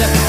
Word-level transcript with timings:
La 0.00 0.21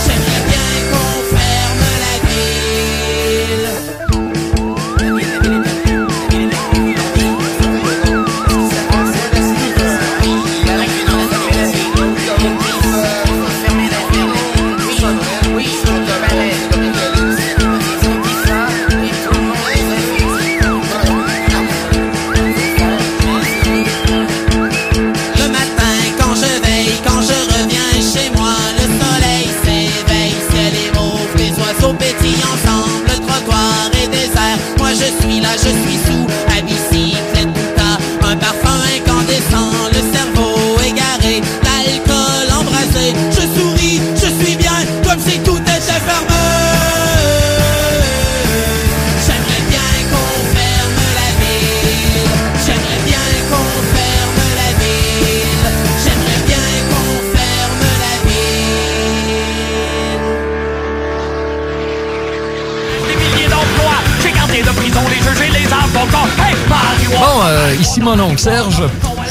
Euh, 67.74 67.82
ici 67.82 68.02
mon 68.02 68.20
oncle 68.20 68.40
Serge. 68.40 68.84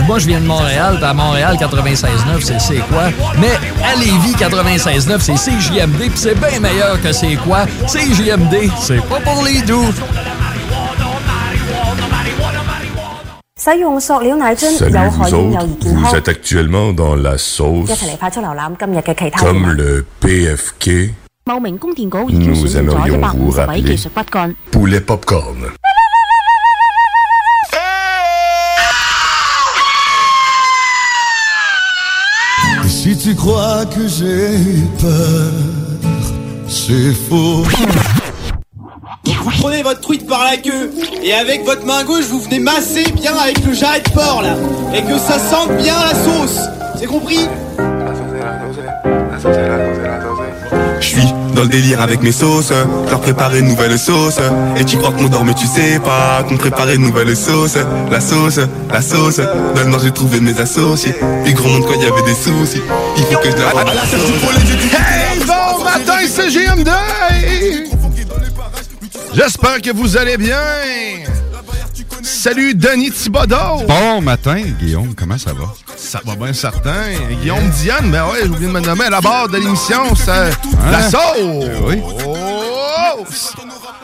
Moi, 0.06 0.18
je 0.18 0.26
viens 0.26 0.40
de 0.40 0.46
Montréal, 0.46 0.98
à 1.02 1.14
Montréal 1.14 1.56
96.9, 1.60 2.40
c'est 2.40 2.60
c'est 2.60 2.78
quoi. 2.88 3.04
Mais 3.40 3.52
à 3.84 3.94
Lévis 3.96 4.34
96.9, 4.34 5.20
c'est 5.20 5.34
CJMD, 5.34 5.98
puis 5.98 6.10
c'est 6.14 6.34
bien 6.34 6.58
meilleur 6.60 7.00
que 7.00 7.12
c'est 7.12 7.36
quoi. 7.36 7.66
CJMD, 7.86 8.70
c'est 8.80 9.02
pas 9.06 9.20
pour 9.20 9.42
les 9.44 9.62
doux. 9.62 9.86
Salut, 13.56 13.84
vous 15.10 15.34
autres, 15.34 15.68
vous 15.84 16.16
êtes 16.16 16.28
actuellement 16.28 16.92
dans 16.92 17.14
la 17.14 17.38
sauce 17.38 17.90
comme 19.38 19.70
le 19.72 20.04
PFK. 20.20 20.90
Nous 22.28 22.76
aimerions 22.76 23.20
vous 23.36 23.50
rappeler 23.50 23.96
Poulet 24.70 25.00
Popcorn. 25.00 25.66
Tu 33.22 33.36
crois 33.36 33.84
que 33.86 34.08
j'ai 34.08 34.82
peur, 35.00 35.52
c'est 36.66 37.12
faux. 37.28 37.62
Donc 39.24 39.36
vous 39.42 39.50
prenez 39.60 39.82
votre 39.84 40.00
truite 40.00 40.26
par 40.26 40.42
la 40.42 40.56
queue 40.56 40.90
et 41.22 41.32
avec 41.32 41.64
votre 41.64 41.86
main 41.86 42.02
gauche 42.02 42.24
vous 42.24 42.40
venez 42.40 42.58
masser 42.58 43.04
bien 43.12 43.36
avec 43.36 43.64
le 43.64 43.74
jarret 43.74 44.00
de 44.00 44.10
porc 44.10 44.42
là 44.42 44.56
et 44.92 45.02
que 45.02 45.18
ça 45.18 45.38
sente 45.38 45.76
bien 45.76 45.94
la 46.00 46.14
sauce. 46.14 46.58
C'est 46.98 47.06
compris? 47.06 47.46
Dans 51.54 51.62
le 51.62 51.68
délire 51.68 52.00
avec 52.00 52.22
mes 52.22 52.32
sauces, 52.32 52.72
leur 53.10 53.20
préparer 53.20 53.60
une 53.60 53.68
nouvelle 53.68 53.98
sauce. 53.98 54.38
Et 54.76 54.84
tu 54.84 54.96
crois 54.96 55.12
qu'on 55.12 55.28
dort 55.28 55.44
mais 55.44 55.54
tu 55.54 55.66
sais 55.66 55.98
pas 56.00 56.42
qu'on 56.48 56.56
préparait 56.56 56.96
une 56.96 57.02
nouvelle 57.02 57.36
sauce. 57.36 57.76
La 58.10 58.20
sauce, 58.20 58.60
la 58.90 59.02
sauce, 59.02 59.38
dans 59.38 59.82
le 59.82 59.90
nord 59.90 60.00
j'ai 60.02 60.12
trouvé 60.12 60.40
mes 60.40 60.58
associés. 60.58 61.14
Puis 61.44 61.54
gros 61.54 61.68
monde 61.68 61.84
quand 61.86 61.94
il 61.94 62.02
y 62.02 62.06
avait 62.06 62.22
des 62.22 62.34
soucis. 62.34 62.82
Il 63.16 63.24
faut 63.24 63.38
que 63.38 63.50
je 63.50 63.56
la... 63.56 63.72
Dit 64.62 64.90
Hey, 64.94 65.38
bon 65.46 65.84
matin, 65.84 66.18
c'est 66.28 66.48
GM2! 66.48 66.90
J'espère 69.34 69.80
que 69.80 69.90
vous 69.94 70.16
allez 70.16 70.36
bien! 70.36 70.56
Salut, 72.22 72.74
Denis 72.74 73.10
Thibodeau! 73.10 73.84
Bon 73.88 74.20
matin, 74.20 74.60
Guillaume, 74.80 75.14
comment 75.14 75.38
ça 75.38 75.52
va? 75.52 75.64
Ça 75.96 76.20
va 76.24 76.36
bien 76.36 76.52
certain. 76.52 77.02
Guillaume 77.40 77.68
Diane, 77.80 78.10
ben 78.10 78.24
ouais, 78.26 78.40
j'ai 78.42 78.48
oublié 78.48 78.68
de 78.68 78.72
me 78.72 78.80
nommer 78.80 79.04
à 79.06 79.10
la 79.10 79.20
barre 79.20 79.48
de 79.48 79.58
l'émission, 79.58 80.14
c'est 80.14 80.50
la 80.90 81.10
sauce! 81.10 81.20
oui. 81.88 82.00
Oh! 82.26 83.24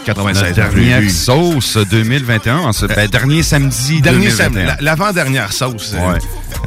96 0.05 0.43
Notre 0.43 0.55
dernière 0.55 1.11
sauce 1.11 1.77
2021, 1.91 2.59
en 2.59 2.73
ce- 2.73 2.87
ben, 2.87 3.09
dernier 3.09 3.43
samedi 3.43 4.01
Dernier 4.01 4.29
2021. 4.29 4.45
samedi, 4.45 4.67
la- 4.67 4.77
l'avant-dernière 4.81 5.53
sauce. 5.53 5.93
Ouais. 5.95 6.19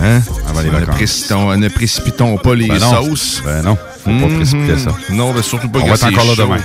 Hein? 0.01 0.21
Avant 0.47 0.61
les 0.61 0.67
ne, 0.67 0.71
vacances. 0.71 0.95
précipitons, 0.95 1.57
ne 1.57 1.67
précipitons 1.69 2.37
pas 2.37 2.55
les 2.55 2.67
Ben 2.67 2.79
non. 2.79 3.03
sauces. 3.05 3.41
Ben 3.43 3.61
non, 3.63 3.75
faut 4.03 4.09
pas 4.11 4.11
Mhm. 4.27 4.35
précipiter 4.37 4.77
ça. 4.77 4.91
Non, 5.09 5.33
ben 5.33 5.41
surtout 5.41 5.69
pas 5.69 5.79
On 5.79 5.87
va 5.87 5.93
être 5.95 6.05
encore 6.05 6.25
là 6.25 6.33
demain. 6.37 6.57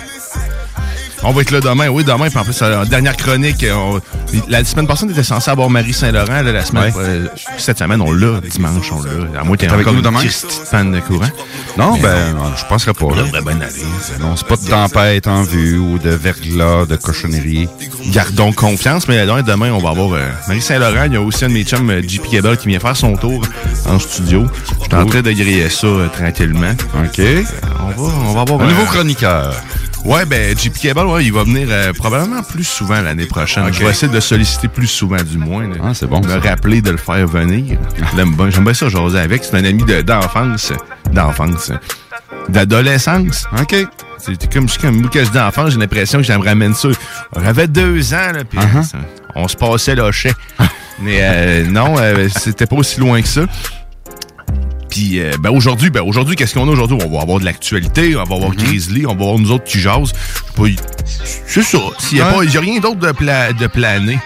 On 1.28 1.32
va 1.32 1.42
être 1.42 1.50
là 1.50 1.60
demain, 1.60 1.88
oui, 1.88 2.04
demain. 2.04 2.28
Puis 2.28 2.38
en 2.38 2.44
plus, 2.44 2.58
euh, 2.62 2.84
dernière 2.84 3.16
chronique. 3.16 3.64
euh, 3.64 3.74
on- 3.74 4.00
la 4.48 4.62
semaine 4.64 4.86
passée, 4.86 5.06
on 5.06 5.10
était 5.10 5.24
censé 5.24 5.50
avoir 5.50 5.68
Marie 5.68 5.92
Saint-Laurent. 5.92 6.42
La 6.42 6.64
semaine, 6.64 6.84
Ouais. 6.84 6.92
euh, 6.98 7.26
cette 7.58 7.78
semaine, 7.78 8.00
on 8.00 8.12
l'a. 8.12 8.40
Dimanche, 8.40 8.92
on 8.92 9.02
l'a. 9.02 9.40
À 9.40 9.44
moins 9.44 9.56
qu'il 9.56 9.66
y 9.68 9.70
ait 9.70 9.74
Avec 9.74 9.86
encore 9.86 9.94
nous 9.94 10.02
demain? 10.02 10.20
de 10.22 11.00
courant. 11.00 11.26
Non, 11.76 11.94
Mais 11.96 12.02
ben, 12.02 12.32
non, 12.34 12.52
je 12.56 12.64
penserais 12.66 12.94
pas. 12.94 13.06
Là. 13.14 13.22
devrait 13.24 13.42
bien 13.42 13.60
aller. 13.60 14.20
Non, 14.20 14.36
c'est 14.36 14.46
pas 14.46 14.56
de 14.56 14.66
tempête 14.68 15.26
en 15.26 15.42
vue 15.42 15.78
ou 15.78 15.98
de 15.98 16.10
verglas, 16.10 16.86
de 16.86 16.96
cochonnerie. 16.96 17.68
Gardons 18.12 18.52
confiance, 18.52 19.08
mais 19.08 19.24
là, 19.26 19.42
demain, 19.42 19.72
on 19.72 19.78
va 19.78 19.90
avoir 19.90 20.12
euh, 20.12 20.28
Marie 20.46 20.62
Saint-Laurent. 20.62 21.04
Il 21.06 21.14
y 21.14 21.16
a 21.16 21.20
aussi 21.20 21.44
un 21.44 21.48
de 21.48 21.54
mes 21.54 21.64
chums, 21.64 21.90
JP 22.06 22.30
Gable, 22.30 22.56
qui 22.56 22.68
vient 22.68 22.78
faire 22.78 22.96
son 22.96 23.16
tour 23.16 23.42
en 23.88 23.98
studio. 23.98 24.46
Je 24.80 24.84
suis 24.84 24.94
en 24.94 25.06
train 25.06 25.22
de 25.22 25.32
griller 25.32 25.68
ça 25.70 25.86
euh, 25.88 26.08
tranquillement. 26.08 26.72
OK. 27.04 27.20
On 27.80 28.02
va, 28.02 28.12
on 28.28 28.32
va 28.34 28.40
avoir 28.42 28.60
Un 28.60 28.68
nouveau 28.68 28.84
chroniqueur. 28.84 29.54
Ouais, 30.04 30.24
ben, 30.24 30.56
JP 30.56 30.78
Cable, 30.78 31.00
ouais, 31.06 31.24
il 31.24 31.32
va 31.32 31.42
venir 31.42 31.66
euh, 31.70 31.92
probablement 31.92 32.42
plus 32.42 32.62
souvent 32.64 33.00
l'année 33.00 33.26
prochaine. 33.26 33.72
Je 33.72 33.80
vais 33.82 33.90
essayer 33.90 34.08
de 34.08 34.14
le 34.14 34.20
solliciter 34.20 34.68
plus 34.68 34.86
souvent, 34.86 35.20
du 35.22 35.36
moins. 35.36 35.66
là. 35.68 35.74
Ah, 35.82 35.94
c'est 35.94 36.06
bon, 36.06 36.20
Me 36.20 36.28
ça. 36.28 36.38
rappeler 36.38 36.80
de 36.80 36.90
le 36.92 36.96
faire 36.96 37.26
venir. 37.26 37.76
J'aime 38.16 38.34
bien, 38.36 38.50
j'aime 38.50 38.64
bien 38.64 38.74
ça, 38.74 38.88
jaser 38.88 39.18
avec. 39.18 39.42
C'est 39.42 39.56
un 39.56 39.64
ami 39.64 39.82
de- 39.84 40.02
d'enfance. 40.02 40.72
D'enfance. 41.12 41.72
D'adolescence. 42.48 43.46
OK. 43.60 43.74
C'est 44.18 44.52
comme, 44.52 44.66
comme 44.80 45.08
que 45.10 45.20
je 45.24 45.30
dis 45.30 45.34
d'enfance, 45.36 45.70
j'ai 45.72 45.78
l'impression 45.78 46.18
que 46.18 46.24
j'aimerais 46.24 46.50
ramène 46.50 46.74
ça. 46.74 46.88
J'avais 47.42 47.66
deux 47.68 48.14
ans, 48.14 48.32
là, 48.32 48.44
puis 48.48 48.58
Uh-huh. 48.58 48.82
ça- 48.84 48.98
on 49.34 49.48
se 49.48 49.56
passait 49.56 49.94
le 49.94 50.10
chais. 50.12 50.32
Mais 51.00 51.18
euh, 51.20 51.64
non, 51.66 51.96
euh, 51.98 52.28
c'était 52.34 52.66
pas 52.66 52.76
aussi 52.76 52.98
loin 53.00 53.20
que 53.20 53.28
ça. 53.28 53.42
Puis 54.88 55.20
euh, 55.20 55.32
ben 55.40 55.50
aujourd'hui, 55.50 55.90
ben 55.90 56.02
aujourd'hui, 56.02 56.36
qu'est-ce 56.36 56.54
qu'on 56.54 56.68
a 56.68 56.70
aujourd'hui? 56.72 56.96
On 57.04 57.10
va 57.10 57.22
avoir 57.22 57.38
de 57.40 57.44
l'actualité, 57.44 58.16
on 58.16 58.24
va 58.24 58.34
avoir 58.36 58.54
Grizzly, 58.54 59.04
on 59.06 59.14
va 59.14 59.24
avoir 59.24 59.38
nous 59.38 59.50
autres 59.50 59.64
qui 59.64 59.80
jasent. 59.80 60.12
C'est 61.46 61.62
ça. 61.62 61.78
S'il 61.98 62.18
y 62.18 62.20
a 62.20 62.36
Ouais. 62.38 62.56
a 62.56 62.60
rien 62.60 62.80
d'autre 62.80 62.96
de, 63.00 63.12
pla- 63.12 63.52
de 63.52 63.66
plané. 63.66 64.18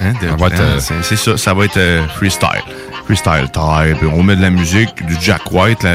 Hein, 0.00 0.12
de- 0.20 0.26
euh, 0.26 0.80
c'est 0.80 0.94
c'est 1.02 1.16
ça, 1.16 1.36
ça 1.36 1.54
va 1.54 1.64
être 1.64 1.76
euh, 1.76 2.06
freestyle. 2.16 2.62
Freestyle 3.04 3.48
type. 3.52 4.08
On 4.14 4.22
met 4.22 4.36
de 4.36 4.42
la 4.42 4.50
musique, 4.50 5.04
du 5.06 5.14
Jack 5.20 5.50
White, 5.52 5.86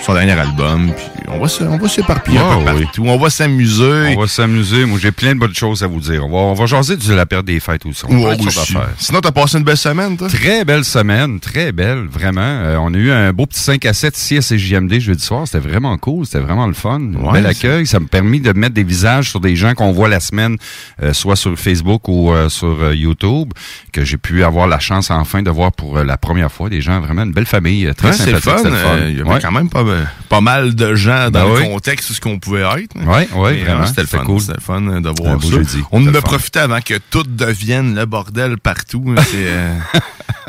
son 0.00 0.14
dernier 0.14 0.32
album. 0.32 0.92
Puis 0.94 1.24
on 1.28 1.38
va 1.40 1.48
se- 1.48 1.64
on 1.64 1.76
va 1.76 1.88
s'éparpiller 1.88 2.38
un 2.38 2.42
Ah, 2.44 2.56
peu 2.64 2.72
oui. 2.76 2.84
partout. 2.84 3.04
On 3.06 3.18
va 3.18 3.30
s'amuser. 3.30 4.14
On 4.16 4.20
va 4.20 4.26
s'amuser. 4.28 4.84
Moi, 4.84 4.98
j'ai 5.02 5.10
plein 5.12 5.34
de 5.34 5.40
bonnes 5.40 5.54
choses 5.54 5.82
à 5.82 5.86
vous 5.86 6.00
dire. 6.00 6.24
On 6.24 6.30
va, 6.30 6.36
on 6.38 6.54
va 6.54 6.66
jaser 6.66 6.96
de 6.96 7.14
la 7.14 7.26
période 7.26 7.46
des 7.46 7.58
fêtes 7.60 7.84
aussi. 7.84 8.04
On 8.08 8.36
choses 8.36 8.46
aussi. 8.58 8.74
Sinon, 8.98 9.20
t'as 9.20 9.32
passé 9.32 9.58
une 9.58 9.64
belle 9.64 9.76
semaine, 9.76 10.16
toi? 10.16 10.28
Très 10.28 10.64
belle 10.64 10.84
semaine, 10.84 11.40
très 11.40 11.72
belle, 11.72 12.06
vraiment. 12.10 12.40
Euh, 12.42 12.76
on 12.80 12.94
a 12.94 12.96
eu 12.96 13.10
un 13.10 13.32
beau 13.32 13.46
petit 13.46 13.60
5 13.60 13.84
à 13.84 13.92
7 13.92 14.16
ici 14.16 14.36
à 14.38 14.40
CJMD 14.40 15.00
jeudi 15.00 15.22
soir. 15.22 15.46
C'était 15.46 15.66
vraiment 15.68 15.96
cool, 15.98 16.26
c'était 16.26 16.40
vraiment 16.44 16.66
le 16.66 16.74
fun. 16.74 17.00
Un 17.00 17.14
Ouais, 17.26 17.32
bel 17.32 17.46
accueil. 17.46 17.86
Ça 17.86 17.98
me 18.00 18.06
permis 18.06 18.40
de 18.40 18.52
mettre 18.52 18.74
des 18.74 18.84
visages 18.84 19.30
sur 19.30 19.40
des 19.40 19.56
gens 19.56 19.74
qu'on 19.74 19.92
voit 19.92 20.08
la 20.08 20.20
semaine, 20.20 20.56
euh, 21.02 21.12
soit 21.12 21.36
sur 21.36 21.58
Facebook 21.58 22.08
ou 22.08 22.30
euh, 22.32 22.48
sur 22.48 22.92
YouTube, 22.94 23.52
que 23.92 24.04
j'ai 24.04 24.16
pu 24.16 24.44
avoir 24.44 24.66
la 24.68 24.78
chance 24.78 25.10
enfin 25.10 25.42
de 25.42 25.50
voir 25.50 25.72
pour 25.72 25.98
la 25.98 26.16
première 26.16 26.50
fois. 26.52 26.61
Des 26.68 26.80
gens, 26.80 27.00
vraiment 27.00 27.22
une 27.22 27.32
belle 27.32 27.46
famille, 27.46 27.86
euh, 27.86 27.92
très 27.94 28.08
Ouais, 28.10 28.32
le 28.32 28.40
sympathique. 28.40 28.66
fun. 28.66 28.70
Euh, 28.70 29.06
Il 29.10 29.18
y 29.18 29.20
avait 29.20 29.30
Ouais. 29.30 29.38
quand 29.40 29.52
même 29.52 29.68
pas, 29.68 29.84
pas 30.28 30.40
mal 30.40 30.74
de 30.74 30.94
gens 30.94 31.30
dans 31.30 31.44
Ben 31.44 31.54
le 31.54 31.60
oui. 31.60 31.68
contexte 31.72 32.10
de 32.10 32.14
ce 32.14 32.20
qu'on 32.20 32.38
pouvait 32.38 32.60
être. 32.62 32.94
Ouais, 32.96 33.28
ouais, 33.34 33.52
Mais, 33.54 33.64
vraiment, 33.64 33.82
euh, 33.82 33.86
C'était 33.86 34.00
le 34.02 34.06
fun. 34.06 34.24
cool. 34.24 34.40
C'était 34.40 34.54
le 34.54 34.60
fun 34.60 34.82
euh, 34.86 35.00
de 35.00 35.08
voir 35.22 35.42
ça. 35.42 35.48
jeudi. 35.48 35.78
On 35.92 36.06
en 36.06 36.10
le 36.10 36.16
a 36.18 36.22
profité 36.22 36.58
avant 36.60 36.80
que 36.80 36.94
tout 37.10 37.24
devienne 37.26 37.94
le 37.94 38.06
bordel 38.06 38.56
partout. 38.58 39.04
hein. 39.16 39.22
Euh, 39.34 39.74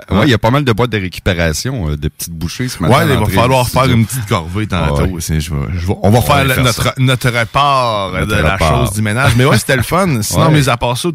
Ouais, 0.09 0.23
il 0.25 0.29
y 0.29 0.33
a 0.33 0.37
pas 0.37 0.51
mal 0.51 0.63
de 0.63 0.71
boîtes 0.73 0.89
de 0.91 0.99
récupération, 0.99 1.89
euh, 1.89 1.97
de 1.97 2.07
petites 2.09 2.33
bouchées 2.33 2.67
ce 2.67 2.81
matin. 2.83 2.93
Ouais, 3.07 3.13
il 3.13 3.19
va 3.19 3.25
falloir 3.41 3.67
faire 3.67 3.85
une 3.85 4.05
petite 4.05 4.27
corvée 4.27 4.67
tantôt. 4.67 5.03
Ouais. 5.05 5.21
Je 5.21 5.33
vais- 5.33 5.39
je 5.39 5.87
vais- 5.87 5.93
on 6.03 6.09
va 6.11 6.19
On 6.19 6.21
faire, 6.21 6.35
va 6.35 6.43
la- 6.43 6.53
faire 6.55 6.63
notre, 6.63 6.93
notre 6.97 7.29
report 7.29 8.11
Notre 8.13 8.27
de 8.27 8.41
la 8.41 8.57
chose 8.57 8.91
du 8.93 9.01
ménage. 9.01 9.31
Mais 9.37 9.45
ouais, 9.45 9.57
c'était 9.57 9.77
le 9.77 9.81
fun. 9.83 10.07
Sinon, 10.21 10.47
Ouais. 10.47 10.51
mais 10.51 10.69
à 10.69 10.77
part 10.77 10.97
ça, 10.97 11.09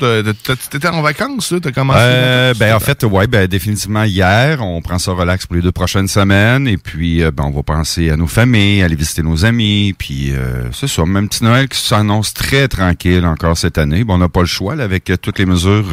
t'étais 0.71 0.89
en 0.89 1.03
vacances? 1.03 1.55
T'as 1.63 1.71
commencé? 1.71 2.01
Euh, 2.03 2.55
ben 2.59 2.75
en 2.75 2.81
fait, 2.81 3.05
ouais, 3.05 3.27
ben 3.27 3.47
définitivement 3.47 4.05
hier, 4.05 4.63
on 4.63 4.78
prend 4.81 4.99
ça 4.99 5.13
relax 5.13 5.47
pour 5.47 5.57
les 5.57 5.63
deux 5.63 5.73
prochaines 5.73 6.09
semaines, 6.09 6.67
et 6.69 6.77
puis 6.79 7.23
euh, 7.23 7.31
ben 7.31 7.45
on 7.45 7.51
va 7.51 7.63
penser 7.63 8.11
à 8.11 8.17
nos 8.17 8.27
familles, 8.27 8.83
aller 8.83 8.97
visiter 8.97 9.23
nos 9.23 9.45
amis, 9.45 9.95
puis 9.99 10.33
euh, 10.33 10.71
c'est 10.73 10.89
ça, 10.89 11.05
même 11.05 11.29
petit 11.29 11.45
Noël 11.45 11.69
qui 11.69 11.79
s'annonce 11.79 12.35
très 12.35 12.69
tranquille 12.69 13.25
encore 13.27 13.57
cette 13.57 13.79
année. 13.79 14.05
Bon, 14.05 14.15
on 14.15 14.19
n'a 14.19 14.29
pas 14.29 14.41
le 14.41 14.47
choix 14.47 14.75
là, 14.75 14.85
avec 14.85 15.11
euh, 15.11 15.17
toutes 15.17 15.39
les 15.39 15.47
mesures 15.47 15.85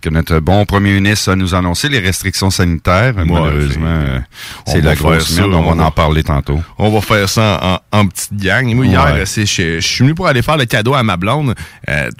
que 0.00 0.08
notre 0.08 0.38
bon 0.40 0.64
premier 0.64 0.92
ministre 0.92 1.32
a 1.32 1.36
nous 1.36 1.54
annoncé, 1.54 1.88
les 1.88 1.98
restrictions 2.00 2.50
sanitaires. 2.50 3.14
Malheureusement, 3.16 3.86
euh, 3.86 4.18
on 4.66 4.72
c'est 4.72 4.80
la 4.80 4.94
grosse 4.94 5.36
merde. 5.36 5.52
On, 5.54 5.58
on 5.68 5.74
va 5.74 5.84
en 5.84 5.90
parler 5.90 6.22
tantôt. 6.22 6.60
On 6.78 6.90
va 6.90 7.00
faire 7.00 7.28
ça 7.28 7.80
en, 7.92 7.98
en 7.98 8.06
petite 8.06 8.36
gang. 8.36 8.64
Moi, 8.74 8.86
Ouais. 8.86 8.92
hier, 8.92 9.24
je, 9.26 9.80
suis 9.80 10.04
venu 10.04 10.14
pour 10.14 10.26
aller 10.26 10.42
faire 10.42 10.56
le 10.56 10.64
cadeau 10.64 10.94
à 10.94 11.02
ma 11.02 11.16
blonde. 11.16 11.54
Euh, 11.88 12.10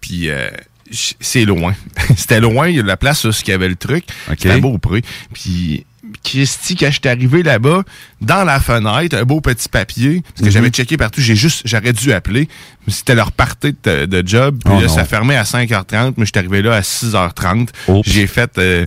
puis 0.00 0.30
euh, 0.30 0.48
c'est 0.90 1.44
loin. 1.44 1.74
C'était 2.16 2.40
loin. 2.40 2.68
Il 2.68 2.76
y 2.76 2.80
a 2.80 2.82
la 2.82 2.96
place 2.96 3.24
où 3.24 3.30
il 3.30 3.48
y 3.48 3.52
avait 3.52 3.68
le 3.68 3.76
truc. 3.76 4.04
C'était 4.30 4.50
à 4.50 4.58
Beaupré. 4.58 5.02
Puis 5.32 5.84
Christy, 6.22 6.76
quand 6.76 6.90
j'étais 6.90 7.08
arrivé 7.08 7.42
là-bas, 7.42 7.82
dans 8.20 8.44
la 8.44 8.60
fenêtre, 8.60 9.16
un 9.16 9.24
beau 9.24 9.40
petit 9.40 9.68
papier, 9.68 10.22
parce 10.22 10.40
que 10.40 10.44
Mhm. 10.46 10.50
j'avais 10.50 10.68
checké 10.70 10.96
partout, 10.96 11.20
j'ai 11.20 11.34
juste, 11.36 11.62
j'aurais 11.64 11.92
dû 11.92 12.12
appeler. 12.12 12.48
Mais 12.86 12.92
C'était 12.92 13.14
leur 13.14 13.32
partie 13.32 13.74
de, 13.82 14.04
de 14.06 14.26
job. 14.26 14.58
Puis 14.64 14.74
Oh 14.76 14.80
là, 14.80 14.88
ça 14.88 15.04
fermait 15.04 15.36
à 15.36 15.42
5h30. 15.44 16.14
Moi, 16.16 16.24
j'étais 16.26 16.38
arrivé 16.38 16.62
là 16.62 16.74
à 16.74 16.80
6h30. 16.82 17.68
Oups. 17.88 18.08
J'ai 18.08 18.26
fait 18.26 18.50
euh? 18.58 18.86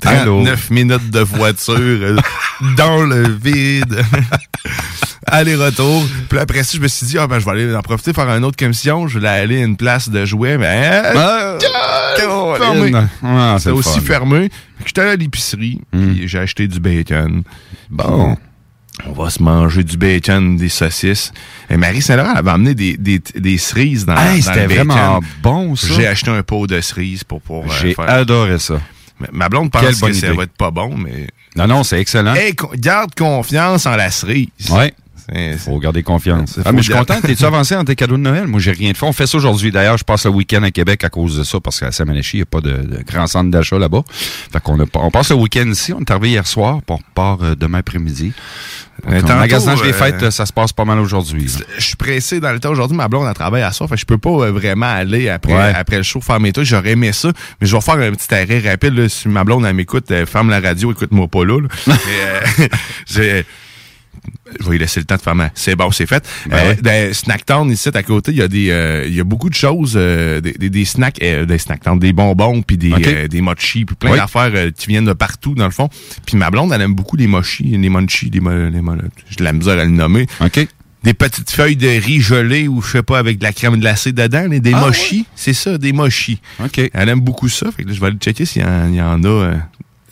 39 0.00 0.70
minutes 0.70 1.10
de 1.10 1.20
voiture 1.20 1.74
euh, 1.78 2.16
dans 2.76 3.02
le 3.04 3.28
vide. 3.28 4.02
Aller-retour. 5.26 6.02
Puis 6.28 6.38
après 6.38 6.62
ça, 6.64 6.76
je 6.76 6.82
me 6.82 6.88
suis 6.88 7.06
dit, 7.06 7.18
ah 7.18 7.26
ben, 7.26 7.38
je 7.38 7.44
vais 7.44 7.50
aller 7.52 7.74
en 7.74 7.82
profiter, 7.82 8.12
faire 8.12 8.28
une 8.30 8.44
autre 8.44 8.56
commission. 8.56 9.06
Je 9.06 9.18
voulais 9.18 9.28
aller 9.28 9.60
à 9.62 9.64
une 9.64 9.76
place 9.76 10.08
de 10.08 10.24
jouets, 10.24 10.58
mais 10.58 10.66
hein, 10.66 11.58
fermé. 12.58 12.92
Ah, 13.22 13.54
c'est 13.58 13.64
C'était 13.64 13.70
aussi 13.76 14.00
fun. 14.00 14.06
fermé. 14.06 14.50
J'étais 14.86 15.02
allé 15.02 15.10
à 15.10 15.16
l'épicerie, 15.16 15.80
puis 15.92 16.26
j'ai 16.26 16.38
acheté 16.38 16.66
du 16.66 16.80
bacon. 16.80 17.42
Bon. 17.90 18.36
On 19.06 19.12
va 19.12 19.30
se 19.30 19.42
manger 19.42 19.82
du 19.82 19.96
bacon, 19.96 20.56
des 20.56 20.68
saucisses. 20.68 21.32
Et 21.70 21.76
Marie 21.78 22.02
Saint-Laurent 22.02 22.34
avait 22.34 22.50
amené 22.50 22.74
des, 22.74 22.96
des, 22.98 23.18
des 23.34 23.56
cerises 23.56 24.04
dans, 24.04 24.14
Hey, 24.16 24.40
dans 24.40 24.46
c'était 24.52 24.62
le 24.66 24.68
bacon. 24.68 24.88
vraiment 24.88 25.20
bon, 25.42 25.76
ça. 25.76 25.86
J'ai 25.94 26.06
acheté 26.06 26.30
un 26.30 26.42
pot 26.42 26.66
de 26.66 26.78
cerises 26.82 27.24
pour 27.24 27.40
pouvoir 27.40 27.66
euh, 27.70 27.74
J'ai 27.80 27.94
faire. 27.94 28.10
adoré 28.10 28.58
ça. 28.58 28.78
Ma 29.32 29.48
blonde 29.48 29.70
pense 29.70 29.82
Quelle 29.82 30.10
que 30.10 30.12
ça 30.12 30.32
va 30.32 30.44
être 30.44 30.56
pas 30.56 30.70
bon, 30.70 30.96
mais... 30.96 31.26
Non, 31.56 31.66
non, 31.66 31.82
c'est 31.82 32.00
excellent. 32.00 32.34
Hey, 32.34 32.54
garde 32.74 33.14
confiance 33.14 33.86
en 33.86 33.96
la 33.96 34.10
cerise. 34.10 34.48
Ouais. 34.70 34.94
Faut 35.58 35.78
garder 35.78 36.02
confiance. 36.02 36.58
Ah, 36.64 36.72
mais 36.72 36.78
je 36.78 36.84
suis 36.90 36.92
content. 36.92 37.20
T'es-tu 37.20 37.44
avancé 37.44 37.74
dans 37.74 37.84
tes 37.84 37.94
cadeaux 37.94 38.16
de 38.16 38.22
Noël? 38.22 38.46
Moi, 38.46 38.60
j'ai 38.60 38.72
rien 38.72 38.92
fait. 38.94 39.06
On 39.06 39.12
fait 39.12 39.26
ça 39.26 39.38
aujourd'hui. 39.38 39.70
D'ailleurs, 39.70 39.96
je 39.96 40.04
passe 40.04 40.24
le 40.24 40.30
week-end 40.32 40.62
à 40.62 40.70
Québec 40.70 41.04
à 41.04 41.08
cause 41.08 41.36
de 41.38 41.44
ça, 41.44 41.60
parce 41.60 41.78
qu'à 41.80 41.92
Samanachie, 41.92 42.38
il 42.38 42.40
n'y 42.40 42.42
a 42.42 42.46
pas 42.46 42.60
de, 42.60 42.70
de 42.72 43.02
grand 43.06 43.26
centre 43.26 43.50
d'achat 43.50 43.78
là-bas. 43.78 44.02
Fait 44.10 44.60
qu'on 44.60 44.78
a, 44.80 44.86
pas- 44.86 45.00
on 45.00 45.10
passe 45.10 45.30
le 45.30 45.36
week-end 45.36 45.66
ici. 45.70 45.92
On 45.92 46.00
est 46.00 46.10
arrivé 46.10 46.30
hier 46.30 46.46
soir, 46.46 46.78
puis 46.86 46.94
on 46.94 46.96
repart 46.96 47.42
euh, 47.42 47.54
demain 47.54 47.78
après-midi. 47.78 48.32
Euh, 49.08 49.22
le 49.22 49.34
magasinage 49.34 49.80
des 49.82 49.90
euh, 49.90 49.92
fêtes, 49.94 50.30
ça 50.30 50.44
se 50.44 50.52
passe 50.52 50.74
pas 50.74 50.84
mal 50.84 50.98
aujourd'hui. 50.98 51.46
Je 51.78 51.82
suis 51.82 51.96
pressé 51.96 52.38
dans 52.38 52.52
le 52.52 52.60
temps 52.60 52.70
aujourd'hui. 52.70 52.96
Ma 52.96 53.08
blonde, 53.08 53.26
elle 53.26 53.34
travaille 53.34 53.62
à 53.62 53.72
ça. 53.72 53.86
Fait 53.86 53.94
que 53.94 54.00
je 54.00 54.04
peux 54.04 54.18
pas 54.18 54.28
euh, 54.30 54.52
vraiment 54.52 54.86
aller 54.92 55.30
après, 55.30 55.54
Ouais. 55.54 55.72
après 55.74 55.96
le 55.96 56.02
show 56.02 56.20
faire 56.20 56.38
mes 56.38 56.52
trucs. 56.52 56.66
J'aurais 56.66 56.90
aimé 56.90 57.12
ça. 57.12 57.30
Mais 57.60 57.66
je 57.66 57.74
vais 57.74 57.80
faire 57.80 57.94
un 57.94 58.10
petit 58.12 58.34
arrêt 58.34 58.58
rapide. 58.58 58.94
Là. 58.94 59.08
Si 59.08 59.26
ma 59.28 59.42
blonde, 59.44 59.64
elle 59.64 59.74
m'écoute, 59.74 60.10
elle 60.10 60.26
ferme 60.26 60.50
la 60.50 60.60
radio, 60.60 60.92
écoute-moi 60.92 61.28
pas 61.28 61.44
là. 61.46 61.60
là. 61.60 61.68
Mais, 61.86 61.94
euh, 62.64 62.68
j'ai- 63.10 63.46
je 64.58 64.64
vais 64.64 64.72
lui 64.72 64.78
laisser 64.78 65.00
le 65.00 65.06
temps 65.06 65.16
de 65.16 65.20
faire 65.22 65.34
ma... 65.34 65.50
C'est 65.54 65.76
bon, 65.76 65.90
c'est 65.90 66.06
fait. 66.06 66.24
Ben 66.46 66.56
Euh, 66.56 66.68
ouais. 66.70 66.76
dans 67.08 67.14
Snacktown, 67.14 67.70
ici, 67.70 67.88
à 67.92 68.02
côté, 68.02 68.32
il 68.32 68.38
y 68.38 68.42
a 68.42 68.48
des, 68.48 68.70
euh, 68.70 69.04
il 69.06 69.14
y 69.14 69.20
a 69.20 69.24
beaucoup 69.24 69.48
de 69.48 69.54
choses, 69.54 69.94
euh, 69.96 70.40
des, 70.40 70.52
des, 70.52 70.70
des 70.70 70.84
snacks, 70.84 71.22
euh, 71.22 71.46
des 71.46 71.58
Snacktown, 71.58 71.98
des 71.98 72.12
bonbons, 72.12 72.62
puis 72.62 72.76
des, 72.76 73.28
des 73.28 73.40
mochis, 73.40 73.84
puis 73.84 73.96
plein 73.96 74.12
Oui. 74.12 74.18
d'affaires 74.18 74.52
qui 74.76 74.86
viennent 74.88 75.04
de 75.04 75.12
partout, 75.12 75.54
dans 75.54 75.66
le 75.66 75.70
fond. 75.70 75.88
Puis 76.26 76.36
ma 76.36 76.50
blonde, 76.50 76.72
elle 76.72 76.82
aime 76.82 76.94
beaucoup 76.94 77.16
les 77.16 77.26
mochis, 77.26 77.64
les 77.64 77.88
munchies, 77.88 78.30
les, 78.30 78.40
mo- 78.40 78.50
les 78.70 78.80
mo- 78.80 78.94
J'ai 79.28 79.36
de 79.36 79.44
la 79.44 79.52
misère 79.52 79.78
à 79.78 79.84
le 79.84 79.90
nommer. 79.90 80.26
OK. 80.40 80.66
Des 81.02 81.14
petites 81.14 81.50
feuilles 81.50 81.76
de 81.76 81.88
riz 81.88 82.20
gelées 82.20 82.68
ou, 82.68 82.82
je 82.82 82.90
sais 82.90 83.02
pas, 83.02 83.18
avec 83.18 83.38
de 83.38 83.44
la 83.44 83.52
crème 83.54 83.76
glacée 83.80 84.12
dedans, 84.12 84.46
les- 84.50 84.60
des 84.60 84.74
Ah, 84.74 84.80
mochis. 84.80 85.24
C'est 85.34 85.54
ça, 85.54 85.78
des 85.78 85.92
mochis. 85.94 86.40
OK. 86.62 86.78
Elle 86.92 87.08
aime 87.08 87.20
beaucoup 87.20 87.48
ça. 87.48 87.70
Fait 87.72 87.84
que 87.84 87.88
là, 87.88 87.94
je 87.94 88.00
vais 88.00 88.08
aller 88.08 88.18
checker 88.18 88.44
s'il 88.44 88.60
y, 88.60 88.64
en- 88.66 88.88
il 88.88 88.96
y 88.96 89.00
en 89.00 89.22
a 89.24 89.26
euh, 89.28 89.54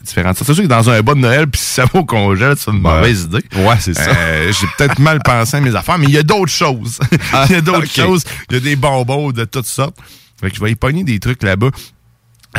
différentes. 0.08 0.36
C'est 0.38 0.52
sûr 0.52 0.62
que 0.62 0.68
dans 0.68 0.90
un 0.90 1.00
bon 1.02 1.14
de 1.14 1.20
Noël, 1.20 1.46
puis 1.46 1.60
si 1.60 1.66
ça 1.74 1.84
va 1.84 2.00
au 2.00 2.04
congèle, 2.04 2.54
c'est 2.56 2.70
une 2.70 2.80
mauvaise 2.80 3.24
idée. 3.24 3.44
Ouais, 3.56 3.76
c'est 3.78 3.94
ça. 3.94 4.10
Euh, 4.10 4.52
J'ai 4.52 4.66
peut-être 4.76 4.98
mal 4.98 5.20
pensé 5.24 5.56
à 5.56 5.60
mes 5.60 5.74
affaires, 5.74 5.98
mais 5.98 6.06
il 6.06 6.12
y 6.12 6.18
a 6.18 6.22
d'autres 6.22 6.52
choses. 6.52 6.98
Ah, 7.32 7.46
il 7.50 7.52
y 7.52 7.58
a 7.58 7.60
d'autres 7.60 7.84
ok. 7.84 7.90
choses. 8.06 8.24
Il 8.50 8.54
y 8.54 8.56
a 8.56 8.60
des 8.60 8.76
bonbons 8.76 9.30
de 9.30 9.44
toutes 9.44 9.66
sortes. 9.66 9.96
Fait 10.40 10.50
que 10.50 10.56
je 10.56 10.60
vais 10.62 10.70
y 10.70 10.74
pogner 10.76 11.04
des 11.04 11.18
trucs 11.18 11.42
là-bas. 11.42 11.70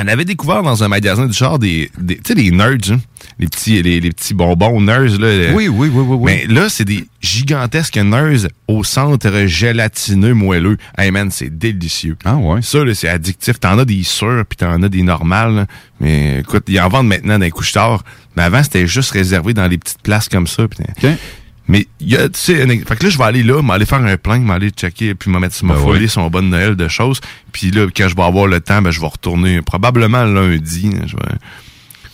On 0.01 0.07
avait 0.07 0.25
découvert 0.25 0.63
dans 0.63 0.83
un 0.83 0.87
magasin 0.87 1.25
du 1.27 1.33
char 1.33 1.59
des, 1.59 1.91
des 1.99 2.15
tu 2.15 2.21
sais, 2.27 2.33
les 2.35 2.51
nerds, 2.51 2.77
hein? 2.91 2.99
les 3.37 3.47
petits, 3.47 3.81
les, 3.81 3.99
les 3.99 4.09
petits 4.11 4.33
bonbons 4.33 4.79
nerds, 4.81 5.19
là. 5.19 5.51
Oui, 5.53 5.67
oui, 5.67 5.89
oui, 5.89 5.89
oui, 5.93 6.17
oui. 6.19 6.19
Mais 6.25 6.53
là, 6.53 6.69
c'est 6.69 6.85
des 6.85 7.05
gigantesques 7.21 7.97
nerds 7.97 8.47
au 8.67 8.83
centre 8.83 9.45
gélatineux 9.45 10.33
moelleux. 10.33 10.77
Hey 10.97 11.11
man, 11.11 11.29
c'est 11.31 11.49
délicieux. 11.57 12.17
Ah 12.25 12.35
ouais. 12.37 12.61
Ça, 12.61 12.83
là, 12.83 12.93
c'est 12.93 13.09
addictif. 13.09 13.59
T'en 13.59 13.77
as 13.79 13.85
des 13.85 14.03
sûrs, 14.03 14.43
puis 14.47 14.57
t'en 14.57 14.81
as 14.83 14.89
des 14.89 15.03
normales. 15.03 15.55
là. 15.55 15.65
Mais 15.99 16.39
écoute, 16.39 16.63
ils 16.67 16.79
en 16.79 16.87
vendent 16.89 17.07
maintenant 17.07 17.37
dans 17.37 17.43
les 17.45 17.51
couches 17.51 17.73
tard. 17.73 18.03
Mais 18.35 18.43
avant, 18.43 18.63
c'était 18.63 18.87
juste 18.87 19.11
réservé 19.11 19.53
dans 19.53 19.67
les 19.67 19.77
petites 19.77 20.01
places 20.01 20.29
comme 20.29 20.47
ça. 20.47 20.67
puis- 20.67 20.83
OK. 21.03 21.09
Mais 21.69 21.87
il 22.01 22.09
y 22.09 22.17
a, 22.17 22.27
tu 22.27 22.39
sais, 22.39 22.67
fait 22.67 22.95
que 22.97 23.03
là, 23.05 23.09
je 23.09 23.17
vais 23.17 23.23
aller 23.23 23.43
là, 23.43 23.61
m'aller 23.61 23.85
faire 23.85 24.03
un 24.03 24.17
plein, 24.17 24.39
m'aller 24.39 24.71
checker, 24.71 25.13
puis 25.15 25.31
me 25.31 25.39
mettre 25.39 25.55
sur 25.55 25.67
ma 25.67 25.75
Ben 25.75 25.81
folie 25.81 25.99
oui. 26.01 26.09
son 26.09 26.27
bon 26.29 26.49
Noël 26.49 26.75
de 26.75 26.87
choses. 26.89 27.21
Puis 27.53 27.71
là, 27.71 27.85
quand 27.95 28.07
je 28.09 28.15
vais 28.15 28.23
avoir 28.23 28.47
le 28.47 28.59
temps, 28.59 28.81
ben, 28.81 28.91
je 28.91 28.99
vais 28.99 29.07
retourner 29.07 29.61
probablement 29.61 30.23
lundi. 30.25 30.89
hein, 30.93 31.05
Je 31.05 31.15
vais 31.15 31.21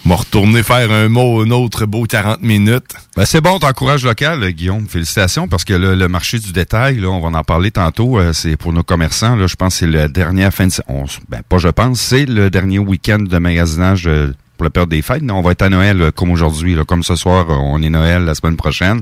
me 0.06 0.14
retourner 0.14 0.62
faire 0.62 0.92
un 0.92 1.10
mot, 1.10 1.42
un 1.42 1.50
autre 1.50 1.86
beau 1.88 2.04
40 2.04 2.42
minutes. 2.42 2.94
Ben, 3.16 3.26
c'est 3.26 3.42
bon, 3.42 3.58
t'encourages 3.58 4.04
local, 4.06 4.48
Guillaume. 4.52 4.88
Félicitations, 4.88 5.48
parce 5.48 5.64
que 5.64 5.74
le, 5.74 5.96
le 5.96 6.08
marché 6.08 6.38
du 6.38 6.52
détail, 6.52 6.98
là, 7.00 7.08
on 7.08 7.20
va 7.28 7.36
en 7.40 7.44
parler 7.44 7.72
tantôt, 7.72 8.20
euh, 8.20 8.34
c'est 8.34 8.58
pour 8.58 8.72
nos 8.74 8.84
commerçants. 8.84 9.36
Là, 9.36 9.48
je 9.48 9.56
pense 9.56 9.74
que 9.74 9.80
c'est 9.80 9.88
la 9.92 10.08
dernière 10.08 10.54
fin 10.54 10.68
de... 10.68 10.74
on 10.88 11.06
ben, 11.30 11.42
pas 11.48 11.58
je 11.58 11.70
pense, 11.70 12.00
c'est 12.02 12.26
le 12.26 12.50
dernier 12.52 12.78
week-end 12.78 13.20
de 13.20 13.38
magasinage 13.40 14.06
euh, 14.08 14.34
pour 14.58 14.64
la 14.64 14.70
période 14.70 14.90
des 14.90 15.02
fêtes. 15.02 15.22
Non, 15.22 15.36
on 15.36 15.42
va 15.42 15.52
être 15.52 15.62
à 15.62 15.70
Noël 15.70 16.02
euh, 16.02 16.12
comme 16.12 16.32
aujourd'hui. 16.32 16.76
Comme 16.88 17.04
ce 17.04 17.16
soir, 17.16 17.50
euh, 17.50 17.54
on 17.56 17.82
est 17.82 17.90
Noël 17.90 18.24
la 18.26 18.36
semaine 18.36 18.56
prochaine. 18.56 19.02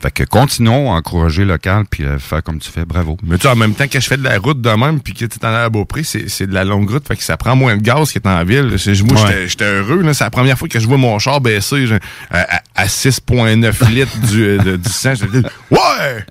Fait 0.00 0.10
que 0.10 0.24
continuons 0.24 0.92
à 0.92 0.96
encourager 0.96 1.44
local, 1.44 1.84
puis 1.90 2.04
faire 2.18 2.42
comme 2.42 2.58
tu 2.58 2.70
fais. 2.70 2.84
Bravo. 2.84 3.16
Mais 3.24 3.36
tu 3.38 3.42
sais, 3.42 3.48
en 3.48 3.56
même 3.56 3.74
temps, 3.74 3.84
quand 3.90 4.00
je 4.00 4.06
fais 4.06 4.16
de 4.16 4.22
la 4.24 4.38
route 4.38 4.60
de 4.60 4.70
même, 4.70 5.00
puis 5.00 5.14
que 5.14 5.24
tu 5.24 5.38
es 5.40 5.44
en 5.46 5.52
à 5.54 5.68
Beaupré, 5.68 6.02
c'est 6.04 6.28
c'est 6.28 6.46
de 6.46 6.54
la 6.54 6.64
longue 6.64 6.90
route, 6.90 7.06
fait 7.06 7.16
que 7.16 7.22
ça 7.24 7.36
prend 7.36 7.56
moins 7.56 7.76
de 7.76 7.82
gaz 7.82 8.12
qu'être 8.12 8.26
en 8.26 8.44
ville. 8.44 8.76
Moi, 9.04 9.22
Ouais. 9.24 9.46
j'étais- 9.48 9.64
heureux. 9.64 10.02
C'est 10.12 10.24
la 10.24 10.30
première 10.30 10.58
fois 10.58 10.68
que 10.68 10.78
je 10.78 10.86
vois 10.86 10.96
mon 10.98 11.18
char 11.18 11.40
baisser 11.40 11.86
à, 12.30 12.56
à- 12.56 12.62
à 12.74 12.86
6,9 12.88 13.88
litres 13.90 14.18
du, 14.28 14.44
euh, 14.44 14.58
de- 14.58 14.76
du 14.76 14.88
sang. 14.90 15.14
J'ai 15.14 15.26
dit, 15.26 15.46
ouais! 15.70 16.24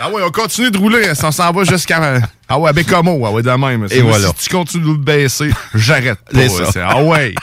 Ah 0.00 0.10
ouais, 0.10 0.22
on 0.24 0.30
continue 0.30 0.70
de 0.70 0.78
rouler. 0.78 1.08
hein, 1.08 1.14
Ça 1.14 1.28
on 1.28 1.32
s'en 1.32 1.50
va 1.52 1.64
jusqu'à... 1.64 2.20
Ah 2.48 2.58
ouais, 2.58 2.70
à 2.70 2.72
Bécomo. 2.72 3.24
Ah 3.26 3.30
ouais, 3.30 3.42
de 3.42 3.50
même. 3.50 3.86
Et 3.90 4.00
voilà. 4.00 4.28
Si 4.36 4.48
tu 4.48 4.54
continues 4.56 4.84
de 4.84 4.90
le 4.90 4.96
baisser, 4.96 5.50
j'arrête 5.74 6.18
pas. 6.32 6.48
C'est 6.48 6.72
ça. 6.72 6.88
Ah 6.90 7.02
ouais! 7.02 7.34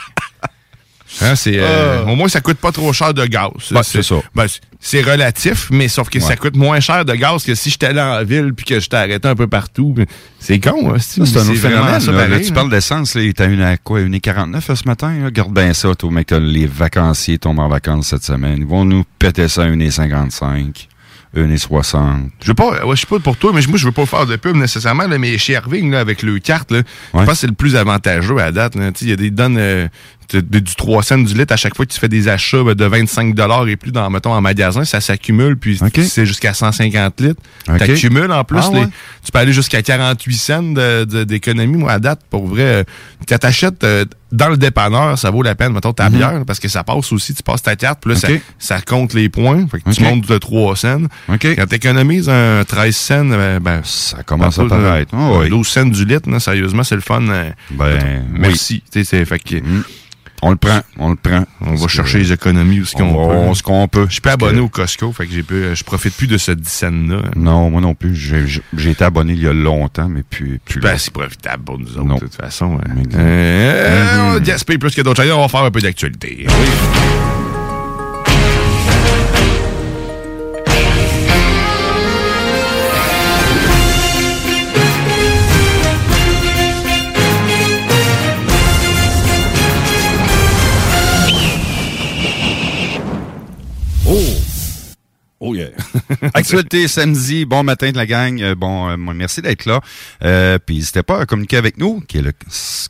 Hein, 1.22 1.34
c'est, 1.34 1.54
euh, 1.56 2.04
Au 2.04 2.14
moins, 2.14 2.28
ça 2.28 2.40
coûte 2.42 2.58
pas 2.58 2.70
trop 2.70 2.92
cher 2.92 3.14
de 3.14 3.24
gaz. 3.24 3.48
Ben, 3.72 3.82
c'est 3.82 4.02
ça. 4.02 4.16
ben, 4.34 4.46
c'est- 4.78 5.00
relatif, 5.02 5.68
mais 5.70 5.88
sauf 5.88 6.10
que 6.10 6.18
Ouais. 6.18 6.24
ça 6.24 6.36
coûte 6.36 6.54
moins 6.54 6.78
cher 6.80 7.04
de 7.04 7.14
gaz 7.14 7.44
que 7.44 7.54
si 7.54 7.70
j'étais 7.70 7.86
allé 7.86 8.00
en 8.00 8.22
ville 8.24 8.52
puis 8.54 8.66
que 8.66 8.78
j'étais 8.78 8.98
arrêté 8.98 9.26
un 9.26 9.34
peu 9.34 9.46
partout. 9.48 9.94
C'est 10.38 10.60
con, 10.60 10.92
hein, 10.94 10.98
C'est 11.00 11.22
un 11.22 11.24
autre 11.24 11.54
phénomène. 11.54 11.98
ça 12.00 12.12
là. 12.12 12.38
Tu 12.38 12.50
hein. 12.50 12.54
parles 12.54 12.70
d'essence, 12.70 13.14
là, 13.14 13.22
à 13.38 13.44
une, 13.46 13.62
à 13.62 13.76
quoi, 13.78 14.00
une 14.02 14.14
et 14.14 14.20
49 14.20 14.70
ce 14.74 14.84
matin. 14.86 15.12
là. 15.24 15.30
Garde 15.30 15.52
bien 15.52 15.72
ça, 15.72 15.92
toi, 15.94 16.10
mec. 16.12 16.26
t'as 16.26 16.38
Les 16.38 16.66
vacanciers 16.66 17.38
tombent 17.38 17.60
en 17.60 17.68
vacances 17.68 18.08
cette 18.08 18.24
semaine. 18.24 18.58
Ils 18.58 18.66
vont 18.66 18.84
nous 18.84 19.02
péter 19.18 19.48
ça 19.48 19.62
à 19.62 19.66
une 19.66 19.80
et 19.82 19.90
55, 19.90 20.88
et 21.34 21.58
60. 21.58 22.30
Je 22.42 22.48
veux 22.48 22.54
pas, 22.54 22.84
ouais, 22.84 22.96
je 22.96 23.00
sais 23.00 23.06
pas 23.06 23.18
pour 23.18 23.36
toi, 23.36 23.52
mais 23.54 23.60
moi, 23.68 23.76
je 23.76 23.86
veux 23.86 23.92
pas 23.92 24.06
faire 24.06 24.26
de 24.26 24.36
pub 24.36 24.56
nécessairement, 24.56 25.06
là, 25.06 25.18
mais 25.18 25.36
chez 25.38 25.54
Irving, 25.54 25.90
là, 25.90 26.00
avec 26.00 26.22
le 26.22 26.38
carte, 26.38 26.70
là, 26.70 26.82
je 27.12 27.18
pense 27.18 27.26
que 27.26 27.34
c'est 27.34 27.46
le 27.46 27.52
plus 27.52 27.76
avantageux 27.76 28.38
à 28.38 28.50
date. 28.52 28.74
Il 29.00 29.08
y 29.08 29.12
a 29.12 29.16
des 29.16 29.30
donnes 29.30 29.58
euh, 29.58 29.88
du 30.36 30.74
3 30.76 31.02
cents 31.02 31.18
du 31.18 31.34
litre 31.34 31.52
à 31.52 31.56
chaque 31.56 31.74
fois 31.76 31.86
que 31.86 31.92
tu 31.92 31.98
fais 31.98 32.08
des 32.08 32.28
achats 32.28 32.62
ben, 32.62 32.74
de 32.74 32.84
25 32.84 33.34
et 33.68 33.76
plus 33.76 33.92
dans, 33.92 34.08
mettons, 34.10 34.32
en 34.32 34.40
magasin, 34.40 34.84
ça 34.84 35.00
s'accumule, 35.00 35.56
puis 35.56 35.78
c'est 36.08 36.26
jusqu'à 36.26 36.54
150 36.54 37.20
litres. 37.20 37.40
Ok. 37.68 37.78
T'accumules 37.78 38.30
en 38.32 38.44
plus. 38.44 38.58
Ah 38.62 38.70
les- 38.72 38.80
ouais? 38.80 38.86
tu 39.24 39.32
peux 39.32 39.38
aller 39.38 39.52
jusqu'à 39.52 39.82
48 39.82 40.36
cents 40.36 40.62
d'économie, 41.06 41.76
moi, 41.78 41.92
à 41.92 41.98
date, 41.98 42.20
pour 42.30 42.46
vrai. 42.46 42.84
Quand 43.28 43.38
t'achètes 43.38 43.84
euh, 43.84 44.04
dans 44.30 44.48
le 44.48 44.56
dépanneur, 44.58 45.18
ça 45.18 45.30
vaut 45.30 45.42
la 45.42 45.54
peine, 45.54 45.72
mettons, 45.72 45.92
ta 45.94 46.10
Mhm. 46.10 46.16
bière, 46.16 46.42
parce 46.46 46.60
que 46.60 46.68
ça 46.68 46.84
passe 46.84 47.10
aussi, 47.12 47.34
tu 47.34 47.42
passes 47.42 47.62
ta 47.62 47.76
carte, 47.76 48.00
puis 48.02 48.12
là, 48.12 48.18
ça, 48.18 48.28
ça 48.58 48.80
compte 48.80 49.14
les 49.14 49.28
points, 49.30 49.66
fait 49.68 49.80
que 49.80 49.90
tu 49.90 50.02
montes 50.02 50.26
de 50.28 50.38
3 50.38 50.76
cents. 50.76 51.02
Quand 51.28 51.66
t'économises 51.68 52.28
un 52.28 52.64
13 52.64 52.94
cents, 52.96 53.24
ben, 53.24 53.58
ben, 53.60 53.80
ça 53.84 54.22
commence 54.24 54.58
à 54.58 54.64
paraître. 54.66 55.14
Ah 55.14 55.30
oui. 55.38 55.48
12 55.48 55.66
cents 55.66 55.86
du 55.86 56.04
litre, 56.04 56.28
là, 56.30 56.40
sérieusement, 56.40 56.82
c'est 56.84 56.94
le 56.96 57.00
fun. 57.00 57.22
euh, 57.28 57.50
Ben, 57.70 58.24
merci. 58.30 58.82
Tu 58.92 59.04
c'est- 59.04 59.24
fait 59.24 59.38
que, 59.38 59.56
On 60.42 60.50
le 60.50 60.56
prend, 60.56 60.80
on 60.98 61.10
le 61.10 61.16
prend. 61.16 61.44
on 61.60 61.74
va 61.74 61.88
chercher 61.88 62.18
les 62.18 62.32
économies 62.32 62.80
où 62.80 62.84
ce 62.84 62.94
qu'on 62.94 63.04
on, 63.06 63.48
peut. 63.50 63.54
ce 63.54 63.62
qu'on 63.62 63.88
peut. 63.88 64.06
Je 64.08 64.12
suis 64.12 64.20
pas 64.20 64.32
abonné 64.32 64.60
au 64.60 64.68
Costco, 64.68 65.10
fait 65.12 65.26
que 65.26 65.32
j'ai 65.32 65.42
peu- 65.42 65.74
je 65.74 65.82
profite 65.84 66.14
plus 66.14 66.28
de 66.28 66.38
ce 66.38 66.52
10 66.52 66.68
cents-là. 66.70 67.22
Non, 67.36 67.70
moi 67.70 67.80
non 67.80 67.94
plus. 67.94 68.14
J'ai 68.14 68.90
été 68.90 69.04
abonné 69.04 69.32
il 69.32 69.42
y 69.42 69.48
a 69.48 69.52
longtemps, 69.52 70.08
mais 70.08 70.22
puis. 70.28 70.60
puis 70.64 70.80
pas 70.80 70.88
là. 70.88 70.94
assez 70.94 71.10
profitable 71.10 71.64
pour 71.64 71.78
nous 71.78 71.90
autres, 71.96 72.04
Non. 72.04 72.14
de 72.14 72.20
toute 72.20 72.34
façon. 72.36 72.78
hein. 72.78 73.02
Euh, 73.16 74.28
Mhm. 74.32 74.36
On 74.36 74.40
gaspille 74.40 74.78
plus 74.78 74.94
que 74.94 75.02
d'autres. 75.02 75.24
On 75.30 75.40
va 75.40 75.48
faire 75.48 75.62
un 75.64 75.70
peu 75.70 75.80
d'actualité. 75.80 76.46
Oui. 76.46 77.47
Oh 95.40 95.54
yeah. 95.54 95.68
Actualité 96.34 96.88
samedi, 96.88 97.44
bon 97.44 97.62
matin 97.62 97.92
de 97.92 97.96
la 97.96 98.06
gang. 98.06 98.40
Euh, 98.42 98.54
bon, 98.56 98.88
euh, 98.90 98.96
merci 98.96 99.40
d'être 99.40 99.66
là. 99.66 99.80
Euh, 100.24 100.58
Puis 100.64 100.76
n'hésitez 100.76 101.04
pas 101.04 101.20
à 101.20 101.26
communiquer 101.26 101.56
avec 101.56 101.78
nous, 101.78 102.00
qui 102.00 102.18
est 102.18 102.22
le 102.22 102.32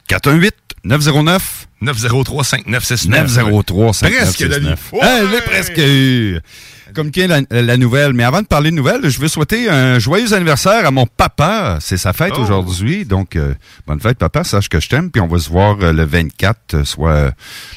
418 0.09 0.55
909 0.85 1.69
903 1.83 2.45
5969. 2.45 3.23
903 3.23 3.93
Presque, 3.93 4.49
Denis. 4.49 4.69
Ah, 5.01 5.21
je 5.23 5.31
l'ai 5.31 6.41
presque 6.89 6.91
eu. 6.91 6.95
Communiquer 6.95 7.27
la, 7.27 7.41
la 7.63 7.77
nouvelle. 7.77 8.13
Mais 8.13 8.25
avant 8.25 8.43
de 8.43 8.47
parler 8.47 8.71
de 8.71 8.77
nouvelles, 8.77 9.09
je 9.09 9.19
veux 9.21 9.29
souhaiter 9.29 9.69
un 9.69 9.99
joyeux 9.99 10.33
anniversaire 10.33 10.87
à 10.87 10.91
mon 10.91 11.07
papa. 11.07 11.79
C'est 11.81 11.97
sa 11.97 12.13
fête 12.13 12.33
Oh. 12.37 12.41
aujourd'hui. 12.43 13.05
Donc, 13.05 13.37
euh, 13.37 13.55
bonne 13.87 14.01
fête, 14.01 14.19
papa. 14.19 14.45
Sache 14.45 14.69
que 14.69 14.81
je 14.81 14.89
t'aime. 14.89 15.11
Puis 15.11 15.21
on 15.21 15.27
va 15.29 15.39
se 15.39 15.49
voir 15.51 15.77
euh, 15.83 15.93
le 15.93 16.05
24, 16.05 16.75
euh, 16.75 16.85
soit... 16.85 17.11
euh, 17.13 17.31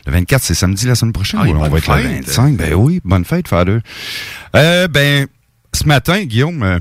le 0.06 0.12
24, 0.13 0.41
c'est 0.44 0.53
samedi 0.53 0.86
la 0.88 0.96
semaine 0.96 1.13
prochaine. 1.13 1.39
Ah, 1.44 1.48
on 1.48 1.53
va 1.70 1.77
être 1.77 1.96
le 1.96 2.01
fête. 2.03 2.25
25. 2.25 2.56
Ben 2.58 2.74
oui, 2.74 3.01
bonne 3.03 3.25
fête, 3.25 3.48
Father. 3.48 3.80
Euh, 4.56 4.88
ben, 4.88 5.27
ce 5.74 5.86
matin, 5.86 6.24
Guillaume... 6.24 6.80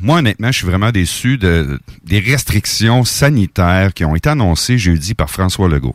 moi, 0.00 0.18
honnêtement, 0.18 0.48
je 0.52 0.58
suis 0.58 0.66
vraiment 0.66 0.90
déçu 0.90 1.38
de, 1.38 1.80
des 2.04 2.20
restrictions 2.20 3.04
sanitaires 3.04 3.94
qui 3.94 4.04
ont 4.04 4.14
été 4.14 4.28
annoncées 4.28 4.78
jeudi 4.78 5.14
par 5.14 5.30
François 5.30 5.68
Legault. 5.68 5.94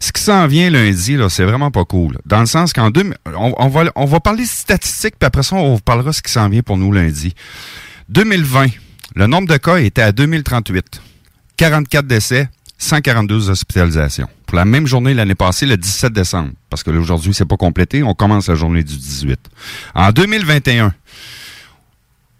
Ce 0.00 0.12
qui 0.12 0.22
s'en 0.22 0.46
vient 0.46 0.70
lundi, 0.70 1.16
là, 1.16 1.28
c'est 1.28 1.44
vraiment 1.44 1.70
pas 1.70 1.84
cool. 1.84 2.18
Dans 2.26 2.40
le 2.40 2.46
sens 2.46 2.72
qu'en 2.72 2.90
deux, 2.90 3.12
on, 3.26 3.54
on 3.56 3.68
va, 3.68 3.84
on 3.96 4.04
va 4.04 4.20
parler 4.20 4.46
statistiques, 4.46 5.16
puis 5.18 5.26
après 5.26 5.42
ça, 5.42 5.56
on 5.56 5.74
vous 5.74 5.80
parlera 5.80 6.12
ce 6.12 6.22
qui 6.22 6.32
s'en 6.32 6.48
vient 6.48 6.62
pour 6.62 6.76
nous 6.76 6.92
lundi. 6.92 7.34
2020, 8.08 8.66
le 9.14 9.26
nombre 9.26 9.48
de 9.48 9.56
cas 9.56 9.76
était 9.76 10.02
à 10.02 10.12
2038. 10.12 11.00
44 11.56 12.06
décès, 12.06 12.48
142 12.78 13.50
hospitalisations. 13.50 14.28
Pour 14.46 14.56
la 14.56 14.64
même 14.64 14.86
journée 14.86 15.14
l'année 15.14 15.34
passée, 15.34 15.66
le 15.66 15.76
17 15.76 16.12
décembre, 16.12 16.50
parce 16.68 16.82
que 16.82 16.90
là, 16.90 16.98
aujourd'hui, 16.98 17.32
c'est 17.34 17.44
pas 17.44 17.56
complété, 17.56 18.02
on 18.02 18.14
commence 18.14 18.48
la 18.48 18.54
journée 18.54 18.82
du 18.82 18.96
18. 18.96 19.38
En 19.94 20.10
2021, 20.12 20.92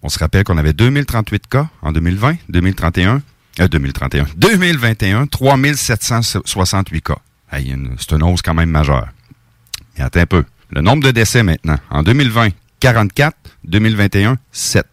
on 0.04 0.10
se 0.10 0.18
rappelle 0.18 0.44
qu'on 0.44 0.58
avait 0.58 0.74
2038 0.74 1.48
cas 1.48 1.68
en 1.80 1.90
2020, 1.90 2.36
2031, 2.50 3.22
euh, 3.60 3.68
2031, 3.68 4.26
2021, 4.36 5.26
3768 5.26 7.00
cas. 7.02 7.16
Hey, 7.50 7.74
c'est 7.98 8.12
une 8.12 8.22
hausse 8.22 8.42
quand 8.42 8.52
même 8.52 8.68
majeure. 8.68 9.08
Mais 9.96 10.04
attends 10.04 10.20
un 10.20 10.26
peu. 10.26 10.44
Le 10.70 10.82
nombre 10.82 11.02
de 11.04 11.10
décès 11.10 11.42
maintenant. 11.42 11.78
En 11.90 12.02
2020, 12.02 12.50
44. 12.80 13.34
2021, 13.64 14.36
7. 14.52 14.86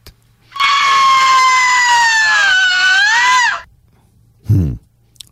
Hmm. 4.50 4.74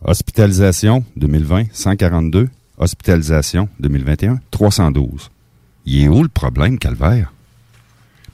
Hospitalisation, 0.02 1.06
2020, 1.16 1.68
142. 1.72 2.50
Hospitalisation, 2.78 3.70
2021, 3.80 4.40
312. 4.52 5.30
Il 5.86 6.04
est 6.04 6.08
où 6.10 6.22
le 6.22 6.30
problème, 6.30 6.78
Calvaire? 6.78 7.32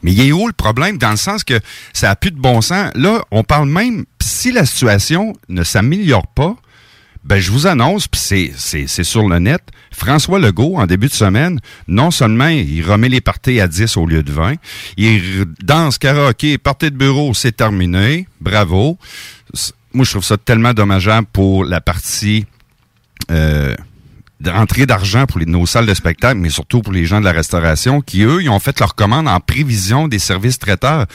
Mais 0.06 0.12
il 0.12 0.22
est 0.22 0.32
où 0.32 0.46
le 0.46 0.54
problème? 0.54 1.00
Dans 1.00 1.10
le 1.10 1.18
sens 1.18 1.44
que 1.44 1.60
ça 1.92 2.10
n'a 2.10 2.16
plus 2.16 2.30
de 2.30 2.40
bon 2.40 2.62
sens? 2.62 2.92
Là, 2.94 3.24
on 3.32 3.44
parle 3.44 3.68
même, 3.68 4.06
si 4.22 4.52
la 4.52 4.64
situation 4.64 5.34
ne 5.50 5.64
s'améliore 5.64 6.28
pas, 6.28 6.56
ben, 7.24 7.40
je 7.40 7.50
vous 7.50 7.66
annonce, 7.66 8.08
puis 8.08 8.22
c'est, 8.22 9.04
sur 9.04 9.28
le 9.28 9.40
net, 9.40 9.64
François 9.92 10.38
Legault, 10.38 10.76
en 10.76 10.86
début 10.86 11.08
de 11.08 11.14
semaine, 11.14 11.60
non 11.88 12.12
seulement 12.12 12.50
il 12.50 12.84
remet 12.84 13.10
les 13.10 13.20
parties 13.20 13.60
à 13.60 13.68
10 13.68 13.98
au 13.98 14.06
lieu 14.06 14.22
de 14.22 14.32
20, 14.32 14.58
il 14.98 15.46
danse 15.64 15.98
karaoké, 15.98 16.60
parties 16.60 16.92
de 16.92 16.98
bureau, 16.98 17.34
c'est 17.34 17.58
terminé, 17.58 18.28
bravo. 18.42 19.00
Moi, 19.94 20.06
je 20.06 20.12
trouve 20.12 20.24
ça 20.24 20.38
tellement 20.38 20.76
dommageable 20.76 21.26
pour 21.34 21.66
la 21.66 21.82
partie 21.82 22.46
euh, 23.32 23.76
d'entrée 24.40 24.86
d'argent 24.86 25.26
pour 25.26 25.40
nos 25.46 25.66
salles 25.66 25.86
de 25.86 25.94
spectacle, 25.94 26.38
mais 26.38 26.50
surtout 26.50 26.82
pour 26.82 26.94
les 26.94 27.06
gens 27.06 27.20
de 27.20 27.26
la 27.26 27.32
restauration, 27.32 28.02
qui, 28.02 28.24
eux, 28.24 28.42
ils 28.42 28.50
ont 28.50 28.60
fait 28.60 28.80
leur 28.80 28.96
commande 28.96 29.28
en 29.28 29.40
prévision 29.40 30.08
des 30.08 30.20
services 30.20 30.60
traiteurs 30.60 31.06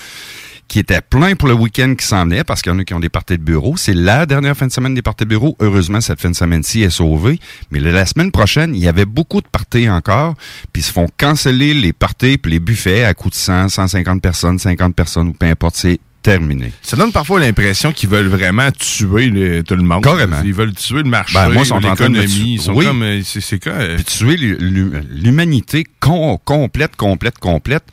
qui 0.71 0.79
étaient 0.79 1.01
pleins 1.01 1.35
pour 1.35 1.49
le 1.49 1.55
week-end 1.55 1.97
qui 1.99 2.07
s'en 2.07 2.23
venait, 2.25 2.45
parce 2.45 2.63
qu'il 2.63 2.71
y 2.71 2.75
en 2.75 2.79
a 2.79 2.85
qui 2.85 2.95
ont 2.95 3.01
des 3.01 3.09
parties 3.09 3.37
de 3.37 3.43
bureau. 3.43 3.77
C'est 3.77 3.93
la 3.93 4.25
dernière 4.25 4.57
fin 4.57 4.69
de 4.69 4.73
semaine 4.73 4.95
des 4.95 5.03
parties 5.03 5.25
de 5.25 5.29
bureau. 5.29 5.57
Heureusement, 5.59 6.01
cette 6.01 6.21
fin 6.21 6.31
de 6.31 6.37
semaine-ci 6.37 6.83
est 6.83 6.91
sauvée. 6.91 7.41
Mais 7.73 7.81
la 7.81 8.07
semaine 8.07 8.31
prochaine, 8.31 8.77
il 8.77 8.81
y 8.81 8.87
avait 8.87 9.05
beaucoup 9.05 9.41
de 9.41 9.49
parties 9.49 9.91
encore, 9.91 10.35
puis 10.73 10.83
ils 10.83 10.85
se 10.85 10.93
font 10.93 11.09
canceller 11.17 11.75
les 11.75 11.93
parties 11.93 12.39
puis 12.39 12.53
les 12.53 12.61
buffets 12.61 13.03
à 13.03 13.15
coût 13.15 13.31
de 13.31 13.35
100, 13.35 13.69
150 13.69 14.23
personnes, 14.23 14.61
50 14.61 14.95
personnes, 14.95 15.29
ou 15.29 15.33
peu 15.33 15.47
importe, 15.47 15.75
c'est 15.75 15.99
terminé. 16.23 16.73
Ça 16.83 16.97
donne 16.97 17.13
parfois 17.13 17.41
l'impression 17.41 17.93
qu'ils 17.93 18.09
veulent 18.09 18.29
vraiment 18.29 18.71
tuer 18.73 19.27
le- 19.31 19.63
tout 19.63 19.75
le 19.77 19.83
monde. 19.83 20.05
Carrément. 20.05 20.43
Ils 20.45 20.55
veulent 20.55 20.75
tuer 20.75 20.99
le 21.03 21.05
marché, 21.11 21.35
Ben, 21.35 21.49
moi, 21.51 21.65
sont 21.65 21.79
l'économie. 21.79 22.55
Ils 22.55 22.61
sont 22.61 22.75
Oui. 22.75 22.85
comme... 22.87 23.03
euh, 23.03 23.21
C'est 23.25 23.63
quoi? 23.63 23.73
euh, 23.73 23.97
Puis 23.97 24.05
tuer 24.05 24.37
l'hu- 24.37 24.57
l'hu- 24.61 24.93
l'humanité 25.11 25.85
com- 26.01 26.37
complète, 26.45 26.97
complète, 26.97 27.39
complète. 27.39 27.85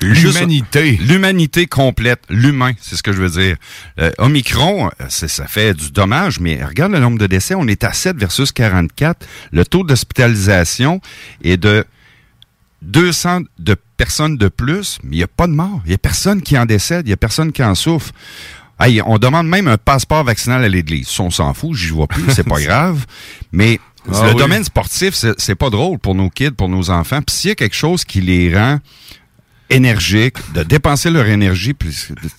L'humanité. 0.00 0.98
L'humanité 1.00 1.66
complète. 1.66 2.20
L'humain, 2.28 2.72
c'est 2.80 2.96
ce 2.96 3.02
que 3.02 3.12
je 3.12 3.22
veux 3.22 3.30
dire. 3.30 3.56
Euh, 4.00 4.10
Omicron, 4.18 4.90
ça 5.08 5.46
fait 5.46 5.72
du 5.72 5.90
dommage, 5.92 6.40
mais 6.40 6.62
regarde 6.62 6.92
le 6.92 6.98
nombre 6.98 7.18
de 7.18 7.26
décès. 7.26 7.54
On 7.54 7.66
est 7.68 7.84
à 7.84 7.92
7 7.92 8.16
versus 8.18 8.52
44. 8.52 9.24
Le 9.52 9.64
taux 9.64 9.82
d'hospitalisation 9.84 11.00
est 11.42 11.56
de 11.56 11.84
200 12.84 13.42
de 13.58 13.76
personnes 13.96 14.36
de 14.36 14.48
plus, 14.48 14.98
mais 15.02 15.16
il 15.16 15.18
n'y 15.18 15.22
a 15.24 15.28
pas 15.28 15.46
de 15.46 15.52
mort. 15.52 15.80
Il 15.84 15.88
n'y 15.88 15.94
a 15.94 15.98
personne 15.98 16.42
qui 16.42 16.58
en 16.58 16.66
décède. 16.66 17.06
Il 17.06 17.10
n'y 17.10 17.14
a 17.14 17.16
personne 17.16 17.52
qui 17.52 17.62
en 17.62 17.74
souffre. 17.74 18.12
Hey, 18.80 19.00
on 19.06 19.18
demande 19.18 19.46
même 19.48 19.68
un 19.68 19.76
passeport 19.78 20.24
vaccinal 20.24 20.64
à 20.64 20.68
l'église. 20.68 21.08
Ça, 21.08 21.22
On 21.22 21.30
s'en 21.30 21.54
fout, 21.54 21.74
j'y 21.74 21.88
vois 21.90 22.06
plus, 22.08 22.24
c'est 22.30 22.42
pas 22.48 22.60
grave. 22.62 23.06
Mais 23.52 23.78
Ah 24.12 24.24
le 24.26 24.32
oui. 24.32 24.36
domaine 24.36 24.64
sportif, 24.64 25.14
c'est 25.14 25.38
c'est 25.40 25.54
pas 25.54 25.70
drôle 25.70 25.98
pour 25.98 26.14
nos 26.14 26.28
kids, 26.28 26.50
pour 26.52 26.68
nos 26.68 26.90
enfants. 26.90 27.22
Puis 27.22 27.36
s'il 27.36 27.48
y 27.50 27.52
a 27.52 27.54
quelque 27.54 27.76
chose 27.76 28.04
qui 28.04 28.20
les 28.20 28.54
rend 28.54 28.78
énergiques, 29.70 30.36
de 30.54 30.62
dépenser 30.62 31.10
leur 31.10 31.26
énergie, 31.26 31.72
puis 31.74 31.96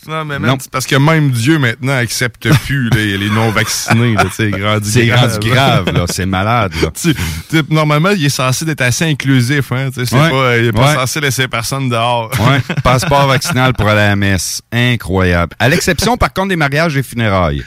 Non, 0.08 0.24
mais 0.26 0.36
c'est 0.60 0.70
parce 0.72 0.86
que 0.86 0.96
même 0.96 1.32
Dieu 1.32 1.58
maintenant 1.60 1.98
accepte 1.98 2.48
plus 2.66 2.90
les, 2.96 3.18
les 3.18 3.30
non-vaccinés. 3.30 4.16
sais, 4.32 4.52
rendu 4.64 4.90
c'est 4.90 5.06
grave. 5.08 5.40
grave, 5.42 5.92
là, 5.94 6.06
c'est 6.08 6.26
malade. 6.26 6.72
Là. 6.82 6.90
Tu- 6.92 7.16
tu- 7.50 7.74
normalement, 7.74 8.12
il 8.12 8.26
est 8.26 8.30
censé 8.30 8.70
être 8.70 8.82
assez 8.82 9.06
inclusif. 9.06 9.72
Hein, 9.72 9.90
tu 9.94 10.02
sais, 10.02 10.06
c'est 10.06 10.16
Ouais. 10.16 10.30
pas, 10.30 10.58
il 10.58 10.66
est 10.66 10.72
pas 10.72 10.88
Ouais. 10.88 10.96
censé 10.96 11.20
laisser 11.20 11.48
personne 11.48 11.90
dehors. 11.90 12.32
Ouais, 12.40 12.62
passeport 12.84 13.28
vaccinal 13.28 13.74
pour 13.74 13.88
aller 13.90 14.02
à 14.02 14.10
la 14.10 14.16
messe. 14.16 14.62
Incroyable. 14.72 15.56
À 15.60 15.68
l'exception, 15.68 16.18
par 16.18 16.32
contre, 16.34 16.50
des 16.50 16.56
mariages 16.56 16.96
et 16.96 17.04
funérailles. 17.04 17.64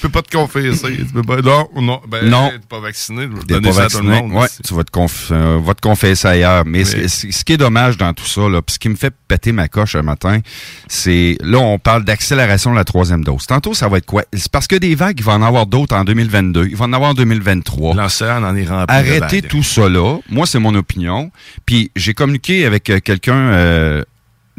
Tu 0.00 0.02
peux 0.02 0.08
pas 0.10 0.22
te 0.22 0.36
confesser. 0.36 0.96
Tu 0.98 1.04
peux 1.06 1.22
pas, 1.22 1.40
non, 1.42 1.68
non, 1.76 2.00
ben, 2.08 2.24
Non. 2.28 2.50
t'es 2.50 2.58
pas 2.68 2.78
vacciné. 2.80 3.26
T'es 3.48 3.60
pas 3.60 3.72
ça 3.72 3.84
à 3.84 3.88
tout 3.88 3.98
le 3.98 4.08
vacciné. 4.08 4.22
monde. 4.28 4.32
Ouais, 4.40 4.46
tu 4.64 4.74
vas 4.74 4.84
te, 4.84 4.90
conf- 4.92 5.28
euh, 5.32 5.58
vas 5.62 5.74
te 5.74 5.80
confesser 5.80 6.28
ailleurs. 6.28 6.64
Mais 6.64 6.84
ce- 6.84 7.08
ce, 7.08 7.30
ce 7.32 7.44
qui 7.44 7.54
est 7.54 7.56
dommage 7.56 7.96
dans 7.96 8.12
tout 8.14 8.26
ça, 8.26 8.42
là, 8.48 8.62
puis 8.62 8.74
ce 8.74 8.78
qui 8.78 8.88
me 8.88 8.94
fait 8.96 9.12
péter 9.26 9.50
ma 9.52 9.66
coche 9.68 9.96
un 9.96 10.02
matin, 10.02 10.38
c'est 10.86 11.36
là 11.42 11.58
on 11.58 11.78
parle 11.78 12.04
d'accélération 12.04 12.70
de 12.70 12.76
la 12.76 12.84
troisième 12.84 13.24
dose. 13.24 13.46
Tantôt 13.46 13.74
ça 13.74 13.88
va 13.88 13.98
être 13.98 14.06
quoi? 14.06 14.22
C'est 14.32 14.50
parce 14.50 14.66
que 14.66 14.76
des 14.76 14.94
vagues, 14.94 15.16
il 15.18 15.24
va 15.24 15.32
en 15.34 15.42
avoir 15.42 15.66
d'autres 15.66 15.96
en 15.96 16.04
2022, 16.04 16.66
il 16.68 16.76
va 16.76 16.84
en 16.86 16.92
avoir 16.92 17.10
en 17.10 17.14
2023. 17.14 17.94
L'océan 17.94 18.42
en 18.44 18.54
est 18.56 18.64
rempli. 18.66 18.94
Arrêtez 18.94 19.42
tout 19.42 19.62
ça 19.62 19.88
là. 19.88 20.18
Moi, 20.30 20.46
c'est 20.46 20.58
mon 20.58 20.74
opinion. 20.74 21.30
Puis 21.66 21.90
j'ai 21.96 22.14
communiqué 22.14 22.64
avec 22.64 22.88
euh, 22.90 23.00
quelqu'un 23.00 23.34
euh, 23.34 24.02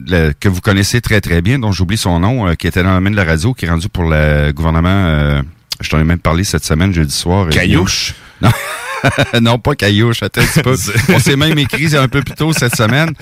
le- 0.07 0.33
que 0.39 0.47
vous 0.49 0.61
connaissez 0.61 1.01
très 1.01 1.21
très 1.21 1.41
bien, 1.41 1.59
dont 1.59 1.71
j'oublie 1.71 1.97
son 1.97 2.19
nom, 2.19 2.47
euh, 2.47 2.53
qui 2.55 2.67
était 2.67 2.83
dans 2.83 2.89
le 2.89 2.95
domaine 2.95 3.13
de 3.13 3.17
la 3.17 3.25
radio, 3.25 3.53
qui 3.53 3.65
est 3.65 3.69
rendu 3.69 3.89
pour 3.89 4.03
le 4.05 4.51
gouvernement. 4.51 4.89
euh, 4.89 5.41
je 5.81 5.89
t'en 5.89 5.99
ai 5.99 6.03
même 6.03 6.19
parlé 6.19 6.43
cette 6.43 6.65
semaine, 6.65 6.93
jeudi 6.93 7.13
soir. 7.15 7.47
euh, 7.47 7.49
Caillouche? 7.49 8.13
Non. 8.41 8.51
non, 9.41 9.59
pas 9.59 9.75
Caillouche, 9.75 10.23
attends 10.23 10.41
un 10.41 10.45
petit 10.45 10.61
peu. 10.61 10.75
On 11.13 11.19
s'est 11.19 11.35
même 11.37 11.57
écrit 11.57 11.95
un 11.95 12.07
peu 12.07 12.21
plus 12.21 12.35
tôt 12.35 12.51
cette 12.53 12.75
semaine. 12.75 13.13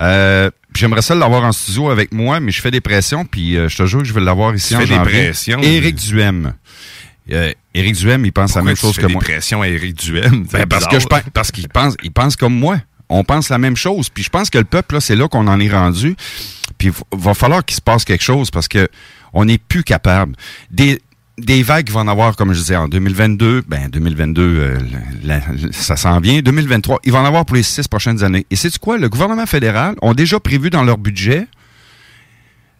Euh, 0.00 0.50
J'aimerais 0.74 1.02
ça 1.02 1.14
l'avoir 1.14 1.42
en 1.44 1.52
studio 1.52 1.90
avec 1.90 2.12
moi, 2.12 2.40
mais 2.40 2.52
je 2.52 2.60
fais 2.60 2.70
des 2.70 2.80
pressions, 2.80 3.24
puis 3.24 3.56
euh, 3.56 3.68
je 3.68 3.76
te 3.76 3.86
jure 3.86 4.00
que 4.00 4.04
je 4.04 4.12
vais 4.12 4.20
l'avoir 4.20 4.54
ici 4.54 4.68
Tu 4.68 4.76
en 4.76 4.80
fais 4.80 4.86
des 4.86 4.94
janvier. 4.94 5.24
pressions? 5.24 5.60
Éric 5.60 5.96
Duhem. 5.96 6.52
Euh, 7.32 7.52
Éric 7.74 7.94
Duhem, 7.96 8.24
il 8.24 8.32
pense 8.32 8.54
la 8.54 8.62
même 8.62 8.76
chose 8.76 8.94
tu 8.94 9.00
que 9.00 9.06
fais 9.06 9.12
moi. 9.12 9.20
des 9.22 9.32
pressions 9.32 9.60
à 9.62 9.68
Éric 9.68 9.96
Duhem? 9.96 10.46
Ben, 10.52 10.66
parce 10.66 10.86
que 10.86 10.98
je 11.00 11.06
pense, 11.06 11.20
parce 11.34 11.50
qu'il 11.50 11.68
pense, 11.68 11.94
il 12.02 12.12
pense 12.12 12.36
comme 12.36 12.54
moi. 12.54 12.78
On 13.08 13.24
pense 13.24 13.48
la 13.48 13.58
même 13.58 13.76
chose. 13.76 14.08
Puis 14.10 14.22
je 14.22 14.30
pense 14.30 14.50
que 14.50 14.58
le 14.58 14.64
peuple, 14.64 14.94
là, 14.96 15.00
c'est 15.00 15.16
là 15.16 15.28
qu'on 15.28 15.46
en 15.46 15.58
est 15.60 15.70
rendu. 15.70 16.16
Puis 16.76 16.88
il 17.12 17.18
va- 17.18 17.34
falloir 17.34 17.64
qu'il 17.64 17.76
se 17.76 17.80
passe 17.80 18.04
quelque 18.04 18.24
chose 18.24 18.50
parce 18.50 18.68
que 18.68 18.88
on 19.32 19.44
n'est 19.44 19.58
plus 19.58 19.82
capable. 19.84 20.34
Des, 20.70 21.00
vagues, 21.62 21.88
il 21.88 21.92
va 21.92 22.00
en 22.00 22.08
avoir, 22.08 22.34
comme 22.36 22.52
je 22.52 22.58
disais, 22.58 22.76
en 22.76 22.88
2022. 22.88 23.62
Ben, 23.68 23.88
2022, 23.90 24.42
euh, 24.42 24.78
ça 25.70 25.96
s'en 25.96 26.18
vient. 26.20 26.40
2023, 26.40 27.00
il 27.04 27.12
va 27.12 27.20
en 27.20 27.24
avoir 27.24 27.44
pour 27.44 27.56
les 27.56 27.62
six 27.62 27.86
prochaines 27.86 28.24
années. 28.24 28.46
Et 28.50 28.56
c'est 28.56 28.76
quoi? 28.78 28.98
Le 28.98 29.08
gouvernement 29.08 29.46
fédéral 29.46 29.94
ont 30.02 30.14
déjà 30.14 30.40
prévu 30.40 30.70
dans 30.70 30.82
leur 30.82 30.98
budget 30.98 31.46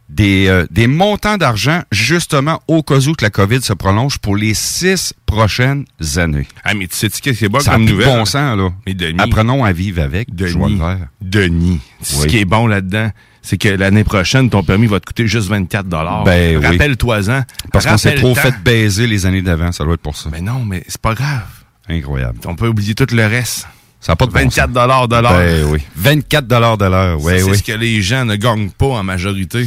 des, 0.09 0.47
euh, 0.49 0.67
des 0.71 0.87
montants 0.87 1.37
d'argent 1.37 1.83
justement 1.93 2.61
au 2.67 2.83
cas 2.83 2.99
où 3.00 3.12
que 3.12 3.25
la 3.25 3.31
COVID 3.31 3.61
se 3.62 3.73
prolonge 3.75 4.19
pour 4.19 4.37
les 4.37 4.55
six 4.55 5.12
prochaines 5.27 5.85
années. 6.17 6.47
Ah, 6.65 6.75
mais 6.75 6.87
tu 6.87 6.97
sais 6.97 7.09
ce 7.12 7.21
qui 7.21 7.29
est 7.31 7.49
bon 7.49 7.61
Ça 7.61 7.73
a 7.73 7.75
comme 7.75 7.85
plus 7.85 7.93
de 7.95 7.99
nouvelle? 7.99 8.19
bon 8.19 8.25
sens, 8.25 8.57
là. 8.57 8.71
Mais 8.87 8.95
Denis, 8.95 9.21
Apprenons 9.21 9.65
à 9.65 9.73
vivre 9.73 10.03
avec. 10.03 10.35
Denis. 10.35 10.81
Denis, 11.21 11.81
ce 12.03 12.23
Oui. 12.23 12.27
qui 12.29 12.38
est 12.38 12.45
bon 12.45 12.67
là-dedans, 12.67 13.11
c'est 13.43 13.59
que 13.59 13.69
l'année 13.69 14.05
prochaine, 14.05 14.49
ton 14.50 14.62
permis 14.62 14.87
va 14.87 14.99
te 15.00 15.07
coûter 15.07 15.27
juste 15.27 15.49
24 15.49 15.87
Ben 16.25 16.57
oui. 16.59 16.67
Rappelle-toi-en. 16.67 17.43
Parce 17.73 17.87
qu'on 17.87 17.99
s'est 17.99 18.15
trop 18.15 18.35
fait 18.35 18.55
baiser 18.65 19.07
les 19.07 19.27
années 19.27 19.43
d'avant, 19.43 19.73
ça 19.73 19.85
doit 19.85 19.95
être 19.95 20.00
pour 20.03 20.17
ça. 20.17 20.31
Mais 20.33 20.41
non, 20.41 20.65
mais 20.65 20.83
c'est 20.88 21.00
pas 21.00 21.15
grave. 21.15 21.45
Incroyable. 21.88 22.38
On 22.47 22.55
peut 22.57 22.69
oublier 22.69 22.95
tout 22.95 23.07
le 23.12 23.27
reste. 23.27 23.67
Ça 24.00 24.12
n'a 24.12 24.17
pas 24.17 24.27
de 24.27 24.31
bon 24.33 24.38
24 24.41 24.67
sens. 24.67 24.75
dollars 24.75 25.09
de 25.09 25.17
l'heure. 25.17 25.38
Ben 25.38 25.65
oui. 25.71 25.81
24 25.97 26.47
dollars 26.47 26.79
de 26.79 26.85
l'heure, 26.85 27.21
ouais, 27.21 27.38
Ça, 27.38 27.45
c'est 27.45 27.50
oui. 27.50 27.59
ce 27.59 27.62
que 27.65 27.73
les 27.73 28.00
gens 28.00 28.25
ne 28.25 28.37
gagnent 28.37 28.71
pas 28.71 28.87
en 28.87 29.03
majorité. 29.03 29.67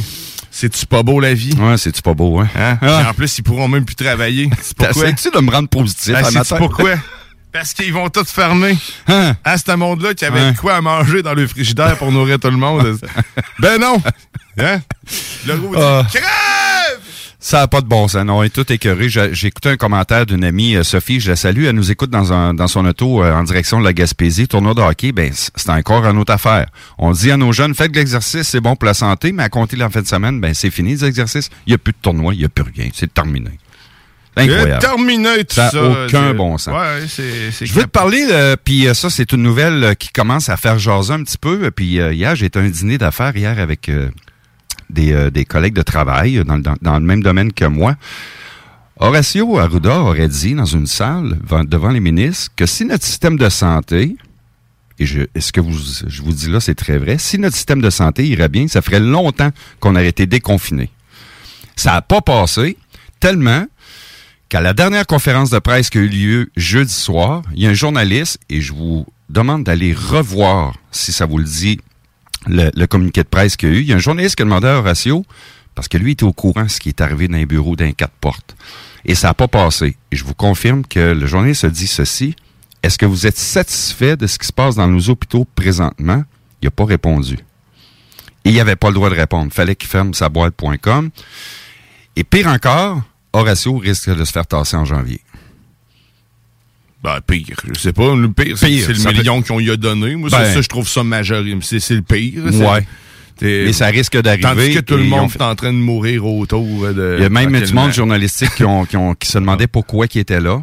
C'est-tu 0.54 0.84
pas 0.86 1.02
beau 1.02 1.18
la 1.18 1.32
vie? 1.32 1.54
Ouais, 1.58 1.78
c'est-tu 1.78 2.02
pas 2.02 2.12
beau, 2.12 2.38
hein? 2.38 2.48
Hein? 2.54 2.78
Ah. 2.82 3.08
En 3.10 3.14
plus, 3.14 3.38
ils 3.38 3.42
pourront 3.42 3.68
même 3.68 3.86
plus 3.86 3.94
travailler. 3.96 4.50
C'est 4.62 4.76
pourquoi? 4.76 5.04
T'essaies-tu 5.10 5.30
de 5.34 5.40
me 5.42 5.50
rendre 5.50 5.68
positif 5.68 6.14
Ah, 6.14 6.28
à 6.38 6.58
pourquoi? 6.58 6.90
Parce 7.52 7.72
qu'ils 7.72 7.92
vont 7.92 8.08
tous 8.10 8.30
fermer. 8.30 8.76
Hein? 9.08 9.34
À 9.44 9.58
ce 9.58 9.72
monde-là 9.74 10.14
qui 10.14 10.24
avait 10.24 10.40
Hein? 10.40 10.54
quoi 10.54 10.76
à 10.76 10.80
manger 10.80 11.22
dans 11.22 11.34
le 11.34 11.46
frigidaire 11.46 11.96
pour 11.98 12.12
nourrir 12.12 12.38
tout 12.38 12.50
le 12.50 12.56
monde. 12.56 12.98
ben 13.58 13.78
non! 13.78 14.00
Hein? 14.58 14.80
Le 15.46 15.54
roux 15.54 15.74
dit 15.74 15.82
Ah. 15.82 16.06
Crève! 16.10 17.00
Ça 17.44 17.58
n'a 17.58 17.66
pas 17.66 17.80
de 17.80 17.86
bon 17.86 18.06
sens. 18.06 18.24
On 18.28 18.42
est 18.44 18.50
tout 18.50 18.72
écœuré. 18.72 19.08
J'ai 19.08 19.48
écouté 19.48 19.70
un 19.70 19.76
commentaire 19.76 20.26
d'une 20.26 20.44
amie, 20.44 20.76
euh, 20.76 20.84
Sophie, 20.84 21.18
je 21.18 21.28
la 21.30 21.34
salue. 21.34 21.64
Elle 21.64 21.74
nous 21.74 21.90
écoute 21.90 22.08
dans, 22.08 22.32
un, 22.32 22.54
dans 22.54 22.68
son 22.68 22.86
auto 22.86 23.20
euh, 23.20 23.34
en 23.34 23.42
direction 23.42 23.80
de 23.80 23.84
la 23.84 23.92
Gaspésie. 23.92 24.46
Tournoi 24.46 24.74
de 24.74 24.80
hockey, 24.80 25.10
ben, 25.10 25.32
c'est 25.34 25.70
encore 25.70 26.06
une 26.06 26.18
autre 26.18 26.32
affaire. 26.32 26.66
On 26.98 27.10
dit 27.10 27.32
à 27.32 27.36
nos 27.36 27.50
jeunes, 27.50 27.74
faites 27.74 27.90
de 27.90 27.98
l'exercice, 27.98 28.48
c'est 28.48 28.60
bon 28.60 28.76
pour 28.76 28.86
la 28.86 28.94
santé, 28.94 29.32
mais 29.32 29.42
à 29.42 29.48
compter 29.48 29.76
la 29.76 29.90
fin 29.90 30.02
de 30.02 30.06
semaine, 30.06 30.40
ben, 30.40 30.54
c'est 30.54 30.70
fini 30.70 30.92
les 30.92 31.04
exercices. 31.04 31.50
Il 31.66 31.70
n'y 31.70 31.74
a 31.74 31.78
plus 31.78 31.92
de 31.92 31.98
tournoi, 32.00 32.32
il 32.32 32.38
n'y 32.38 32.44
a 32.44 32.48
plus 32.48 32.64
rien. 32.76 32.88
C'est 32.94 33.12
terminé. 33.12 33.58
Incroyable. 34.36 34.80
Terminé 34.80 35.44
tout 35.44 35.54
Ça 35.56 35.70
ça. 35.70 35.82
aucun 35.82 36.32
bon 36.34 36.56
sens. 36.58 36.74
Ouais, 36.74 37.06
c'est. 37.08 37.50
c'est 37.50 37.66
Je 37.66 37.72
veux 37.74 37.82
te 37.82 37.88
parler, 37.88 38.24
euh, 38.30 38.56
puis 38.62 38.86
euh, 38.86 38.94
ça, 38.94 39.10
c'est 39.10 39.32
une 39.32 39.42
nouvelle 39.42 39.84
euh, 39.84 39.94
qui 39.94 40.08
commence 40.08 40.48
à 40.48 40.56
faire 40.56 40.78
jaser 40.78 41.12
un 41.12 41.22
petit 41.22 41.38
peu. 41.38 41.70
Puis 41.70 42.00
euh, 42.00 42.14
hier, 42.14 42.34
j'ai 42.34 42.46
été 42.46 42.58
à 42.58 42.62
un 42.62 42.68
dîner 42.68 42.98
d'affaires 42.98 43.36
hier 43.36 43.58
avec 43.58 43.88
euh, 43.88 44.08
des, 44.92 45.12
euh, 45.12 45.30
des 45.30 45.44
collègues 45.44 45.74
de 45.74 45.82
travail 45.82 46.38
euh, 46.38 46.44
dans, 46.44 46.98
le- 46.98 47.04
même 47.04 47.22
domaine 47.22 47.52
que 47.52 47.64
moi. 47.64 47.96
Horacio 48.98 49.58
Arruda 49.58 50.00
aurait 50.00 50.28
dit 50.28 50.54
dans 50.54 50.64
une 50.64 50.86
salle 50.86 51.38
devant, 51.66 51.90
les 51.90 52.00
ministres 52.00 52.52
que 52.54 52.66
si 52.66 52.84
notre 52.84 53.04
système 53.04 53.36
de 53.36 53.48
santé, 53.48 54.16
et 54.98 55.06
je, 55.06 55.22
et 55.34 55.40
ce 55.40 55.50
que 55.52 55.60
vous, 55.60 55.76
je 56.06 56.22
vous 56.22 56.32
dis 56.32 56.48
là, 56.50 56.60
c'est 56.60 56.74
très 56.74 56.98
vrai, 56.98 57.18
si 57.18 57.38
notre 57.38 57.56
système 57.56 57.80
de 57.80 57.90
santé 57.90 58.26
irait 58.26 58.48
bien, 58.48 58.68
ça 58.68 58.82
ferait 58.82 59.00
longtemps 59.00 59.50
qu'on 59.80 59.96
aurait 59.96 60.08
été 60.08 60.26
déconfiné. 60.26 60.90
Ça 61.74 61.92
n'a 61.92 62.02
pas 62.02 62.20
passé, 62.20 62.76
tellement 63.18 63.66
qu'à 64.48 64.60
la 64.60 64.74
dernière 64.74 65.06
conférence 65.06 65.50
de 65.50 65.58
presse 65.58 65.88
qui 65.90 65.98
a 65.98 66.02
eu 66.02 66.08
lieu 66.08 66.50
jeudi 66.56 66.92
soir, 66.92 67.42
il 67.54 67.62
y 67.62 67.66
a 67.66 67.70
un 67.70 67.74
journaliste, 67.74 68.38
et 68.50 68.60
je 68.60 68.72
vous 68.72 69.06
demande 69.30 69.64
d'aller 69.64 69.94
revoir, 69.94 70.74
si 70.92 71.10
ça 71.10 71.24
vous 71.26 71.38
le 71.38 71.44
dit, 71.44 71.80
le, 72.46 72.86
communiqué 72.86 73.22
de 73.22 73.28
presse 73.28 73.56
qu'il 73.56 73.68
y 73.68 73.72
a 73.72 73.74
eu. 73.76 73.80
Il 73.80 73.88
y 73.88 73.92
a 73.92 73.96
un 73.96 74.00
journaliste 74.00 74.36
qui 74.36 74.42
a 74.42 74.44
demandé 74.44 74.66
à 74.66 74.78
Horacio, 74.78 75.24
parce 75.74 75.88
que 75.88 75.98
lui 75.98 76.12
était 76.12 76.24
au 76.24 76.32
courant 76.32 76.64
de 76.64 76.68
ce 76.68 76.80
qui 76.80 76.88
est 76.88 77.00
arrivé 77.00 77.28
dans 77.28 77.36
les 77.36 77.46
bureaux 77.46 77.76
d'un 77.76 77.92
quatre 77.92 78.14
portes. 78.20 78.56
Et 79.04 79.14
ça 79.14 79.28
n'a 79.28 79.34
pas 79.34 79.48
passé. 79.48 79.96
Et 80.10 80.16
je 80.16 80.24
vous 80.24 80.34
confirme 80.34 80.84
que 80.84 81.12
le 81.12 81.26
journaliste 81.26 81.64
a 81.64 81.70
dit 81.70 81.86
ceci. 81.86 82.36
Est-ce 82.82 82.98
que 82.98 83.06
vous 83.06 83.26
êtes 83.26 83.38
satisfait 83.38 84.16
de 84.16 84.26
ce 84.26 84.38
qui 84.38 84.46
se 84.46 84.52
passe 84.52 84.76
dans 84.76 84.88
nos 84.88 85.08
hôpitaux 85.08 85.46
présentement? 85.54 86.24
Il 86.60 86.66
n'a 86.66 86.70
pas 86.70 86.84
répondu. 86.84 87.38
Et 88.44 88.50
il 88.50 88.56
n'avait 88.56 88.76
pas 88.76 88.88
le 88.88 88.94
droit 88.94 89.10
de 89.10 89.14
répondre. 89.14 89.52
Fallait 89.52 89.76
qu'il 89.76 89.88
ferme 89.88 90.14
sa 90.14 90.28
boîte.com. 90.28 91.10
Et 92.16 92.24
pire 92.24 92.48
encore, 92.48 93.02
Horacio 93.32 93.76
risque 93.78 94.10
de 94.10 94.24
se 94.24 94.32
faire 94.32 94.46
tasser 94.46 94.76
en 94.76 94.84
janvier. 94.84 95.20
Ben, 97.02 97.18
pire. 97.26 97.56
Je 97.74 97.78
sais 97.80 97.92
pas. 97.92 98.14
Le 98.14 98.30
pire, 98.30 98.56
c'est 98.56 98.68
le 98.70 98.94
fait- 98.94 99.12
million 99.12 99.42
qu'on 99.42 99.58
lui 99.58 99.70
a 99.70 99.76
donné. 99.76 100.14
Moi, 100.14 100.30
Ben. 100.30 100.38
ça, 100.38 100.54
ça, 100.54 100.62
je 100.62 100.68
trouve 100.68 100.88
ça 100.88 101.02
majoritaire. 101.02 101.58
C'est 101.80 101.94
le 101.94 102.02
pire. 102.02 102.44
Ouais. 102.44 102.86
Mais 103.40 103.72
ça 103.72 103.86
risque 103.86 104.16
d'arriver. 104.20 104.42
Tandis 104.42 104.74
que 104.74 104.80
tout 104.80 104.96
le 104.96 105.04
monde 105.04 105.28
fait- 105.30 105.38
est 105.40 105.42
en 105.42 105.54
train 105.56 105.72
de 105.72 105.78
mourir 105.78 106.24
autour 106.24 106.64
de. 106.92 107.16
Il 107.18 107.22
y 107.22 107.26
a 107.26 107.28
même 107.28 107.60
du 107.60 107.72
monde 107.72 107.92
journalistique 107.92 108.54
qui, 108.54 108.64
ont, 108.64 108.84
qui, 108.84 108.96
ont- 108.96 109.14
qui 109.14 109.28
se 109.28 109.38
demandait 109.38 109.66
pourquoi 109.66 110.06
il 110.14 110.18
était 110.20 110.40
là 110.40 110.62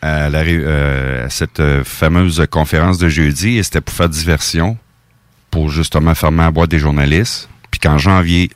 à, 0.00 0.28
la 0.30 0.40
euh, 0.44 1.26
à 1.26 1.30
cette 1.30 1.58
euh, 1.58 1.82
fameuse 1.82 2.44
conférence 2.50 2.98
de 2.98 3.08
jeudi 3.08 3.58
et 3.58 3.62
c'était 3.64 3.80
pour 3.80 3.94
faire 3.96 4.08
diversion, 4.08 4.78
pour 5.50 5.70
justement 5.70 6.14
fermer 6.14 6.42
la 6.44 6.50
boîte 6.52 6.70
des 6.70 6.78
journalistes. 6.78 7.48
Puis 7.72 7.80
qu'en 7.80 7.98
janvier, 7.98 8.50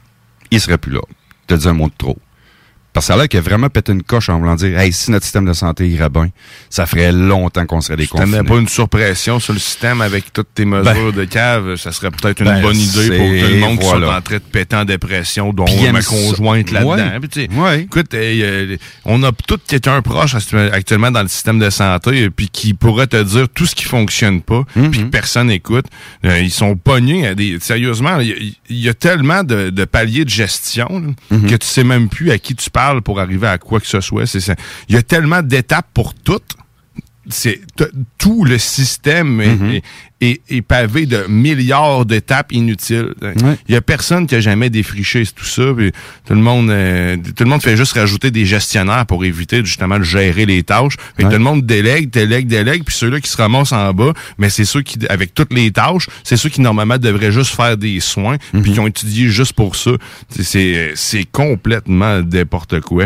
il 0.53 0.61
serait 0.61 0.79
plus 0.79 0.93
là. 0.93 1.01
Te 1.49 1.55
dis 1.55 1.67
un 1.67 1.73
mot 1.73 1.89
de 1.89 1.95
trop. 1.99 2.19
Parce 2.95 3.07
que 3.07 3.09
ça 3.09 3.15
a 3.15 3.17
l'air 3.19 3.29
qu'il 3.29 3.39
a 3.39 3.43
vraiment 3.43 3.69
pété 3.69 3.93
une 3.93 4.03
coche 4.03 4.29
en 4.31 4.39
voulant 4.39 4.55
dire 4.55 4.79
Hey, 4.79 4.93
si 4.93 5.11
notre 5.11 5.25
système 5.25 5.45
de 5.45 5.53
santé 5.53 5.87
irait 5.89 6.09
bien, 6.09 6.29
ça 6.71 6.87
ferait 6.87 7.13
longtemps 7.13 7.67
qu'on 7.67 7.81
serait 7.83 7.97
Tu 7.97 8.03
déconfinés. 8.05 8.31
n'avais 8.37 8.49
pas 8.49 8.57
une 8.57 8.69
surpression 8.69 9.41
sur 9.41 9.53
le 9.53 9.59
système 9.59 10.01
avec 10.01 10.33
toutes 10.33 10.55
tes 10.55 10.65
mesures 10.65 11.13
de 11.13 11.25
cave, 11.25 11.75
ça 11.77 11.91
serait 11.93 12.11
peut-être 12.13 12.39
une 12.41 12.47
ben, 12.47 12.63
bonne 12.63 12.77
idée 12.79 13.09
pour 13.09 13.27
tout 13.27 13.53
le 13.55 13.59
monde 13.61 13.79
qui 13.81 13.87
sont 13.87 14.03
en 14.03 14.21
train 14.23 14.37
de 14.37 14.39
péter 14.39 14.77
en 14.77 14.85
dépression, 14.85 15.53
dont 15.53 15.65
ma 15.93 16.03
conjointe 16.03 16.71
là-dedans. 16.71 16.97
Ouais. 17.57 17.81
Écoute, 17.81 18.15
euh, 18.15 18.77
on 19.05 19.23
a 19.25 19.33
tout 19.47 19.59
quelqu'un 19.67 20.01
proche 20.01 20.35
actu- 20.37 20.57
actuellement 20.57 21.11
dans 21.11 21.23
le 21.23 21.29
système 21.29 21.59
de 21.59 21.71
santé, 21.71 22.25
euh, 22.27 22.31
puis 22.31 22.49
qui 22.49 22.75
pourrait 22.75 23.09
te 23.09 23.21
dire 23.23 23.49
tout 23.53 23.67
ce 23.67 23.75
qui 23.75 23.85
fonctionne 23.85 24.41
pas, 24.41 24.63
Mm-hmm. 24.77 24.91
puis 24.91 25.01
que 25.01 25.07
personne 25.09 25.51
écoute. 25.51 25.87
Euh, 26.25 26.39
ils 26.41 26.51
sont 26.51 26.77
pognés 26.77 27.27
à 27.27 27.35
des. 27.35 27.59
Sérieusement, 27.61 28.21
il 28.21 28.29
y, 28.29 28.33
a- 28.33 28.37
il 28.71 28.79
y 28.81 28.89
a 28.89 28.95
tellement 28.95 29.43
de, 29.43 29.71
de 29.71 29.85
paliers 29.85 30.25
de 30.25 30.31
gestion 30.31 30.87
là, 30.91 31.09
Mm-hmm. 31.37 31.51
que 31.51 31.57
tu 31.57 31.67
sais 31.67 31.83
même 31.85 32.09
plus 32.09 32.31
à 32.31 32.39
qui 32.39 32.55
tu 32.55 32.71
parles 32.71 32.84
pour 33.03 33.21
arriver 33.21 33.49
à 33.49 33.59
quoi 33.59 33.81
que 33.81 33.87
ce 33.87 34.01
soit. 34.01 34.25
Il 34.89 34.95
y 34.95 34.99
a 34.99 35.03
tellement 35.03 35.43
d'étapes 35.43 35.89
pour 35.93 36.15
toutes 36.15 36.57
c'est 37.29 37.61
tout 38.19 38.45
le 38.45 38.59
système 38.59 39.41
est- 39.41 39.57
Mhm. 39.57 39.71
est, 39.71 39.83
est- 40.21 40.41
est 40.49 40.63
pavé 40.63 41.07
de 41.07 41.25
milliards 41.29 42.05
d'étapes 42.07 42.53
inutiles. 42.53 43.15
Il 43.69 43.73
y 43.75 43.77
a 43.77 43.81
personne 43.83 44.27
qui 44.27 44.35
a 44.35 44.41
jamais 44.41 44.71
défriché 44.71 45.25
tout 45.27 45.45
ça. 45.45 45.63
puis 45.77 45.93
tout 46.27 46.35
le 46.35 46.41
monde, 46.41 46.71
euh, 46.71 47.17
tout 47.37 47.45
le 47.45 47.51
monde 47.51 47.63
fait 47.63 47.77
juste 47.77 47.93
rajouter 47.93 48.31
des 48.31 48.45
gestionnaires 48.47 49.07
pour 49.07 49.25
éviter 49.25 49.65
justement 49.65 49.99
de 49.99 50.05
gérer 50.05 50.47
les 50.47 50.63
tâches. 50.63 50.97
Fait. 51.17 51.25
Tout 51.25 51.31
le 51.31 51.39
monde 51.39 51.65
délègue, 51.67 52.11
délègue, 52.11 52.47
délègue, 52.47 52.85
puis 52.85 52.95
ceux-là 52.95 53.21
qui 53.21 53.29
se 53.31 53.37
ramassent 53.37 53.73
en 53.73 53.93
bas, 53.93 54.13
mais 54.39 54.51
c'est 54.51 54.65
ceux 54.65 54.83
qui, 54.83 54.99
avec 55.09 55.35
toutes 55.35 55.53
les 55.53 55.71
tâches, 55.71 56.09
c'est 56.23 56.37
ceux 56.37 56.49
qui 56.49 56.61
normalement 56.61 56.99
devraient 56.99 57.33
juste 57.33 57.55
faire 57.55 57.77
des 57.77 58.01
soins, 58.01 58.37
puis 58.63 58.73
qui 58.73 58.81
ont 58.81 58.87
étudié 58.87 59.29
juste 59.29 59.53
pour 59.55 59.77
ça. 59.77 59.93
C'est- 60.31 60.95
complètement 61.33 62.21
n'importe 62.23 62.81
quoi. 62.81 63.05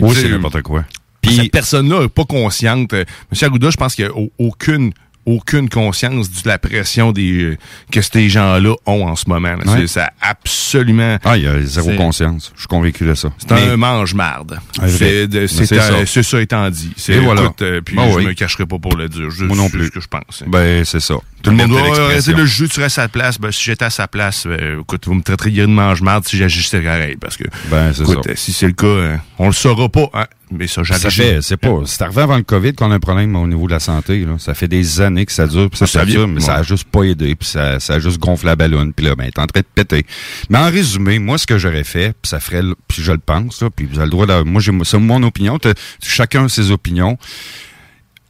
Oui, 0.00 0.12
c'est 0.14 0.28
n'importe 0.28 0.62
quoi. 0.62 0.84
Puis 1.28 1.36
cette 1.36 1.52
personne-là 1.52 2.02
n'est 2.02 2.08
pas 2.08 2.24
consciente. 2.24 2.92
Euh, 2.92 3.04
Monsieur 3.30 3.46
Arruda, 3.48 3.70
je 3.70 3.76
pense 3.76 3.94
qu'il 3.94 4.04
n'y 4.06 4.10
a 4.10 4.14
au- 4.16 4.32
aucune 4.38 4.92
aucune 5.26 5.68
conscience 5.68 6.30
de 6.42 6.48
la 6.48 6.58
pression 6.58 7.12
des, 7.12 7.42
euh, 7.42 7.56
que 7.92 8.00
ces 8.00 8.30
gens-là 8.30 8.74
ont 8.86 9.06
en 9.06 9.14
ce 9.14 9.28
moment. 9.28 9.56
Ouais. 9.56 9.80
C'est 9.80 9.86
ça 9.86 10.10
absolument. 10.22 11.18
Ah, 11.22 11.36
il 11.36 11.42
y 11.44 11.46
a 11.46 11.60
zéro 11.60 11.92
conscience. 11.96 12.50
Je 12.54 12.60
suis 12.60 12.66
convaincu 12.66 13.04
de 13.04 13.12
ça. 13.12 13.28
C'est 13.36 13.52
un 13.52 13.76
mange-marde. 13.76 14.58
Ouais, 14.80 14.88
C'est 14.88 16.22
ça. 16.22 16.40
étant 16.40 16.70
dit. 16.70 16.92
Voilà. 17.22 17.42
écoute, 17.42 17.60
euh, 17.60 17.80
puis 17.82 17.96
Ben 17.96 18.10
je 18.10 18.16
oui. 18.16 18.24
me 18.26 18.32
cacherai 18.32 18.64
pas 18.64 18.78
pour 18.78 18.96
le 18.96 19.10
dire. 19.10 19.30
Je- 19.30 19.44
Moi 19.44 19.54
non 19.56 19.64
c'est 19.64 19.76
plus. 19.76 19.86
ce 19.86 19.90
que 19.90 20.00
je 20.00 20.08
pense. 20.08 20.42
Ben, 20.46 20.82
c'est 20.86 21.00
ça. 21.00 21.16
Tout 21.42 21.50
le 21.50 21.56
monde 21.56 21.68
doit 21.70 21.82
d'expression. 21.82 22.36
le 22.36 22.46
jeu, 22.46 22.66
tu 22.68 22.80
restes 22.80 22.98
à 22.98 23.02
sa 23.02 23.08
place. 23.08 23.38
Ben, 23.38 23.52
si 23.52 23.64
j'étais 23.64 23.84
à 23.84 23.90
sa 23.90 24.08
place, 24.08 24.46
écoute, 24.80 25.04
vous 25.06 25.14
me 25.14 25.22
traiteriez 25.22 25.62
de 25.62 25.66
mange-marde 25.66 26.26
si 26.26 26.38
j'agissais 26.38 26.80
pareil. 26.80 27.16
Parce 27.20 27.36
que, 27.36 27.44
Ben, 27.70 27.92
écoute, 27.92 28.24
ça. 28.26 28.34
si 28.34 28.52
c'est 28.54 28.66
le 28.66 28.72
cas, 28.72 28.86
euh, 28.86 29.16
on 29.38 29.46
le 29.48 29.52
saura 29.52 29.90
pas. 29.90 30.08
Hein, 30.14 30.24
mais 30.50 30.66
ça, 30.66 30.82
Ça 30.84 31.10
fait, 31.10 31.42
c'est 31.42 31.56
pas, 31.56 31.80
c'est 31.86 32.02
arrivé 32.02 32.22
avant 32.22 32.36
le 32.36 32.42
COVID 32.42 32.72
qu'on 32.74 32.90
a 32.90 32.94
un 32.94 33.00
problème 33.00 33.34
au 33.36 33.46
niveau 33.46 33.66
de 33.66 33.72
la 33.72 33.80
santé, 33.80 34.24
là. 34.24 34.36
Ça 34.38 34.54
fait 34.54 34.68
des 34.68 35.00
années 35.00 35.26
que 35.26 35.32
ça 35.32 35.46
dure, 35.46 35.68
puis 35.70 35.78
ça, 35.78 35.86
Ça 35.86 36.00
ça 36.00 36.04
dure, 36.06 36.26
vient, 36.26 36.34
mais 36.34 36.40
ça 36.40 36.54
a 36.56 36.62
juste 36.62 36.84
pas 36.88 37.02
aidé, 37.04 37.34
puis 37.34 37.48
ça, 37.48 37.80
ça 37.80 37.94
a 37.94 37.98
juste 37.98 38.18
gonflé 38.18 38.46
la 38.48 38.56
ballonne, 38.56 38.92
puis 38.92 39.06
là, 39.06 39.14
ben, 39.14 39.30
t'es 39.30 39.40
en 39.40 39.46
train 39.46 39.60
de 39.60 39.66
péter. 39.74 40.06
Mais 40.50 40.58
en 40.58 40.70
résumé, 40.70 41.18
moi, 41.18 41.38
ce 41.38 41.46
que 41.46 41.58
j'aurais 41.58 41.84
fait, 41.84 42.14
puis 42.20 42.28
ça 42.28 42.40
ferait, 42.40 42.62
le- 42.62 42.76
puis 42.88 43.02
je 43.02 43.12
le 43.12 43.18
pense, 43.18 43.62
là, 43.62 43.70
puis 43.70 43.86
vous 43.86 43.96
avez 43.98 44.06
le 44.06 44.10
droit 44.10 44.26
de, 44.26 44.42
moi, 44.42 44.60
j'ai, 44.60 44.72
c'est 44.84 44.98
mon 44.98 45.22
opinion, 45.22 45.58
chacun 46.02 46.44
a 46.44 46.48
ses 46.48 46.70
opinions. 46.70 47.18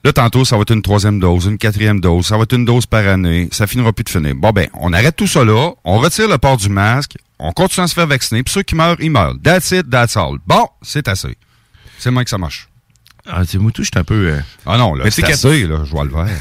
Là, 0.05 0.13
tantôt, 0.13 0.45
ça 0.45 0.55
va 0.57 0.63
être 0.63 0.73
une 0.73 0.81
troisième 0.83 1.19
dose, 1.19 1.47
une 1.47 1.59
quatrième 1.59 2.01
dose, 2.01 2.27
ça 2.27 2.37
va 2.37 2.45
être 2.45 2.55
une 2.55 2.65
dose 2.65 2.87
par 2.87 3.07
année, 3.07 3.49
ça 3.51 3.67
finira 3.67 3.93
plus 3.93 4.05
de 4.05 4.09
finir. 4.11 4.35
Bon, 4.37 4.51
ben, 4.53 4.69
on 4.75 4.93
arrête 4.93 5.17
tout 5.17 5.27
ça 5.27 5.45
là, 5.45 5.73
on 5.85 5.99
retire 5.99 6.29
le 6.29 6.39
port 6.39 6.57
du 6.57 6.69
masque, 6.69 7.17
on 7.41 7.51
continue 7.53 7.85
à 7.85 7.89
se 7.89 7.95
faire 7.95 8.07
vacciner, 8.07 8.43
puis 8.45 8.53
ceux 8.55 8.63
qui 8.63 8.77
meurent, 8.77 8.97
ils 9.01 9.11
meurent. 9.11 9.35
That's 9.43 9.73
it, 9.73 9.91
that's 9.91 10.17
all. 10.17 10.39
Bon, 10.47 10.67
c'est 10.83 11.09
assez. 11.09 11.37
C'est 11.99 12.11
moi 12.11 12.25
que 12.25 12.31
ça 12.31 12.39
marche. 12.39 12.69
Ah, 13.31 13.45
tu 13.45 13.59
moi, 13.59 13.71
tout, 13.73 13.83
je 13.83 13.89
suis 13.93 13.99
un 14.01 14.05
peu. 14.05 14.29
euh, 14.31 14.41
Ah 14.65 14.79
non, 14.79 14.95
là, 14.95 15.11
c'est 15.11 15.23
assez, 15.25 15.67
là, 15.67 15.81
je 15.85 15.91
vois 15.91 16.05
le 16.05 16.11
vert. 16.11 16.27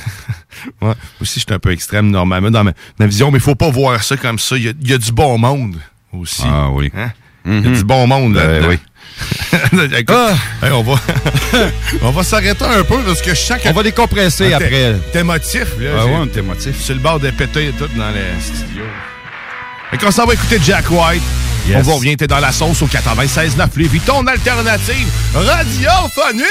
Ouais. 0.81 0.87
Moi 0.87 0.95
aussi, 1.21 1.39
je 1.39 1.45
suis 1.45 1.53
un 1.53 1.59
peu 1.59 1.71
extrême 1.71 2.09
normalement 2.09 2.49
dans 2.49 2.63
ma, 2.63 2.71
ma 2.97 3.05
vision, 3.05 3.29
mais 3.29 3.37
il 3.37 3.43
faut 3.43 3.53
pas 3.55 3.69
voir 3.69 4.01
ça 4.03 4.17
comme 4.17 4.39
ça. 4.39 4.57
Il 4.57 4.63
y 4.63 4.69
a, 4.69 4.73
il 4.81 4.89
y 4.89 4.93
a 4.93 4.97
du 4.97 5.11
bon 5.11 5.37
monde 5.37 5.75
aussi. 6.13 6.41
Ah 6.45 6.69
oui. 6.71 6.91
Hein? 6.95 7.11
Il 7.45 7.53
y 7.53 7.57
a 7.57 7.69
Mhm. 7.69 7.75
du 7.77 7.83
bon 7.83 8.07
monde 8.07 8.33
Ben 8.33 8.47
là-dedans. 8.61 8.69
oui. 8.69 8.79
Écoute, 9.97 10.15
hey, 10.63 10.71
on 10.71 10.81
va, 10.83 10.95
on 12.01 12.09
va 12.11 12.23
s'arrêter 12.23 12.65
un 12.65 12.83
peu 12.83 12.97
parce 13.03 13.21
que 13.21 13.31
je 13.31 13.39
sens 13.39 13.61
que 13.61 13.69
On 13.69 13.73
va 13.73 13.83
décompresser 13.83 14.51
Ah, 14.53 14.57
après. 14.57 14.95
T'es 15.13 15.23
motif, 15.23 15.65
là. 15.79 15.89
Ah 15.99 16.05
ouais, 16.07 16.27
t'es 16.27 16.41
motif. 16.41 16.79
Sur 16.81 16.95
le 16.95 17.01
bord 17.01 17.19
de 17.19 17.29
péter 17.29 17.67
et 17.67 17.71
tout 17.71 17.87
dans 17.95 18.09
le 18.09 18.41
studio. 18.41 18.83
Fait 19.91 19.97
qu'on 19.97 20.11
s'en 20.11 20.25
va 20.25 20.33
écouter 20.33 20.59
Jack 20.63 20.89
White. 20.89 21.23
Yes. 21.67 21.77
On 21.79 21.81
va 21.81 21.93
revient, 21.93 22.15
t'es 22.17 22.27
dans 22.27 22.39
la 22.39 22.51
sauce 22.51 22.81
au 22.81 22.87
96.9 22.87 23.67
Lévis, 23.75 23.99
ton 24.01 24.25
alternative 24.25 25.07
radiophonique! 25.33 26.47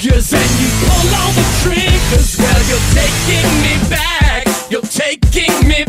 Figures 0.00 0.32
and 0.32 0.50
you 0.60 0.68
pull 0.80 1.14
all 1.14 1.32
the 1.32 1.44
triggers, 1.62 2.38
well, 2.38 2.62
you're 2.68 2.88
taking 2.94 3.48
me 3.60 3.90
back. 3.90 4.46
You're 4.70 4.80
taking 4.82 5.68
me 5.68 5.84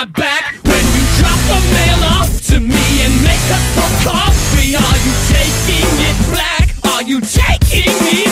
my 0.00 0.06
back. 0.12 0.54
When 0.64 0.84
you 0.96 1.04
drop 1.18 1.40
the 1.50 1.60
mail 1.76 2.00
off 2.16 2.46
to 2.48 2.60
me 2.60 2.84
and 3.04 3.12
make 3.22 3.46
us 3.52 3.64
for 3.76 4.08
coffee, 4.08 4.74
are 4.74 4.98
you 5.04 5.12
taking 5.28 5.92
it 6.08 6.16
black? 6.32 6.94
Are 6.94 7.02
you 7.02 7.20
taking 7.20 7.92
me 8.04 8.29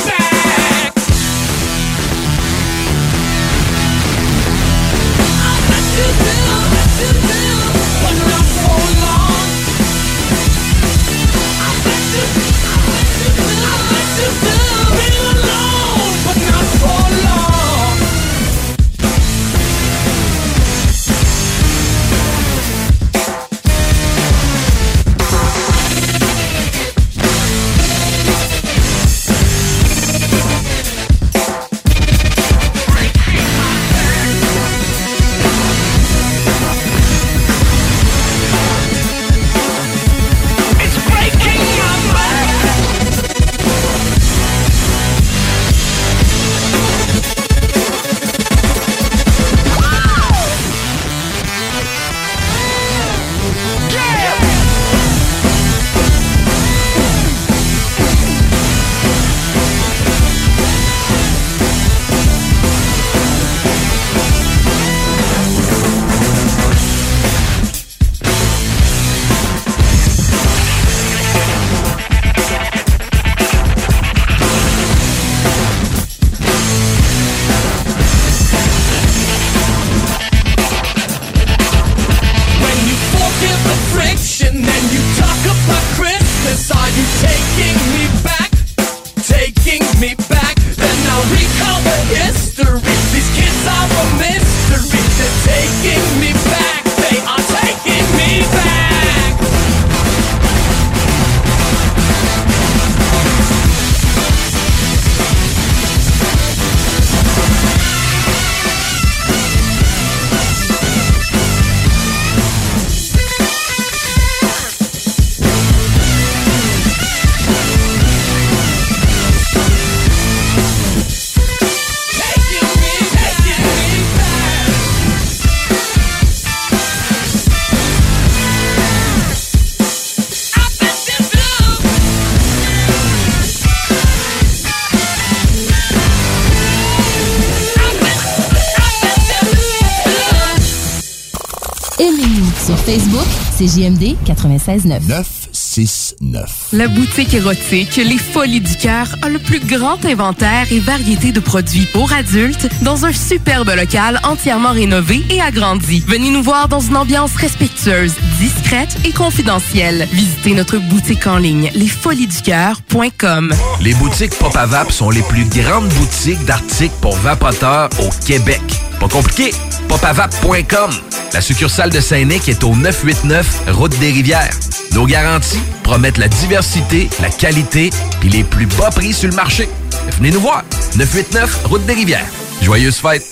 Facebook, 143.59 143.67
c'est 143.67 143.67
JMD 143.67 144.17
96.9. 144.25 145.09
969. 145.09 146.69
La 146.73 146.89
boutique 146.89 147.35
érotique 147.35 147.97
Les 147.97 148.19
Folies 148.19 148.61
du 148.61 148.77
Cœur 148.77 149.09
a 149.23 149.29
le 149.29 149.39
plus 149.39 149.61
grand 149.61 150.05
inventaire 150.05 150.67
et 150.71 150.81
variété 150.81 151.33
de 151.33 151.41
produits 151.41 151.87
pour 151.93 152.13
adultes 152.13 152.69
dans 152.83 153.05
un 153.05 153.13
superbe 153.13 153.71
local 153.77 154.21
entièrement 154.25 154.73
rénové 154.73 155.23
et 155.31 155.41
agrandi. 155.41 156.03
Venez 156.07 156.31
nous 156.31 156.43
voir 156.43 156.69
dans 156.69 156.81
une 156.81 156.97
ambiance 156.97 157.35
respectueuse, 157.37 158.15
discrète 158.39 158.97
et 159.05 159.13
confidentielle. 159.13 160.09
Visitez 160.13 160.55
notre 160.55 160.79
boutique 160.79 161.27
en 161.27 161.39
ligne 161.39 161.71
lesfoliesducoeur.com. 161.75 163.55
Les 163.81 163.95
boutiques 163.95 164.37
Pop 164.39 164.57
à 164.57 164.67
Vap 164.67 164.91
sont 164.91 165.11
les 165.11 165.23
plus 165.23 165.45
grandes 165.45 165.89
boutiques 165.89 166.45
d'articles 166.45 166.97
pour 167.01 167.17
vapoteurs 167.17 167.91
au 168.01 168.09
Québec. 168.27 168.63
Pas 169.01 169.09
compliqué, 169.09 169.53
popavap.com. 169.89 170.91
La 171.33 171.41
succursale 171.41 171.91
de 171.91 172.01
Saint-Nic 172.01 172.49
est 172.49 172.65
au 172.65 172.75
989 172.75 173.65
Route 173.69 173.99
des 173.99 174.11
Rivières. 174.11 174.55
Nos 174.93 175.07
garanties 175.07 175.61
promettent 175.83 176.19
la 176.19 176.29
diversité, 176.29 177.09
la 177.21 177.29
qualité 177.29 177.91
puis 178.21 178.31
les 178.31 178.45
plus 178.45 178.67
bas 178.67 178.91
prix 178.91 179.13
sur 179.13 179.29
le 179.29 179.37
marché. 179.37 179.69
Venez 180.17 180.31
nous 180.31 180.41
voir, 180.41 180.65
989 180.97 181.65
Route 181.67 181.85
des 181.87 181.95
Rivières. 181.95 182.27
Joyeuses 182.63 182.97
fêtes! 182.97 183.27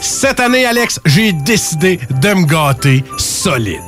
Cette 0.00 0.38
année, 0.38 0.64
Alex, 0.64 1.00
j'ai 1.04 1.32
décidé 1.32 1.98
de 2.22 2.34
me 2.34 2.46
gâter 2.46 3.02
solide. 3.16 3.87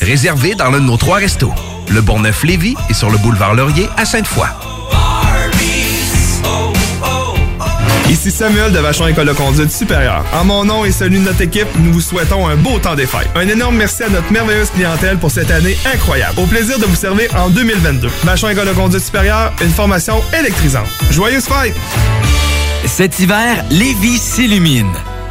Réservé 0.00 0.54
dans 0.54 0.70
l'un 0.70 0.80
de 0.80 0.84
nos 0.84 0.96
trois 0.96 1.16
restos. 1.18 1.52
Le 1.88 2.00
Bonneuf-Lévis 2.00 2.76
et 2.88 2.94
sur 2.94 3.10
le 3.10 3.18
boulevard 3.18 3.54
Laurier 3.54 3.88
à 3.96 4.04
Sainte-Foy. 4.04 4.46
Ici 8.08 8.30
Samuel 8.30 8.72
de 8.72 8.78
Vachon 8.78 9.08
École 9.08 9.26
de 9.26 9.32
conduite 9.32 9.72
supérieure. 9.72 10.24
En 10.32 10.44
mon 10.44 10.64
nom 10.64 10.84
et 10.84 10.92
celui 10.92 11.18
de 11.18 11.24
notre 11.24 11.40
équipe, 11.40 11.66
nous 11.78 11.92
vous 11.92 12.00
souhaitons 12.00 12.46
un 12.46 12.56
beau 12.56 12.78
temps 12.78 12.94
des 12.94 13.06
fêtes. 13.06 13.28
Un 13.34 13.48
énorme 13.48 13.76
merci 13.76 14.04
à 14.04 14.08
notre 14.08 14.30
merveilleuse 14.32 14.70
clientèle 14.70 15.18
pour 15.18 15.30
cette 15.30 15.50
année 15.50 15.76
incroyable. 15.92 16.38
Au 16.38 16.46
plaisir 16.46 16.78
de 16.78 16.84
vous 16.84 16.94
servir 16.94 17.28
en 17.36 17.50
2022. 17.50 18.08
Vachon 18.24 18.48
École 18.48 18.68
de 18.68 18.72
conduite 18.72 19.02
supérieure, 19.02 19.52
une 19.60 19.70
formation 19.70 20.22
électrisante. 20.38 20.86
Joyeuses 21.10 21.46
fêtes! 21.46 21.74
Cet 22.86 23.18
hiver, 23.18 23.64
Lévis 23.70 24.18
s'illumine. 24.18 24.92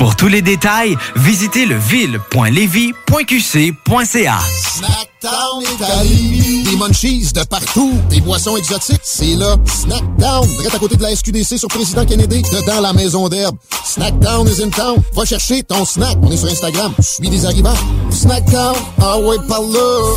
Pour 0.00 0.16
tous 0.16 0.26
les 0.28 0.40
détails, 0.40 0.96
visitez 1.14 1.66
le 1.66 1.76
ville.levy.qc.ca. 1.76 4.38
Snackdown 4.72 5.62
Italie. 5.74 6.62
Des 6.62 6.76
munchies 6.76 7.30
de 7.34 7.44
partout. 7.44 7.92
Des 8.08 8.22
boissons 8.22 8.56
exotiques. 8.56 9.02
C'est 9.04 9.34
là. 9.34 9.56
Snackdown. 9.66 10.48
Direct 10.56 10.74
à 10.74 10.78
côté 10.78 10.96
de 10.96 11.02
la 11.02 11.14
SQDC 11.14 11.58
sur 11.58 11.68
Président 11.68 12.06
Kennedy. 12.06 12.40
Dedans 12.40 12.80
la 12.80 12.94
maison 12.94 13.28
d'herbe. 13.28 13.58
Snackdown 13.84 14.48
is 14.48 14.62
in 14.62 14.70
town. 14.70 15.02
Va 15.12 15.26
chercher 15.26 15.62
ton 15.64 15.84
snack. 15.84 16.16
On 16.22 16.32
est 16.32 16.38
sur 16.38 16.48
Instagram. 16.48 16.94
Suis 17.00 17.28
des 17.28 17.44
arrivants. 17.44 17.76
Snackdown. 18.08 18.76
Ah 19.02 19.18
ouais, 19.18 19.36
par 19.46 19.60
là. 19.60 20.16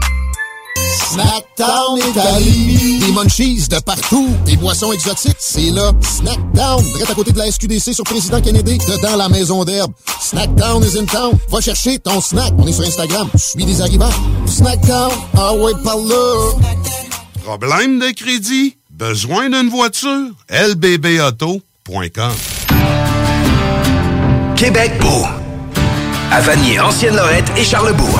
Snackdown 0.91 1.97
Italie. 1.97 2.99
Des 2.99 3.11
munchies 3.13 3.67
de 3.69 3.79
partout. 3.79 4.29
Des 4.45 4.57
boissons 4.57 4.91
exotiques. 4.91 5.37
C'est 5.39 5.71
là. 5.71 5.91
Snackdown. 6.01 6.83
Direct 6.83 7.09
à 7.11 7.13
côté 7.15 7.31
de 7.31 7.37
la 7.37 7.49
SQDC 7.51 7.93
sur 7.93 8.03
Président 8.03 8.41
Kennedy. 8.41 8.77
Dedans 8.77 9.15
la 9.15 9.29
maison 9.29 9.63
d'herbe. 9.63 9.93
Snackdown 10.19 10.83
is 10.83 10.97
in 10.97 11.05
town. 11.05 11.37
Va 11.49 11.61
chercher 11.61 11.99
ton 11.99 12.19
snack. 12.19 12.51
On 12.57 12.67
est 12.67 12.73
sur 12.73 12.85
Instagram. 12.85 13.29
Je 13.33 13.39
suis 13.39 13.65
des 13.65 13.81
arrivants. 13.81 14.11
Snackdown. 14.45 15.11
Ah 15.37 15.53
ouais, 15.53 15.71
par 15.83 15.97
là. 15.97 16.51
Problème 17.43 17.99
de 17.99 18.11
crédit? 18.11 18.77
Besoin 18.89 19.49
d'une 19.49 19.69
voiture? 19.69 20.27
lbbauto.com 20.49 22.31
Québec 24.55 24.91
beau. 24.99 25.25
À 26.31 26.39
Vanier, 26.41 26.79
Ancienne-Lorette 26.79 27.51
et 27.57 27.63
Charlebourg. 27.63 28.19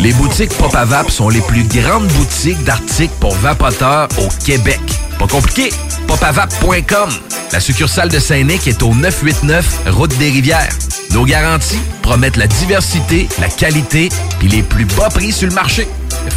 Les 0.00 0.12
boutiques 0.12 0.52
Pop 0.58 0.76
sont 1.10 1.28
les 1.28 1.40
plus 1.40 1.64
grandes 1.64 2.06
boutiques 2.08 2.62
d'articles 2.64 3.14
pour 3.20 3.34
vapoteurs 3.36 4.08
au 4.18 4.28
Québec. 4.44 4.80
Pas 5.18 5.26
compliqué, 5.26 5.70
popavap.com. 6.06 7.10
La 7.52 7.60
succursale 7.60 8.08
de 8.08 8.18
Saint-Nic 8.18 8.66
est 8.66 8.82
au 8.82 8.94
989 8.94 9.90
Route 9.90 10.16
des 10.18 10.30
Rivières. 10.30 10.72
Nos 11.12 11.24
garanties 11.24 11.80
promettent 12.02 12.36
la 12.36 12.46
diversité, 12.46 13.28
la 13.40 13.48
qualité 13.48 14.08
puis 14.38 14.48
les 14.48 14.62
plus 14.62 14.84
bas 14.84 15.08
prix 15.08 15.32
sur 15.32 15.48
le 15.48 15.54
marché. 15.54 15.86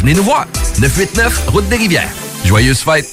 Venez 0.00 0.14
nous 0.14 0.24
voir, 0.24 0.46
989 0.78 1.48
Route 1.48 1.68
des 1.68 1.76
Rivières. 1.76 2.08
Joyeuses 2.44 2.80
fêtes! 2.80 3.12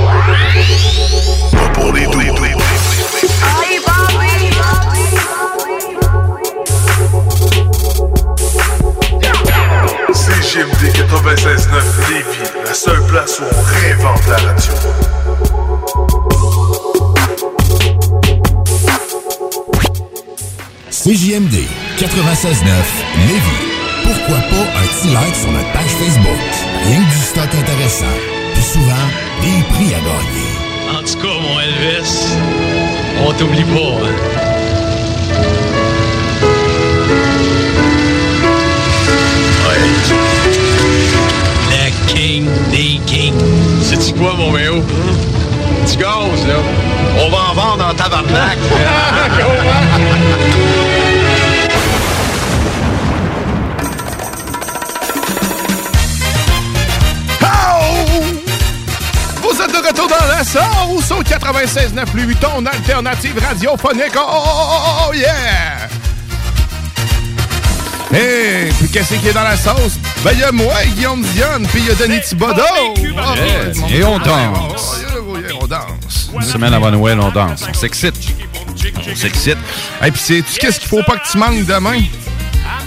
Doux. 0.00 0.06
CGMD 10.12 10.92
96.9 10.94 12.10
Lévis, 12.10 12.50
la 12.64 12.74
seule 12.74 13.02
place 13.06 13.38
où 13.40 13.44
on 13.44 13.62
réinvente 13.62 14.26
la 14.26 14.36
radio. 14.36 14.72
CJMD 20.90 21.54
96.9 21.98 22.66
Lévis. 23.28 23.70
Pourquoi 24.02 24.38
pas 24.38 24.78
un 24.78 24.86
petit 24.86 25.08
like 25.12 25.36
sur 25.36 25.52
notre 25.52 25.72
page 25.72 25.90
Facebook? 25.98 26.38
Rien 26.84 27.04
que 27.04 27.10
du 27.10 27.18
stock 27.18 27.54
intéressant. 27.54 28.39
Puis 28.54 28.62
souvent, 28.62 29.08
des 29.42 29.62
prix 29.74 29.94
à 29.94 29.98
gagner. 29.98 30.98
En 30.98 31.02
tout 31.02 31.18
cas, 31.18 31.34
mon 31.40 31.60
Elvis, 31.60 32.36
on 33.26 33.32
t'oublie 33.32 33.64
pas. 33.64 34.06
hein. 34.06 34.14
Ouais. 39.66 39.78
Le 41.70 41.90
king 42.12 42.46
des 42.70 43.00
kings. 43.06 43.34
C'est-tu 43.82 44.12
quoi, 44.14 44.34
mon 44.36 44.50
méo? 44.52 44.82
Tu 45.90 45.96
gaz, 45.96 46.46
là. 46.46 46.56
On 47.24 47.28
va 47.30 47.38
en 47.50 47.54
vendre 47.54 47.86
en 47.90 47.94
tabarnak. 47.94 48.58
retour 60.40 60.60
dans 60.60 60.68
la 60.68 61.04
sauce 61.04 61.10
au 61.10 61.22
96.9 61.22 62.04
Louis 62.14 62.36
ton 62.36 62.64
alternative 62.64 63.38
radiophonique. 63.38 64.12
Oh, 64.16 64.20
oh, 64.20 64.42
oh, 64.46 65.08
oh, 65.08 65.14
yeah! 65.14 65.88
Hey, 68.12 68.72
puis 68.72 68.88
qu'est-ce 68.88 69.14
qui 69.14 69.28
est 69.28 69.32
dans 69.32 69.44
la 69.44 69.56
sauce? 69.56 69.98
Ben, 70.24 70.32
il 70.32 70.40
y 70.40 70.42
a 70.42 70.50
moi, 70.50 70.74
Guillaume 70.96 71.22
Dionne, 71.22 71.66
puis 71.68 71.80
il 71.80 71.86
y 71.86 71.90
a 71.90 71.94
Denis 71.94 72.20
Thibodeau. 72.20 72.62
Et 73.88 74.02
on 74.02 74.18
danse. 74.18 75.04
Oh, 75.16 75.36
on 75.60 75.66
danse. 75.66 76.30
Une 76.34 76.42
semaine 76.42 76.74
avant 76.74 76.90
Noël, 76.90 77.20
on 77.20 77.30
danse. 77.30 77.64
On 77.68 77.74
s'excite. 77.74 78.16
On 78.66 79.16
s'excite. 79.16 79.58
Et 80.04 80.10
puis, 80.10 80.20
sais-tu 80.20 80.58
qu'est-ce 80.58 80.80
qu'il 80.80 80.88
faut 80.88 81.02
pas 81.04 81.18
que 81.18 81.30
tu 81.30 81.38
manques 81.38 81.64
demain? 81.66 82.00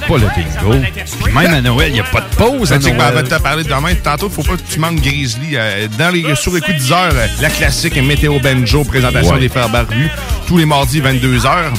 Pas 0.08 0.18
le 0.18 0.28
bingo. 0.36 0.86
Puis 1.24 1.34
même 1.34 1.54
à 1.54 1.62
Noël, 1.62 1.88
il 1.90 1.94
n'y 1.94 2.00
a 2.00 2.04
pas 2.04 2.22
de 2.22 2.36
pause 2.36 2.72
à 2.72 2.78
Tu 2.78 2.84
sais 2.84 2.92
que, 2.92 2.98
ben, 2.98 3.04
Noël. 3.04 3.18
avant 3.18 3.28
de 3.30 3.36
te 3.36 3.42
parler 3.42 3.64
de 3.64 3.70
demain, 3.70 3.94
tantôt, 4.04 4.30
faut 4.30 4.44
pas 4.44 4.58
que 4.58 4.62
tu 4.70 4.80
manques 4.80 5.02
Grizzly. 5.02 5.56
euh, 5.56 5.88
dans 5.98 6.10
les, 6.14 6.36
sur 6.36 6.54
les 6.54 6.62
coups 6.62 6.74
de 6.76 6.80
10 6.82 6.92
heures, 6.92 7.12
euh, 7.14 7.28
la 7.42 7.50
classique 7.50 7.96
Météo 8.02 8.40
Benjo, 8.40 8.84
présentation 8.84 9.34
Ouais. 9.36 9.40
des 9.40 9.50
Frères 9.50 9.70
Barbus, 9.70 10.10
tous 10.48 10.58
les 10.58 10.66
mardis, 10.66 11.00
22 11.02 11.46
heures. 11.46 11.74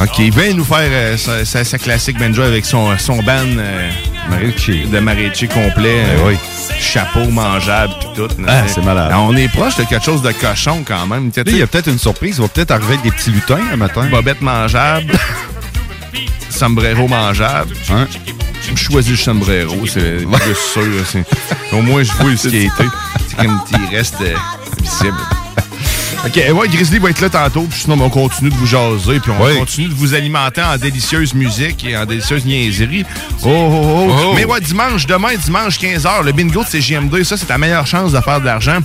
OK, 0.00 0.18
il 0.18 0.30
vient 0.32 0.54
nous 0.54 0.64
faire 0.64 0.78
euh, 0.90 1.16
sa, 1.18 1.44
sa- 1.44 1.64
sa 1.64 1.76
classique 1.78 2.18
Benjo 2.18 2.42
avec 2.42 2.64
son, 2.64 2.96
son 2.98 3.18
euh, 3.18 3.90
de 4.90 4.98
Mariachi 5.00 5.46
complet. 5.48 5.72
Ben 6.04 6.20
euh, 6.20 6.28
oui. 6.28 6.36
Chapeau 6.78 7.26
mangeable 7.28 7.92
puis 8.00 8.08
tout. 8.16 8.28
Ah, 8.48 8.62
c'est 8.66 8.82
malade. 8.82 9.12
On 9.18 9.36
est 9.36 9.48
proche 9.48 9.76
de 9.76 9.84
quelque 9.84 10.04
chose 10.04 10.22
de 10.22 10.32
cochon 10.32 10.82
quand 10.86 11.06
même. 11.06 11.30
Il 11.46 11.56
y 11.58 11.62
a 11.62 11.66
peut-être 11.66 11.88
une 11.88 11.98
surprise. 11.98 12.36
Il 12.38 12.42
va 12.42 12.48
peut-être 12.48 12.70
arriver 12.70 12.94
avec 12.94 13.02
des 13.02 13.10
petits 13.10 13.30
lutins 13.30 13.58
un 13.72 13.76
matin. 13.76 14.06
Bobette 14.10 14.40
mangeable. 14.40 15.12
sombrero 16.60 17.08
mangeable. 17.08 17.74
Hein? 17.90 18.06
Je 18.74 18.76
choisis 18.76 19.12
le 19.12 19.16
sombrero, 19.16 19.86
c'est 19.86 20.18
plus 20.26 20.54
sûr. 20.72 21.24
Au 21.72 21.80
moins, 21.80 22.02
je 22.02 22.12
vois 22.12 22.36
ce 22.36 22.48
qui 22.48 22.56
a 22.56 22.60
été. 22.60 22.84
C'est 23.28 23.36
comme 23.36 23.60
il 23.90 23.96
reste 23.96 24.16
euh, 24.20 24.34
visible. 24.82 25.16
OK, 26.26 26.36
ouais, 26.36 26.68
Grizzly 26.68 26.98
va 26.98 27.08
être 27.08 27.20
là 27.22 27.30
tantôt, 27.30 27.62
puis 27.62 27.80
sinon, 27.80 27.96
on 27.98 28.10
continue 28.10 28.50
de 28.50 28.54
vous 28.54 28.66
jaser, 28.66 29.20
puis 29.20 29.32
on 29.32 29.42
Oui. 29.42 29.58
continue 29.58 29.88
de 29.88 29.94
vous 29.94 30.12
alimenter 30.12 30.60
en 30.60 30.76
délicieuse 30.76 31.32
musique 31.32 31.82
et 31.86 31.96
en 31.96 32.04
délicieuse 32.04 32.44
niaiserie. 32.44 33.06
Oh, 33.42 33.48
oh, 33.48 33.82
oh. 33.82 34.12
Oh. 34.26 34.32
Mais 34.36 34.44
ouais, 34.44 34.60
dimanche, 34.60 35.06
demain, 35.06 35.34
dimanche 35.42 35.78
15h, 35.78 36.22
le 36.24 36.32
bingo 36.32 36.62
de 36.62 36.68
CGM2, 36.68 37.24
ça, 37.24 37.38
c'est 37.38 37.46
ta 37.46 37.56
meilleure 37.56 37.86
chance 37.86 38.12
de 38.12 38.20
faire 38.20 38.38
de 38.40 38.44
l'argent. 38.44 38.80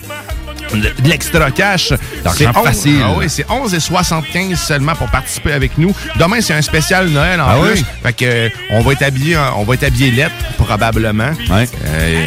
De 0.74 0.92
l'extra 1.08 1.52
cash. 1.52 1.94
C'est 2.36 2.48
11 2.48 2.66
facile. 2.66 3.00
Ah 3.04 3.14
oui, 3.18 3.26
c'est 3.30 3.46
11,75 3.48 4.56
seulement 4.56 4.96
pour 4.96 5.08
participer 5.10 5.54
avec 5.54 5.78
nous. 5.78 5.94
Demain, 6.20 6.42
c'est 6.42 6.54
un 6.54 6.62
spécial 6.62 7.08
Noël 7.10 7.40
en 7.40 7.48
Ah 7.48 7.58
plus. 7.62 7.80
oui? 7.80 7.86
Fait 8.04 8.14
que 8.14 8.26
euh, 8.26 8.50
on 8.72 8.82
va 8.82 8.94
être 8.94 9.04
habillé, 9.04 9.38
on 9.56 9.64
va 9.64 9.74
être 9.76 9.84
habillé 9.84 10.12
lettre, 10.12 10.34
probablement. 10.58 11.32
Ouais. 11.50 11.68
Euh, 11.86 12.26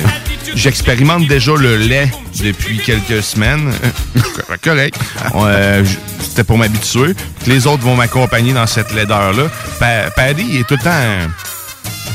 J'expérimente 0.55 1.27
déjà 1.29 1.53
le 1.57 1.77
lait 1.77 2.11
depuis 2.43 2.79
quelques 2.79 3.23
semaines. 3.23 3.71
Correct. 4.65 4.99
Euh, 5.35 5.85
C'était 6.21 6.45
pour 6.45 6.57
m'habituer. 6.57 7.15
Les 7.47 7.67
autres 7.67 7.83
vont 7.83 7.97
m'accompagner 7.97 8.55
dans 8.55 8.67
cette 8.67 8.95
laideur-là. 8.95 9.45
Pa- 9.79 10.11
Paddy 10.17 10.59
est 10.59 10.67
tout 10.67 10.75
le 10.77 10.83
temps 10.83 11.31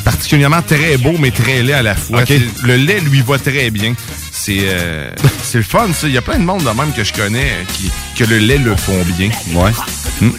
particulièrement 0.03 0.61
très 0.61 0.97
beau, 0.97 1.13
mais 1.19 1.31
très 1.31 1.61
laid 1.61 1.73
à 1.73 1.81
la 1.83 1.95
fois. 1.95 2.23
Le 2.63 2.75
lait 2.75 2.99
lui 3.01 3.21
va 3.21 3.37
très 3.37 3.69
bien. 3.69 3.93
C'est 4.35 4.61
euh, 4.63 5.11
c'est 5.43 5.59
le 5.59 5.63
fun, 5.63 5.93
ça. 5.93 6.07
Il 6.07 6.13
y 6.13 6.17
a 6.17 6.21
plein 6.21 6.39
de 6.39 6.43
monde 6.43 6.63
de 6.63 6.69
même 6.69 6.91
que 6.91 7.03
je 7.03 7.13
connais 7.13 7.51
euh, 7.51 7.63
qui, 7.73 7.91
que 8.17 8.23
le 8.27 8.39
lait 8.39 8.57
le 8.57 8.75
font 8.75 8.99
bien. 9.17 9.29
Ouais. 9.53 9.71
Hum. 10.21 10.37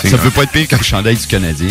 C'est 0.00 0.08
Ça 0.08 0.18
peut 0.18 0.30
pas 0.30 0.44
être 0.44 0.52
pire 0.52 0.68
qu'un 0.68 0.80
chandail 0.80 1.16
du 1.16 1.26
Canadien. 1.26 1.68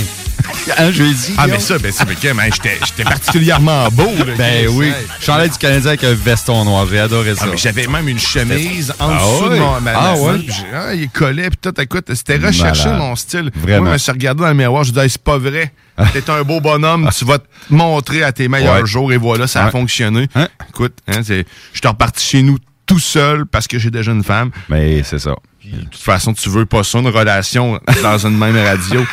Un 0.78 0.92
jeudi. 0.92 1.34
Ah, 1.38 1.48
mais 1.48 1.60
ça, 1.60 1.78
ben, 1.80 1.92
c'est 1.92 2.06
mais, 2.08 2.44
hein, 2.44 2.50
j'étais 2.86 3.04
particulièrement 3.04 3.88
beau. 3.92 4.10
là, 4.26 4.34
Ben 4.38 4.68
oui. 4.70 4.92
Chandail 5.20 5.50
du 5.50 5.58
Canadien 5.58 5.88
avec 5.90 6.04
un 6.04 6.14
veston 6.14 6.66
noir. 6.66 6.86
J'ai 6.90 7.00
adoré 7.00 7.36
ça. 7.36 7.42
Ah, 7.46 7.50
mais 7.52 7.58
j'avais 7.58 7.88
même 7.88 8.08
une 8.08 8.20
chemise 8.20 8.94
en 9.00 9.10
Ah 9.10 9.18
dessous 9.18 9.50
de 9.50 9.56
mon, 9.58 9.82
ma, 9.82 9.92
Ah 9.96 10.16
ouais? 10.16 10.46
ah, 10.74 10.94
il 10.94 11.10
collait, 11.10 11.50
puis 11.50 11.58
tout, 11.62 11.82
écoute, 11.82 12.14
c'était 12.14 12.38
recherché 12.38 12.86
Malade. 12.86 13.00
mon 13.00 13.16
style. 13.16 13.52
Vraiment. 13.56 13.82
Moi, 13.82 13.88
je 13.90 13.94
me 13.94 13.98
suis 13.98 14.12
regardé 14.12 14.42
dans 14.44 14.50
le 14.50 14.54
miroir, 14.56 14.84
je 14.84 14.90
me 14.92 14.96
disais, 14.96 15.10
c'est 15.10 15.24
pas 15.24 15.38
vrai. 15.38 15.72
T'es 16.14 16.30
un 16.30 16.42
beau 16.44 16.60
bonhomme, 16.62 17.10
tu 17.16 17.26
vas 17.26 17.38
te 17.40 17.46
montrer 17.70 18.24
à 18.24 18.32
tes 18.32 18.48
meilleurs 18.48 18.82
Ouais. 18.82 18.86
jours, 18.88 19.12
et 19.14 19.18
voilà, 19.18 19.46
ça 19.48 19.62
a 19.62 19.66
Ouais. 19.66 19.72
fonctionné. 19.72 20.28
Hein? 20.36 20.48
Écoute, 20.70 20.94
hein, 21.08 21.22
je 21.28 21.34
suis 21.34 21.88
reparti 21.88 22.26
chez 22.26 22.42
nous 22.42 22.58
tout 22.86 23.00
seul 23.00 23.46
parce 23.46 23.68
que 23.68 23.80
j'ai 23.80 23.90
déjà 23.92 24.12
une 24.12 24.24
femme. 24.24 24.52
Mais 24.70 25.04
c'est 25.04 25.20
ça. 25.20 25.36
De 25.64 25.80
toute 25.84 25.96
façon, 26.02 26.34
tu 26.34 26.50
veux 26.50 26.66
pas 26.66 26.84
ça, 26.84 27.00
une 27.00 27.08
relation 27.08 27.80
dans 28.04 28.18
une 28.28 28.38
même 28.38 28.58
radio. 28.58 29.06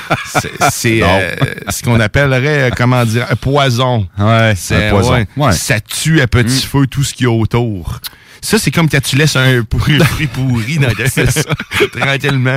C'est- 0.70 1.02
euh, 1.02 1.34
ce 1.68 1.82
qu'on 1.82 2.00
appellerait, 2.00 2.70
euh, 2.70 2.74
comment 2.76 3.04
dire, 3.04 3.26
un 3.30 3.36
poison. 3.36 4.08
Ouais, 4.18 4.54
C'est 4.56 4.86
un 4.88 4.90
poison. 4.90 5.12
ouais, 5.12 5.26
Ouais. 5.36 5.52
Ça 5.52 5.78
tue 5.80 6.20
à 6.20 6.26
petit 6.26 6.66
feu 6.66 6.86
tout 6.86 7.04
ce 7.04 7.12
qu'il 7.14 7.24
y 7.24 7.28
a 7.28 7.32
autour. 7.32 8.00
Ça, 8.40 8.58
c'est 8.58 8.70
comme 8.70 8.88
quand 8.88 9.02
tu 9.02 9.16
laisses 9.16 9.36
un 9.36 9.62
pourri, 9.62 9.98
pourri 10.32 10.78
dans 10.78 10.88
C'est 11.10 11.30
ça. 11.30 11.42
tranquillement. 12.00 12.56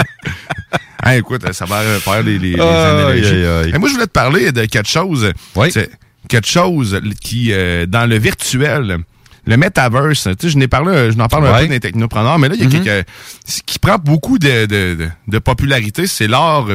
Ah, 1.04 1.18
écoute, 1.18 1.52
ça 1.54 1.66
va 1.66 1.82
faire 2.00 2.24
les, 2.24 2.38
les. 2.40 2.52
Et 2.54 2.58
moi, 2.58 3.90
je 3.90 3.94
voulais 3.94 4.06
te 4.08 4.12
parler 4.12 4.52
de 4.52 4.66
quelque 4.66 4.88
chose. 4.90 5.32
C'est 5.72 5.90
quelque 6.30 6.48
chose 6.48 7.00
qui, 7.22 7.52
euh, 7.52 7.86
dans 7.88 8.08
le 8.10 8.18
virtuel, 8.20 9.00
le 9.46 9.58
metaverse, 9.58 10.24
tu 10.24 10.36
sais, 10.40 10.50
je 10.50 10.58
n'ai 10.58 10.68
parlé, 10.68 11.12
je 11.12 11.18
n'en 11.18 11.28
parle 11.28 11.48
un 11.48 11.54
Ouais. 11.54 11.62
peu 11.64 11.68
des 11.70 11.80
technopreneurs, 11.80 12.38
mais 12.38 12.50
là, 12.50 12.56
il 12.56 12.62
y 12.62 12.64
a 12.64 12.68
Mhm. 12.68 12.84
quelque, 12.84 13.10
ce 13.46 13.62
qui 13.66 13.80
prend 13.80 13.98
beaucoup 13.98 14.38
de, 14.38 14.66
de, 14.66 14.96
de, 14.96 15.10
de 15.28 15.40
popularité, 15.40 16.06
c'est 16.08 16.28
l'art 16.28 16.66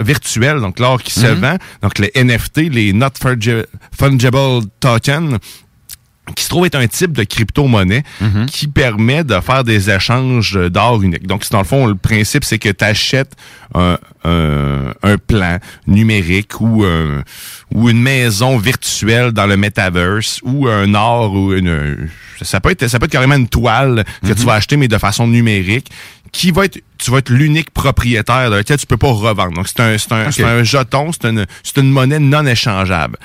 virtuel, 0.00 0.60
donc 0.60 0.78
l'art 0.78 1.00
qui 1.02 1.12
se 1.12 1.26
Mhm. 1.26 1.34
vend, 1.40 1.56
donc 1.82 1.98
les 1.98 2.10
NFT, 2.14 2.68
les 2.70 2.92
Not 2.92 3.10
Fungi- 3.22 3.64
Fungible 3.98 4.66
Token, 4.80 5.38
qui 6.34 6.42
se 6.44 6.48
trouve 6.48 6.66
être 6.66 6.74
un 6.74 6.86
type 6.88 7.12
de 7.12 7.22
crypto-monnaie 7.24 8.02
Mhm. 8.20 8.46
qui 8.46 8.66
permet 8.66 9.22
de 9.24 9.38
faire 9.40 9.62
des 9.62 9.90
échanges 9.90 10.58
d'art 10.70 11.00
unique. 11.02 11.26
Donc, 11.26 11.48
dans 11.50 11.58
le 11.58 11.64
fond, 11.64 11.86
le 11.86 11.94
principe, 11.94 12.44
c'est 12.44 12.58
que 12.58 12.68
tu 12.70 12.84
achètes 12.84 13.32
un, 13.74 13.96
un, 14.24 14.92
un 15.02 15.18
plan 15.18 15.58
numérique 15.86 16.60
ou, 16.60 16.84
un- 16.84 17.22
ou 17.74 17.88
une 17.90 18.00
maison 18.02 18.58
virtuelle 18.58 19.30
dans 19.32 19.46
le 19.46 19.56
metaverse 19.56 20.40
ou 20.42 20.66
un 20.68 20.92
art 20.94 21.32
ou 21.32 21.52
une... 21.54 22.08
Ça 22.42 22.60
peut 22.60 22.70
être, 22.70 22.88
ça 22.88 22.98
peut 22.98 23.06
être 23.06 23.12
carrément 23.12 23.36
une 23.36 23.48
toile 23.48 24.04
que 24.26 24.32
tu 24.32 24.42
vas 24.44 24.54
acheter, 24.54 24.76
mais 24.76 24.88
de 24.88 24.98
façon 24.98 25.26
numérique 25.28 25.88
qui 26.32 26.50
va 26.50 26.64
être, 26.66 26.78
tu 26.98 27.10
vas 27.10 27.18
être 27.18 27.30
l'unique 27.30 27.70
propriétaire 27.70 28.50
de 28.50 28.56
laquelle 28.56 28.76
tu 28.78 28.86
peux 28.86 28.96
pas 28.98 29.10
revendre. 29.12 29.52
Donc, 29.54 29.68
c'est 29.68 29.80
un, 29.80 29.96
c'est 29.96 30.12
un, 30.12 30.26
Ok. 30.26 30.32
c'est 30.32 30.44
un 30.44 30.62
jeton, 30.64 31.12
c'est 31.12 31.28
une, 31.28 31.46
c'est 31.62 31.80
une 31.80 31.90
monnaie 31.90 32.18
non 32.18 32.44
échangeable. 32.44 33.16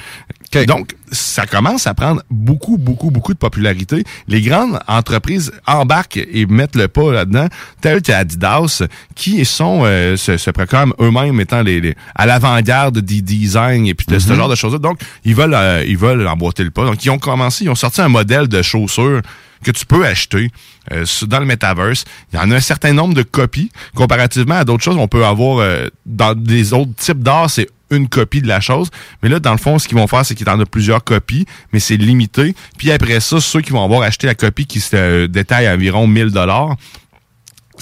Donc, 0.68 0.96
ça 1.12 1.46
commence 1.46 1.88
à 1.88 1.94
prendre 1.94 2.22
beaucoup, 2.30 2.78
beaucoup, 2.78 3.10
beaucoup 3.10 3.34
de 3.34 3.38
popularité. 3.38 4.04
Les 4.28 4.42
grandes 4.42 4.80
entreprises 4.88 5.52
embarquent 5.66 6.18
et 6.32 6.46
mettent 6.46 6.76
le 6.76 6.88
pas 6.88 7.12
là-dedans, 7.12 7.48
telles 7.80 8.02
qu'Adidas, 8.02 8.84
qui 9.16 9.46
sont, 9.46 9.82
euh, 9.86 10.18
se, 10.18 10.38
se 10.38 10.52
proclament 10.52 10.94
eux-mêmes 11.00 11.40
étant 11.40 11.62
les, 11.62 11.80
les- 11.82 11.96
à 12.16 12.26
l'avant-garde 12.26 13.00
du 13.00 13.22
design 13.22 13.86
et 13.88 13.94
puis 13.94 14.06
de 14.08 14.20
ce 14.20 14.30
Mhm. 14.30 14.36
genre 14.36 14.50
de 14.50 14.56
choses-là. 14.56 14.80
Donc, 14.80 15.00
ils 15.26 15.36
veulent, 15.36 15.54
euh, 15.54 15.84
ils 15.88 15.98
veulent 15.98 16.28
emboîter 16.28 16.64
le 16.64 16.72
pas. 16.72 16.86
Donc, 16.86 17.04
ils 17.06 17.10
ont 17.10 17.20
commencé, 17.20 17.64
ils 17.66 17.70
ont 17.70 17.76
sorti 17.76 18.02
un 18.02 18.10
modèle 18.10 18.48
de 18.48 18.62
chaussures 18.62 19.22
que 19.64 19.72
tu 19.72 19.86
peux 19.86 20.06
acheter 20.06 20.50
euh, 20.92 21.06
dans 21.28 21.40
le 21.40 21.46
metaverse. 21.46 22.06
Il 22.32 22.38
y 22.38 22.40
en 22.40 22.52
a 22.52 22.56
un 22.56 22.62
certain 22.62 22.94
nombre 22.94 23.14
de 23.14 23.24
copies. 23.24 23.72
Comparativement 23.96 24.56
à 24.56 24.66
d'autres 24.66 24.84
choses, 24.84 24.98
on 24.98 25.08
peut 25.08 25.26
avoir 25.26 25.60
euh, 25.60 25.88
dans 26.06 26.36
des 26.36 26.74
autres 26.74 26.94
types 26.96 27.22
d'art, 27.22 27.50
c'est 27.50 27.68
une 27.92 28.08
copie 28.08 28.42
de 28.42 28.48
la 28.48 28.60
chose. 28.60 28.90
Mais 29.22 29.30
là, 29.30 29.40
dans 29.40 29.52
le 29.52 29.58
fond, 29.58 29.78
ce 29.78 29.88
qu'ils 29.88 29.98
vont 29.98 30.08
faire, 30.08 30.26
c'est 30.26 30.34
qu'ils 30.34 30.50
en 30.50 30.60
ont 30.60 30.66
plusieurs 30.66 31.04
copies, 31.04 31.46
mais 31.74 31.80
c'est 31.80 31.98
limité. 31.98 32.56
Puis 32.78 32.92
après 32.92 33.20
ça, 33.20 33.40
ceux 33.40 33.62
qui 33.62 33.72
vont 33.72 33.84
avoir 33.84 34.02
acheté 34.02 34.28
la 34.28 34.36
copie 34.36 34.66
qui 34.66 34.80
se 34.80 34.96
euh, 34.96 35.28
détaille 35.28 35.68
à 35.68 35.74
environ 35.74 36.08
1000 36.08 36.32
dollars. 36.32 36.76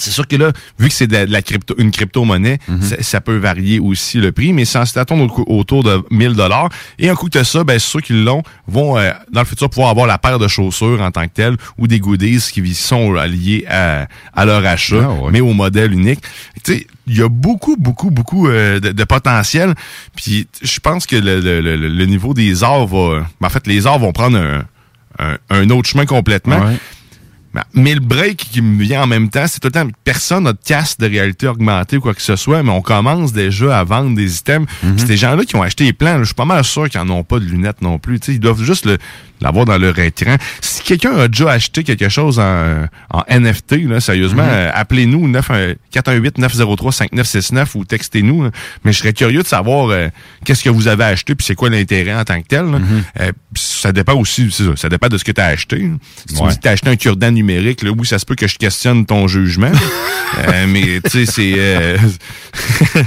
C'est 0.00 0.10
sûr 0.10 0.26
que 0.26 0.36
là, 0.36 0.52
vu 0.78 0.88
que 0.88 0.94
c'est 0.94 1.06
de 1.06 1.16
la 1.30 1.42
crypto, 1.42 1.74
une 1.78 1.90
crypto-monnaie, 1.90 2.58
ça, 2.82 2.96
ça 3.02 3.20
peut 3.20 3.36
varier 3.36 3.78
aussi 3.78 4.18
le 4.18 4.32
prix, 4.32 4.52
mais 4.52 4.64
ça 4.64 4.80
au- 5.20 5.44
autour 5.58 5.82
de 5.84 6.02
1000 6.10 6.34
dollars. 6.34 6.68
Et 6.98 7.08
un 7.08 7.14
coup 7.14 7.26
que 7.28 7.38
tu 7.38 7.44
ça, 7.44 7.64
ben, 7.64 7.78
ceux 7.78 8.00
qui 8.00 8.12
l'ont 8.12 8.42
vont, 8.66 8.98
euh, 8.98 9.12
dans 9.32 9.40
le 9.40 9.46
futur, 9.46 9.68
pouvoir 9.70 9.90
avoir 9.90 10.06
la 10.06 10.18
paire 10.18 10.38
de 10.38 10.48
chaussures 10.48 11.00
en 11.02 11.10
tant 11.10 11.24
que 11.28 11.32
telle 11.34 11.56
ou 11.78 11.86
des 11.86 12.00
goodies 12.00 12.40
qui 12.52 12.74
sont 12.74 13.12
liés 13.14 13.64
à, 13.68 14.06
à 14.34 14.44
leur 14.44 14.64
achat, 14.66 14.96
mais 15.32 15.40
au 15.40 15.52
modèle 15.52 15.92
unique. 15.92 16.20
Tu 16.64 16.72
sais, 16.74 16.86
il 17.06 17.18
y 17.18 17.22
a 17.22 17.28
beaucoup, 17.28 17.76
beaucoup, 17.78 18.10
beaucoup 18.10 18.48
euh, 18.48 18.78
de, 18.80 18.92
de 18.92 19.04
potentiel. 19.04 19.74
Puis 20.16 20.46
je 20.62 20.78
pense 20.80 21.06
que 21.06 21.16
le, 21.16 21.40
le- 21.40 21.60
le- 21.60 21.76
le 21.88 22.06
niveau 22.06 22.34
des 22.34 22.62
arts 22.62 22.86
va... 22.86 23.26
ben, 23.40 23.46
en 23.46 23.50
fait, 23.50 23.66
les 23.66 23.86
arts 23.86 23.98
vont 23.98 24.12
prendre 24.12 24.36
un, 24.38 24.64
un- 25.18 25.38
un 25.50 25.70
autre 25.70 25.88
chemin 25.88 26.06
complètement. 26.06 26.60
Mais 27.74 27.94
le 27.94 28.00
break 28.00 28.36
qui 28.52 28.62
me 28.62 28.80
vient 28.82 29.02
en 29.02 29.06
même 29.08 29.28
temps, 29.28 29.46
c'est 29.48 29.58
tout 29.58 29.68
le 29.68 29.72
temps 29.72 29.86
personne 30.04 30.44
n'a 30.44 30.52
de 30.52 30.58
casque 30.64 31.00
de 31.00 31.06
réalité 31.08 31.48
augmentée 31.48 31.96
ou 31.96 32.00
quoi 32.00 32.14
que 32.14 32.22
ce 32.22 32.36
soit, 32.36 32.62
mais 32.62 32.70
on 32.70 32.80
commence 32.82 33.32
déjà 33.32 33.78
à 33.78 33.84
vendre 33.84 34.14
des 34.14 34.36
items. 34.38 34.68
Puis 34.80 35.06
Ces 35.06 35.16
gens-là 35.16 35.44
qui 35.44 35.56
ont 35.56 35.62
acheté 35.62 35.84
les 35.84 35.92
plans, 35.92 36.12
là, 36.14 36.20
je 36.20 36.26
suis 36.26 36.34
pas 36.34 36.44
mal 36.44 36.62
sûr 36.64 36.88
qu'ils 36.88 37.00
n'en 37.02 37.10
ont 37.16 37.24
pas 37.24 37.38
de 37.40 37.44
lunettes 37.44 37.82
non 37.82 37.98
plus. 37.98 38.20
Tu 38.20 38.26
sais, 38.26 38.32
ils 38.34 38.40
doivent 38.40 38.62
juste 38.62 38.88
l'avoir 39.40 39.64
dans 39.64 39.78
leur 39.78 39.98
écran. 39.98 40.36
Si 40.60 40.82
quelqu'un 40.82 41.16
a 41.18 41.26
déjà 41.28 41.50
acheté 41.50 41.82
quelque 41.82 42.08
chose 42.08 42.38
en, 42.38 42.86
en 43.10 43.24
NFT, 43.28 43.78
là, 43.88 43.98
sérieusement, 44.00 44.42
Mhm. 44.44 44.50
euh, 44.52 44.70
appelez-nous 44.74 45.26
418-903-5969 45.92 47.74
ou 47.76 47.84
textez-nous. 47.84 48.50
Mais 48.84 48.92
je 48.92 48.98
serais 48.98 49.12
curieux 49.12 49.42
de 49.42 49.46
savoir 49.46 49.88
euh, 49.90 50.08
qu'est-ce 50.44 50.62
que 50.64 50.70
vous 50.70 50.88
avez 50.88 51.04
acheté 51.04 51.34
puis 51.34 51.44
c'est 51.46 51.54
quoi 51.54 51.70
l'intérêt 51.70 52.14
en 52.14 52.24
tant 52.24 52.40
que 52.40 52.46
tel. 52.46 52.64
là. 52.70 52.78
Mhm. 52.78 53.02
Euh, 53.20 53.32
ça 53.80 53.92
dépend 53.92 54.14
aussi, 54.14 54.50
c'est 54.50 54.64
ça, 54.64 54.76
ça 54.76 54.88
dépend 54.88 55.08
de 55.08 55.16
ce 55.18 55.24
que 55.24 55.32
tu 55.32 55.40
as 55.40 55.46
acheté. 55.46 55.90
Si 56.26 56.34
tu 56.34 56.34
me 56.34 56.40
Ouais. 56.46 56.50
dis 56.50 56.56
que 56.56 56.62
t'as 56.62 56.70
acheté 56.72 56.88
un 56.90 56.96
cure-dent 56.96 57.30
numérique, 57.30 57.82
là, 57.82 57.90
oui, 57.90 58.06
ça 58.06 58.18
se 58.18 58.24
peut 58.26 58.34
que 58.34 58.46
je 58.46 58.56
questionne 58.56 59.06
ton 59.06 59.26
jugement. 59.28 59.72
Euh, 60.48 60.66
mais 60.68 61.00
tu 61.10 61.10
sais, 61.10 61.26
c'est. 61.26 61.54
euh, 61.56 61.98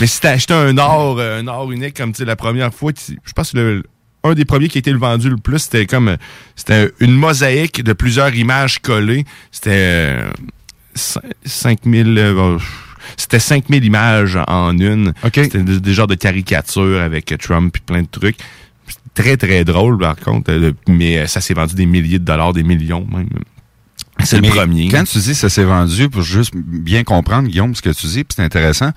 mais 0.00 0.06
si 0.06 0.20
t'as 0.20 0.30
acheté 0.30 0.54
un 0.54 0.76
or, 0.78 1.18
euh, 1.18 1.40
un 1.40 1.46
or 1.48 1.70
unique 1.70 1.96
comme 1.96 2.12
tu 2.12 2.18
sais, 2.18 2.24
la 2.24 2.36
première 2.36 2.72
fois, 2.72 2.92
tu- 2.92 3.18
je 3.24 3.32
pense 3.32 3.52
que 3.52 3.58
le, 3.58 3.82
un 4.24 4.32
des 4.34 4.44
premiers 4.44 4.68
qui 4.68 4.78
a 4.78 4.80
été 4.80 4.90
le 4.92 4.98
vendu 4.98 5.28
le 5.28 5.36
plus, 5.36 5.58
c'était 5.58 5.86
comme 5.86 6.16
c'était 6.56 6.90
une 7.00 7.12
mosaïque 7.12 7.82
de 7.82 7.92
plusieurs 7.92 8.34
images 8.34 8.78
collées. 8.78 9.24
C'était 9.50 9.70
euh, 9.74 10.30
cin- 10.96 11.20
5000 11.44 12.16
euh, 12.18 12.58
c'était 13.16 13.38
5000 13.40 13.84
images 13.84 14.38
en 14.48 14.76
une. 14.78 15.12
C'était 15.34 15.58
des, 15.62 15.80
des 15.80 15.92
genres 15.94 16.06
de 16.06 16.14
caricatures 16.14 17.00
avec 17.02 17.34
Trump 17.38 17.76
et 17.76 17.80
plein 17.80 18.02
de 18.02 18.08
trucs. 18.10 18.36
Très, 19.14 19.36
très 19.36 19.64
drôle, 19.64 19.98
par 19.98 20.16
contre. 20.16 20.50
euh, 20.52 20.72
Mais 20.88 21.18
euh, 21.18 21.26
ça 21.26 21.40
s'est 21.40 21.54
vendu 21.54 21.74
des 21.74 21.86
milliers 21.86 22.18
de 22.18 22.24
dollars, 22.24 22.52
des 22.52 22.62
millions 22.62 23.06
même. 23.12 23.28
C'est 24.24 24.40
le 24.40 24.48
premier. 24.48 24.88
Quand 24.88 25.04
tu 25.04 25.18
dis 25.18 25.34
ça 25.34 25.48
s'est 25.48 25.64
vendu, 25.64 26.08
pour 26.08 26.22
juste 26.22 26.52
bien 26.54 27.02
comprendre, 27.04 27.48
Guillaume, 27.48 27.74
ce 27.74 27.82
que 27.82 27.90
tu 27.90 28.06
dis, 28.06 28.24
puis 28.24 28.34
c'est 28.36 28.42
intéressant, 28.42 28.90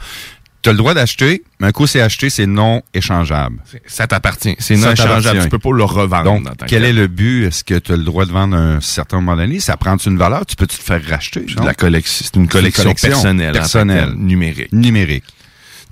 tu 0.61 0.69
as 0.69 0.71
le 0.71 0.77
droit 0.77 0.93
d'acheter, 0.93 1.43
mais 1.59 1.67
un 1.67 1.71
coup 1.71 1.85
c'est 1.87 2.01
acheté, 2.01 2.29
c'est 2.29 2.45
non 2.47 2.81
échangeable. 2.93 3.61
Ça 3.85 4.07
t'appartient. 4.07 4.55
C'est 4.59 4.75
non 4.77 4.91
échangeable. 4.91 5.43
Tu 5.43 5.49
peux 5.49 5.59
pas 5.59 5.71
le 5.71 5.83
revendre. 5.83 6.23
Donc, 6.23 6.47
quel 6.67 6.83
est 6.83 6.93
le 6.93 7.07
but? 7.07 7.45
Est-ce 7.45 7.63
que 7.63 7.75
tu 7.77 7.91
as 7.91 7.97
le 7.97 8.03
droit 8.03 8.25
de 8.25 8.31
vendre 8.31 8.55
à 8.55 8.59
un 8.59 8.81
certain 8.81 9.17
moment 9.17 9.35
donné? 9.35 9.59
Ça 9.59 9.77
prend 9.77 9.95
une 9.97 10.17
valeur? 10.17 10.45
Tu 10.45 10.55
peux-tu 10.55 10.77
te 10.77 10.83
faire 10.83 11.03
racheter? 11.07 11.41
de 11.41 11.63
la 11.65 11.73
collection. 11.73 12.25
C'est 12.25 12.39
une 12.39 12.47
collection 12.47 12.93
personnelle. 12.93 13.49
en 13.51 13.53
Personnelle. 13.53 14.13
numérique. 14.15 14.71
Numérique. 14.73 15.23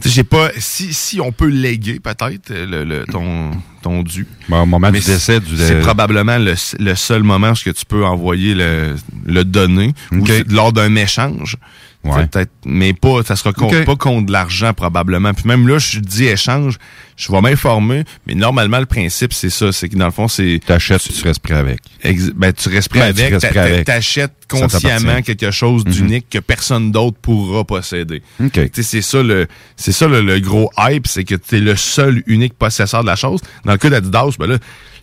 J'ai 0.03 0.23
pas. 0.23 0.49
Si, 0.57 0.93
si 0.93 1.21
on 1.21 1.31
peut 1.31 1.47
léguer 1.47 1.99
peut-être 1.99 2.51
euh, 2.51 2.65
le, 2.65 2.83
le- 2.83 3.05
ton, 3.05 3.51
ton 3.81 4.03
dû. 4.03 4.27
au 4.49 4.65
moment 4.65 4.89
Mais 4.91 4.99
du 4.99 5.05
décès 5.05 5.39
du- 5.39 5.55
C'est 5.57 5.79
probablement 5.79 6.37
le, 6.37 6.55
le 6.79 6.95
seul 6.95 7.23
moment 7.23 7.51
où 7.51 7.55
tu 7.55 7.85
peux 7.87 8.03
envoyer 8.05 8.53
le, 8.55 8.95
le 9.25 9.43
donner 9.45 9.93
ou 10.11 10.19
Ok. 10.19 10.27
c'est 10.27 10.51
lors 10.51 10.73
d'un 10.73 10.95
échange. 10.95 11.57
Ouais. 12.03 12.27
Peut-être, 12.27 12.51
mais 12.65 12.93
pas, 12.93 13.23
ça 13.23 13.37
sera 13.37 13.53
con- 13.53 13.67
Ok. 13.67 13.85
pas 13.85 13.95
contre 13.95 14.25
de 14.25 14.31
l'argent 14.33 14.73
probablement. 14.73 15.33
Puis 15.33 15.45
même 15.47 15.67
là, 15.69 15.79
je 15.79 15.99
dis 15.99 16.25
échange, 16.25 16.77
je 17.15 17.31
vais 17.31 17.39
m'informer, 17.39 18.03
mais 18.27 18.35
normalement 18.35 18.79
le 18.79 18.85
principe 18.85 19.31
c'est 19.31 19.49
ça, 19.49 19.71
c'est 19.71 19.87
que 19.87 19.95
dans 19.95 20.07
le 20.07 20.11
fond 20.11 20.27
c'est. 20.27 20.59
T'achètes, 20.65 21.01
tu 21.01 21.23
restes 21.25 21.39
prêt 21.41 21.53
avec. 21.55 21.79
Ex- 22.03 22.31
ben, 22.35 22.51
tu 22.51 22.67
restes 22.67 22.89
prêt 22.89 22.99
Ben, 22.99 23.13
tu 23.13 23.21
avec, 23.21 23.33
restes 23.35 23.41
t'a- 23.45 23.49
prêt 23.51 23.59
avec. 23.73 23.85
t'achètes 23.85 24.33
consciemment 24.49 25.21
quelque 25.21 25.49
chose 25.51 25.85
Mhm. 25.85 25.91
d'unique 25.93 26.29
que 26.29 26.39
personne 26.39 26.91
d'autre 26.91 27.17
pourra 27.21 27.63
posséder. 27.63 28.21
OK. 28.43 28.51
Tu 28.51 28.61
sais, 28.73 28.83
C'est 28.83 29.01
ça 29.01 29.23
le 29.23 29.47
c'est 29.77 29.93
ça 29.93 30.07
le, 30.09 30.21
le 30.21 30.39
gros 30.41 30.69
hype, 30.77 31.07
c'est 31.07 31.23
que 31.23 31.35
tu 31.35 31.55
es 31.55 31.59
le 31.61 31.75
seul 31.77 32.21
unique 32.27 32.55
possesseur 32.55 33.01
de 33.03 33.07
la 33.07 33.15
chose. 33.15 33.39
Dans 33.63 33.71
le 33.71 33.77
cas 33.77 33.89
d'Adidas, 33.89 34.35
ben 34.37 34.47
là, 34.47 34.57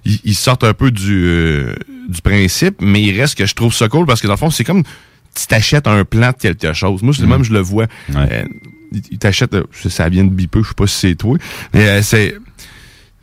ils, 0.05 0.21
ils 0.25 0.35
sortent 0.35 0.65
un 0.65 0.75
peu 0.75 0.91
du, 0.91 1.25
euh, 1.25 1.75
du 2.09 2.21
principe, 2.21 2.77
mais 2.83 3.01
il 3.03 3.19
reste 3.19 3.37
que 3.39 3.47
je 3.47 3.55
trouve 3.55 3.73
ça 3.75 3.89
cool 3.89 4.05
parce 4.07 4.21
que 4.21 4.27
dans 4.27 4.35
le 4.35 4.39
fond, 4.39 4.51
c'est 4.51 4.65
comme 4.65 4.83
tu 5.35 5.47
t'achètes 5.47 5.87
un 5.87 6.05
plan 6.05 6.31
de 6.31 6.37
quelque 6.37 6.73
chose. 6.73 7.03
Moi, 7.03 7.15
c'est 7.15 7.23
Mhm. 7.23 7.29
même 7.31 7.45
je 7.45 7.53
le 7.53 7.61
vois. 7.61 7.87
Euh, 8.15 8.45
ils 8.93 9.03
ils 9.13 9.19
t'achètent, 9.19 9.55
euh, 9.55 9.65
ça 9.89 10.09
vient 10.09 10.25
de 10.25 10.31
biper, 10.31 10.63
je 10.63 10.69
sais 10.69 10.75
pas 10.75 10.87
si 10.87 10.97
c'est 10.97 11.15
toi, 11.15 11.37
mais 11.73 11.87
euh, 11.89 12.03
c'est 12.03 12.37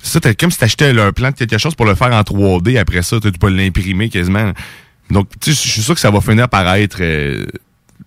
ça, 0.01 0.19
t'as 0.21 0.33
comme 0.33 0.51
si 0.51 0.57
t'achetais 0.57 0.97
un 0.97 1.11
plan 1.11 1.31
de 1.31 1.35
quelque 1.35 1.57
chose 1.57 1.75
pour 1.75 1.85
le 1.85 1.95
faire 1.95 2.13
en 2.13 2.21
3D. 2.21 2.77
Après 2.77 3.01
ça, 3.01 3.19
tu 3.19 3.31
peux 3.33 3.49
l'imprimer 3.49 4.09
quasiment. 4.09 4.53
Donc, 5.11 5.27
tu 5.41 5.53
sais, 5.53 5.61
je 5.67 5.71
suis 5.71 5.81
sûr 5.81 5.95
que 5.95 5.99
ça 6.01 6.11
va 6.11 6.21
finir 6.21 6.47
par 6.49 6.73
être... 6.75 6.97
euh, 7.01 7.45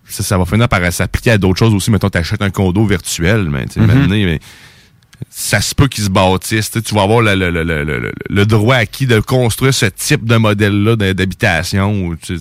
ça, 0.07 0.23
ça 0.23 0.37
va 0.37 0.45
finir 0.45 0.67
par 0.67 0.91
s'appliquer 0.91 1.31
à 1.31 1.37
d'autres 1.37 1.59
choses 1.59 1.73
aussi. 1.73 1.91
Mettons, 1.91 2.09
t'achètes 2.09 2.41
un 2.41 2.49
condo 2.49 2.85
virtuel, 2.85 3.49
mais 3.49 3.65
tu 3.65 3.73
sais, 3.73 3.79
maintenant, 3.81 4.07
mais 4.15 4.39
ça 5.29 5.61
se 5.61 5.75
peut 5.75 5.87
qu'ils 5.87 6.05
se 6.05 6.09
bâtissent. 6.09 6.71
Tu 6.71 6.79
sais, 6.83 6.95
vas 6.95 7.03
avoir 7.03 7.21
le, 7.21 7.35
le, 7.35 7.51
le, 7.51 7.63
le, 7.63 7.83
le- 7.83 8.11
le 8.29 8.45
droit 8.45 8.75
acquis 8.77 9.05
de 9.05 9.19
construire 9.19 9.73
ce 9.73 9.85
type 9.85 10.25
de 10.25 10.37
modèle-là 10.37 10.95
d'ha- 10.95 11.13
d'habitation. 11.13 12.15
Tu, 12.21 12.39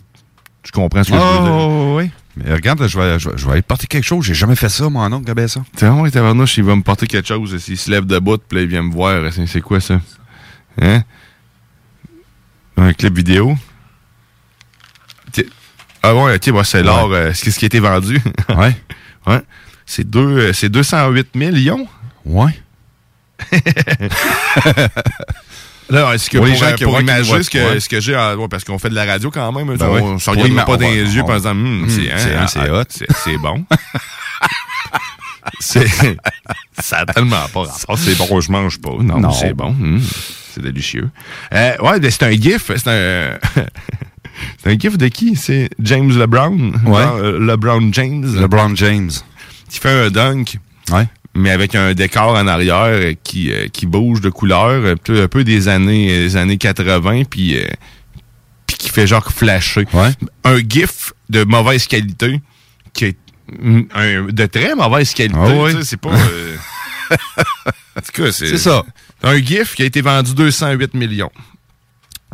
tu 0.62 0.72
comprends 0.72 1.04
ce 1.04 1.11
que 1.11 1.16
je 1.16 1.20
veux 1.20 1.42
dire? 1.44 1.52
Oh, 1.52 1.94
oui. 1.98 2.11
Mais 2.36 2.52
regarde, 2.54 2.86
je 2.86 2.98
vais, 2.98 3.18
je, 3.18 3.28
vais, 3.28 3.38
je 3.38 3.46
vais 3.46 3.52
aller 3.52 3.62
porter 3.62 3.86
quelque 3.86 4.04
chose. 4.04 4.24
J'ai 4.24 4.34
jamais 4.34 4.56
fait 4.56 4.68
ça, 4.68 4.88
mon 4.88 5.12
oncle, 5.12 5.26
Gabé, 5.26 5.48
ça. 5.48 5.62
Tu 5.76 5.86
vois, 5.86 6.11
tabarnouche, 6.11 6.58
il 6.58 6.64
va 6.64 6.76
me 6.76 6.82
porter 6.82 7.06
quelque 7.06 7.26
chose. 7.26 7.56
S'il 7.58 7.76
se 7.76 7.90
lève 7.90 8.06
debout, 8.06 8.38
puis 8.38 8.58
là, 8.58 8.62
il 8.62 8.68
vient 8.68 8.82
me 8.82 8.92
voir. 8.92 9.32
C'est 9.32 9.46
c'est 9.46 9.61
quoi 9.61 9.80
ça? 9.80 10.00
Hein? 10.80 11.02
Un 12.76 12.92
clip 12.92 13.14
vidéo? 13.14 13.56
Ah 16.02 16.14
ouais, 16.14 16.36
ok, 16.36 16.64
c'est 16.64 16.82
l'or, 16.82 17.12
euh, 17.12 17.32
ce 17.34 17.50
qui 17.50 17.64
a 17.64 17.66
été 17.66 17.78
vendu. 17.78 18.18
ouais. 18.56 18.74
Ouais. 19.26 19.42
C'est 19.84 20.08
deux, 20.08 20.48
euh, 20.48 20.52
c'est 20.54 20.70
208 20.70 21.34
millions? 21.34 21.86
Ouais. 22.24 22.58
Là, 25.91 26.14
est-ce 26.14 26.30
que 26.30 26.36
Pour 26.38 26.47
les 26.47 26.55
gens 26.57 26.66
euh, 26.66 26.72
qui 26.72 26.84
pour 26.84 27.01
imaginer 27.01 27.43
ce 27.43 27.51
que, 27.51 27.78
ce 27.80 27.88
que 27.88 28.01
j'ai, 28.01 28.14
ouais, 28.16 28.49
parce 28.49 28.64
qu'on 28.64 28.78
fait 28.78 28.91
de 28.91 28.95
la 28.95 29.05
radio 29.05 29.30
quand 29.30 29.51
même, 29.53 29.76
Ben 29.76 29.88
on, 29.88 30.03
on 30.14 30.18
se 30.18 30.30
regarde 30.30 30.55
pas 30.66 30.76
dans 30.76 30.88
les 30.88 31.14
yeux 31.14 31.22
en 31.22 31.36
disant, 31.36 31.51
Hum, 31.51 31.82
Hum, 31.84 31.88
c'est, 31.88 32.11
hein, 32.12 32.16
c'est- 32.18 32.34
ah, 32.34 32.47
c'est 32.47 32.70
hot. 32.70 33.07
c'est, 33.24 33.36
bon. 33.38 33.64
c'est, 35.61 35.86
ça 36.80 36.99
a 36.99 37.07
tellement 37.07 37.47
pas 37.53 37.64
rapport. 37.64 37.99
C'est 37.99 38.16
bon, 38.16 38.41
je 38.41 38.51
mange 38.53 38.80
pas. 38.80 38.91
Non, 39.01 39.20
Non. 39.20 39.32
c'est 39.32 39.55
bon. 39.55 39.68
Hum, 39.68 40.01
c'est 40.55 40.62
délicieux. 40.62 41.11
Euh, 41.55 41.76
ouais, 41.78 42.11
c'est 42.11 42.22
un 42.24 42.30
gif. 42.32 42.70
C'est 42.76 42.88
un, 42.88 43.38
c'est 44.62 44.70
un 44.72 44.78
gif 44.78 44.97
de 44.99 45.09
qui? 45.09 45.36
C'est 45.36 45.70
James 45.80 46.11
LeBron? 46.18 46.72
Ouais. 46.86 47.03
Euh, 47.03 47.38
LeBron 47.41 47.91
James. 47.93 48.26
LeBron 48.41 48.74
James. 48.76 49.11
Qui 49.68 49.78
fait 49.78 50.07
un 50.07 50.11
dunk. 50.11 50.59
Ouais. 50.91 51.07
Mais 51.35 51.51
avec 51.51 51.74
un 51.76 51.95
décor 51.95 52.31
en 52.35 52.47
arrière 52.49 52.87
euh, 52.87 53.14
qui, 53.22 53.53
euh, 53.53 53.68
qui 53.68 53.87
bouge 53.87 54.20
de 54.20 54.31
couleur, 54.31 54.85
un 54.85 54.97
peu, 54.97 55.45
des 55.45 55.68
années, 55.68 56.09
des 56.09 56.37
années 56.37 56.59
80, 56.59 57.22
puis 57.31 57.57
euh, 57.57 57.68
puis 58.66 58.76
qui 58.76 58.89
fait 58.89 59.07
genre 59.07 59.31
flasher. 59.31 59.87
Un 60.45 60.59
gif 60.59 61.12
de 61.28 61.45
mauvaise 61.45 61.87
qualité, 61.87 62.41
qui 62.93 63.05
est 63.07 63.16
un- 63.95 64.24
de 64.24 64.47
très 64.47 64.74
mauvaise 64.74 65.14
qualité. 65.14 65.39
Ah 65.41 65.55
ouais. 65.55 65.72
C'est 65.83 66.01
pas... 66.01 66.11
euh, 66.12 66.57
en 67.97 68.01
tout 68.01 68.12
cas, 68.22 68.33
c'est... 68.33 68.47
C'est 68.49 68.59
ça. 68.59 68.85
Un 69.22 69.37
gif 69.39 69.74
qui 69.76 69.83
a 69.83 69.87
été 69.87 70.01
vendu 70.01 70.35
208 70.35 70.95
millions. 70.95 71.31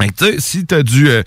Tu 0.01 0.07
sais, 0.19 0.37
si 0.39 0.67
t'as 0.67 0.83
du... 0.83 1.09
euh, 1.09 1.23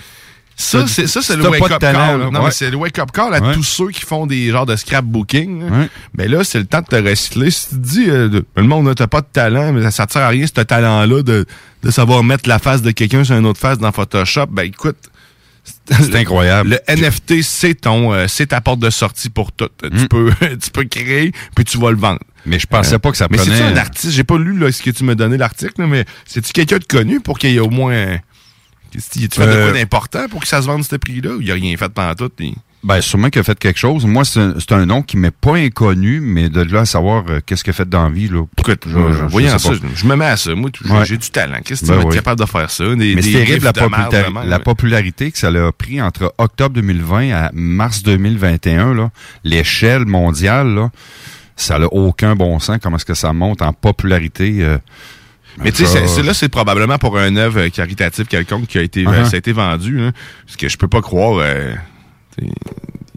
Ça, 0.62 0.86
c'est 0.88 1.08
ça, 1.08 1.22
c'est 1.22 1.38
le 1.38 1.48
wake-up 1.48 1.80
call. 1.80 1.94
là, 1.94 2.18
Non, 2.18 2.40
ouais. 2.40 2.46
mais 2.46 2.52
c'est 2.52 2.70
le 2.70 2.76
wake-up 2.76 3.12
call 3.14 3.34
à 3.34 3.40
Ouais. 3.42 3.54
tous 3.54 3.64
ceux 3.64 3.90
qui 3.92 4.02
font 4.02 4.28
des 4.28 4.50
genres 4.52 4.66
de 4.66 4.76
scrapbooking. 4.76 5.62
là. 5.70 5.78
Ouais. 5.78 5.90
Mais 6.18 6.28
là, 6.28 6.44
c'est 6.44 6.60
le 6.60 6.66
temps 6.66 6.82
de 6.82 6.86
te 6.88 6.96
recycler. 6.98 7.50
Si 7.50 7.70
tu 7.70 7.76
te 7.76 7.80
dis, 7.80 8.06
euh, 8.10 8.42
le 8.58 8.64
monde, 8.64 8.88
là, 8.88 8.94
t'as 8.94 9.08
pas 9.08 9.22
de 9.22 9.28
talent, 9.32 9.72
mais 9.72 9.90
ça, 9.90 10.06
te 10.06 10.12
sert 10.12 10.22
à 10.22 10.28
rien, 10.28 10.46
ce 10.46 10.62
talent-là, 10.62 11.24
de, 11.24 11.46
de 11.84 11.92
savoir 11.92 12.24
mettre 12.26 12.50
la 12.50 12.60
face 12.60 12.82
de 12.82 12.92
quelqu'un 12.92 13.24
sur 13.24 13.38
une 13.38 13.46
autre 13.46 13.60
face 13.60 13.78
dans 13.78 13.92
Photoshop, 13.94 14.48
ben 14.48 14.64
écoute. 14.64 14.98
C'est 15.90 16.16
incroyable. 16.16 16.80
Le 16.88 16.96
NFT, 16.96 17.42
c'est 17.44 17.76
ton, 17.76 18.12
euh, 18.14 18.26
c'est 18.28 18.48
ta 18.48 18.60
porte 18.62 18.80
de 18.80 18.90
sortie 18.90 19.30
pour 19.30 19.52
tout. 19.52 19.70
Mm. 19.84 19.98
Tu 20.02 20.08
peux, 20.08 20.32
tu 20.62 20.72
peux 20.72 20.84
créer, 20.86 21.32
puis 21.56 21.64
tu 21.66 21.78
vas 21.78 21.92
le 21.92 21.98
vendre. 21.98 22.20
Mais 22.46 22.58
je 22.60 22.66
pensais 22.68 22.98
pas 23.00 23.12
que 23.12 23.18
ça 23.18 23.28
Mais 23.30 23.38
prenait- 23.38 23.56
c'est 23.56 23.64
un 23.64 23.78
artiste? 23.78 24.12
J'ai 24.14 24.24
pas 24.24 24.38
lu 24.38 24.58
là, 24.58 24.72
ce 24.72 24.82
que 24.82 24.90
tu 24.90 25.04
m'as 25.04 25.16
donné 25.16 25.38
l'article, 25.38 25.74
là, 25.82 25.88
mais 25.88 26.06
c'est-tu 26.26 26.54
quelqu'un 26.54 26.78
de 26.80 26.86
connu 26.86 27.20
pour 27.20 27.38
qu'il 27.38 27.52
y 27.52 27.58
ait 27.58 27.60
au 27.60 27.70
moins. 27.70 28.18
Tu 28.92 29.00
fais 29.32 29.46
de 29.46 29.52
Euh, 29.52 29.70
quoi 29.72 29.80
d'important 29.80 30.28
pour 30.30 30.42
que 30.42 30.48
ça 30.48 30.62
se 30.62 30.68
vende 30.68 30.84
ce 30.84 30.96
prix-là? 30.96 31.32
ou 31.36 31.42
Il 31.42 31.52
a 31.52 31.56
rien 31.56 31.76
fait 31.78 31.90
pendant 31.90 32.16
tout. 32.16 32.30
puis- 32.30 32.56
Ben, 32.82 33.02
sûrement 33.02 33.30
qu'il 33.30 33.42
a 33.42 33.44
fait 33.44 33.60
quelque 33.60 33.78
chose. 33.78 34.06
Moi, 34.06 34.24
c'est 34.24 34.72
un, 34.72 34.86
nom 34.86 35.02
qui 35.02 35.18
m'est 35.18 35.32
pas 35.36 35.56
inconnu, 35.58 36.22
mais 36.22 36.48
de 36.48 36.62
là 36.62 36.82
à 36.82 36.86
savoir 36.86 37.26
euh, 37.28 37.42
qu'est-ce 37.46 37.62
qu'il 37.66 37.72
a 37.72 37.74
fait 37.74 37.90
dans 37.90 38.04
la 38.04 38.10
vie, 38.10 38.30
là. 38.30 38.46
Écoute, 38.58 38.84
je, 38.88 38.92
je, 38.92 39.24
voyant 39.26 39.58
sais 39.60 39.68
ça, 39.68 39.74
je, 39.94 40.08
me 40.08 40.16
mets 40.16 40.26
à 40.26 40.38
ça. 40.38 40.56
Moi, 40.56 40.70
j'ai 40.82 40.90
Ouais. 40.94 41.18
du 41.18 41.30
talent. 41.30 41.58
Qu'est-ce 41.64 41.82
que 41.82 41.86
tu 41.88 41.92
Ben 41.92 41.96
vas 41.98 42.02
être 42.04 42.10
oui. 42.10 42.16
capable 42.16 42.40
de 42.40 42.46
faire 42.46 42.72
ça? 42.72 42.96
Des, 42.96 43.16
Mais 43.16 43.22
c'est 43.22 43.34
terrible 43.34 43.66
la, 43.66 43.72
vraiment, 43.74 44.60
popularité 44.64 45.30
que 45.30 45.38
ça 45.38 45.50
a 45.50 45.72
pris 45.74 46.02
entre 46.02 46.34
octobre 46.38 46.74
2020 46.76 47.32
à 47.32 47.50
mars 47.54 48.02
2021, 48.02 48.94
là. 48.94 49.12
L'échelle 49.44 50.06
mondiale, 50.06 50.74
là, 50.74 50.90
ça 51.58 51.80
n'a 51.80 51.88
aucun 51.88 52.38
bon 52.38 52.60
sens. 52.60 52.78
Comment 52.82 52.96
est-ce 52.96 53.06
que 53.06 53.14
ça 53.14 53.34
monte 53.34 53.62
en 53.62 53.74
popularité? 53.74 54.60
euh, 54.62 54.78
Mais 55.64 55.72
tu 55.72 55.86
sais, 55.86 56.24
là, 56.24 56.34
c'est 56.34 56.50
probablement 56.50 56.98
pour 56.98 57.18
un 57.18 57.36
œuvre 57.36 57.68
caritative 57.68 58.26
quelconque 58.26 58.68
qui 58.68 58.78
a 58.78 58.82
été, 58.82 59.04
Uh-huh. 59.04 59.26
ça 59.26 59.36
a 59.36 59.38
été 59.38 59.52
vendu. 59.52 60.02
Hein, 60.02 60.12
parce 60.46 60.58
que 60.58 60.68
je 60.70 60.78
peux 60.78 60.88
pas 60.88 61.02
croire. 61.02 61.40
euh, 61.42 61.74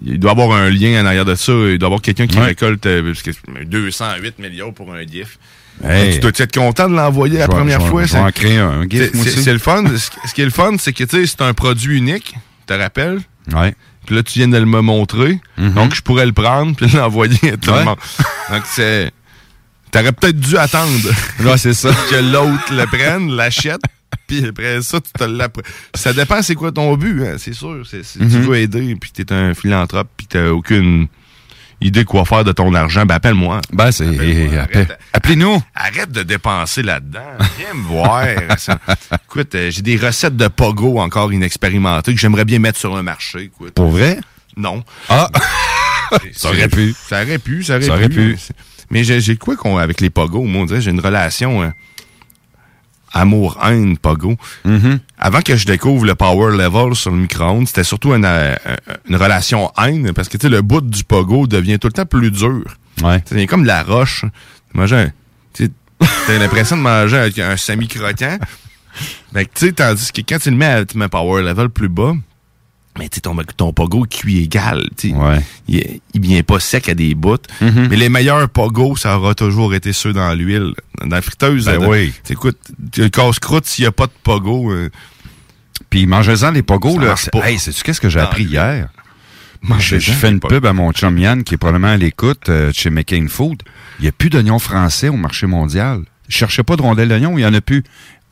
il 0.05 0.19
doit 0.19 0.33
y 0.33 0.35
avoir 0.35 0.53
un 0.57 0.69
lien 0.71 1.01
en 1.03 1.07
arrière 1.07 1.25
de 1.25 1.35
ça. 1.35 1.53
Il 1.53 1.79
doit 1.79 1.87
y 1.87 1.91
avoir 1.91 2.03
quelqu'un 2.03 2.27
qui 2.27 2.39
Ouais. 2.39 2.47
récolte 2.47 2.85
euh, 2.87 3.03
parce 3.13 3.23
que 3.23 3.31
208 3.65 4.39
millions 4.39 4.73
pour 4.73 4.93
un 4.93 5.03
GIF. 5.07 5.39
Hey. 5.85 6.15
Tu 6.15 6.21
dois 6.21 6.33
être 6.37 6.55
content 6.55 6.89
de 6.89 6.95
l'envoyer 6.95 7.39
la 7.39 7.49
première 7.49 7.81
je 7.81 7.87
fois. 7.87 8.07
c'est- 8.07 8.19
un, 8.19 8.31
c'est- 9.43 9.53
le 9.53 9.59
fun. 9.59 9.85
Ce 10.27 10.35
qui- 10.35 10.43
est 10.43 10.45
le 10.45 10.51
fun, 10.51 10.73
c'est 10.79 10.93
que 10.93 11.05
tu 11.05 11.17
sais, 11.17 11.27
c'est 11.27 11.41
un 11.43 11.55
produit 11.55 11.97
unique. 11.99 12.35
Tu 12.35 12.67
te 12.67 12.73
rappelles? 12.75 13.21
Ouais. 13.53 13.75
Puis 14.07 14.17
là, 14.17 14.23
tu 14.23 14.39
viens 14.41 14.49
de 14.49 14.59
le 14.59 14.67
me 14.67 14.81
montrer. 14.81 15.39
Donc, 15.59 15.95
je 15.95 16.03
pourrais 16.03 16.27
le 16.27 16.33
prendre 16.33 16.75
puis 16.77 16.87
l'envoyer 16.95 17.53
à 17.53 17.57
tout 17.57 17.71
Ouais. 17.71 17.79
le 17.79 17.85
monde. 17.85 17.97
Donc, 18.51 18.63
c'est. 18.67 19.11
T'aurais 19.93 20.13
peut-être 20.13 20.41
dû 20.41 20.57
attendre. 20.59 21.09
Ouais, 21.41 21.57
c'est 21.59 21.75
ça. 21.75 21.91
que 22.11 22.17
l'autre 22.17 22.73
le 22.75 22.87
prenne, 22.87 23.31
l'achète. 23.37 23.81
Puis 24.27 24.45
après 24.47 24.81
ça, 24.83 25.01
tu 25.01 25.13
te 25.13 25.25
l'appre- 25.25 25.63
Ça 25.95 26.13
dépend 26.13 26.43
c'est 26.43 26.55
quoi 26.55 26.73
ton 26.73 26.97
but, 26.97 27.23
hein, 27.25 27.37
c'est 27.39 27.53
sûr. 27.55 27.85
C'est, 27.89 28.05
si 28.05 28.19
tu 28.19 28.25
Mhm. 28.25 28.43
veux 28.43 28.57
aider, 28.57 28.97
puis 29.01 29.11
t'es 29.13 29.33
un 29.33 29.55
philanthrope, 29.55 30.09
puis 30.17 30.27
t'as 30.27 30.49
aucune 30.49 31.07
idée 31.81 32.05
quoi 32.05 32.25
faire 32.25 32.45
de 32.45 32.53
ton 32.53 32.73
argent, 32.75 33.05
ben 33.05 33.17
appelle-moi. 33.17 33.61
Ben, 33.73 33.91
c'est. 33.91 34.07
Appelle-moi. 34.07 34.87
Appelez-nous. 35.13 35.63
Arrête 35.75 36.13
de 36.13 36.23
dépenser 36.23 36.83
là-dedans. 36.83 37.21
Viens 37.59 37.75
me 37.75 37.83
voir. 37.83 38.25
Ça- 38.59 38.79
Écoute, 39.27 39.55
euh, 39.57 39.71
j'ai 39.71 39.83
des 39.83 39.97
recettes 39.97 40.37
de 40.37 40.49
pogo 40.49 41.01
encore 41.01 41.33
inexpérimentées 41.33 42.15
que 42.15 42.21
j'aimerais 42.21 42.45
bien 42.45 42.61
mettre 42.61 42.79
sur 42.79 42.97
un 42.97 43.03
marché. 43.03 43.41
Écoute. 43.43 43.75
Pour 43.75 43.91
vrai? 43.91 44.19
Non. 44.57 44.85
Ah! 45.09 45.29
Ça 46.35 46.51
aurait 46.51 46.69
pu. 46.69 46.95
Ça 47.09 47.23
aurait 47.23 47.39
pu, 47.39 47.65
ça 47.65 47.77
aurait 47.77 47.83
Ça 47.87 47.95
pu. 47.95 47.99
aurait 47.99 48.09
pu. 48.11 48.37
Mais 48.93 49.05
j'ai 49.05 49.37
quoi 49.37 49.57
qu'on 49.57 49.79
avec 49.79 50.01
les 50.01 50.11
pogos? 50.11 50.45
Moi, 50.45 50.63
on 50.63 50.65
dirait, 50.67 50.83
j'ai 50.83 50.91
une 50.91 51.01
relation 51.01 51.63
euh, 51.63 51.71
amour-haine 53.13 53.97
pogo. 53.97 54.37
Mm-hmm. 54.67 54.99
Avant 55.19 55.41
que 55.41 55.57
je 55.57 55.65
découvre 55.65 56.05
le 56.05 56.15
power 56.15 56.57
level 56.57 56.95
sur 56.95 57.11
le 57.11 57.17
micro-ondes, 57.17 57.67
c'était 57.67 57.85
surtout 57.85 58.13
une, 58.13 58.27
euh, 58.27 58.55
une 59.09 59.17
relation 59.17 59.73
haine 59.83 60.13
parce 60.13 60.29
que 60.29 60.37
tu 60.37 60.47
sais, 60.47 60.51
le 60.51 60.61
bout 60.61 60.83
du 60.83 61.05
pogo 61.05 61.47
devient 61.47 61.79
tout 61.79 61.89
le 61.89 61.95
temps 61.95 62.05
plus 62.05 62.31
dur. 62.31 62.65
Ouais. 63.03 63.23
Devient 63.31 63.47
comme 63.47 63.63
de 63.63 63.69
la 63.69 63.83
roche. 63.83 64.27
Sais, 65.55 65.71
T'as 66.27 66.39
l'impression 66.39 66.77
de 66.77 66.83
manger 66.83 67.17
avec 67.17 67.39
un 67.39 67.57
semi-croquant. 67.57 68.39
Ben, 69.33 69.47
tu 69.55 69.67
sais, 69.67 69.73
tandis 69.73 70.13
que 70.13 70.21
quand 70.21 70.39
tu 70.39 70.51
le 70.51 70.57
mets 70.57 70.67
à 70.67 70.85
tu 70.85 70.99
mets 70.99 71.07
un 71.07 71.09
power 71.09 71.43
level 71.43 71.71
plus 71.71 71.89
bas, 71.89 72.15
mais 72.99 73.09
tu 73.09 73.17
sais, 73.17 73.21
ton, 73.23 73.35
ton 73.57 73.73
pogo 73.73 74.05
cuit 74.05 74.43
égal. 74.43 74.87
tu 74.99 75.11
sais. 75.11 75.17
Il, 75.69 76.01
il 76.15 76.21
vient 76.21 76.43
pas 76.43 76.61
sec 76.61 76.89
à 76.89 76.95
des 76.95 77.15
bouts. 77.15 77.37
Mm-hmm. 77.63 77.89
Mais 77.89 77.97
les 77.97 78.09
meilleurs 78.09 78.49
pogos, 78.49 78.97
ça 78.97 79.17
aura 79.19 79.35
toujours 79.35 79.75
été 79.75 79.93
ceux 79.93 80.13
dans 80.13 80.33
l'huile. 80.35 80.75
Dans 81.01 81.07
la 81.07 81.23
friteuse, 81.23 81.65
Ben 81.67 81.81
de- 81.81 81.87
oui. 81.87 82.13
tu- 82.25 82.33
écoute, 82.35 82.59
tu- 82.93 83.01
le 83.03 83.09
casse-croûte, 83.09 83.65
s'il 83.67 83.85
n'y 83.85 83.89
a 83.89 83.93
pas 83.93 84.07
de 84.07 84.13
pogo. 84.23 84.71
euh, 84.73 84.91
Puis 85.91 86.07
mangez-en 86.07 86.51
les 86.53 86.63
pogos, 86.63 86.99
là. 86.99 87.15
Hey, 87.45 87.59
sais-tu 87.59 87.83
qu'est-ce 87.83 88.01
que 88.01 88.09
j'ai 88.09 88.21
appris 88.21 88.45
hier? 88.45 88.89
Je, 89.79 89.99
je 89.99 90.13
fais 90.13 90.29
une 90.31 90.41
pub 90.41 90.67
à 90.67 90.73
mon 90.73 90.91
chum 90.93 91.17
Yann, 91.19 91.45
qui 91.45 91.55
est 91.55 91.57
probablement 91.57 91.93
à 91.93 91.97
l'écoute 91.97 92.49
euh, 92.49 92.73
chez 92.75 92.91
McCain 92.91 93.27
Food. 93.29 93.63
Il 94.01 94.03
n'y 94.03 94.09
a 94.09 94.13
plus 94.13 94.29
d'oignons 94.29 94.59
français 94.59 95.09
au 95.09 95.17
marché 95.17 95.47
mondial. 95.47 96.03
Je 96.29 96.37
cherchais 96.37 96.63
pas 96.65 96.75
de 96.77 96.83
rondelles 96.83 97.09
d'oignons, 97.09 97.33
il 97.39 97.43
n'y 97.43 97.47
en 97.47 97.55
a 97.55 97.61
plus. 97.61 97.85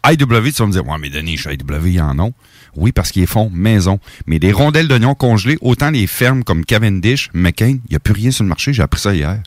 IW, 0.07 0.17
tu 0.53 0.63
vas 0.63 0.67
me 0.67 0.73
dire, 0.73 0.87
ouais, 0.87 0.99
mais 0.99 1.11
Denis, 1.11 1.39
IW, 1.45 1.87
ils 1.87 2.01
en 2.01 2.19
ont. 2.19 2.33
Oui, 2.77 2.93
parce 2.93 3.11
qu'ils 3.11 3.27
font 3.27 3.51
maison. 3.53 3.99
Mais 4.27 4.39
des 4.39 4.53
rondelles 4.53 4.89
d'oignons 4.89 5.15
congelées, 5.15 5.59
autant 5.61 5.91
les 5.91 6.07
fermes 6.07 6.45
comme 6.45 6.65
Cavendish, 6.65 7.29
McCain, 7.35 7.79
il 7.85 7.91
n'y 7.91 7.97
a 7.97 8.01
plus 8.01 8.15
rien 8.15 8.31
sur 8.31 8.45
le 8.45 8.49
marché. 8.49 8.73
J'ai 8.73 8.83
appris 8.83 9.01
ça 9.01 9.15
hier. 9.15 9.43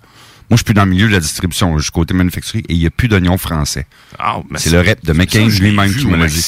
Moi, 0.53 0.57
je 0.57 0.59
suis 0.59 0.65
plus 0.65 0.73
dans 0.75 0.85
le 0.85 0.91
milieu 0.91 1.07
de 1.07 1.13
la 1.13 1.19
distribution, 1.19 1.75
je 1.79 1.81
suis 1.81 1.91
côté 1.91 2.13
manufacturier, 2.13 2.63
et 2.69 2.73
il 2.73 2.79
n'y 2.79 2.85
a 2.85 2.91
plus 2.91 3.07
d'oignons 3.07 3.39
français. 3.39 3.87
Ah, 4.19 4.35
mais 4.51 4.59
c'est 4.59 4.69
le 4.69 4.81
rep 4.81 5.03
de 5.03 5.11
McCain 5.11 5.47
lui-même 5.47 5.91
qui 5.91 6.05
l'a 6.05 6.27
dit. 6.27 6.41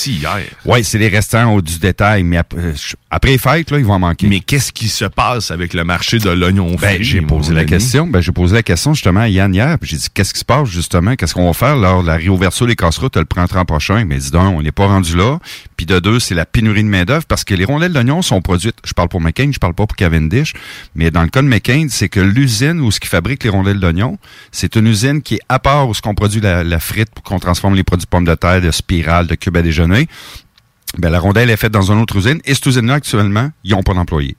Oui, 0.64 0.84
c'est 0.84 1.00
les 1.00 1.08
restants 1.08 1.52
au 1.56 1.60
du 1.60 1.80
détail, 1.80 2.22
mais 2.22 2.38
après, 2.38 2.76
je- 2.76 2.94
après 3.10 3.32
les 3.32 3.38
fêtes, 3.40 3.72
là, 3.72 3.80
ils 3.80 3.86
vont 3.86 3.94
en 3.94 4.00
manquer. 4.00 4.28
Mais 4.28 4.42
qu'est-ce 4.42 4.72
qui 4.72 4.90
se 4.90 5.06
passe 5.06 5.50
avec 5.50 5.74
le 5.74 5.84
marché 5.84 6.20
de 6.20 6.30
l'oignon 6.30 6.76
Ben, 6.80 7.02
j'ai 7.02 7.22
posé 7.22 7.56
la 7.56 7.66
question. 7.66 8.06
Ben, 8.06 8.22
j'ai 8.22 8.32
posé 8.32 8.54
la 8.54 8.62
question 8.62 8.94
justement 8.94 9.22
à 9.22 9.28
Yann 9.28 9.52
hier. 9.56 9.80
puis 9.80 9.90
J'ai 9.90 9.98
dit 9.98 10.08
qu'est-ce 10.14 10.34
qui 10.36 10.40
se 10.42 10.46
passe 10.46 10.70
justement, 10.70 11.16
qu'est-ce 11.16 11.34
qu'on 11.34 11.48
va 11.48 11.54
faire 11.54 11.76
lors 11.76 12.04
de 12.04 12.08
la 12.08 12.18
réouverture 12.18 12.68
des 12.68 12.76
casse-routes 12.76 13.18
le 13.18 13.26
printemps 13.26 13.66
prochain? 13.66 14.06
Mais 14.06 14.20
dis 14.20 14.30
donc, 14.30 14.56
on 14.56 14.62
n'est 14.62 14.72
pas 14.72 14.86
rendu 14.86 15.18
là. 15.18 15.40
Puis 15.78 15.88
de 15.88 15.98
deux, 15.98 16.20
c'est 16.20 16.36
la 16.36 16.46
pénurie 16.46 16.84
de 16.84 16.90
main 16.90 17.06
d'œuvre 17.06 17.26
parce 17.26 17.44
que 17.44 17.56
les 17.56 17.66
rondelles 17.66 17.92
d'oignons 17.94 18.22
sont 18.22 18.40
produites. 18.42 18.76
Je 18.86 18.94
parle 18.94 19.10
pour 19.10 19.20
McCain, 19.20 19.50
je 19.52 19.58
parle 19.58 19.74
pas 19.74 19.88
pour 19.88 19.96
Cavendish, 19.98 20.54
mais 20.94 21.10
dans 21.10 21.24
le 21.24 21.30
cas 21.30 21.42
de 21.42 21.48
McCain, 21.48 21.88
c'est 21.90 22.08
que 22.10 22.20
l'usine 22.20 22.80
où 22.82 22.92
ce 22.92 23.00
qui 23.00 23.08
fabrique 23.08 23.44
les 23.44 23.50
rondelles 23.50 23.80
d'oignons, 23.80 23.95
c'est 24.52 24.76
une 24.76 24.88
usine 24.88 25.22
qui 25.22 25.36
est 25.36 25.42
à 25.50 25.60
part 25.60 25.88
où 25.88 25.94
ce 25.94 26.02
qu'on 26.02 26.16
produit 26.16 26.42
la, 26.42 26.80
frite 26.80 27.10
pour 27.10 27.24
qu'on 27.24 27.40
transforme 27.40 27.76
les 27.76 27.84
produits 27.84 28.08
pommes 28.08 28.26
de 28.26 28.36
terre, 28.36 28.62
de 28.62 28.72
spirale, 28.72 29.28
de 29.28 29.36
cubes 29.36 29.58
à 29.58 29.62
déjeuner. 29.62 30.08
Ben, 30.98 31.10
la 31.10 31.20
rondelle 31.20 31.50
est 31.50 31.58
faite 31.58 31.72
dans 31.72 31.92
une 31.92 32.00
autre 32.00 32.16
usine 32.16 32.40
et 32.46 32.54
cette 32.54 32.66
usine-là 32.66 32.96
actuellement, 32.96 33.50
ils 33.64 33.72
n'ont 33.72 33.84
pas 33.84 33.94
d'employés. 33.94 34.38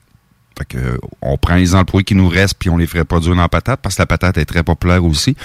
Fait 0.57 0.75
euh, 0.75 0.97
on 1.21 1.37
prend 1.37 1.55
les 1.55 1.75
employés 1.75 2.03
qui 2.03 2.15
nous 2.15 2.27
restent 2.27 2.57
puis 2.57 2.69
on 2.69 2.77
les 2.77 2.87
ferait 2.87 3.05
produire 3.05 3.35
dans 3.35 3.41
la 3.41 3.49
patate 3.49 3.79
parce 3.81 3.95
que 3.95 4.01
la 4.01 4.07
patate 4.07 4.37
est 4.37 4.45
très 4.45 4.63
populaire 4.63 5.03
aussi. 5.03 5.35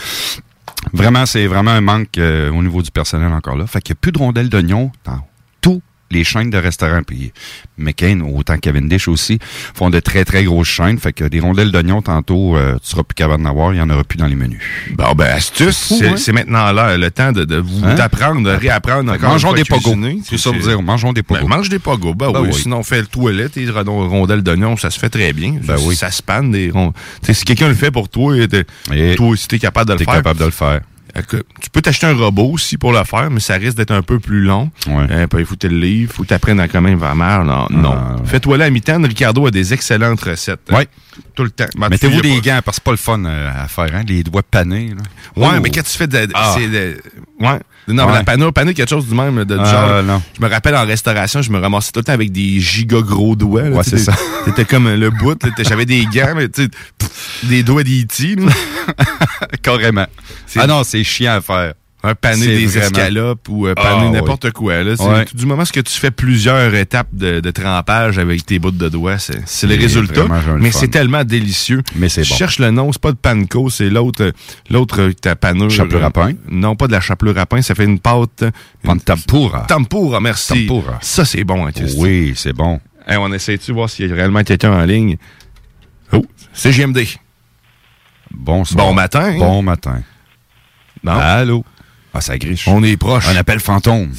Vraiment, 0.92 1.26
c'est 1.26 1.46
vraiment 1.46 1.70
un 1.70 1.80
manque 1.80 2.18
euh, 2.18 2.50
au 2.50 2.62
niveau 2.62 2.82
du 2.82 2.90
personnel 2.90 3.32
encore 3.32 3.56
là. 3.56 3.66
Fait 3.66 3.80
qu'il 3.82 3.92
n'y 3.94 3.98
a 3.98 4.00
plus 4.00 4.12
de 4.12 4.18
rondelles 4.18 4.48
tous 4.48 4.90
les 6.12 6.24
chaînes 6.24 6.50
de 6.50 6.58
restaurants. 6.58 7.02
Puis 7.06 7.32
McCain, 7.78 8.20
autant 8.20 8.56
Cavendish 8.58 9.08
aussi, 9.08 9.38
font 9.74 9.90
de 9.90 9.98
très, 10.00 10.24
très 10.24 10.44
grosses 10.44 10.68
chaînes. 10.68 10.98
Fait 10.98 11.12
que 11.12 11.24
des 11.24 11.40
rondelles 11.40 11.72
d'oignons, 11.72 12.02
tantôt, 12.02 12.56
euh, 12.56 12.74
tu 12.82 12.90
seras 12.90 13.02
plus 13.02 13.14
capable 13.14 13.42
d'en 13.42 13.50
avoir. 13.50 13.72
Il 13.72 13.76
n'y 13.76 13.82
en 13.82 13.90
aura 13.90 14.04
plus 14.04 14.16
dans 14.18 14.26
les 14.26 14.36
menus. 14.36 14.60
Bon, 14.92 15.12
ben, 15.14 15.26
astuce, 15.26 15.92
c'est 15.98 16.30
hein? 16.30 16.32
maintenant 16.34 16.70
là, 16.72 16.96
le 16.96 17.10
temps 17.10 17.32
de, 17.32 17.44
de 17.44 17.56
vous 17.56 17.84
Hein? 17.84 17.94
d'apprendre, 17.94 18.42
de 18.42 18.54
réapprendre 18.54 19.12
encore. 19.12 19.30
mangeons 19.30 19.52
des 19.54 19.64
pogos. 19.64 19.96
C'est 20.24 20.38
ça 20.38 20.50
vous 20.50 20.58
dire, 20.60 20.80
mangeons 20.82 21.12
des 21.12 21.22
pogos. 21.22 21.40
Ben, 21.42 21.48
mange 21.48 21.68
des 21.68 21.78
pogos. 21.78 22.14
Ben, 22.14 22.30
Ben 22.32 22.40
oui, 22.42 22.48
oui. 22.52 22.60
Sinon, 22.60 22.82
fais 22.82 23.00
le 23.00 23.06
toilette, 23.06 23.58
ron- 23.74 24.08
rondelles 24.08 24.42
d'oignon, 24.42 24.76
ça 24.76 24.90
se 24.90 24.98
fait 24.98 25.08
très 25.08 25.32
bien. 25.32 25.56
Ben 25.62 25.76
Ça- 25.78 25.84
oui. 25.84 25.96
Ça 25.96 26.10
se 26.10 26.22
panne 26.22 26.50
des 26.52 26.70
si 27.32 27.44
quelqu'un 27.44 27.68
le 27.68 27.74
fait 27.74 27.90
pour 27.90 28.08
toi, 28.08 28.36
Et 28.36 29.14
toi 29.16 29.28
aussi, 29.28 29.48
t'es 29.48 29.58
capable 29.58 29.88
de 29.88 29.94
le 29.94 30.04
faire. 30.04 30.14
capable 30.14 30.40
de 30.40 30.44
le 30.44 30.50
faire. 30.50 30.80
Écoute, 31.14 31.44
Tu 31.60 31.68
peux 31.70 31.82
t'acheter 31.82 32.06
un 32.06 32.14
robot 32.16 32.52
aussi 32.52 32.78
pour 32.78 32.92
le 32.92 33.04
faire, 33.04 33.30
mais 33.30 33.40
ça 33.40 33.54
risque 33.54 33.76
d'être 33.76 33.90
un 33.90 34.02
peu 34.02 34.18
plus 34.18 34.40
long. 34.42 34.70
Ouais. 34.86 35.06
Euh, 35.10 35.26
il 35.38 35.44
faut 35.44 35.54
que 35.54 35.60
tu 35.60 35.68
le 35.68 35.78
livres, 35.78 36.10
il 36.12 36.16
faut 36.16 36.22
que 36.22 36.28
tu 36.28 36.34
apprennes 36.34 36.58
à 36.60 36.68
quand 36.68 36.80
même 36.80 36.98
va 36.98 37.14
mal. 37.14 37.44
Non, 37.44 37.66
non. 37.70 38.24
Fais-toi 38.24 38.56
là 38.56 38.64
à 38.66 38.70
mi-temps. 38.70 39.02
Ricardo 39.02 39.46
a 39.46 39.50
des 39.50 39.74
excellentes 39.74 40.20
recettes. 40.22 40.60
hein. 40.70 40.76
Ouais. 40.76 40.88
Tout 41.34 41.44
le 41.44 41.50
temps. 41.50 41.66
Ben, 41.76 41.90
Mettez-vous 41.90 42.22
des 42.22 42.36
pas- 42.36 42.40
gants 42.40 42.60
parce 42.64 42.78
que 42.78 42.82
c'est 42.82 42.84
pas 42.84 42.90
le 42.92 42.96
fun 42.96 43.22
euh, 43.26 43.50
à 43.54 43.68
faire, 43.68 43.90
hein? 43.94 44.02
Les 44.08 44.22
doigts 44.22 44.42
panés. 44.42 44.88
Là. 44.96 45.02
Ouais, 45.36 45.56
Oh. 45.58 45.60
mais 45.62 45.68
quand 45.70 45.82
tu 45.82 45.96
fais 45.98 46.06
de. 46.06 46.26
Ah. 46.32 46.54
c'est 46.56 46.68
de- 46.68 46.96
ouais. 47.40 47.58
Non, 47.88 48.06
mais 48.06 48.12
Ouais. 48.12 48.18
la 48.18 48.24
panneau, 48.24 48.52
panneau, 48.52 48.72
quelque 48.72 48.88
chose 48.88 49.06
du 49.08 49.14
même, 49.14 49.44
de, 49.44 49.58
Ah, 49.58 49.64
genre. 49.64 50.02
non. 50.04 50.22
Je 50.38 50.42
me 50.42 50.48
rappelle 50.48 50.74
en 50.76 50.86
restauration, 50.86 51.42
je 51.42 51.50
me 51.50 51.58
ramassais 51.58 51.90
tout 51.92 51.98
le 52.00 52.04
temps 52.04 52.12
avec 52.12 52.30
des 52.32 52.60
giga 52.60 53.00
gros 53.02 53.34
doigts. 53.36 53.64
là, 53.64 53.70
Ouais, 53.76 53.82
c'est 53.84 53.98
ça. 53.98 54.14
C'était 54.46 54.64
comme 54.64 54.88
le 54.88 55.10
bout, 55.10 55.36
j'avais 55.58 55.84
des 55.84 56.06
gants, 56.06 56.32
mais 56.36 56.48
tu 56.48 56.62
sais, 56.62 56.68
pff, 56.96 57.40
des 57.44 57.62
doigts 57.62 57.82
d'E.T. 57.82 58.36
Carrément. 59.62 60.06
Ah 60.56 60.66
non, 60.66 60.82
c'est 60.84 61.01
chiant 61.04 61.34
à 61.34 61.40
faire. 61.40 61.74
Un 62.04 62.16
pané 62.16 62.42
C'est 62.42 62.56
des 62.56 62.66
vraiment- 62.66 62.84
escalopes 62.86 63.48
ou 63.48 63.68
euh, 63.68 63.74
pané 63.74 64.06
Ah, 64.08 64.10
n'importe 64.10 64.50
quoi. 64.50 64.82
Là. 64.82 64.96
C'est- 64.96 65.04
Ouais. 65.04 65.24
Du 65.34 65.46
moment 65.46 65.62
que 65.62 65.78
tu 65.78 65.92
fais 66.00 66.10
plusieurs 66.10 66.74
étapes 66.74 67.06
de, 67.12 67.38
de 67.38 67.50
trempage 67.52 68.18
avec 68.18 68.44
tes 68.44 68.58
bouts 68.58 68.72
de 68.72 68.88
doigts, 68.88 69.18
c'est 69.18 69.40
c'est 69.46 69.68
le 69.68 69.74
C'est 69.76 69.80
résultat. 69.82 70.24
Mais 70.58 70.72
c'est 70.72 70.88
tellement 70.88 71.22
délicieux. 71.22 71.80
Mais 71.94 72.08
c'est 72.08 72.24
Je 72.24 72.30
bon. 72.30 72.34
cherche 72.36 72.58
le 72.58 72.72
nom, 72.72 72.90
c'est 72.90 73.00
pas 73.00 73.12
de 73.12 73.16
panko, 73.18 73.70
c'est 73.70 73.88
l'autre 73.88 74.24
euh, 74.24 74.32
l'autre 74.68 75.00
euh, 75.00 75.12
ta 75.12 75.36
panure. 75.36 75.70
Chapelure 75.70 76.04
à 76.04 76.10
pain? 76.10 76.32
Non, 76.50 76.74
pas 76.74 76.88
de 76.88 76.92
la 76.92 77.00
chapelure 77.00 77.38
à 77.38 77.46
pain, 77.46 77.62
ça 77.62 77.76
fait 77.76 77.84
une 77.84 78.00
pâte. 78.00 78.42
De 78.42 78.98
tempura. 78.98 79.60
Tempura, 79.68 80.18
merci. 80.20 80.66
Tempura. 80.66 80.98
Ça, 81.02 81.24
c'est 81.24 81.44
bon, 81.44 81.68
hein. 81.68 81.70
Oui, 81.98 82.32
c'est 82.34 82.52
bon. 82.52 82.80
Hey, 83.06 83.16
on 83.16 83.32
essaie-tu 83.32 83.70
de 83.70 83.74
voir 83.76 83.88
s'il 83.88 84.08
y 84.08 84.12
a 84.12 84.16
réellement 84.16 84.42
quelqu'un 84.42 84.72
en 84.72 84.84
ligne? 84.84 85.18
Oh, 86.12 86.26
c'est 86.52 86.72
JMD. 86.72 86.98
Bonsoir. 88.32 88.86
Bon 88.86 88.92
matin. 88.94 89.36
Bon 89.38 89.62
matin. 89.62 90.02
Non. 91.04 91.12
Allô? 91.12 91.64
Ah, 92.14 92.20
ça 92.20 92.36
griche. 92.36 92.68
On 92.68 92.82
est 92.82 92.96
proche. 92.98 93.26
Un 93.28 93.36
appel 93.36 93.58
fantôme. 93.58 94.10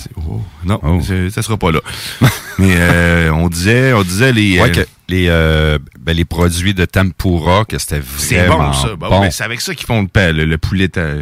Non, 0.65 0.79
Oh. 0.83 0.99
c'est- 1.05 1.29
ça 1.29 1.41
sera 1.43 1.57
pas 1.57 1.71
là. 1.71 1.79
Mais 2.57 2.75
euh, 2.75 3.31
on 3.31 3.49
disait, 3.49 3.93
on 3.93 4.01
disait 4.03 4.31
les. 4.31 4.59
Ouais, 4.59 4.69
euh, 4.69 4.83
que 4.83 4.87
les, 5.09 5.27
euh, 5.29 5.77
ben, 5.99 6.15
les 6.15 6.25
produits 6.25 6.73
de 6.73 6.85
tempura, 6.85 7.65
que 7.65 7.77
c'était 7.77 8.01
c'est 8.17 8.45
vraiment 8.47 8.67
bon 8.69 8.73
ça. 8.73 8.87
Bon, 8.95 9.09
bon. 9.09 9.19
ben, 9.21 9.29
c'est 9.31 9.43
avec 9.43 9.61
ça 9.61 9.75
qu'ils 9.75 9.85
font 9.85 10.07
le, 10.15 10.31
le, 10.31 10.45
le 10.45 10.57
poulet 10.57 10.87
ta- 10.89 11.17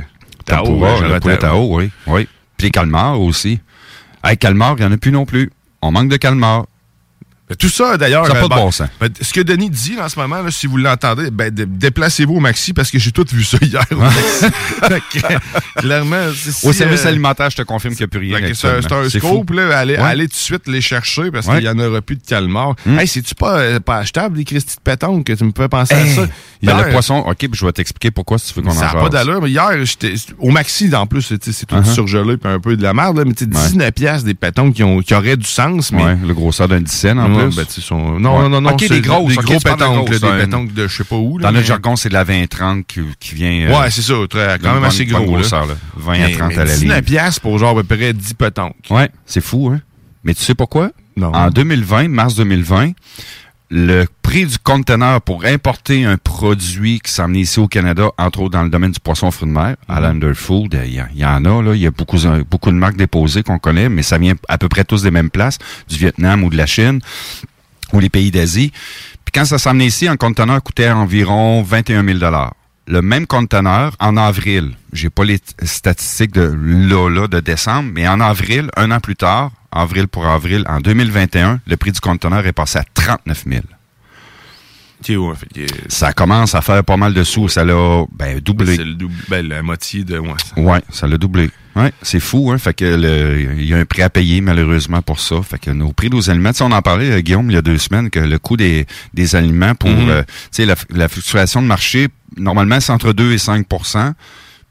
Tao. 0.45 0.65
Tempura, 0.65 0.99
ouais, 1.01 1.09
le 1.09 1.19
poulet 1.19 1.37
Tao, 1.37 1.75
oui. 1.77 1.89
oui. 2.07 2.27
Puis 2.57 2.67
les 2.67 2.71
calmars 2.71 3.19
aussi. 3.19 3.59
Hey, 4.23 4.37
calmars, 4.37 4.75
il 4.77 4.85
n'y 4.85 4.91
en 4.91 4.93
a 4.93 4.97
plus 4.97 5.11
non 5.11 5.25
plus. 5.25 5.51
On 5.81 5.91
manque 5.91 6.09
de 6.09 6.17
calmars. 6.17 6.65
Ben, 7.51 7.57
Tout 7.57 7.67
ça, 7.69 7.97
d'ailleurs. 7.97 8.25
Ça 8.27 8.33
n'a 8.33 8.39
pas 8.39 8.45
de 8.45 8.49
ben, 8.49 8.55
bon 8.55 8.71
sens. 8.71 8.87
ben, 8.99 9.09
ce 9.19 9.33
que 9.33 9.41
Denis 9.41 9.69
dit 9.69 9.97
en 10.01 10.07
ce 10.07 10.17
moment, 10.17 10.41
là, 10.41 10.51
si 10.51 10.67
vous 10.67 10.77
l'entendez, 10.77 11.29
ben, 11.31 11.49
dé- 11.53 11.65
déplacez-vous 11.65 12.35
au 12.35 12.39
maxi 12.39 12.71
parce 12.71 12.89
que 12.89 12.97
j'ai 12.97 13.11
tout 13.11 13.25
vu 13.29 13.43
ça 13.43 13.57
hier. 13.61 13.83
au 13.91 13.95
maxi. 13.97 14.45
Clairement, 15.75 16.27
Au 16.63 16.73
service 16.73 17.05
euh, 17.05 17.09
alimentaire, 17.09 17.49
je 17.49 17.57
te 17.57 17.61
confirme 17.63 17.93
qu'il 17.93 18.03
n'y 18.05 18.05
a 18.05 18.07
plus 18.07 18.19
rien. 18.19 18.53
C'est 18.53 18.91
un, 18.93 19.09
scoop, 19.09 19.49
là. 19.51 19.77
Allez, 19.79 19.95
Ouais. 19.95 19.99
allez 19.99 20.27
tout 20.27 20.33
de 20.33 20.37
suite 20.39 20.67
les 20.67 20.79
chercher 20.81 21.29
parce 21.31 21.47
Ouais. 21.47 21.55
qu'il 21.61 21.63
n'y 21.63 21.69
en 21.69 21.79
aura 21.85 22.01
plus 22.01 22.15
de 22.15 22.21
calmar. 22.25 22.75
Hmm. 22.85 22.99
Hey, 22.99 23.07
c'est-tu 23.07 23.35
pas, 23.35 23.57
euh, 23.59 23.79
pas 23.81 23.97
achetable, 23.97 24.37
les 24.37 24.45
Christy 24.45 24.75
de 24.77 24.81
pétanque, 24.81 25.25
que 25.25 25.33
tu 25.33 25.43
me 25.43 25.51
fais 25.55 25.67
penser 25.67 25.93
à 25.93 26.05
ça? 26.05 26.21
Ben, 26.21 26.29
Hier, 26.61 26.85
le 26.85 26.91
poisson, 26.91 27.17
OK, 27.17 27.35
puis 27.37 27.49
je 27.53 27.65
vais 27.65 27.71
t'expliquer 27.73 28.11
pourquoi 28.11 28.37
si 28.37 28.53
tu 28.53 28.59
veux 28.59 28.61
qu'on 28.65 28.71
en 28.71 28.79
ça 28.79 28.93
n'a 28.93 29.01
pas 29.01 29.09
d'allure, 29.09 29.45
hier, 29.47 29.71
au 30.39 30.51
maxi, 30.51 30.89
en 30.95 31.05
plus, 31.07 31.21
c'est 31.21 31.37
tout 31.39 31.75
Uh-huh. 31.75 31.93
surgelé 31.93 32.37
puis 32.37 32.51
un 32.51 32.59
peu 32.59 32.77
de 32.77 32.83
la 32.83 32.93
merde, 32.93 33.23
mais 33.25 33.33
tu 33.33 33.43
sais, 33.45 33.49
19 33.49 33.91
piastres 33.91 34.25
des 34.25 34.33
pétanques 34.35 34.75
qui, 34.75 34.83
ont, 34.83 34.99
qui 35.01 35.13
auraient 35.13 35.37
du 35.37 35.47
sens, 35.47 35.91
mais. 35.91 36.03
Ouais, 36.03 36.17
le 36.25 36.33
grosseur 36.33 36.67
d'un 36.67 36.79
10 36.81 36.91
cents 36.91 37.17
en 37.17 37.29
Plus. 37.47 37.55
ben, 37.55 37.65
sont- 37.67 38.19
Non, 38.19 38.37
Ouais. 38.37 38.41
non, 38.43 38.49
non, 38.49 38.61
non. 38.61 38.69
OK, 38.71 38.79
c'est 38.81 38.89
des 38.89 39.01
grosses. 39.01 39.27
Des 39.33 39.37
OK, 39.37 39.45
gros 39.45 39.53
de 39.57 39.59
pétanques, 39.63 40.09
des 40.09 40.19
pétanques 40.19 40.73
de 40.73 40.87
je 40.87 40.95
sais 40.97 41.03
pas 41.03 41.15
où. 41.15 41.37
là, 41.37 41.43
Dans 41.43 41.51
notre 41.51 41.61
mais- 41.61 41.67
jargon, 41.67 41.95
c'est 41.95 42.09
de 42.09 42.13
la 42.13 42.23
20-30 42.23 42.85
qui, 42.87 43.01
qui 43.19 43.35
vient. 43.35 43.67
euh, 43.69 43.79
Ouais, 43.79 43.89
c'est 43.91 44.01
ça, 44.01 44.13
très- 44.29 44.57
quand 44.61 44.73
même 44.73 44.83
assez 44.83 45.05
gros. 45.05 45.23
grosseur, 45.25 45.65
là. 45.65 45.73
20 45.95 46.13
à 46.13 46.17
Mais- 46.27 46.31
30 46.33 46.49
mais 46.49 46.57
à 46.59 46.65
la 46.65 46.73
19 46.73 46.95
livre. 46.97 47.05
piastres 47.07 47.41
pour 47.41 47.57
genre 47.59 47.77
à 47.77 47.83
peu 47.83 47.95
près 47.95 48.13
10 48.13 48.33
pétanques. 48.33 48.75
Ouais, 48.89 49.09
c'est 49.25 49.41
fou, 49.41 49.71
hein? 49.73 49.81
Mais 50.23 50.33
tu 50.33 50.43
sais 50.43 50.55
pourquoi? 50.55 50.91
Non. 51.17 51.33
En 51.33 51.49
2020, 51.49 52.07
mars 52.09 52.35
2020, 52.35 52.91
le 53.71 54.05
prix 54.21 54.45
du 54.45 54.57
conteneur 54.59 55.21
pour 55.21 55.45
importer 55.45 56.03
un 56.03 56.17
produit 56.17 56.99
qui 56.99 57.09
s'en 57.09 57.33
ici 57.33 57.57
au 57.57 57.69
Canada, 57.69 58.09
entre 58.17 58.41
autres 58.41 58.51
dans 58.51 58.63
le 58.63 58.69
domaine 58.69 58.91
du 58.91 58.99
poisson 58.99 59.31
fruit 59.31 59.47
de 59.47 59.53
mer, 59.53 59.77
à 59.87 60.01
l'Under 60.01 60.33
Food, 60.33 60.77
il 60.85 60.93
y, 60.93 61.25
en 61.25 61.45
a, 61.45 61.63
là, 61.63 61.73
il 61.73 61.81
y 61.81 61.87
a 61.87 61.91
beaucoup, 61.91 62.17
beaucoup 62.49 62.69
de 62.69 62.75
marques 62.75 62.97
déposées 62.97 63.43
qu'on 63.43 63.59
connaît, 63.59 63.87
mais 63.87 64.03
ça 64.03 64.17
vient 64.17 64.35
à 64.49 64.57
peu 64.57 64.67
près 64.67 64.83
tous 64.83 65.03
des 65.03 65.11
mêmes 65.11 65.29
places, 65.29 65.57
du 65.87 65.97
Vietnam 65.97 66.43
ou 66.43 66.49
de 66.49 66.57
la 66.57 66.65
Chine, 66.65 66.99
ou 67.93 68.01
les 68.01 68.09
pays 68.09 68.29
d'Asie. 68.29 68.73
Puis 69.23 69.31
quand 69.33 69.45
ça 69.45 69.57
s'emmenait 69.57 69.87
ici, 69.87 70.05
un 70.05 70.17
conteneur 70.17 70.61
coûtait 70.61 70.91
environ 70.91 71.61
21 71.61 72.03
000 72.03 72.19
le 72.87 73.01
même 73.01 73.25
conteneur 73.25 73.95
en 73.99 74.17
avril. 74.17 74.71
J'ai 74.91 75.09
pas 75.09 75.23
les 75.23 75.39
statistiques 75.63 76.33
de 76.33 76.41
là, 76.41 77.09
là, 77.09 77.27
de 77.29 77.39
décembre, 77.39 77.89
mais 77.93 78.05
en 78.05 78.19
avril, 78.19 78.69
un 78.75 78.91
an 78.91 78.99
plus 78.99 79.15
tard, 79.15 79.51
avril 79.71 80.07
pour 80.07 80.25
avril, 80.27 80.63
en 80.67 80.79
2021, 80.79 81.59
le 81.65 81.77
prix 81.77 81.91
du 81.91 81.99
conteneur 81.99 82.45
est 82.45 82.51
passé 82.53 82.79
à 82.79 82.83
39 82.93 83.43
000. 83.47 83.61
Ok, 85.03 85.07
ouais, 85.09 85.35
fait 85.35 85.47
que, 85.51 85.61
euh, 85.61 85.77
Ça 85.87 86.13
commence 86.13 86.53
à 86.53 86.61
faire 86.61 86.83
pas 86.83 86.95
mal 86.97 87.13
de 87.15 87.23
sous. 87.23 87.47
Ça 87.47 87.63
l'a 87.65 88.03
ben, 88.11 88.39
doublé. 88.39 88.75
C'est 88.75 88.85
ben, 89.29 89.47
la 89.47 89.63
moitié 89.63 90.03
de. 90.03 90.19
Ouais, 90.19 90.29
ça- 90.45 90.61
Ouais, 90.61 90.79
ça 90.91 91.07
l'a 91.07 91.17
doublé. 91.17 91.49
Ouais, 91.75 91.91
c'est 92.03 92.19
fou, 92.19 92.51
hein. 92.51 92.57
Fait 92.59 92.73
que 92.75 93.55
il 93.57 93.65
y 93.65 93.73
a 93.73 93.77
un 93.77 93.85
prix 93.85 94.03
à 94.03 94.11
payer, 94.11 94.41
malheureusement, 94.41 95.01
pour 95.01 95.19
ça. 95.19 95.41
Fait 95.41 95.57
que 95.57 95.71
nos 95.71 95.91
prix 95.91 96.09
de 96.11 96.15
nos 96.15 96.29
aliments, 96.29 96.51
on 96.59 96.71
en 96.71 96.81
parlait, 96.83 97.09
euh, 97.11 97.19
Guillaume, 97.21 97.49
il 97.49 97.55
y 97.55 97.57
a 97.57 97.63
deux 97.63 97.79
semaines, 97.79 98.11
que 98.11 98.19
le 98.19 98.37
coût 98.37 98.57
des, 98.57 98.85
des 99.15 99.35
aliments 99.35 99.73
pour, 99.73 99.89
Mhm. 99.89 100.09
euh, 100.09 100.23
la, 100.67 100.75
la 100.91 101.07
fluctuation 101.07 101.63
de 101.63 101.67
marché, 101.67 102.09
normalement, 102.37 102.79
c'est 102.79 102.91
entre 102.91 103.11
2 103.13 103.31
et 103.31 103.37
5 103.39 103.65
mais 103.67 104.13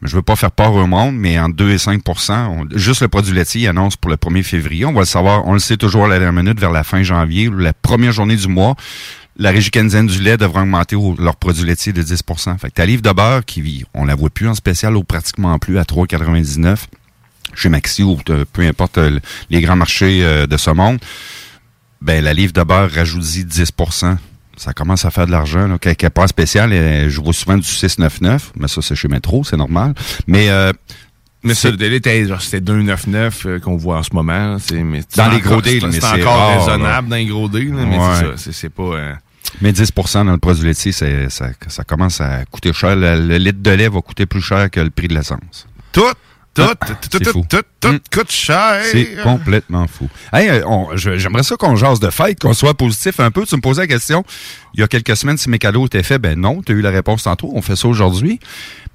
je 0.03 0.17
veux 0.17 0.23
pas 0.23 0.37
faire 0.37 0.51
peur 0.51 0.73
au 0.73 0.87
monde, 0.87 1.15
mais 1.17 1.39
entre 1.39 1.57
2 1.57 1.71
et 1.73 1.79
5 1.79 2.03
on- 2.31 2.67
juste 2.75 3.03
le 3.03 3.09
produit 3.09 3.35
laitier 3.35 3.69
annonce 3.69 3.97
pour 3.97 4.11
le 4.11 4.17
1er 4.17 4.43
février. 4.43 4.85
On 4.87 4.93
va 4.93 5.01
le 5.01 5.07
savoir, 5.07 5.47
on 5.47 5.53
le 5.53 5.59
sait 5.59 5.77
toujours 5.77 6.07
à 6.07 6.09
la 6.09 6.19
dernière 6.19 6.43
minute, 6.43 6.59
vers 6.59 6.71
la 6.73 6.85
fin 6.85 7.03
janvier, 7.03 7.51
la 7.55 7.73
première 7.73 8.13
journée 8.13 8.37
du 8.37 8.49
mois. 8.49 8.77
La 9.37 9.51
régie 9.51 9.71
canadienne 9.71 10.07
du 10.07 10.21
lait 10.21 10.37
devra 10.37 10.63
augmenter 10.63 10.97
au- 10.97 11.15
leur 11.19 11.37
produit 11.37 11.65
laitier 11.65 11.93
de 11.93 12.03
10 12.03 12.23
Fait 12.61 12.69
que 12.69 12.75
ta 12.75 12.85
livre 12.87 13.03
de 13.03 13.11
beurre, 13.13 13.45
qui, 13.45 13.85
on 13.95 14.05
la 14.05 14.15
voit 14.15 14.29
plus 14.31 14.49
en 14.49 14.55
spécial 14.55 14.97
ou 14.97 15.05
pratiquement 15.05 15.59
plus, 15.59 15.79
à 15.79 15.85
3,99 15.85 16.87
chez 17.55 17.69
Maxi 17.69 18.03
ou 18.03 18.19
euh, 18.31 18.45
peu 18.53 18.63
importe 18.63 18.99
euh, 18.99 19.19
les 19.49 19.61
grands 19.61 19.77
marchés 19.77 20.21
euh, 20.25 20.47
de 20.47 20.57
ce 20.57 20.71
monde, 20.71 20.99
ben 22.03 22.23
la 22.23 22.33
livre 22.33 22.53
de 22.53 22.63
beurre 22.63 22.91
rajoute 22.91 23.23
10 23.23 23.73
ça 24.61 24.73
commence 24.75 25.05
à 25.05 25.11
faire 25.11 25.27
de 25.27 25.31
l'argent. 25.33 25.67
là. 25.67 25.79
Quelque 25.79 26.07
part 26.09 26.29
spécial, 26.29 26.71
je 26.71 27.21
vois 27.21 27.33
souvent 27.33 27.57
du 27.57 27.63
6,99, 27.67 28.53
mais 28.57 28.69
ça, 28.69 28.83
c'est 28.83 28.95
chez 28.95 29.09
Métro, 29.09 29.43
c'est 29.45 29.57
normal. 29.57 29.95
Mais, 30.27 30.51
euh, 30.51 30.73
Mais 31.43 31.55
c'est- 31.55 31.69
ça, 31.69 31.71
le 31.71 31.77
délai 31.79 32.01
c'était 32.41 32.61
2,99 32.61 33.47
euh, 33.47 33.59
qu'on 33.59 33.77
voit 33.77 33.99
en 33.99 34.03
ce 34.03 34.11
moment. 34.13 34.59
C'est, 34.59 34.83
mais 34.83 35.01
c'est 35.09 35.17
Dans 35.17 35.31
les 35.31 35.41
gros 35.41 35.63
deals, 35.63 35.81
c'est- 35.93 36.01
c'est 36.01 36.07
encore 36.23 36.37
rare, 36.37 36.65
raisonnable 36.67 37.09
dans 37.09 37.17
les 37.17 37.25
gros 37.27 37.49
deals, 37.49 37.75
là, 37.75 37.87
mais 37.87 37.97
Ouais. 37.99 38.05
c'est 38.15 38.21
ça. 38.27 38.33
C'est, 38.37 38.53
c'est 38.53 38.69
pas. 38.69 38.83
euh, 38.83 39.15
mais 39.63 39.73
10% 39.73 40.25
dans 40.27 40.33
le 40.33 40.39
produit 40.39 40.67
laitier, 40.67 40.93
c'est- 40.93 41.31
ça, 41.31 41.49
ça 41.69 41.83
commence 41.85 42.21
à 42.21 42.45
coûter 42.45 42.73
cher. 42.75 42.95
Le, 42.97 43.17
le 43.27 43.39
litre 43.39 43.61
de 43.63 43.71
lait 43.71 43.89
va 43.89 44.01
coûter 44.03 44.27
plus 44.27 44.43
cher 44.43 44.71
que 44.71 44.81
le 44.81 44.91
prix 44.91 45.09
de 45.09 45.15
l'essence. 45.15 45.67
Tout, 45.93 46.05
tout, 46.65 46.77
Ah, 46.81 46.87
tout, 46.87 47.09
c'est 47.13 47.21
tout, 47.25 47.31
fou. 47.33 47.47
tout, 47.49 47.63
tout 47.81 47.89
Mm. 47.93 47.99
coûte 48.13 48.31
cher. 48.31 48.83
C'est 48.85 49.23
complètement 49.23 49.87
fou. 49.87 50.09
Hey, 50.33 50.49
euh, 50.49 50.97
j'aimerais 50.97 51.43
ça 51.43 51.57
qu'on 51.57 51.77
jase 51.77 52.01
de 52.01 52.11
fête, 52.11 52.39
qu'on 52.41 52.53
soit 52.55 52.75
positif 52.75 53.21
un 53.21 53.31
peu. 53.31 53.45
Tu 53.47 53.57
me 53.57 53.61
posais 53.61 53.83
la 53.83 53.87
question 53.87 54.25
il 54.75 54.81
y 54.81 54.83
a 54.83 54.89
quelques 54.89 55.17
semaines 55.17 55.37
si 55.37 55.49
mes 55.51 55.59
cadeaux 55.59 55.87
étaient 55.87 56.03
faits. 56.03 56.21
Ben 56.21 56.39
non, 56.39 56.63
tu 56.63 56.73
as 56.73 56.75
eu 56.75 56.81
la 56.81 56.91
réponse 56.91 57.25
tantôt. 57.25 57.51
On 57.55 57.63
fait 57.63 57.77
ça 57.77 57.89
aujourd'hui. 57.89 58.39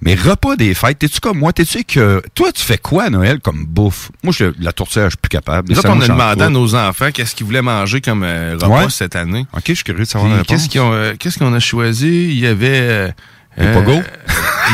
Mais 0.02 0.14
repas 0.16 0.56
des 0.56 0.74
fêtes, 0.74 1.00
t'es-tu 1.00 1.20
comme 1.20 1.40
moi? 1.40 1.52
T'es-tu 1.54 1.84
que. 1.84 2.22
Toi, 2.36 2.52
tu 2.52 2.62
fais 2.64 2.78
quoi 2.78 3.04
à 3.06 3.10
Noël 3.10 3.40
comme 3.40 3.66
bouffe? 3.66 4.12
Moi, 4.24 4.34
je, 4.38 4.46
la 4.60 4.72
tourtière, 4.72 5.06
je 5.06 5.10
suis 5.12 5.18
plus 5.18 5.30
capable. 5.30 5.68
Nous 5.70 5.74
Les 5.76 5.80
autres, 5.80 5.90
on 5.90 6.02
a 6.02 6.08
demandé 6.08 6.44
à 6.44 6.50
nos 6.50 6.76
enfants 6.76 7.12
qu'est-ce 7.12 7.36
qu'ils 7.36 7.46
voulaient 7.46 7.62
manger 7.62 8.02
comme 8.02 8.24
euh, 8.24 8.56
repas 8.62 8.90
cette 8.90 9.16
année. 9.16 9.46
Ok, 9.54 9.64
je 9.68 9.74
suis 9.74 9.84
curieux 9.84 10.04
de 10.04 10.08
savoir 10.10 10.30
la 10.30 10.38
réponse. 10.38 10.68
Qu'est-ce 10.68 10.78
euh, 10.84 11.16
qu'est-ce 11.18 11.40
qu'on 11.40 11.54
a 11.54 11.60
choisi? 11.60 12.26
Il 12.30 12.40
y 12.40 12.48
avait. 12.48 13.14
Des 13.58 13.64
euh, 13.66 13.74
pogos? 13.74 14.02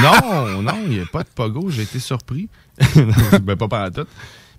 non, 0.01 0.61
non, 0.61 0.73
il 0.87 0.97
n'y 0.97 0.99
a 1.01 1.05
pas 1.05 1.21
de 1.23 1.29
pogo. 1.33 1.69
J'ai 1.69 1.83
été 1.83 1.99
surpris. 1.99 2.49
ben, 3.41 3.55
pas 3.55 3.67
par 3.67 3.91
tout. 3.91 4.05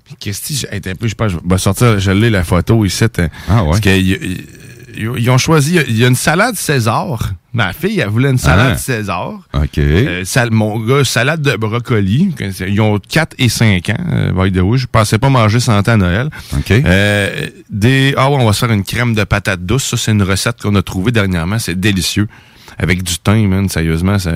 Puis 0.04 0.16
Christy, 0.20 0.54
j'ai 0.56 0.76
été 0.76 0.90
un 0.90 0.94
peu, 0.94 1.06
je 1.06 1.14
pense, 1.14 1.32
je 1.32 1.36
vais 1.44 1.58
sortir, 1.58 1.98
je 1.98 2.10
l'ai 2.10 2.30
la 2.30 2.44
photo 2.44 2.84
ici. 2.84 3.04
Ah 3.48 3.62
ouais. 3.62 3.68
Parce 3.70 3.80
qu'ils 3.80 4.08
ils- 4.10 4.46
ils 4.94 5.30
ont 5.30 5.38
choisi, 5.38 5.78
il 5.88 5.96
y 5.96 6.04
a 6.04 6.08
une 6.08 6.14
salade 6.14 6.54
César. 6.54 7.30
Ma 7.54 7.72
fille, 7.72 7.98
elle 8.00 8.10
voulait 8.10 8.28
une 8.28 8.36
salade 8.36 8.72
Ah. 8.74 8.76
César. 8.78 9.40
OK. 9.54 9.78
Euh, 9.78 10.22
sal- 10.26 10.50
mon 10.50 10.78
gars, 10.80 11.02
salade 11.02 11.40
de 11.40 11.56
brocoli. 11.56 12.34
Ils 12.68 12.80
ont 12.82 12.98
4 12.98 13.34
et 13.38 13.48
5 13.48 13.88
ans, 13.88 13.96
euh, 14.12 14.32
by 14.32 14.52
the 14.52 14.60
way. 14.60 14.76
Je 14.76 14.86
pensais 14.86 15.18
pas 15.18 15.30
manger 15.30 15.60
sans 15.60 15.82
temps 15.82 15.92
à 15.92 15.96
Noël. 15.96 16.28
OK. 16.54 16.70
Euh, 16.72 17.46
des, 17.70 18.12
ah 18.18 18.30
ouais, 18.30 18.36
on 18.38 18.44
va 18.44 18.52
se 18.52 18.58
faire 18.66 18.70
une 18.72 18.84
crème 18.84 19.14
de 19.14 19.24
patates 19.24 19.64
douces. 19.64 19.84
Ça, 19.84 19.96
c'est 19.96 20.12
une 20.12 20.22
recette 20.22 20.60
qu'on 20.60 20.74
a 20.74 20.82
trouvée 20.82 21.10
dernièrement. 21.12 21.58
C'est 21.58 21.78
délicieux. 21.80 22.28
Avec 22.76 23.02
du 23.02 23.16
thym, 23.18 23.48
man. 23.48 23.70
Sérieusement, 23.70 24.18
ça, 24.18 24.30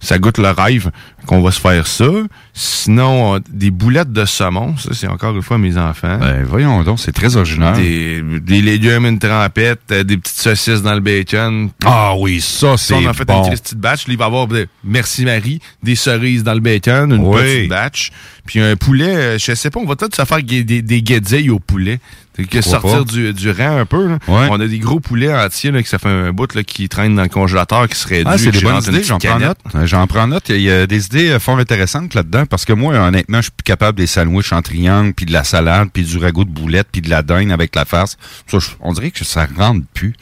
ça 0.00 0.18
goûte 0.18 0.38
le 0.38 0.50
rêve 0.50 0.90
qu'on 1.26 1.40
va 1.42 1.50
se 1.50 1.60
faire 1.60 1.86
ça. 1.86 2.06
Sinon, 2.52 3.40
des 3.48 3.70
boulettes 3.70 4.12
de 4.12 4.24
saumon. 4.24 4.76
Ça, 4.76 4.90
c'est 4.92 5.06
encore 5.08 5.34
une 5.34 5.42
fois 5.42 5.58
mes 5.58 5.76
enfants. 5.78 6.18
Ben, 6.18 6.44
voyons 6.44 6.82
donc, 6.82 7.00
c'est 7.00 7.12
très 7.12 7.36
original. 7.36 7.76
Des, 7.76 8.22
des 8.40 8.60
légumes, 8.60 9.06
une 9.06 9.18
trempette, 9.18 9.80
euh, 9.90 10.04
des 10.04 10.16
petites 10.16 10.36
saucisses 10.40 10.82
dans 10.82 10.94
le 10.94 11.00
bacon. 11.00 11.70
Ah 11.84 12.14
oui, 12.18 12.40
ça, 12.40 12.76
c'est 12.76 12.94
Ça, 12.94 13.00
on 13.00 13.06
a 13.06 13.12
fait 13.14 13.24
bon. 13.24 13.44
une 13.44 13.50
petite 13.50 13.74
batch. 13.76 14.06
Là, 14.06 14.12
il 14.14 14.18
va 14.18 14.24
y 14.24 14.28
avoir, 14.28 14.48
merci 14.84 15.24
Marie, 15.24 15.60
des 15.82 15.94
cerises 15.94 16.42
dans 16.44 16.54
le 16.54 16.60
bacon, 16.60 17.12
une 17.12 17.24
Oui. 17.24 17.40
petite 17.40 17.68
batch. 17.70 18.10
Puis 18.44 18.60
un 18.60 18.76
poulet, 18.76 19.14
euh, 19.16 19.38
je 19.38 19.54
sais 19.54 19.70
pas, 19.70 19.80
on 19.80 19.86
va 19.86 19.96
peut-être 19.96 20.16
se 20.16 20.24
faire 20.24 20.42
des, 20.42 20.64
des, 20.64 20.82
des 20.82 21.02
guédilles 21.02 21.50
au 21.50 21.58
poulet. 21.60 22.00
Que 22.50 22.62
sortir 22.62 23.04
du, 23.04 23.32
du 23.34 23.50
rang 23.50 23.76
un 23.76 23.84
peu. 23.84 24.08
là. 24.08 24.18
Ouais. 24.26 24.48
On 24.50 24.58
a 24.60 24.66
des 24.66 24.78
gros 24.78 25.00
poulets 25.00 25.32
entiers 25.34 25.70
là, 25.70 25.82
que 25.82 25.88
ça 25.88 25.98
fait 25.98 26.08
un 26.08 26.32
bout 26.32 26.54
là, 26.54 26.62
qui 26.62 26.88
traînent 26.88 27.14
dans 27.14 27.22
le 27.22 27.28
congélateur 27.28 27.86
qui 27.88 27.96
serait 27.96 28.22
Ah, 28.24 28.38
c'est 28.38 28.50
des 28.52 28.60
bonnes 28.72 28.82
idées, 28.94 29.04
j'en 29.04 29.18
prends 29.18 29.38
note. 29.48 29.58
J'en 29.86 30.06
prends 30.06 30.26
note. 30.26 30.48
Il 30.48 30.62
y 30.62 30.70
a 30.70 30.86
des 30.86 31.04
idées 31.06 31.28
euh, 31.30 31.38
fort 31.38 31.58
intéressantes 31.58 32.14
là-dedans 32.14 32.46
parce 32.46 32.64
que 32.64 32.72
moi, 32.72 32.94
honnêtement, 32.94 33.38
je 33.38 33.42
suis 33.42 33.50
plus 33.52 33.64
capable 33.64 33.98
des 33.98 34.06
sandwichs 34.06 34.52
en 34.52 34.62
triangle, 34.62 35.12
puis 35.12 35.26
de 35.26 35.32
la 35.32 35.44
salade, 35.44 35.88
puis 35.92 36.04
du 36.04 36.16
ragoût 36.18 36.44
de 36.44 36.50
boulettes, 36.50 36.88
puis 36.90 37.02
de 37.02 37.10
la 37.10 37.22
dinde 37.22 37.52
avec 37.52 37.74
la 37.76 37.84
farce. 37.84 38.16
Ça, 38.46 38.58
je- 38.58 38.68
on 38.80 38.92
dirait 38.94 39.10
que 39.10 39.24
ça 39.24 39.46
rentre 39.58 39.84
plus. 39.92 40.14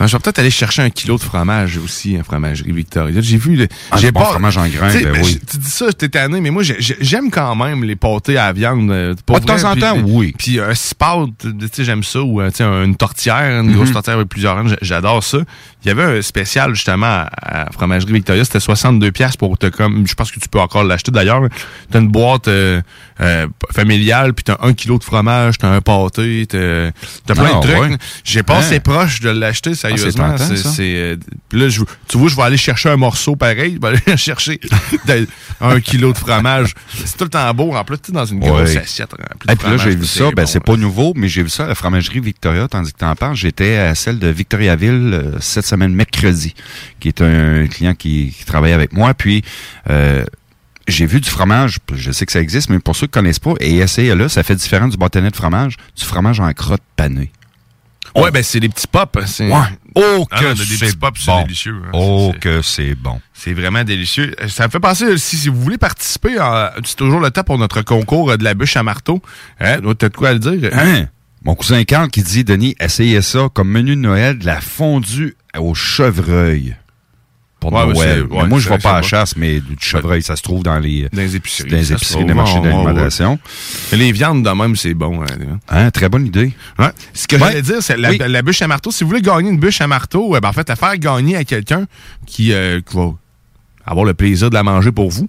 Ah, 0.00 0.06
Je 0.06 0.16
vais 0.16 0.20
peut-être 0.20 0.38
aller 0.40 0.50
chercher 0.50 0.82
un 0.82 0.90
kilo 0.90 1.16
de 1.16 1.22
fromage 1.22 1.76
aussi, 1.76 2.16
un 2.16 2.24
fromagerie 2.24 2.72
Victoria. 2.72 3.20
J'ai 3.20 3.36
vu, 3.36 3.54
le- 3.56 3.68
Ah, 3.90 3.98
j'ai 3.98 4.10
bon 4.10 4.24
fromage 4.24 4.56
en 4.58 4.66
grains, 4.66 4.88
ben 4.92 5.20
oui. 5.22 5.38
Tu 5.48 5.58
dis 5.58 5.70
ça, 5.70 5.92
t'es 5.92 6.08
tanné, 6.08 6.40
mais 6.40 6.50
moi, 6.50 6.62
j'ai- 6.62 6.76
j'ai- 6.80 6.96
j'aime 7.00 7.30
quand 7.30 7.54
même 7.54 7.84
les 7.84 7.94
pâtés 7.94 8.36
à 8.36 8.46
la 8.46 8.52
viande. 8.52 8.90
euh, 8.90 9.14
pour 9.26 9.36
Ah, 9.36 9.40
de 9.40 9.44
temps 9.46 9.64
en 9.70 9.76
temps, 9.76 9.96
oui. 10.04 10.34
Puis 10.36 10.58
un 10.60 10.74
spot, 10.74 11.30
tu 11.40 11.50
sais, 11.72 11.84
j'aime 11.84 12.02
ça, 12.02 12.20
ou 12.22 12.40
euh, 12.40 12.50
une 12.84 12.96
tortière, 12.96 13.60
une 13.60 13.72
grosse 13.72 13.88
Mhm. 13.88 13.94
tortière 13.94 14.16
avec 14.16 14.28
plusieurs 14.28 14.56
ranges, 14.56 14.76
j'adore 14.82 15.22
ça. 15.22 15.38
Il 15.84 15.88
y 15.88 15.90
avait 15.90 16.18
un 16.18 16.22
spécial, 16.22 16.74
justement, 16.74 17.06
à, 17.06 17.30
à 17.66 17.70
Fromagerie 17.72 18.12
Victoria, 18.12 18.44
c'était 18.44 18.60
62 18.60 19.12
pièces 19.12 19.36
pour 19.36 19.56
te 19.58 19.66
comme, 19.66 20.06
je 20.06 20.14
pense 20.14 20.30
que 20.32 20.40
tu 20.40 20.48
peux 20.48 20.60
encore 20.60 20.84
l'acheter 20.84 21.10
d'ailleurs. 21.12 21.42
T'as 21.90 22.00
une 22.00 22.08
boîte 22.08 22.48
euh, 22.48 22.80
euh, 23.20 23.46
familiale, 23.72 24.32
puis 24.34 24.44
t'as 24.44 24.56
un 24.62 24.72
kilo 24.74 24.98
de 24.98 25.04
fromage, 25.04 25.58
t'as 25.58 25.68
un 25.70 25.80
pâté, 25.80 26.46
t'as 26.48 26.90
plein 27.34 27.50
Ah, 27.54 27.60
de 27.60 27.60
trucs. 27.72 27.90
ouais. 27.90 27.96
J'ai 28.24 28.42
passé 28.42 28.76
Hein? 28.76 28.80
proche 28.80 29.20
de 29.20 29.30
l'acheter, 29.30 29.74
c'est 29.74 29.91
sérieusement. 29.96 30.36
c'est, 30.38 30.56
c'est, 30.56 30.94
euh, 30.96 31.16
puis 31.48 31.60
là, 31.60 31.68
je- 31.68 31.82
tu 32.08 32.18
vois, 32.18 32.28
je 32.28 32.36
vais 32.36 32.42
aller 32.42 32.56
chercher 32.56 32.88
un 32.90 32.96
morceau 32.96 33.36
pareil, 33.36 33.74
je 33.76 33.80
vais 33.80 33.88
aller 33.88 34.16
chercher 34.16 34.60
un 35.60 35.80
kilo 35.80 36.12
de 36.12 36.18
fromage. 36.18 36.74
C'est 37.04 37.16
tout 37.16 37.24
le 37.24 37.30
temps 37.30 37.52
beau, 37.54 37.74
en 37.74 37.84
plus, 37.84 37.98
tu 37.98 38.12
dans 38.12 38.24
une 38.24 38.40
grosse 38.40 38.70
Ouais. 38.70 38.76
assiette. 38.78 39.14
Et 39.50 39.56
puis 39.56 39.68
là, 39.68 39.76
j'ai 39.76 39.94
vu 39.96 40.06
ça, 40.06 40.24
ben, 40.30 40.42
bon, 40.42 40.46
c'est 40.46 40.60
pas 40.60 40.76
nouveau, 40.76 41.12
mais 41.16 41.28
j'ai 41.28 41.42
vu 41.42 41.48
ça 41.48 41.64
à 41.64 41.68
la 41.68 41.74
fromagerie 41.74 42.20
Victoria, 42.20 42.68
tandis 42.68 42.92
que 42.92 42.98
t'en 42.98 43.14
parles. 43.14 43.36
J'étais 43.36 43.76
à 43.76 43.94
celle 43.94 44.18
de 44.18 44.28
Victoriaville 44.28 45.10
euh, 45.14 45.36
cette 45.40 45.66
semaine, 45.66 45.94
mercredi, 45.94 46.54
qui 47.00 47.08
est 47.08 47.20
un 47.22 47.66
client 47.66 47.94
qui, 47.94 48.34
qui 48.36 48.44
travaille 48.44 48.72
avec 48.72 48.92
moi. 48.92 49.14
Puis, 49.14 49.42
euh, 49.90 50.24
j'ai 50.88 51.06
vu 51.06 51.20
du 51.20 51.30
fromage, 51.30 51.78
je 51.94 52.10
sais 52.10 52.26
que 52.26 52.32
ça 52.32 52.40
existe, 52.40 52.68
mais 52.68 52.78
pour 52.80 52.96
ceux 52.96 53.06
qui 53.06 53.12
connaissent 53.12 53.38
pas, 53.38 53.54
et 53.60 53.78
essayez-le, 53.78 54.28
ça 54.28 54.42
fait 54.42 54.56
différent 54.56 54.88
du 54.88 54.96
bâtonnet 54.96 55.30
de 55.30 55.36
fromage, 55.36 55.76
du 55.96 56.04
fromage 56.04 56.40
en 56.40 56.52
crotte 56.52 56.82
panée. 56.96 57.30
Ouais, 58.14 58.30
ben 58.30 58.42
c'est 58.42 58.60
des 58.60 58.68
petits 58.68 58.86
pops. 58.88 59.24
C'est... 59.26 59.48
Ouais. 59.48 59.60
Oh, 59.94 60.26
Ah 60.30 60.40
que 60.40 60.54
c'est 60.54 60.96
bon. 60.96 61.10
c'est 61.16 61.42
délicieux. 61.44 61.76
hein. 61.86 61.90
Oh, 61.92 62.30
C'est- 62.32 62.38
que 62.40 62.62
c'est 62.62 62.94
bon. 62.94 63.20
C'est 63.34 63.52
vraiment 63.54 63.84
délicieux. 63.84 64.34
Euh, 64.40 64.48
Ça 64.48 64.66
me 64.66 64.70
fait 64.70 64.80
penser, 64.80 65.18
si, 65.18 65.36
si 65.36 65.48
vous 65.48 65.60
voulez 65.60 65.78
participer, 65.78 66.36
c'est 66.84 66.96
toujours 66.96 67.20
le 67.20 67.30
temps 67.30 67.42
pour 67.44 67.58
notre 67.58 67.82
concours 67.82 68.30
euh, 68.30 68.36
de 68.36 68.44
la 68.44 68.54
bûche 68.54 68.76
à 68.76 68.82
marteau. 68.82 69.20
Hein? 69.60 69.78
T'as 69.98 70.08
de 70.08 70.16
quoi 70.16 70.30
à 70.30 70.32
le 70.32 70.38
dire? 70.38 70.70
Hein? 70.72 71.06
Mon 71.44 71.54
cousin 71.56 71.82
Carl 71.84 72.08
qui 72.08 72.22
dit, 72.22 72.44
Denis, 72.44 72.76
essayez 72.78 73.20
ça 73.20 73.48
comme 73.52 73.68
menu 73.68 73.96
de 73.96 74.00
Noël, 74.00 74.38
de 74.38 74.46
la 74.46 74.60
fondue 74.60 75.36
au 75.58 75.74
chevreuil. 75.74 76.76
Pour 77.62 77.72
Ouais, 77.72 77.86
mais 77.86 77.92
Noël. 77.92 78.24
c'est- 78.28 78.34
ouais, 78.34 78.42
Mais 78.42 78.48
moi, 78.48 78.58
je 78.58 78.64
c'est- 78.64 78.70
vais 78.74 78.78
pas 78.78 78.90
à 78.90 78.96
la 78.96 79.02
chasse, 79.02 79.36
mais 79.36 79.60
du 79.60 79.76
chevreuil, 79.78 80.20
ça 80.22 80.34
se 80.34 80.42
trouve 80.42 80.62
dans 80.64 80.78
les, 80.80 81.08
Dans 81.12 81.20
les 81.22 81.36
épiceries. 81.36 81.70
dans 81.70 81.76
les 81.76 81.92
épiceries, 81.92 82.24
les 82.26 82.34
marchés 82.34 82.60
d'alimentation. 82.60 83.38
Les 83.92 84.10
viandes, 84.10 84.42
de 84.44 84.50
même, 84.50 84.74
c'est 84.74 84.94
bon. 84.94 85.22
hein. 85.22 85.26
Hein, 85.68 85.90
très 85.92 86.08
bonne 86.08 86.26
idée. 86.26 86.52
Ce 87.14 87.28
que 87.28 87.38
j'allais 87.38 87.62
dire, 87.62 87.76
c'est 87.80 87.96
la, 87.96 88.12
la 88.28 88.42
bûche 88.42 88.62
à 88.62 88.66
marteau. 88.68 88.90
Si 88.90 89.04
vous 89.04 89.10
voulez 89.10 89.22
gagner 89.22 89.48
une 89.50 89.58
bûche 89.60 89.80
à 89.80 89.86
marteau, 89.86 90.34
eh 90.36 90.40
ben, 90.40 90.48
en 90.48 90.52
fait, 90.52 90.68
à 90.70 90.76
faire 90.76 90.96
gagner 90.98 91.36
à 91.36 91.44
quelqu'un 91.44 91.86
qui, 92.26 92.52
euh, 92.52 92.80
qui 92.80 92.96
va 92.96 93.10
avoir 93.86 94.04
le 94.04 94.14
plaisir 94.14 94.50
de 94.50 94.54
la 94.54 94.62
manger 94.64 94.90
pour 94.90 95.10
vous. 95.10 95.28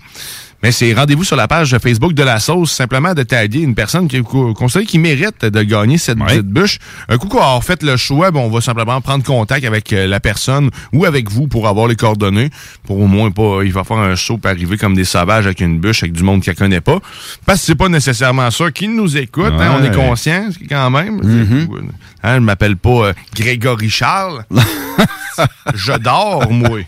Mais 0.64 0.72
c'est 0.72 0.94
rendez-vous 0.94 1.26
sur 1.26 1.36
la 1.36 1.50
page 1.50 1.78
Facebook 1.78 2.14
de 2.14 2.24
la 2.24 2.40
sauce, 2.40 2.72
simplement 2.72 3.14
de 3.14 3.24
taguer 3.24 3.60
une 3.60 3.76
personne 3.76 4.08
qui 4.08 4.22
considère 4.22 4.88
qui 4.88 4.98
mérite 4.98 5.44
de 5.44 5.62
gagner 5.62 5.98
cette 5.98 6.18
petite 6.18 6.48
bûche. 6.48 6.80
Un 7.10 7.18
coup 7.18 7.28
qu'on 7.28 7.42
a 7.42 7.60
fait 7.60 7.84
le 7.84 7.98
choix, 7.98 8.32
ben, 8.32 8.40
on 8.40 8.50
va 8.50 8.62
simplement 8.62 9.02
prendre 9.02 9.26
contact 9.26 9.66
avec 9.66 9.92
euh, 9.92 10.08
la 10.08 10.22
personne 10.22 10.70
ou 10.94 11.04
avec 11.04 11.30
vous 11.30 11.48
pour 11.50 11.68
avoir 11.68 11.88
les 11.88 11.98
coordonnées. 11.98 12.50
Pour 12.86 12.98
au 12.98 13.08
moins 13.08 13.30
pas, 13.30 13.62
il 13.66 13.74
va 13.74 13.84
faire 13.84 13.98
un 13.98 14.16
saut 14.16 14.38
pour 14.38 14.50
arriver 14.50 14.78
comme 14.78 14.96
des 14.96 15.04
sauvages 15.04 15.46
avec 15.46 15.60
une 15.60 15.80
bûche 15.82 16.04
avec 16.04 16.14
du 16.14 16.24
monde 16.24 16.42
qu'elle 16.42 16.56
connaît 16.56 16.80
pas. 16.80 17.00
Parce 17.46 17.60
que 17.60 17.66
c'est 17.66 17.76
pas 17.76 17.90
nécessairement 17.90 18.50
ça 18.50 18.72
qui 18.72 18.88
nous 18.88 19.18
écoute, 19.18 19.52
hein, 19.60 19.78
on 19.78 19.84
est 19.84 19.94
conscient 19.94 20.48
quand 20.70 20.90
même. 20.90 21.16
Mhm. 21.22 21.92
Hein, 22.24 22.36
je 22.36 22.40
m'appelle 22.40 22.78
pas 22.78 23.08
euh, 23.08 23.14
Grégory 23.36 23.90
Charles. 23.90 24.46
je 25.76 25.94
dors, 25.98 26.50
moi. 26.50 26.80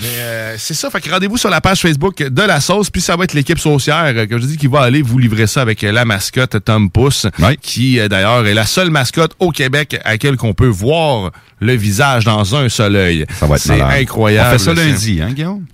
Mais 0.00 0.06
euh, 0.18 0.54
c'est 0.58 0.74
ça, 0.74 0.90
fait 0.90 1.00
que 1.00 1.10
rendez-vous 1.10 1.36
sur 1.36 1.50
la 1.50 1.60
page 1.60 1.80
Facebook 1.80 2.22
de 2.22 2.42
la 2.42 2.60
sauce, 2.60 2.90
puis 2.90 3.00
ça 3.00 3.16
va 3.16 3.24
être 3.24 3.34
l'équipe 3.34 3.58
saucière, 3.58 4.12
euh, 4.16 4.26
comme 4.26 4.40
je 4.40 4.46
dis, 4.46 4.56
qui 4.56 4.66
va 4.66 4.80
aller 4.80 5.02
vous 5.02 5.18
livrer 5.18 5.46
ça 5.46 5.62
avec 5.62 5.84
euh, 5.84 5.92
la 5.92 6.04
mascotte 6.04 6.64
Tom 6.64 6.90
Pouce, 6.90 7.26
qui 7.60 7.98
d'ailleurs 8.08 8.46
est 8.46 8.54
la 8.54 8.66
seule 8.66 8.90
mascotte 8.90 9.32
au 9.38 9.50
Québec 9.50 9.98
à 10.04 10.12
laquelle 10.12 10.36
qu'on 10.36 10.54
peut 10.54 10.66
voir 10.66 11.30
le 11.60 11.74
visage 11.74 12.24
dans 12.24 12.54
un 12.56 12.68
seul 12.68 12.96
œil. 12.96 13.26
Ça 13.38 13.46
va 13.46 13.56
être 13.56 13.62
C'est 13.62 13.76
malade. 13.76 14.00
incroyable. 14.02 14.48
On 14.48 14.52
fait 14.58 14.64
ça 14.64 14.74
lundi, 14.74 15.20
hein, 15.22 15.32
Guillaume? 15.32 15.64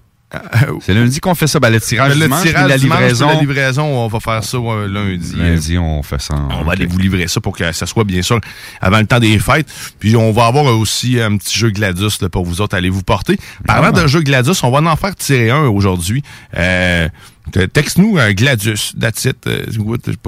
C'est 0.81 0.93
lundi 0.93 1.21
qu'on 1.21 1.35
fait 1.35 1.47
ça. 1.47 1.61
Ben, 1.61 1.71
le 1.71 1.81
tirage 1.81 2.15
le 2.17 2.23
dimanche, 2.25 2.43
tirage 2.43 2.69
la 2.69 2.79
dimanche, 2.79 2.99
livraison. 2.99 3.29
la 3.29 3.35
livraison, 3.41 3.85
on 3.85 4.09
va 4.09 4.21
faire 4.21 4.43
ça 4.43 4.59
ouais, 4.59 4.89
lundi. 4.89 5.35
Lundi, 5.37 5.79
on 5.79 6.03
fait 6.03 6.21
ça. 6.21 6.35
On 6.51 6.65
va 6.65 6.73
aller 6.73 6.87
vous 6.87 6.99
livrer 6.99 7.29
ça 7.29 7.41
pour 7.41 7.57
que 7.57 7.71
ça 7.73 7.87
soit 7.87 8.05
bien 8.05 8.23
sûr 8.23 8.41
avant 8.81 8.99
le 8.99 9.07
temps 9.07 9.21
des 9.21 9.39
fêtes. 9.39 9.69
Puis 10.01 10.17
on 10.17 10.33
va 10.33 10.47
avoir 10.47 10.65
aussi 10.77 11.21
un 11.21 11.37
petit 11.37 11.57
jeu 11.57 11.71
Gladius 11.71 12.21
là, 12.23 12.29
pour 12.29 12.45
vous 12.45 12.61
autres 12.61 12.77
aller 12.77 12.91
vous 12.91 13.03
porter. 13.03 13.39
Parlant 13.67 13.93
de 13.93 14.07
jeu 14.09 14.21
Gladius, 14.21 14.63
on 14.65 14.71
va 14.71 14.91
en 14.91 14.97
faire 14.97 15.15
tirer 15.15 15.51
un 15.51 15.67
aujourd'hui. 15.69 16.23
Euh, 16.57 17.09
te- 17.53 17.65
Texte-nous 17.67 18.19
un 18.19 18.33
Gladius, 18.33 18.95
that's 19.01 19.25
it. 19.27 19.47
Euh. 19.47 19.65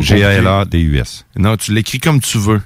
G-A-L-A-D-U-S. 0.01 1.27
Non, 1.37 1.57
tu 1.57 1.73
l'écris 1.73 1.99
comme 1.99 2.21
tu 2.21 2.39
veux. 2.39 2.61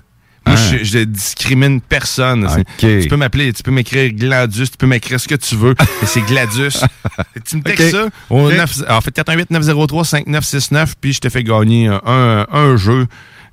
Moi, 0.46 0.56
Ah. 0.58 0.76
je, 0.78 0.84
je 0.84 0.98
discrimine 1.04 1.80
personne. 1.80 2.48
C'est- 2.48 2.60
Ok. 2.60 3.02
Tu 3.02 3.08
peux 3.08 3.16
m'appeler, 3.16 3.52
tu 3.52 3.62
peux 3.62 3.70
m'écrire 3.70 4.12
Gladius, 4.12 4.70
tu 4.72 4.76
peux 4.76 4.86
m'écrire 4.86 5.20
ce 5.20 5.28
que 5.28 5.34
tu 5.36 5.54
veux. 5.56 5.74
mais 5.78 6.06
c'est 6.06 6.20
Gladius. 6.22 6.82
tu 7.48 7.56
me 7.56 7.62
textes 7.62 7.90
ça. 7.92 8.08
9 8.30 8.82
en 8.88 9.00
fait 9.00 9.10
418-903-5969, 9.16 10.94
puis 11.00 11.12
je 11.12 11.20
te 11.20 11.28
fais 11.28 11.44
gagner 11.44 11.88
un, 11.88 12.46
un 12.50 12.76
jeu. 12.76 13.06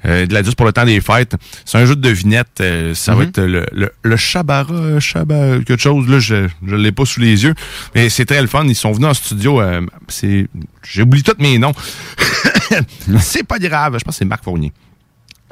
Euh, 0.05 0.25
Gladius 0.25 0.55
pour 0.55 0.65
le 0.65 0.71
temps 0.71 0.85
des 0.85 1.01
fêtes. 1.01 1.35
C'est 1.65 1.77
un 1.77 1.85
jeu 1.85 1.93
de 1.93 1.99
devinette. 2.01 2.61
euh, 2.61 2.93
ça 2.95 3.13
va 3.15 3.23
Mhm. 3.23 3.27
être 3.29 3.41
le, 3.41 3.65
le, 3.73 3.91
le 4.01 4.15
Chabara, 4.15 4.97
Chaba, 5.01 5.57
quelque 5.57 5.75
chose. 5.81 6.07
Là, 6.07 6.19
je 6.19 6.47
ne 6.61 6.75
l'ai 6.77 6.93
pas 6.93 7.03
sous 7.03 7.19
les 7.19 7.43
yeux. 7.43 7.53
Mais 7.93 8.07
c'est 8.09 8.23
très 8.25 8.39
le 8.41 8.47
fun. 8.47 8.63
Ils 8.65 8.75
sont 8.75 8.93
venus 8.93 9.09
en 9.09 9.13
studio. 9.13 9.59
euh, 9.59 9.81
c'est 10.07 10.47
J'ai 10.89 11.01
oublié 11.01 11.21
tous 11.21 11.35
mes 11.41 11.57
noms. 11.57 11.73
c'est 13.19 13.43
pas 13.43 13.59
grave. 13.59 13.97
Je 13.99 14.03
pense 14.05 14.15
que 14.15 14.19
c'est 14.19 14.25
Marc 14.25 14.43
Fournier. 14.45 14.71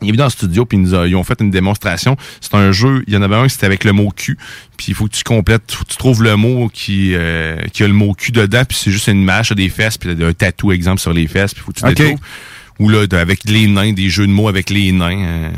Il 0.02 0.10
est 0.10 0.12
venu 0.12 0.18
dans 0.18 0.26
le 0.26 0.30
studio, 0.30 0.66
puis 0.66 0.78
ils, 0.78 0.94
ils 1.08 1.16
ont 1.16 1.24
fait 1.24 1.40
une 1.42 1.50
démonstration. 1.52 2.18
C'est 2.42 2.54
un 2.56 2.72
jeu, 2.72 3.04
il 3.08 3.14
y 3.14 3.18
en 3.18 3.22
avait 3.22 3.36
un, 3.36 3.48
c'était 3.50 3.66
avec 3.66 3.84
le 3.84 3.94
mot 3.94 4.10
cul. 4.16 4.38
Puis 4.78 4.88
il 4.90 4.94
faut 4.94 5.06
que 5.08 5.14
tu 5.16 5.24
complètes, 5.24 5.72
faut 5.72 5.84
que 5.84 5.90
tu 5.90 5.98
trouves 5.98 6.22
le 6.24 6.36
mot 6.36 6.70
qui, 6.72 7.14
euh, 7.16 7.58
qui 7.74 7.84
a 7.84 7.88
le 7.88 7.94
mot 7.94 8.14
cul 8.14 8.32
dedans, 8.32 8.64
puis 8.68 8.78
c'est 8.80 8.92
juste 8.92 9.08
une 9.08 9.22
image, 9.22 9.52
des 9.52 9.70
fesses, 9.70 9.98
puis 9.98 10.12
un 10.24 10.34
tatou, 10.34 10.72
exemple, 10.72 11.02
sur 11.02 11.14
les 11.14 11.28
fesses, 11.28 11.54
puis 11.54 11.64
faut 11.64 11.72
que 11.72 11.80
tu 11.80 11.86
Ok. 11.86 11.96
détrouves. 11.96 12.20
Ou 12.80 12.90
là, 12.90 13.06
avec 13.14 13.40
les 13.46 13.66
nains, 13.68 13.94
des 13.94 14.08
jeux 14.10 14.28
de 14.28 14.32
mots 14.32 14.48
avec 14.50 14.70
les 14.70 14.92
nains. 14.92 15.18
euh, 15.26 15.50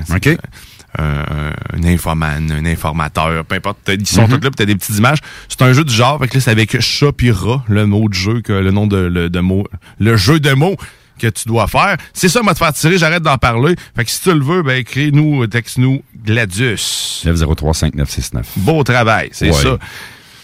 euh, 1.00 1.52
un, 1.78 1.84
infomane, 1.84 2.52
un 2.52 2.66
informateur, 2.66 3.46
peu 3.46 3.56
importe. 3.56 3.78
Ils 3.90 4.08
sont 4.08 4.24
Mhm. 4.24 4.28
tous 4.30 4.34
là, 4.46 4.50
puis 4.50 4.52
t'as 4.58 4.66
des 4.66 4.76
petites 4.76 4.98
images. 4.98 5.20
C'est 5.48 5.62
un 5.62 5.72
jeu 5.74 5.84
du 5.84 5.94
genre, 5.94 6.18
fait 6.20 6.28
que 6.28 6.36
là, 6.36 6.42
c'est 6.42 6.50
avec 6.50 6.80
chat 6.82 7.12
puis 7.12 7.30
rat, 7.32 7.64
le 7.68 7.86
mot 7.86 8.10
de 8.10 8.14
jeu, 8.16 8.42
que 8.42 8.54
le 8.54 8.72
nom 8.72 8.88
de, 8.88 8.98
le, 8.98 9.30
de 9.30 9.40
mot, 9.40 9.68
le 10.00 10.18
jeu 10.18 10.40
de 10.40 10.52
mots 10.54 10.78
que 11.20 11.28
tu 11.28 11.48
dois 11.48 11.68
faire. 11.68 11.98
C'est 12.14 12.30
ça, 12.30 12.42
moi, 12.42 12.54
te 12.54 12.60
faire 12.60 12.74
tirer, 12.74 12.98
j'arrête 12.98 13.22
d'en 13.24 13.38
parler. 13.38 13.76
Fait 13.96 14.06
que 14.06 14.10
si 14.12 14.22
tu 14.22 14.34
le 14.34 14.44
veux, 14.44 14.64
ben, 14.64 14.78
écris-nous, 14.80 15.46
texte-nous 15.48 16.02
Gladius. 16.26 17.24
903-5969. 17.26 18.44
Beau 18.58 18.84
travail, 18.84 19.30
c'est 19.32 19.48
Ouais. 19.52 19.54
ça. 19.64 19.78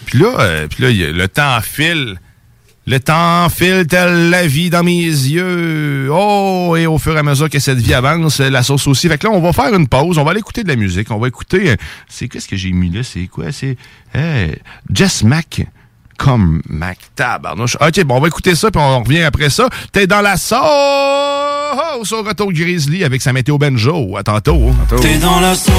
Puis 0.06 0.20
là, 0.20 0.28
euh, 0.40 0.68
puis 0.68 0.84
là, 0.84 0.90
il 0.92 0.98
y 0.98 1.04
a- 1.04 1.12
le 1.12 1.28
temps 1.28 1.60
file. 1.62 2.20
Le 2.88 3.00
temps 3.00 3.50
file 3.50 3.88
tel 3.88 4.30
la 4.30 4.46
vie 4.46 4.70
dans 4.70 4.84
mes 4.84 4.94
yeux. 5.06 6.08
Oh, 6.12 6.76
et 6.78 6.86
au 6.86 7.00
fur 7.00 7.16
et 7.16 7.20
à 7.20 7.24
mesure 7.24 7.50
que 7.50 7.58
cette 7.58 7.80
vie 7.80 7.96
avance, 7.96 8.40
la 8.40 8.62
sauce 8.62 8.86
aussi. 8.86 9.08
Fait 9.10 9.18
que 9.18 9.26
là, 9.26 9.34
on 9.34 9.42
va 9.42 9.54
faire 9.54 9.74
une 9.74 9.88
pause. 9.88 10.20
On 10.20 10.24
va 10.24 10.30
aller 10.32 10.40
écouter 10.42 10.62
de 10.64 10.68
la 10.68 10.76
musique. 10.76 11.10
On 11.10 11.18
va 11.18 11.28
écouter. 11.28 11.72
euh, 11.72 11.76
C'est 12.08 12.28
qu'est-ce 12.28 12.48
que 12.48 12.56
j'ai 12.56 12.72
mis 12.72 12.92
là? 12.92 13.02
C'est 13.02 13.26
quoi? 13.26 13.52
C'est 13.52 13.76
euh, 14.16 14.50
Jess 14.92 15.24
Mac. 15.24 15.66
Comme 16.18 16.62
Mac 16.70 16.98
tabarnouche. 17.16 17.78
OK, 17.82 18.04
bon, 18.04 18.18
on 18.18 18.20
va 18.22 18.28
écouter 18.28 18.56
ça, 18.56 18.72
puis 18.72 18.82
on 18.82 19.04
revient 19.04 19.24
après 19.24 19.50
ça. 19.50 19.68
T'es 19.92 20.08
dans 20.08 20.22
la 20.22 20.38
sauce 20.38 20.58
au 22.12 22.24
retour 22.24 22.52
Grizzly 22.52 23.04
avec 23.04 23.22
sa 23.22 23.34
météo 23.34 23.58
Benjo. 23.58 24.18
À 24.18 24.24
tantôt. 24.24 24.72
T'es 25.02 25.18
dans 25.18 25.40
la 25.40 25.56
sauce. 25.56 25.74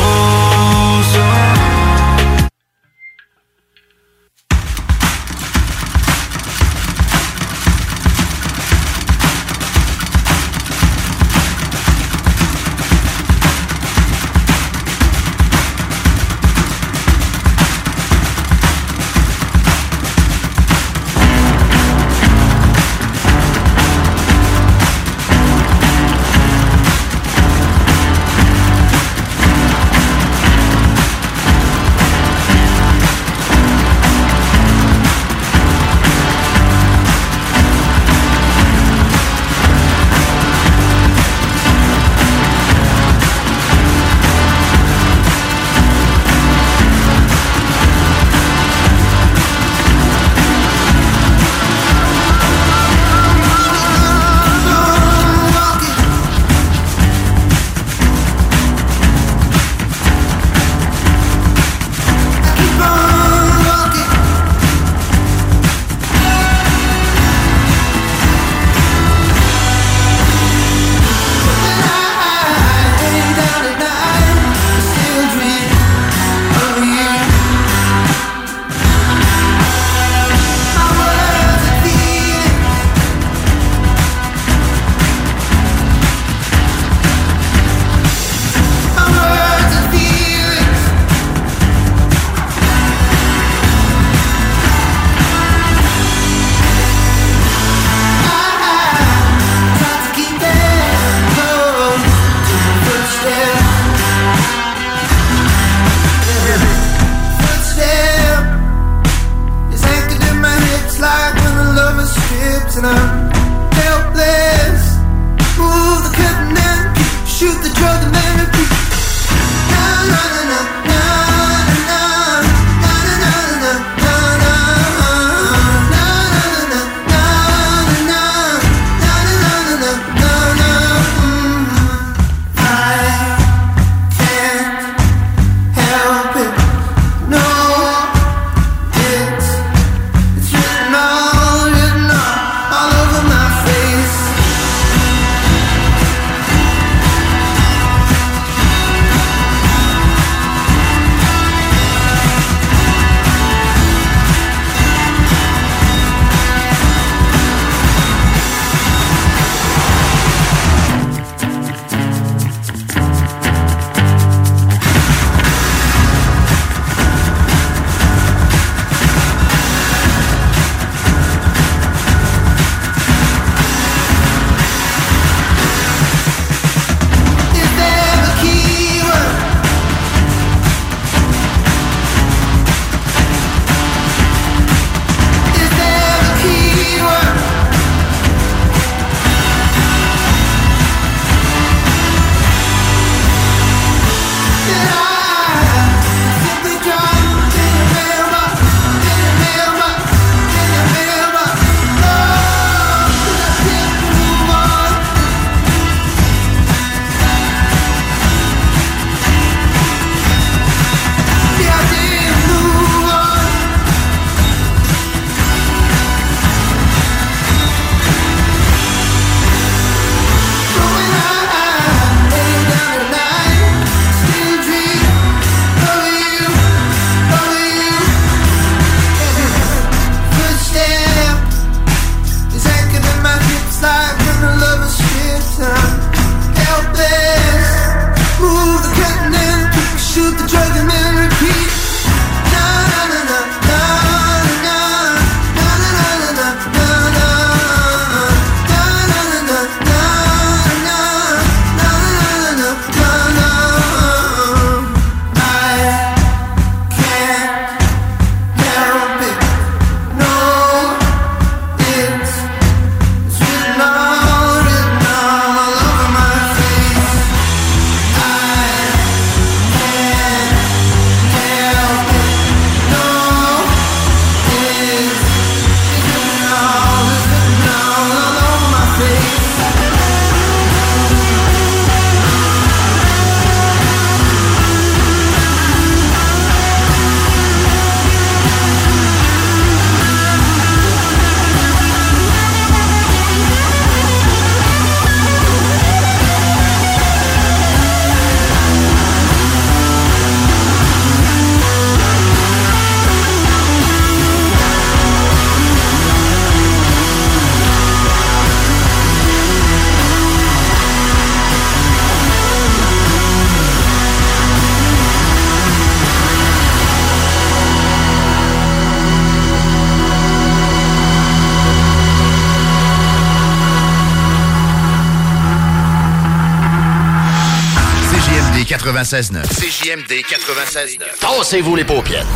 96.9. 328.96 329.42
CJMD 329.48 330.22
96.9. 330.24 331.18
Tassez-vous 331.20 331.76
les 331.76 331.84
paupières. 331.84 332.26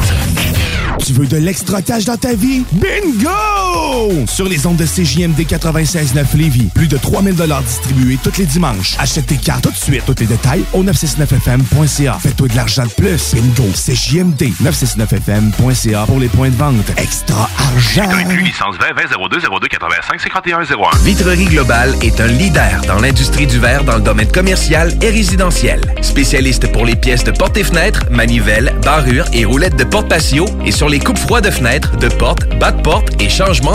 Tu 0.99 1.15
veux 1.15 1.27
de 1.27 1.39
l'extra 1.39 1.81
cash 1.81 2.05
dans 2.05 2.19
ta 2.19 2.35
vie? 2.35 2.65
Bingo! 2.73 3.60
Sur 4.27 4.49
les 4.49 4.66
ondes 4.66 4.77
de 4.77 4.87
CJMD 4.87 5.41
96.9 5.41 6.37
Lévis, 6.37 6.71
plus 6.75 6.89
de 6.89 6.97
3000 6.97 7.35
distribués 7.64 8.18
tous 8.23 8.39
les 8.39 8.47
dimanches. 8.47 8.97
Achète 8.99 9.27
tes 9.27 9.37
cartes 9.37 9.64
tout 9.64 9.71
de 9.71 9.77
suite. 9.77 10.03
Tous 10.07 10.14
les 10.18 10.27
détails 10.27 10.64
au 10.73 10.83
969FM.ca. 10.83 12.18
Fais-toi 12.21 12.49
de 12.49 12.57
l'argent 12.57 12.85
de 12.85 12.91
plus. 12.91 13.35
Bingo! 13.35 13.68
CJMD 13.75 14.53
969FM.ca 14.62 16.05
pour 16.07 16.18
les 16.18 16.29
points 16.29 16.49
de 16.49 16.57
vente. 16.57 16.91
Extra 16.97 17.49
argent! 17.59 18.11
licence 18.43 18.77
20 18.79 18.95
20 18.95 19.29
02 19.31 19.41
02 19.61 19.68
85 19.68 20.21
51 20.21 20.61
01. 20.62 20.64
Vitrerie 21.05 21.45
Globale 21.47 21.95
est 22.03 22.21
un 22.21 22.27
leader 22.27 22.81
dans 22.87 22.99
l'industrie 22.99 23.47
du 23.47 23.59
verre 23.59 23.85
dans 23.85 23.97
le 23.97 24.03
domaine 24.03 24.31
commercial 24.31 24.93
et 25.03 25.11
résidentiel. 25.11 25.81
Spécialiste 26.01 26.73
pour 26.73 26.85
les 26.85 26.97
pièces 26.97 27.25
de 27.25 27.31
portes 27.31 27.57
et 27.57 27.64
fenêtres, 27.64 28.05
manivelles, 28.11 28.75
barrures 28.83 29.27
et 29.33 29.45
roulettes 29.45 29.77
de 29.77 29.85
porte 29.85 30.09
patio 30.09 30.47
et 30.64 30.73
sur 30.73 30.89
les 30.89 30.99
coupes 30.99 31.18
froides 31.18 31.45
de 31.45 31.51
fenêtres, 31.51 31.97
de 31.97 32.09
portes, 32.09 32.49
bas 32.59 32.73
de 32.73 32.83
porte 32.83 33.21
et 33.21 33.29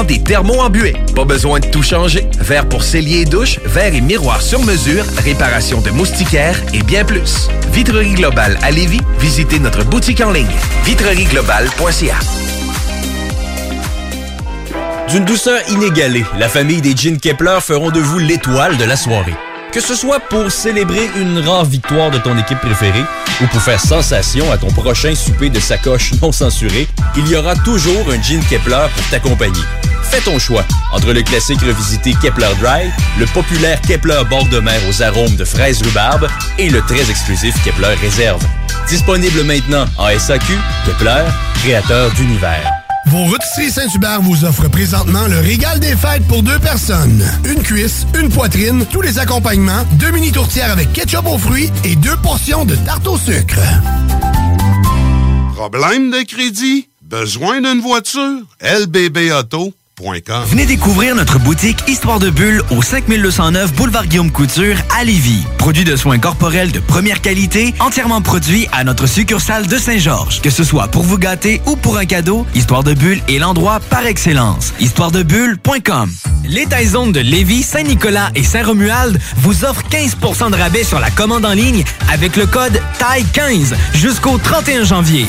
des 0.08 0.22
thermos 0.22 0.60
embués. 0.60 0.96
Pas 1.16 1.26
besoin 1.26 1.60
de 1.60 1.68
tout 1.68 1.84
changer. 1.84 2.28
Verre 2.40 2.68
pour 2.68 2.84
cellier 2.84 3.22
et 3.22 3.26
douche, 3.26 3.60
verre 3.66 3.94
et 3.94 4.02
miroir 4.02 4.42
sur 4.42 4.62
mesure, 4.64 5.06
réparation 5.24 5.82
de 5.82 5.92
moustiquaires 5.92 6.60
et 6.74 6.82
bien 6.84 7.06
plus. 7.06 7.48
Vitrerie 7.72 8.14
Globale 8.14 8.58
à 8.62 8.72
Lévis, 8.72 9.02
visitez 9.20 9.60
notre 9.60 9.84
boutique 9.84 10.22
en 10.22 10.32
ligne 10.32 10.46
vitrerieglobale.ca. 10.84 12.16
D'une 15.10 15.26
douceur 15.26 15.60
inégalée, 15.70 16.26
la 16.38 16.50
famille 16.50 16.82
des 16.82 16.96
Jeans 16.96 17.20
Kepler 17.20 17.60
feront 17.62 17.92
de 17.92 18.00
vous 18.00 18.20
l'étoile 18.20 18.78
de 18.78 18.86
la 18.86 18.98
soirée. 18.98 19.36
Que 19.72 19.80
ce 19.80 19.94
soit 19.94 20.20
pour 20.20 20.52
célébrer 20.52 21.10
une 21.18 21.40
rare 21.40 21.66
victoire 21.66 22.10
de 22.10 22.18
ton 22.18 22.38
équipe 22.38 22.60
préférée 22.60 23.04
ou 23.42 23.48
pour 23.48 23.62
faire 23.62 23.80
sensation 23.80 24.52
à 24.52 24.58
ton 24.58 24.72
prochain 24.72 25.14
souper 25.14 25.50
de 25.50 25.60
sacoche 25.60 26.14
non 26.22 26.32
censuré, 26.32 26.88
il 27.18 27.28
y 27.28 27.36
aura 27.36 27.55
toujours 27.55 28.11
un 28.11 28.22
Jean 28.22 28.41
Kepler 28.49 28.86
pour 28.95 29.09
t'accompagner. 29.09 29.61
Fais 30.03 30.22
ton 30.22 30.38
choix 30.39 30.66
entre 30.91 31.13
le 31.13 31.22
classique 31.24 31.61
revisité 31.61 32.13
Kepler 32.22 32.49
Dry, 32.61 32.89
le 33.20 33.26
populaire 33.28 33.82
Kepler 33.82 34.22
bord 34.30 34.45
de 34.47 34.59
mer 34.59 34.80
aux 34.89 35.01
arômes 35.01 35.36
de 35.36 35.45
fraises 35.45 35.82
rhubarbe 35.82 36.28
et 36.57 36.70
le 36.70 36.82
très 36.82 37.09
exclusif 37.09 37.55
Kepler 37.63 37.95
Réserve. 38.01 38.41
Disponible 38.88 39.43
maintenant 39.43 39.86
en 39.97 40.07
SAQ, 40.18 40.53
Kepler, 40.86 41.24
créateur 41.55 42.11
d'univers. 42.11 42.72
Vos 43.07 43.24
rôtisseries 43.26 43.72
Saint-Hubert 43.72 44.22
vous 44.22 44.45
offrent 44.45 44.70
présentement 44.70 45.28
le 45.28 45.39
régal 45.39 45.80
des 45.80 45.95
fêtes 45.95 46.28
pour 46.28 46.41
deux 46.43 46.59
personnes. 46.59 47.24
Une 47.45 47.61
cuisse, 47.61 48.05
une 48.20 48.30
poitrine, 48.30 48.86
tous 48.91 49.01
les 49.01 49.20
accompagnements, 49.20 49.86
deux 49.93 50.11
mini 50.11 50.32
tourtières 50.32 50.72
avec 50.72 50.91
ketchup 50.91 51.26
aux 51.28 51.38
fruits 51.38 51.72
et 51.84 51.95
deux 51.95 52.18
portions 52.18 52.66
de 52.66 52.76
tarte 52.76 53.07
au 53.07 53.18
sucre. 53.18 53.59
Problème 55.55 56.11
de 56.11 56.24
crédit? 56.24 56.89
Besoin 57.08 57.62
d'une 57.62 57.82
voiture? 57.82 58.39
LBBauto.com 58.62 60.43
Venez 60.47 60.66
découvrir 60.66 61.14
notre 61.14 61.38
boutique 61.38 61.78
Histoire 61.88 62.18
de 62.18 62.32
Bulle 62.32 62.64
au 62.72 62.82
5209 62.82 63.74
Boulevard 63.74 64.08
Guillaume 64.08 64.32
Couture 64.32 64.76
à 64.97 65.03
Lévis. 65.03 65.43
Produit 65.60 65.84
de 65.84 65.95
soins 65.97 66.18
corporels 66.18 66.72
de 66.72 66.80
première 66.80 67.22
qualité, 67.22 67.76
entièrement 67.80 68.24
produit 68.24 68.68
à 68.72 68.84
notre 68.84 69.06
succursale 69.06 69.68
de 69.68 69.78
Saint-Georges. 69.78 70.41
Que 70.41 70.49
ce 70.49 70.64
soit 70.64 70.88
pour 70.88 71.03
vous 71.03 71.20
gâter 71.20 71.62
ou 71.68 71.76
pour 71.76 71.99
un 71.99 72.06
cadeau, 72.06 72.43
Histoire 72.56 72.84
de 72.84 72.95
Bulle 72.95 73.22
est 73.30 73.38
l'endroit 73.38 73.80
par 73.91 74.08
excellence. 74.08 74.74
Histoiredebulle.com 74.80 76.12
Les 76.49 76.66
Taizones 76.66 77.12
de 77.12 77.20
Lévis, 77.20 77.62
Saint-Nicolas 77.62 78.32
et 78.34 78.43
Saint-Romuald 78.43 79.20
vous 79.38 79.64
offrent 79.64 79.88
15% 79.89 80.49
de 80.49 80.56
rabais 80.56 80.84
sur 80.84 80.99
la 80.99 81.12
commande 81.12 81.45
en 81.45 81.53
ligne 81.53 81.84
avec 82.12 82.36
le 82.36 82.47
code 82.47 82.82
TAI15 82.97 83.76
jusqu'au 83.93 84.39
31 84.39 84.86
janvier. 84.86 85.28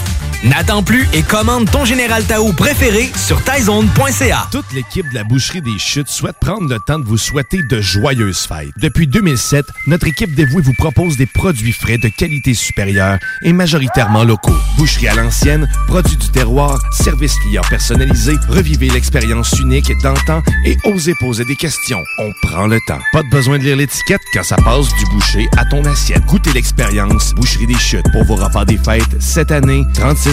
N'attends 0.49 0.85
plus 0.85 1.09
et 1.13 1.23
commande 1.23 1.69
ton 1.69 1.85
Général 1.85 2.23
Tao 2.25 2.53
préféré 2.53 3.11
sur 3.17 3.43
taizone.ca. 3.43 4.47
Toute 4.53 4.73
l'équipe 4.73 5.09
de 5.11 5.15
la 5.17 5.25
Boucherie 5.25 5.61
des 5.61 5.77
Chutes 5.77 6.07
souhaite 6.09 6.37
prendre 6.41 6.69
le 6.69 6.79
temps 6.79 7.01
de 7.01 7.05
vous 7.05 7.19
souhaiter 7.19 7.65
de 7.69 7.81
joyeuses 7.81 8.47
fêtes. 8.47 8.71
Depuis 8.77 9.09
2007, 9.09 9.67
notre 9.89 10.07
équipe 10.07 10.37
dévouée 10.37 10.63
vous 10.63 10.75
propose 10.75 11.17
des 11.17 11.27
produits 11.27 11.73
frais 11.73 11.99
de 11.99 12.09
qualité 12.09 12.55
supérieure 12.55 13.19
et 13.43 13.53
majoritairement 13.53 14.23
locaux. 14.23 14.55
Boucherie 14.79 15.09
à 15.09 15.17
l'ancienne, 15.17 15.69
produits 15.89 16.17
du 16.17 16.29
terroir, 16.29 16.79
service 16.93 17.35
client 17.41 17.63
personnalisé, 17.69 18.37
revivez 18.49 18.89
l'expérience 18.91 19.53
unique 19.59 19.91
d'antan 20.01 20.43
et 20.65 20.77
osez 20.85 21.15
poser 21.19 21.45
des 21.45 21.57
questions. 21.57 22.05
On 22.19 22.31
prend 22.43 22.69
le 22.69 22.79
temps. 22.87 23.01
Pas 23.13 23.25
de 23.25 23.31
besoin 23.31 23.59
de 23.59 23.65
lire 23.65 23.77
l'étiquette 23.77 24.23
quand 24.33 24.45
ça 24.45 24.57
passe 24.57 24.95
du 24.95 25.07
boucher 25.07 25.49
à 25.57 25.65
ton 25.65 25.85
assiette. 25.87 26.25
Goûtez 26.27 26.53
l'expérience 26.53 27.35
Boucherie 27.35 27.67
des 27.67 27.79
Chutes 27.79 28.07
pour 28.13 28.23
vos 28.25 28.37
repas 28.37 28.65
des 28.65 28.79
fêtes 28.79 29.17
cette 29.19 29.51
année. 29.51 29.83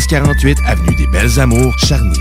3648 0.07 0.57
Avenue 0.67 0.95
des 0.95 1.07
Belles 1.07 1.39
Amours, 1.39 1.77
Charny. 1.79 2.19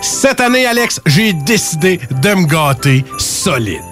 Cette 0.00 0.40
année, 0.40 0.66
Alex, 0.66 1.00
j'ai 1.06 1.32
décidé 1.32 2.00
de 2.10 2.34
me 2.34 2.46
gâter 2.46 3.04
solide. 3.18 3.91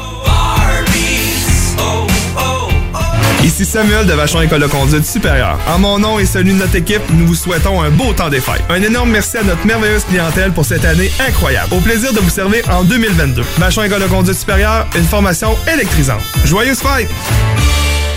Ici 3.43 3.65
Samuel 3.65 4.05
de 4.05 4.13
Vachon 4.13 4.41
École 4.41 4.61
de 4.61 4.67
conduite 4.67 5.05
supérieure. 5.05 5.59
En 5.67 5.79
mon 5.79 5.97
nom 5.97 6.19
et 6.19 6.25
celui 6.25 6.53
de 6.53 6.59
notre 6.59 6.75
équipe, 6.75 7.01
nous 7.09 7.25
vous 7.25 7.35
souhaitons 7.35 7.81
un 7.81 7.89
beau 7.89 8.13
temps 8.13 8.29
des 8.29 8.39
fêtes. 8.39 8.63
Un 8.69 8.81
énorme 8.83 9.09
merci 9.09 9.37
à 9.37 9.43
notre 9.43 9.65
merveilleuse 9.65 10.03
clientèle 10.05 10.51
pour 10.51 10.63
cette 10.63 10.85
année 10.85 11.09
incroyable. 11.27 11.73
Au 11.73 11.79
plaisir 11.79 12.13
de 12.13 12.19
vous 12.19 12.29
servir 12.29 12.63
en 12.69 12.83
2022. 12.83 13.43
Vachon 13.57 13.83
École 13.83 14.03
de 14.03 14.07
conduite 14.07 14.37
supérieure, 14.37 14.87
une 14.95 15.05
formation 15.05 15.55
électrisante. 15.73 16.21
Joyeuses 16.45 16.81
fêtes! 16.81 17.09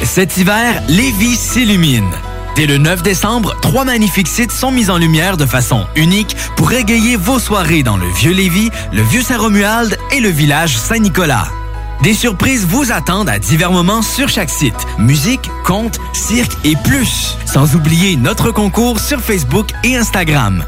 Cet 0.02 0.36
hiver, 0.36 0.82
Lévis 0.88 1.36
s'illumine. 1.36 2.10
Dès 2.54 2.66
le 2.66 2.76
9 2.76 3.02
décembre, 3.02 3.56
trois 3.62 3.84
magnifiques 3.84 4.28
sites 4.28 4.52
sont 4.52 4.70
mis 4.70 4.90
en 4.90 4.98
lumière 4.98 5.38
de 5.38 5.46
façon 5.46 5.86
unique 5.96 6.36
pour 6.56 6.72
égayer 6.72 7.16
vos 7.16 7.38
soirées 7.38 7.82
dans 7.82 7.96
le 7.96 8.06
Vieux 8.06 8.32
Lévis, 8.32 8.70
le 8.92 9.02
Vieux 9.02 9.22
Saint-Romuald 9.22 9.96
et 10.12 10.20
le 10.20 10.28
village 10.28 10.76
Saint-Nicolas. 10.76 11.48
Des 12.02 12.14
surprises 12.14 12.66
vous 12.66 12.92
attendent 12.92 13.28
à 13.28 13.38
divers 13.38 13.72
moments 13.72 14.02
sur 14.02 14.28
chaque 14.28 14.50
site. 14.50 14.86
Musique, 14.98 15.50
contes, 15.64 15.98
cirque 16.12 16.52
et 16.64 16.76
plus. 16.84 17.36
Sans 17.46 17.74
oublier 17.76 18.16
notre 18.16 18.50
concours 18.50 19.00
sur 19.00 19.20
Facebook 19.20 19.68
et 19.84 19.96
Instagram. 19.96 20.64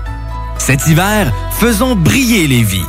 Cet 0.58 0.86
hiver, 0.86 1.32
faisons 1.58 1.94
briller 1.94 2.46
les 2.46 2.62
vies. 2.62 2.86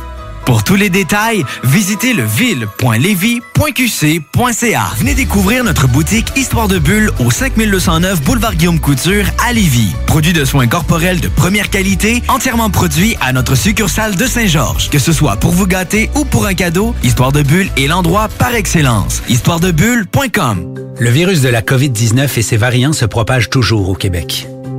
Pour 0.48 0.64
tous 0.64 0.74
les 0.76 0.88
détails, 0.88 1.44
visitez 1.62 2.14
leville.levy.qc.ca. 2.14 4.82
Venez 4.96 5.12
découvrir 5.12 5.62
notre 5.62 5.86
boutique 5.86 6.32
Histoire 6.36 6.68
de 6.68 6.78
Bulle 6.78 7.10
au 7.18 7.30
5209 7.30 8.22
Boulevard 8.22 8.54
Guillaume 8.54 8.80
Couture 8.80 9.26
à 9.46 9.52
Lévis. 9.52 9.92
Produit 10.06 10.32
de 10.32 10.46
soins 10.46 10.66
corporels 10.66 11.20
de 11.20 11.28
première 11.28 11.68
qualité, 11.68 12.22
entièrement 12.28 12.70
produit 12.70 13.14
à 13.20 13.34
notre 13.34 13.56
succursale 13.56 14.16
de 14.16 14.24
Saint-Georges. 14.24 14.88
Que 14.88 14.98
ce 14.98 15.12
soit 15.12 15.36
pour 15.36 15.50
vous 15.50 15.66
gâter 15.66 16.08
ou 16.14 16.24
pour 16.24 16.46
un 16.46 16.54
cadeau, 16.54 16.94
Histoire 17.02 17.32
de 17.32 17.42
Bulle 17.42 17.68
est 17.76 17.86
l'endroit 17.86 18.28
par 18.38 18.54
excellence. 18.54 19.22
Histoiredebulle.com 19.28 20.76
Le 20.98 21.10
virus 21.10 21.42
de 21.42 21.50
la 21.50 21.60
COVID-19 21.60 22.38
et 22.38 22.42
ses 22.42 22.56
variants 22.56 22.94
se 22.94 23.04
propagent 23.04 23.50
toujours 23.50 23.90
au 23.90 23.94
Québec. 23.94 24.48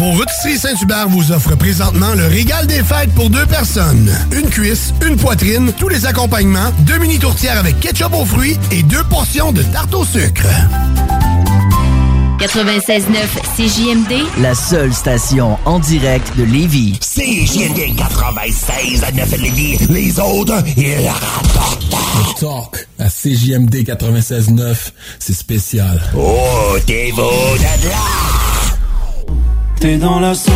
Vos 0.00 0.12
rôtisseries 0.12 0.56
Saint-Hubert 0.56 1.10
vous 1.10 1.30
offrent 1.30 1.56
présentement 1.56 2.14
le 2.14 2.26
régal 2.26 2.66
des 2.66 2.82
fêtes 2.82 3.12
pour 3.14 3.28
deux 3.28 3.44
personnes. 3.44 4.10
Une 4.32 4.48
cuisse, 4.48 4.94
une 5.06 5.16
poitrine, 5.16 5.74
tous 5.78 5.90
les 5.90 6.06
accompagnements, 6.06 6.70
deux 6.86 6.96
mini 6.96 7.18
tourtières 7.18 7.58
avec 7.58 7.78
ketchup 7.80 8.14
aux 8.14 8.24
fruits 8.24 8.56
et 8.70 8.82
deux 8.82 9.04
portions 9.04 9.52
de 9.52 9.62
tarte 9.62 9.92
au 9.92 10.06
sucre. 10.06 10.46
96.9 12.38 13.02
CJMD, 13.54 14.26
La 14.40 14.54
seule 14.54 14.94
station 14.94 15.58
en 15.66 15.78
direct 15.78 16.34
de 16.38 16.44
Lévis. 16.44 16.98
CJMD 17.00 17.94
96 17.98 19.04
à 19.04 19.12
9 19.12 19.36
Lévis. 19.36 19.78
Les 19.90 20.18
autres, 20.18 20.64
ils 20.78 21.06
rapportent. 21.06 21.84
Le 21.90 22.40
talk 22.40 22.88
à 22.98 23.10
CJMD 23.10 23.84
96.9, 23.86 24.92
c'est 25.18 25.34
spécial. 25.34 26.00
Oh, 26.16 26.78
t'es 26.86 27.12
beau 27.14 27.30
de 27.58 27.88
là. 27.88 28.49
T'es 29.80 29.96
dans 29.96 30.20
la 30.20 30.34
sauce. 30.34 30.52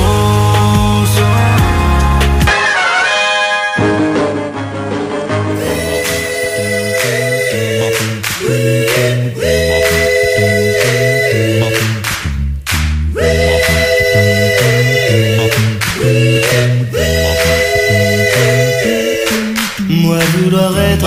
Moi 19.89 20.18
vouloir 20.37 20.79
être. 20.81 21.07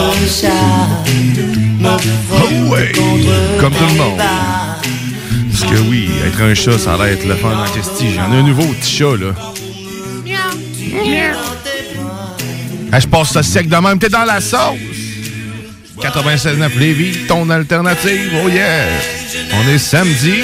Oh 2.33 2.71
ouais, 2.71 2.91
comme 3.59 3.73
tout 3.73 3.85
le 3.85 3.93
monde. 3.93 4.56
Que 5.69 5.79
oui, 5.89 6.09
être 6.25 6.41
un 6.41 6.53
chat, 6.53 6.77
ça 6.79 6.93
a 6.93 6.97
l'air 6.97 7.07
être 7.13 7.25
le 7.27 7.35
fun 7.35 7.49
en 7.57 7.69
question. 7.71 8.07
J'en 8.15 8.33
ai 8.33 8.37
un 8.37 8.43
nouveau 8.43 8.65
petit 8.73 8.95
chat, 8.97 9.15
là. 9.17 9.33
Ah, 12.91 12.99
je 12.99 13.07
passe 13.07 13.31
ça 13.33 13.43
sec 13.43 13.67
de 13.67 13.75
même, 13.75 13.99
t'es 13.99 14.09
dans 14.09 14.23
la 14.25 14.39
sauce. 14.39 14.77
96.9 16.01 16.77
Lévis, 16.77 17.17
ton 17.27 17.49
alternative, 17.49 18.31
oh 18.45 18.49
yeah! 18.49 18.85
On 19.53 19.67
est 19.69 19.77
samedi. 19.79 20.35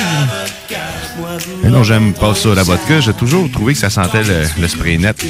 Et 1.64 1.68
non, 1.68 1.84
j'aime 1.84 2.14
pas 2.14 2.34
ça, 2.36 2.50
la 2.56 2.64
vodka. 2.64 3.00
J'ai 3.00 3.14
toujours 3.14 3.50
trouvé 3.52 3.74
que 3.74 3.80
ça 3.80 3.90
sentait 3.90 4.24
le, 4.24 4.44
le 4.60 4.68
spray 4.68 4.98
net. 4.98 5.24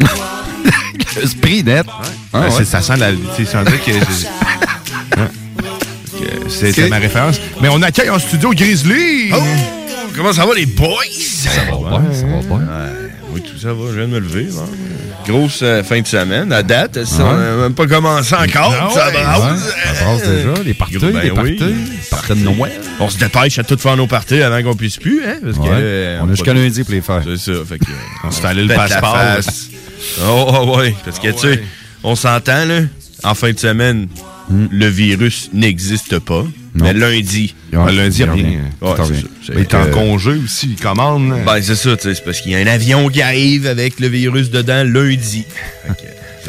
le 1.20 1.26
spray 1.26 1.62
net? 1.62 1.86
Ah, 2.32 2.40
Ouais, 2.40 2.50
c'est- 2.50 2.64
Ça 2.64 2.82
sent 2.82 2.96
la... 2.98 3.12
dirait 3.12 3.78
que... 3.78 3.92
Ouais. 6.62 6.72
C'est 6.72 6.88
ma 6.88 6.98
référence. 6.98 7.40
Mais 7.60 7.68
on 7.70 7.80
accueille 7.82 8.10
en 8.10 8.18
studio 8.18 8.50
Grizzly! 8.54 9.30
Oh! 9.32 9.36
Comment 10.16 10.32
ça 10.32 10.46
va, 10.46 10.54
les 10.54 10.66
boys? 10.66 10.88
Ça 11.18 11.50
va 11.70 11.98
bien, 11.98 12.12
ça 12.12 12.26
va 12.26 12.56
bien. 12.58 12.68
Oui, 13.32 13.40
tout 13.42 13.58
ça 13.58 13.72
va, 13.72 13.80
je 13.90 13.96
viens 13.96 14.06
de 14.06 14.12
me 14.12 14.20
lever. 14.20 14.46
Grosse 15.26 15.60
euh, 15.62 15.82
fin 15.82 16.00
de 16.00 16.06
semaine. 16.06 16.52
À 16.52 16.62
date, 16.62 17.04
ça, 17.04 17.24
Ouais. 17.24 17.30
on 17.30 17.36
n'a 17.36 17.56
même 17.62 17.74
pas 17.74 17.86
commencé 17.86 18.34
encore. 18.34 18.72
Ah 18.78 18.88
ça 18.94 19.06
ouais, 19.08 19.12
brasse. 19.12 19.40
ouais, 19.42 19.94
ça 19.96 20.04
brasse 20.04 20.22
déjà, 20.28 20.62
les 20.64 20.74
parties, 20.74 20.98
Ben 20.98 21.18
les 21.20 21.30
oui. 21.30 21.56
parties, 21.56 21.74
parties 22.10 22.28
de 22.34 22.44
Noël. 22.44 22.72
On 23.00 23.08
se 23.08 23.18
dépêche 23.18 23.58
à 23.58 23.64
tout 23.64 23.76
faire 23.78 23.96
nos 23.96 24.06
parties 24.06 24.40
avant 24.42 24.62
qu'on 24.62 24.76
puisse 24.76 24.98
plus, 24.98 25.22
hein? 25.26 25.36
Parce 25.42 25.56
que, 25.56 25.62
Ouais. 25.62 25.68
euh, 25.72 26.20
On 26.22 26.26
a 26.28 26.30
jusqu'à 26.30 26.54
lundi 26.54 26.84
pour 26.84 26.92
les 26.94 27.00
faire. 27.00 27.22
C'est 27.24 27.52
ça. 27.52 27.58
Fait 27.68 27.78
que, 27.78 27.84
On 28.24 28.30
se 28.30 28.40
fait 28.40 28.46
aller 28.48 28.64
le 28.64 28.74
passeport. 28.74 29.16
face. 29.16 29.66
Oh, 30.28 30.46
oh, 30.48 30.76
ouais. 30.78 30.94
Parce 31.04 31.18
que, 31.18 31.28
tu 31.28 31.38
sais, 31.38 31.62
on 32.04 32.14
s'entend, 32.14 32.66
là, 32.66 32.80
en 33.24 33.34
fin 33.34 33.50
de 33.50 33.58
semaine, 33.58 34.06
le 34.50 34.86
virus 34.88 35.50
n'existe 35.52 36.18
pas. 36.18 36.44
Mais 36.74 36.92
lundi. 36.92 37.54
Ouais, 37.72 37.92
lundi, 37.92 38.22
il. 38.22 38.28
Ouais, 38.84 38.92
revient. 38.94 39.24
Il 39.52 39.60
est 39.60 39.74
en 39.74 39.86
congé 39.90 40.32
aussi, 40.44 40.70
il 40.76 40.76
commande. 40.82 41.32
Ben, 41.46 41.62
c'est 41.62 41.76
ça, 41.76 41.90
c'est 41.98 42.24
parce 42.24 42.40
qu'il 42.40 42.52
y 42.52 42.56
a 42.56 42.58
un 42.58 42.66
avion 42.66 43.08
qui 43.08 43.22
arrive 43.22 43.66
avec 43.66 44.00
le 44.00 44.08
virus 44.08 44.50
dedans 44.50 44.82
lundi. 44.84 45.44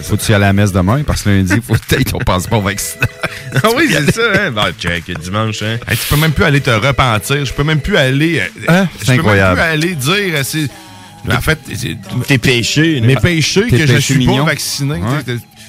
Faut 0.01 0.17
que 0.17 0.21
tu 0.25 0.31
y 0.31 0.35
aller 0.35 0.45
à 0.45 0.47
la 0.47 0.53
messe 0.53 0.71
demain? 0.71 1.03
Parce 1.03 1.21
que 1.21 1.29
lundi, 1.29 1.53
faut 1.65 1.75
peut-être 1.87 2.11
qu'on 2.11 2.17
passe 2.19 2.47
pas 2.47 2.57
au 2.57 2.61
vaccin. 2.61 2.97
Ah 3.63 3.69
oui, 3.77 3.85
c'est 3.89 4.11
ça, 4.13 4.21
hein? 4.33 4.51
Ben, 4.51 4.65
check, 4.77 5.03
dimanche, 5.21 5.61
hein? 5.61 5.77
Hey, 5.87 5.95
tu 5.95 6.07
peux 6.09 6.19
même 6.19 6.33
plus 6.33 6.43
aller 6.43 6.59
te 6.59 6.69
repentir. 6.71 7.45
Je 7.45 7.53
peux 7.53 7.63
même 7.63 7.79
plus 7.79 7.95
aller. 7.95 8.41
euh, 8.41 8.65
Hein? 8.67 8.87
Je 8.99 9.05
peux 9.05 9.11
incroyable. 9.13 9.55
même 9.61 9.79
plus 9.79 9.87
aller 9.87 9.95
dire. 9.95 10.35
euh, 10.35 10.43
c'est- 10.43 10.67
En 11.31 11.39
fait, 11.39 11.59
c'est- 11.73 11.95
Tes 12.27 12.37
péchés. 12.37 12.99
mes 12.99 13.15
péchés 13.15 13.67
que 13.69 13.85
je 13.87 13.95
suis 13.97 14.25
pas 14.25 14.43
vacciné. 14.43 14.99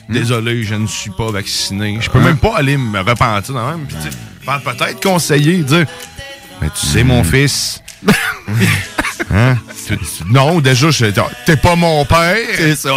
Sais, 0.09 0.19
Désolé, 0.21 0.63
je 0.65 0.75
ne 0.75 0.87
suis 0.87 1.11
pas 1.11 1.31
vacciné. 1.31 1.99
Je 2.01 2.11
peux 2.11 2.19
Hein? 2.19 2.23
même 2.23 2.39
pas 2.39 2.57
aller 2.57 2.77
me 2.77 2.99
repentir 3.01 3.55
dans 3.55 3.69
même. 3.71 3.87
Puis, 3.87 3.97
peut-être 4.65 5.03
conseiller, 5.03 5.59
dire 5.59 5.87
Mais 6.63 6.69
tu 6.71 6.87
sais, 6.87 7.03
mon 7.05 7.23
fils. 7.25 7.83
hein? 9.33 9.57
Tu- 9.87 9.99
Non, 10.31 10.61
déjà, 10.61 10.91
je 10.91 11.07
t'es 11.45 11.57
pas 11.57 11.77
mon 11.77 12.05
père. 12.05 12.37
C'est 12.57 12.77
ça. 12.77 12.91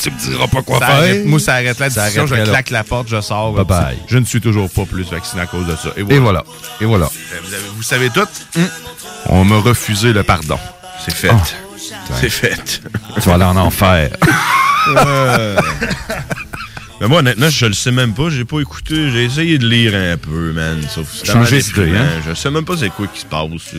Tu 0.00 0.10
me 0.10 0.18
diras 0.18 0.48
pas 0.48 0.62
quoi 0.62 0.80
Ça 0.80 0.86
faire. 0.86 0.94
arrête- 0.96 1.24
moi, 1.24 1.38
ça 1.38 1.54
arrête 1.54 1.78
la 1.78 1.88
Ça 1.88 2.06
discussion. 2.06 2.26
Je 2.26 2.34
là. 2.34 2.44
claque 2.44 2.70
la 2.70 2.82
porte, 2.82 3.08
je 3.08 3.20
sors. 3.20 3.52
Bye 3.52 3.64
bye. 3.64 3.98
Je 4.08 4.18
ne 4.18 4.24
suis 4.24 4.40
toujours 4.40 4.68
pas 4.68 4.84
plus 4.84 5.04
vacciné 5.08 5.42
à 5.42 5.46
cause 5.46 5.66
de 5.66 5.76
ça. 5.76 5.90
Et 5.96 6.18
voilà. 6.18 6.42
Et 6.80 6.84
voilà. 6.84 7.06
Vous, 7.06 7.54
avez- 7.54 7.62
vous 7.76 7.82
savez 7.82 8.10
tout? 8.10 8.26
On 9.26 9.44
m'a 9.44 9.58
refusé 9.58 10.12
le 10.12 10.22
pardon. 10.24 10.58
C'est 11.04 11.14
fait. 11.14 11.30
C'est 12.20 12.28
fait. 12.30 12.80
Tu 13.22 13.28
vas 13.28 13.34
aller 13.34 13.44
en 13.44 13.56
enfer. 13.56 14.10
Euh, 14.88 15.56
Mais 17.00 17.08
moi, 17.08 17.18
honnêtement, 17.20 17.50
je 17.50 17.66
le 17.66 17.72
sais 17.72 17.90
même 17.90 18.14
pas. 18.14 18.30
J'ai 18.30 18.44
pas 18.44 18.60
écouté. 18.60 19.10
J'ai 19.10 19.24
essayé 19.24 19.58
de 19.58 19.66
lire 19.68 19.94
un 19.94 20.16
peu, 20.16 20.52
man. 20.52 20.80
Sauf 20.88 21.06
Changer 21.24 21.60
d'idée, 21.60 21.96
hein? 21.96 22.06
Je 22.28 22.34
sais 22.34 22.50
même 22.50 22.64
pas 22.64 22.74
c'est 22.78 22.90
quoi 22.90 23.06
qui 23.06 23.20
se 23.20 23.26
passe. 23.26 23.74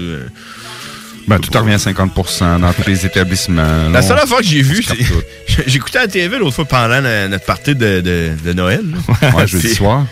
Ben, 1.27 1.39
tout 1.39 1.57
revient 1.57 1.73
à 1.73 1.77
50% 1.77 2.59
dans 2.59 2.71
tous 2.73 2.87
les 2.87 3.05
établissements. 3.05 3.89
La 3.89 4.01
seule 4.03 4.19
affaire 4.19 4.37
que 4.37 4.43
j'ai 4.43 4.61
vue, 4.61 4.83
c'est. 4.83 4.95
capte 4.95 5.11
J'écoutais 5.67 5.97
à 5.97 6.01
la 6.01 6.07
TV 6.07 6.37
l'autre 6.37 6.55
fois 6.55 6.65
pendant 6.65 7.01
notre 7.01 7.45
partie 7.45 7.73
de, 7.73 8.01
de, 8.01 8.31
de 8.43 8.53
Noël. 8.53 8.83
Ouais, 9.33 9.47
jeudi 9.47 9.73
soir. 9.73 10.05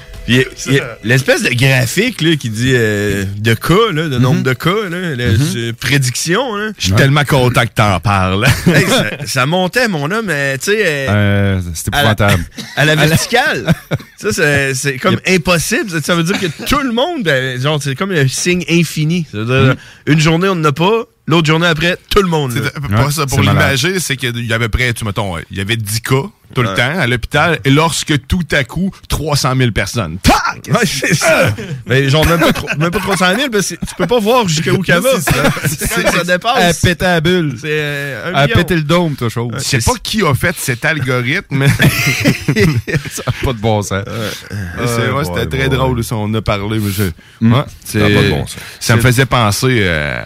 L'espèce 1.03 1.43
de 1.43 1.49
graphique 1.53 2.21
là, 2.21 2.35
qui 2.35 2.49
dit 2.49 2.71
euh, 2.73 3.25
de 3.37 3.53
cas, 3.53 3.91
là, 3.91 4.07
de 4.07 4.17
nombre 4.17 4.43
de 4.43 4.53
cas, 4.53 4.89
là, 4.89 5.15
la 5.15 5.23
euh, 5.23 5.73
prédiction. 5.79 6.55
là. 6.55 6.71
Je 6.77 6.83
suis 6.85 6.93
tellement 6.93 7.23
content 7.25 7.63
que 7.65 7.73
t'en 7.73 7.99
parles. 7.99 8.45
Hey, 8.67 8.85
ça, 8.87 9.05
ça 9.25 9.45
montait, 9.45 9.87
mon 9.87 10.09
homme, 10.09 10.29
euh, 10.29 10.55
tu 10.57 10.71
sais. 10.71 10.83
euh, 10.85 11.07
Euh, 11.09 11.61
c'est 11.73 11.87
à 11.93 12.03
la- 12.03 12.11
épouvantable. 12.11 12.43
À 12.75 12.85
la 12.85 12.95
verticale. 12.95 13.73
ça, 14.17 14.31
c'est- 14.31 14.73
c'est 14.73 14.97
comme 14.97 15.19
impossible. 15.27 15.89
Ça- 15.89 16.01
Ça 16.01 16.15
veut 16.15 16.23
dire 16.23 16.39
que 16.39 16.47
tout 16.65 16.79
le 16.79 16.91
monde, 16.91 17.23
ben, 17.23 17.59
genre, 17.61 17.79
c'est 17.81 17.95
comme 17.95 18.11
un 18.11 18.27
signe 18.27 18.63
infini. 18.69 19.25
Ça 19.31 19.39
veut 19.39 19.45
dire, 19.65 19.75
une 20.07 20.19
journée, 20.19 20.47
on 20.47 20.55
n'en 20.55 20.69
a 20.69 20.71
pas. 20.71 21.05
L'autre 21.25 21.47
journée 21.47 21.67
après, 21.67 21.97
tout 22.09 22.21
le 22.21 22.27
monde. 22.27 22.53
là. 22.53 22.69
Pas 22.97 23.11
ça, 23.11 23.25
pour 23.25 23.39
l'imaginer, 23.41 23.99
c'est 23.99 24.17
qu'il 24.17 24.45
y 24.45 24.53
avait 24.53 24.67
près, 24.69 24.93
tu 24.93 25.05
mettons, 25.05 25.37
il 25.51 25.57
y 25.57 25.61
avait 25.61 25.77
10 25.77 26.01
cas 26.01 26.15
tout 26.53 26.61
le 26.61 26.75
temps 26.75 26.99
à 26.99 27.07
l'hôpital, 27.07 27.59
et 27.65 27.71
lorsque 27.71 28.27
tout 28.27 28.43
à 28.51 28.63
coup, 28.63 28.91
300 29.09 29.55
000 29.57 29.71
personnes. 29.71 30.17
Tac! 30.21 30.67
Ouais, 30.67 30.85
c'est 30.85 31.15
ça. 31.15 31.51
Mais 31.87 32.09
genre, 32.09 32.27
même 32.27 32.39
pas, 32.41 32.53
trop- 32.53 32.67
même 32.77 32.91
pas 32.91 32.99
300 32.99 33.35
000, 33.37 33.49
parce 33.49 33.69
que 33.69 33.75
tu 33.75 33.95
peux 33.97 34.05
pas 34.05 34.19
voir 34.19 34.47
jusqu'à 34.47 34.71
où 34.73 34.81
qu'elle 34.83 34.99
va. 34.99 35.09
C'est 35.19 35.87
ça. 35.87 36.11
Ça 36.11 36.23
dépasse. 36.25 36.57
Elle 36.59 36.75
pété 36.89 37.05
la 37.05 37.21
bulle. 37.21 37.55
C'est 37.59 37.67
euh, 37.71 38.47
le 38.69 38.81
dôme, 38.83 39.15
toi, 39.15 39.29
chose. 39.29 39.51
Je 39.57 39.61
sais 39.63 39.79
pas 39.79 39.93
qui 40.03 40.21
a 40.23 40.33
fait 40.35 40.55
cet 40.59 40.85
algorithme, 40.85 41.55
mais 41.57 41.69
Ça 41.69 43.23
n'a 43.27 43.33
pas 43.43 43.53
de 43.53 43.59
bon 43.59 43.81
sens. 43.81 44.03
Ouais, 44.03 45.23
c'était 45.23 45.57
très 45.57 45.69
drôle, 45.69 46.03
ça, 46.03 46.15
on 46.17 46.31
a 46.33 46.41
parlé. 46.41 46.79
mais 46.79 46.91
je- 46.91 47.03
Mm. 47.41 47.63
c'est- 47.83 47.99
Ça 47.99 48.05
a 48.05 48.09
pas 48.09 48.21
de 48.23 48.29
bon 48.29 48.45
sens. 48.47 48.57
ça 48.79 48.95
me 48.95 49.01
faisait 49.01 49.25
penser 49.25 49.79
euh, 49.81 50.23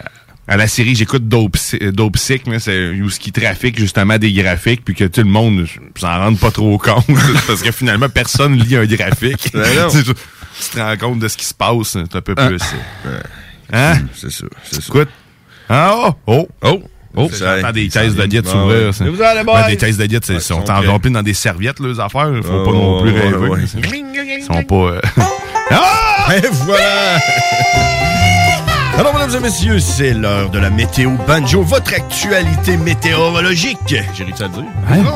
à 0.48 0.56
la 0.56 0.66
série 0.66 0.94
J'écoute 0.96 1.28
Dope, 1.28 1.56
euh, 1.80 1.92
Dope 1.92 2.16
Sick, 2.16 2.46
là, 2.46 2.58
c'est 2.58 2.90
où 3.00 3.10
ce 3.10 3.20
qui 3.20 3.30
trafique 3.32 3.78
justement 3.78 4.16
des 4.18 4.32
graphiques, 4.32 4.84
puis 4.84 4.94
que 4.94 5.04
tout 5.04 5.20
le 5.20 5.28
monde 5.28 5.66
s'en 5.96 6.18
rende 6.18 6.38
pas 6.40 6.50
trop 6.50 6.78
compte, 6.78 7.04
parce 7.46 7.62
que 7.62 7.70
finalement, 7.70 8.08
personne 8.08 8.56
lit 8.56 8.76
un 8.76 8.86
graphique. 8.86 9.50
Ben 9.54 9.88
tu 9.90 10.02
tu 10.02 10.70
te 10.72 10.80
rends 10.80 10.96
compte 10.96 11.18
de 11.20 11.28
ce 11.28 11.36
qui 11.36 11.44
se 11.44 11.54
passe 11.54 11.96
un 11.96 12.20
peu 12.20 12.34
Ah. 12.36 12.48
plus. 12.48 12.60
euh, 13.06 13.20
Hein? 13.72 13.98
C'est 14.14 14.30
ça, 14.32 14.46
c'est 14.64 14.80
ça. 14.80 14.88
Écoute. 14.88 15.08
Ah, 15.68 15.92
oh! 15.94 16.14
Oh! 16.26 16.48
Oh! 16.62 16.82
Oh, 17.16 17.28
Ça- 17.32 17.56
j'entends 17.60 17.72
des 17.72 17.88
caisses 17.88 18.14
de 18.14 18.26
diète 18.26 18.46
s'ouvrir. 18.46 18.92
des 19.68 19.76
caisses 19.76 19.96
de 19.98 20.06
diète, 20.06 20.26
ils 20.30 20.40
sont 20.40 20.68
enveloppées 20.70 21.10
dans 21.10 21.22
des 21.22 21.34
serviettes, 21.34 21.80
les 21.80 21.98
affaires. 22.00 22.30
Faut 22.42 22.64
pas 22.64 22.72
non 22.72 23.02
plus 23.02 23.10
rêver. 23.12 23.66
Ils 24.38 24.42
sont 24.44 24.62
pas. 24.64 24.74
euh, 24.74 25.00
Ah! 25.70 26.34
Et 26.36 26.40
voilà! 26.64 27.18
Alors, 28.98 29.14
mesdames 29.14 29.36
et 29.36 29.40
messieurs, 29.40 29.78
c'est 29.78 30.12
l'heure 30.12 30.50
de 30.50 30.58
la 30.58 30.70
météo 30.70 31.12
banjo, 31.24 31.62
votre 31.62 31.94
actualité 31.94 32.76
météorologique. 32.76 33.78
J'ai 33.86 34.24
réussi 34.24 34.42
à 34.42 34.46
le 34.48 34.52
dire. 34.54 34.64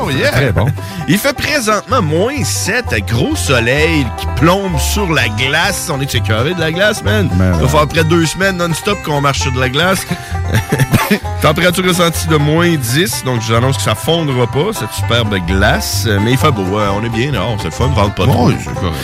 Oh, 0.01 0.09
yeah! 0.09 0.31
Très 0.31 0.51
bon. 0.53 0.67
Il 1.09 1.17
fait 1.17 1.33
présentement 1.33 2.01
moins 2.01 2.45
7 2.45 2.93
à 2.93 3.01
gros 3.01 3.35
soleil 3.35 4.07
qui 4.17 4.25
plombe 4.37 4.79
sur 4.79 5.11
la 5.11 5.27
glace. 5.27 5.91
On 5.93 5.99
est 5.99 6.15
écœuré 6.15 6.53
de 6.53 6.61
la 6.61 6.71
glace, 6.71 7.03
man. 7.03 7.29
Ben 7.33 7.53
Ça 7.55 7.59
va 7.59 7.67
faire 7.67 7.87
près 7.87 8.03
de 8.05 8.09
deux 8.09 8.25
semaines 8.25 8.55
non-stop 8.55 8.97
qu'on 9.03 9.19
marche 9.19 9.41
sur 9.41 9.51
de 9.51 9.59
la 9.59 9.67
glace. 9.67 10.07
Température 11.41 11.83
ressentie 11.85 12.27
de 12.27 12.37
moins 12.37 12.73
10, 12.75 13.25
donc 13.25 13.41
je 13.41 13.47
vous 13.47 13.53
annonce 13.53 13.75
que 13.75 13.83
ça 13.83 13.95
fondra 13.95 14.47
pas, 14.47 14.71
cette 14.71 14.93
superbe 14.93 15.35
glace. 15.45 16.05
Euh, 16.07 16.19
Mais 16.23 16.31
il 16.31 16.37
fait 16.37 16.51
beau, 16.51 16.79
euh, 16.79 16.87
on 16.95 17.03
est 17.03 17.09
bien 17.09 17.31
dehors, 17.31 17.57
c'est 17.57 17.65
le 17.65 17.71
fun, 17.71 17.87
vente 17.87 18.15
pas 18.15 18.25
trop. 18.25 18.47
Ouais, 18.47 18.55
c'est 18.59 18.73
correct. 18.73 18.95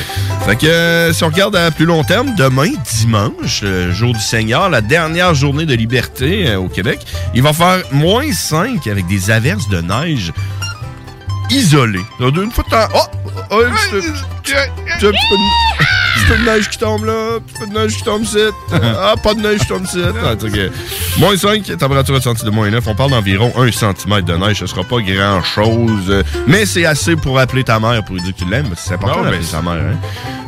Fait 0.45 0.55
que 0.55 0.65
euh, 0.67 1.13
si 1.13 1.23
on 1.23 1.27
regarde 1.27 1.55
à 1.55 1.69
plus 1.69 1.85
long 1.85 2.03
terme, 2.03 2.33
demain, 2.35 2.69
dimanche, 2.97 3.61
le 3.61 3.91
jour 3.91 4.13
du 4.13 4.21
Seigneur, 4.21 4.68
la 4.69 4.81
dernière 4.81 5.33
journée 5.33 5.65
de 5.65 5.73
liberté 5.73 6.47
euh, 6.47 6.57
au 6.59 6.67
Québec, 6.69 6.99
il 7.33 7.41
va 7.41 7.53
faire 7.53 7.83
moins 7.91 8.31
5 8.31 8.87
avec 8.87 9.07
des 9.07 9.31
averses 9.31 9.67
de 9.69 9.81
neige 9.81 10.31
isolées. 11.49 12.05
Une 12.19 12.51
fois 12.51 12.63
de 12.63 12.69
temps. 12.69 12.87
Oh! 12.95 12.99
oh, 13.51 13.61
un 13.65 13.71
petit 13.71 13.89
peu- 13.91 14.01
petit 14.01 14.99
peu 14.99 15.07
de- 15.07 15.98
petit 16.19 16.27
peu 16.31 16.37
de 16.37 16.45
neige 16.45 16.69
qui 16.69 16.77
tombe 16.77 17.05
là, 17.05 17.39
petit 17.39 17.59
peu 17.59 17.67
de 17.67 17.73
neige 17.73 17.95
qui 17.97 18.03
tombe 18.03 18.23
ici. 18.23 18.37
Ah, 19.01 19.15
pas 19.21 19.33
de 19.33 19.41
neige 19.41 19.59
qui 19.59 19.67
tombe 19.67 19.83
ici. 19.85 19.99
Ah, 20.23 20.33
c'est 20.39 20.47
ok. 20.47 20.71
Moins 21.17 21.37
5, 21.37 21.77
température 21.77 22.15
ressentie 22.15 22.45
de 22.45 22.49
moins 22.49 22.69
9. 22.69 22.83
On 22.87 22.95
parle 22.95 23.11
d'environ 23.11 23.51
1 23.57 23.71
cm 23.71 24.21
de 24.21 24.33
neige. 24.35 24.57
Ce 24.59 24.67
sera 24.67 24.83
pas 24.83 24.97
grand 25.01 25.41
chose. 25.43 26.23
Mais 26.47 26.65
c'est 26.65 26.85
assez 26.85 27.15
pour 27.15 27.39
appeler 27.39 27.63
ta 27.63 27.79
mère 27.79 28.03
pour 28.03 28.15
lui 28.15 28.21
dire 28.21 28.33
que 28.33 28.39
tu 28.43 28.49
l'aimes. 28.49 28.69
C'est 28.75 28.93
important 28.95 29.17
Non, 29.19 29.23
d'appeler 29.25 29.45
ta 29.45 29.61
mère. 29.61 29.73
hein. 29.73 29.97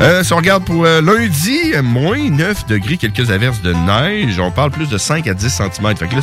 Euh, 0.01 0.23
si 0.23 0.33
on 0.33 0.37
regarde 0.37 0.63
pour 0.65 0.85
euh, 0.85 1.01
lundi, 1.01 1.59
moins 1.83 2.29
9 2.29 2.65
degrés, 2.67 2.97
quelques 2.97 3.29
averses 3.31 3.61
de 3.61 3.73
neige. 3.73 4.39
On 4.39 4.51
parle 4.51 4.71
plus 4.71 4.87
de 4.89 4.97
5 4.97 5.27
à 5.27 5.33
10 5.33 5.49
cm. 5.49 5.97
Fait 5.97 6.07
que 6.07 6.15
là, 6.15 6.21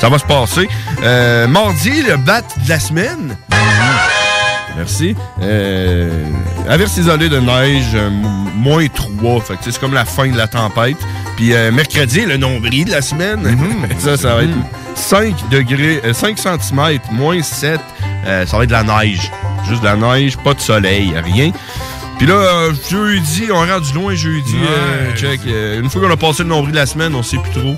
ça 0.00 0.08
va 0.08 0.18
se 0.18 0.24
passer. 0.24 0.68
Euh, 1.02 1.46
mardi, 1.46 2.02
le 2.02 2.16
bat 2.16 2.42
de 2.42 2.68
la 2.68 2.80
semaine. 2.80 3.36
Merci. 4.76 5.14
Euh, 5.40 6.10
averse 6.68 6.96
isolée 6.96 7.28
de 7.28 7.38
neige, 7.38 7.92
euh, 7.94 8.10
moins 8.56 8.86
3. 8.86 9.40
Fait 9.40 9.56
que 9.56 9.60
c'est 9.64 9.78
comme 9.78 9.94
la 9.94 10.04
fin 10.04 10.28
de 10.28 10.36
la 10.36 10.48
tempête. 10.48 10.96
Puis 11.36 11.52
euh, 11.52 11.70
mercredi, 11.70 12.24
le 12.24 12.36
nombril 12.36 12.86
de 12.86 12.90
la 12.90 13.02
semaine. 13.02 13.56
ça, 13.98 14.16
ça 14.16 14.34
va 14.34 14.44
être 14.44 14.54
5 14.94 15.48
degrés, 15.50 16.00
euh, 16.04 16.12
5 16.12 16.38
cm, 16.38 16.98
moins 17.12 17.42
7. 17.42 17.80
Euh, 18.26 18.46
ça 18.46 18.56
va 18.56 18.64
être 18.64 18.70
de 18.70 18.74
la 18.74 18.84
neige. 18.84 19.30
Juste 19.68 19.82
de 19.82 19.86
la 19.86 19.96
neige, 19.96 20.36
pas 20.38 20.54
de 20.54 20.60
soleil, 20.60 21.12
rien. 21.24 21.52
Puis 22.22 22.30
là, 22.30 22.36
euh, 22.36 22.72
jeudi, 22.88 23.48
on 23.52 23.64
est 23.66 23.72
rendu 23.72 23.92
loin 23.94 24.14
jeudi. 24.14 24.54
euh, 24.54 25.12
check. 25.16 25.40
euh, 25.44 25.80
une 25.80 25.90
fois 25.90 26.00
qu'on 26.00 26.10
a 26.12 26.16
passé 26.16 26.44
le 26.44 26.50
nombril 26.50 26.70
de 26.70 26.76
la 26.78 26.86
semaine, 26.86 27.12
on 27.16 27.22
sait 27.24 27.36
plus 27.36 27.50
trop. 27.50 27.74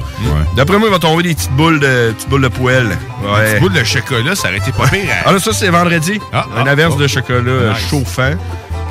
D'après 0.55 0.77
moi, 0.77 0.89
il 0.89 0.93
va 0.93 0.99
tomber 0.99 1.23
des 1.23 1.35
petites 1.35 1.53
boules 1.53 1.81
de, 1.81 2.13
petites 2.15 2.29
boules 2.29 2.43
de 2.43 2.49
poêle. 2.49 2.89
Ouais. 3.23 3.39
Des 3.41 3.47
petites 3.47 3.61
boules 3.61 3.73
de 3.73 3.85
chocolat, 3.85 4.35
ça 4.35 4.49
aurait 4.49 4.59
été 4.59 4.71
pas 4.71 4.87
pire. 4.89 5.01
hein? 5.11 5.23
Ah 5.25 5.33
là, 5.33 5.39
ça, 5.39 5.55
c'est 5.55 5.71
vendredi. 5.71 6.21
Ah, 6.31 6.45
un 6.59 6.67
ah, 6.67 6.71
averse 6.73 6.93
oh. 6.95 7.01
de 7.01 7.07
chocolat 7.07 7.41
euh, 7.51 7.73
Nice. 7.73 7.89
chauffant. 7.89 8.33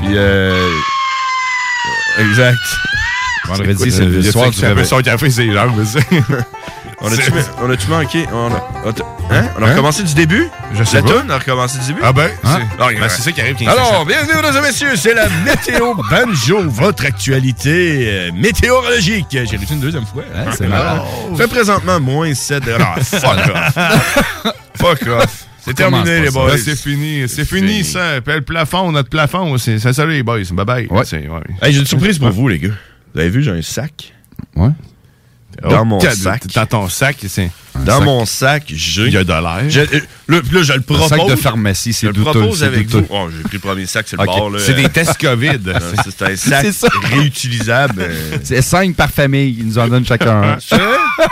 Puis, 0.01 0.13
euh... 0.15 0.57
Exact. 2.17 2.57
Vendredi, 3.47 3.91
c'est 3.91 4.05
le 4.05 4.23
soir 4.23 4.49
du 4.49 4.59
réveil. 4.59 4.85
son 4.87 5.01
café, 5.01 5.29
c'est. 5.29 5.45
On 7.05 7.11
a-tu 7.11 7.31
on 7.61 7.69
a-tu 7.69 7.87
manqué? 7.89 8.25
On 8.31 8.47
a, 8.47 8.55
hein? 8.55 9.49
On 9.57 9.61
a 9.61 9.67
Hein? 9.67 9.71
recommencé 9.71 10.03
du 10.03 10.13
début? 10.13 10.47
Je 10.73 10.83
sais 10.85 10.97
La 10.97 11.03
pas. 11.03 11.09
toune 11.19 11.31
a 11.31 11.37
recommencé 11.37 11.77
du 11.79 11.87
début? 11.87 11.99
Ah 12.01 12.13
ben, 12.13 12.29
Hein? 12.45 12.59
c'est 12.61 12.81
Ah, 12.81 12.87
ben, 12.97 13.09
c'est 13.09 13.21
ça 13.23 13.31
qui 13.33 13.41
arrive 13.41 13.57
Alors, 13.67 14.05
bienvenue, 14.05 14.33
mesdames 14.35 14.55
et 14.63 14.67
messieurs, 14.67 14.95
c'est 14.95 15.13
la 15.13 15.27
météo 15.45 15.93
banjo, 16.09 16.61
votre 16.69 17.05
actualité 17.05 18.07
euh, 18.07 18.31
météorologique. 18.33 19.25
J'ai 19.31 19.39
réussi 19.57 19.73
une 19.73 19.81
deuxième 19.81 20.05
fois. 20.05 20.23
hein? 20.33 20.51
c'est 20.57 20.67
malade. 20.67 21.01
Il 21.31 21.35
fait 21.37 21.47
présentement 21.47 21.99
moins 21.99 22.33
7 22.33 22.63
Ah, 22.79 22.95
fuck 23.01 23.23
off. 23.53 24.53
fuck 24.79 25.07
off. 25.07 25.45
C'est 25.65 25.73
terminé, 25.73 26.21
les 26.21 26.29
boys. 26.31 26.57
C'est 26.57 26.77
fini. 26.77 27.27
C'est 27.27 27.45
fini, 27.45 27.83
ça. 27.83 28.21
Puis 28.23 28.33
le 28.33 28.41
plafond, 28.41 28.91
notre 28.93 29.09
plafond, 29.09 29.57
c'est 29.57 29.77
ça, 29.79 30.05
les 30.05 30.23
boys. 30.23 30.39
Bye 30.51 30.65
bye. 30.65 30.87
Ouais. 30.89 31.03
C'est- 31.05 31.27
ouais. 31.27 31.39
Hey, 31.61 31.73
j'ai 31.73 31.79
une 31.79 31.85
surprise 31.85 32.17
pour 32.17 32.29
vous, 32.31 32.47
les 32.47 32.59
gars. 32.59 32.69
Vous 33.13 33.19
avez 33.19 33.29
vu, 33.29 33.43
j'ai 33.43 33.51
un 33.51 33.61
sac. 33.61 34.13
Ouais. 34.55 34.69
Dans 35.61 35.81
Oh, 35.81 35.85
mon 35.85 35.97
t'as- 35.99 36.15
sac. 36.15 36.47
Dans 36.53 36.65
ton 36.65 36.89
sac, 36.89 37.17
c'est. 37.27 37.51
Dans 37.85 37.97
sac. 37.97 38.05
mon 38.05 38.25
sac, 38.25 38.63
j'ai. 38.67 39.03
Il 39.07 39.13
y 39.13 39.17
a 39.17 39.23
de 39.23 39.29
l'air. 39.31 39.69
Je- 39.69 39.79
euh, 39.81 39.99
Là, 40.27 40.39
je 40.63 40.73
le 40.73 40.79
Un 40.79 40.81
propose. 40.81 41.09
sac 41.09 41.27
de 41.29 41.35
pharmacie, 41.35 41.91
Je 41.91 41.97
c'est 41.97 42.05
le 42.07 42.13
douteux. 42.13 42.31
propose 42.31 42.59
c'est 42.59 42.65
avec 42.65 42.87
douteux. 42.87 43.05
vous. 43.09 43.15
Oh, 43.15 43.27
j'ai 43.35 43.43
pris 43.43 43.53
le 43.53 43.59
premier 43.59 43.85
sac, 43.85 44.05
c'est 44.09 44.15
le 44.17 44.21
Ok. 44.23 44.27
bord. 44.27 44.49
là. 44.49 44.59
C'est 44.59 44.73
des 44.73 44.89
tests 44.89 45.19
COVID. 45.19 45.59
C'est- 46.35 46.53
un 46.55 46.71
sac 46.71 46.91
réutilisable. 47.11 48.01
euh. 48.01 48.37
C'est 48.43 48.61
cinq 48.61 48.95
par 48.95 49.09
famille. 49.09 49.55
Ils 49.59 49.67
nous 49.67 49.77
en 49.77 49.87
donnent 49.87 50.05
chacun 50.05 50.41
un. 50.41 50.57
Vrai? 50.69 50.79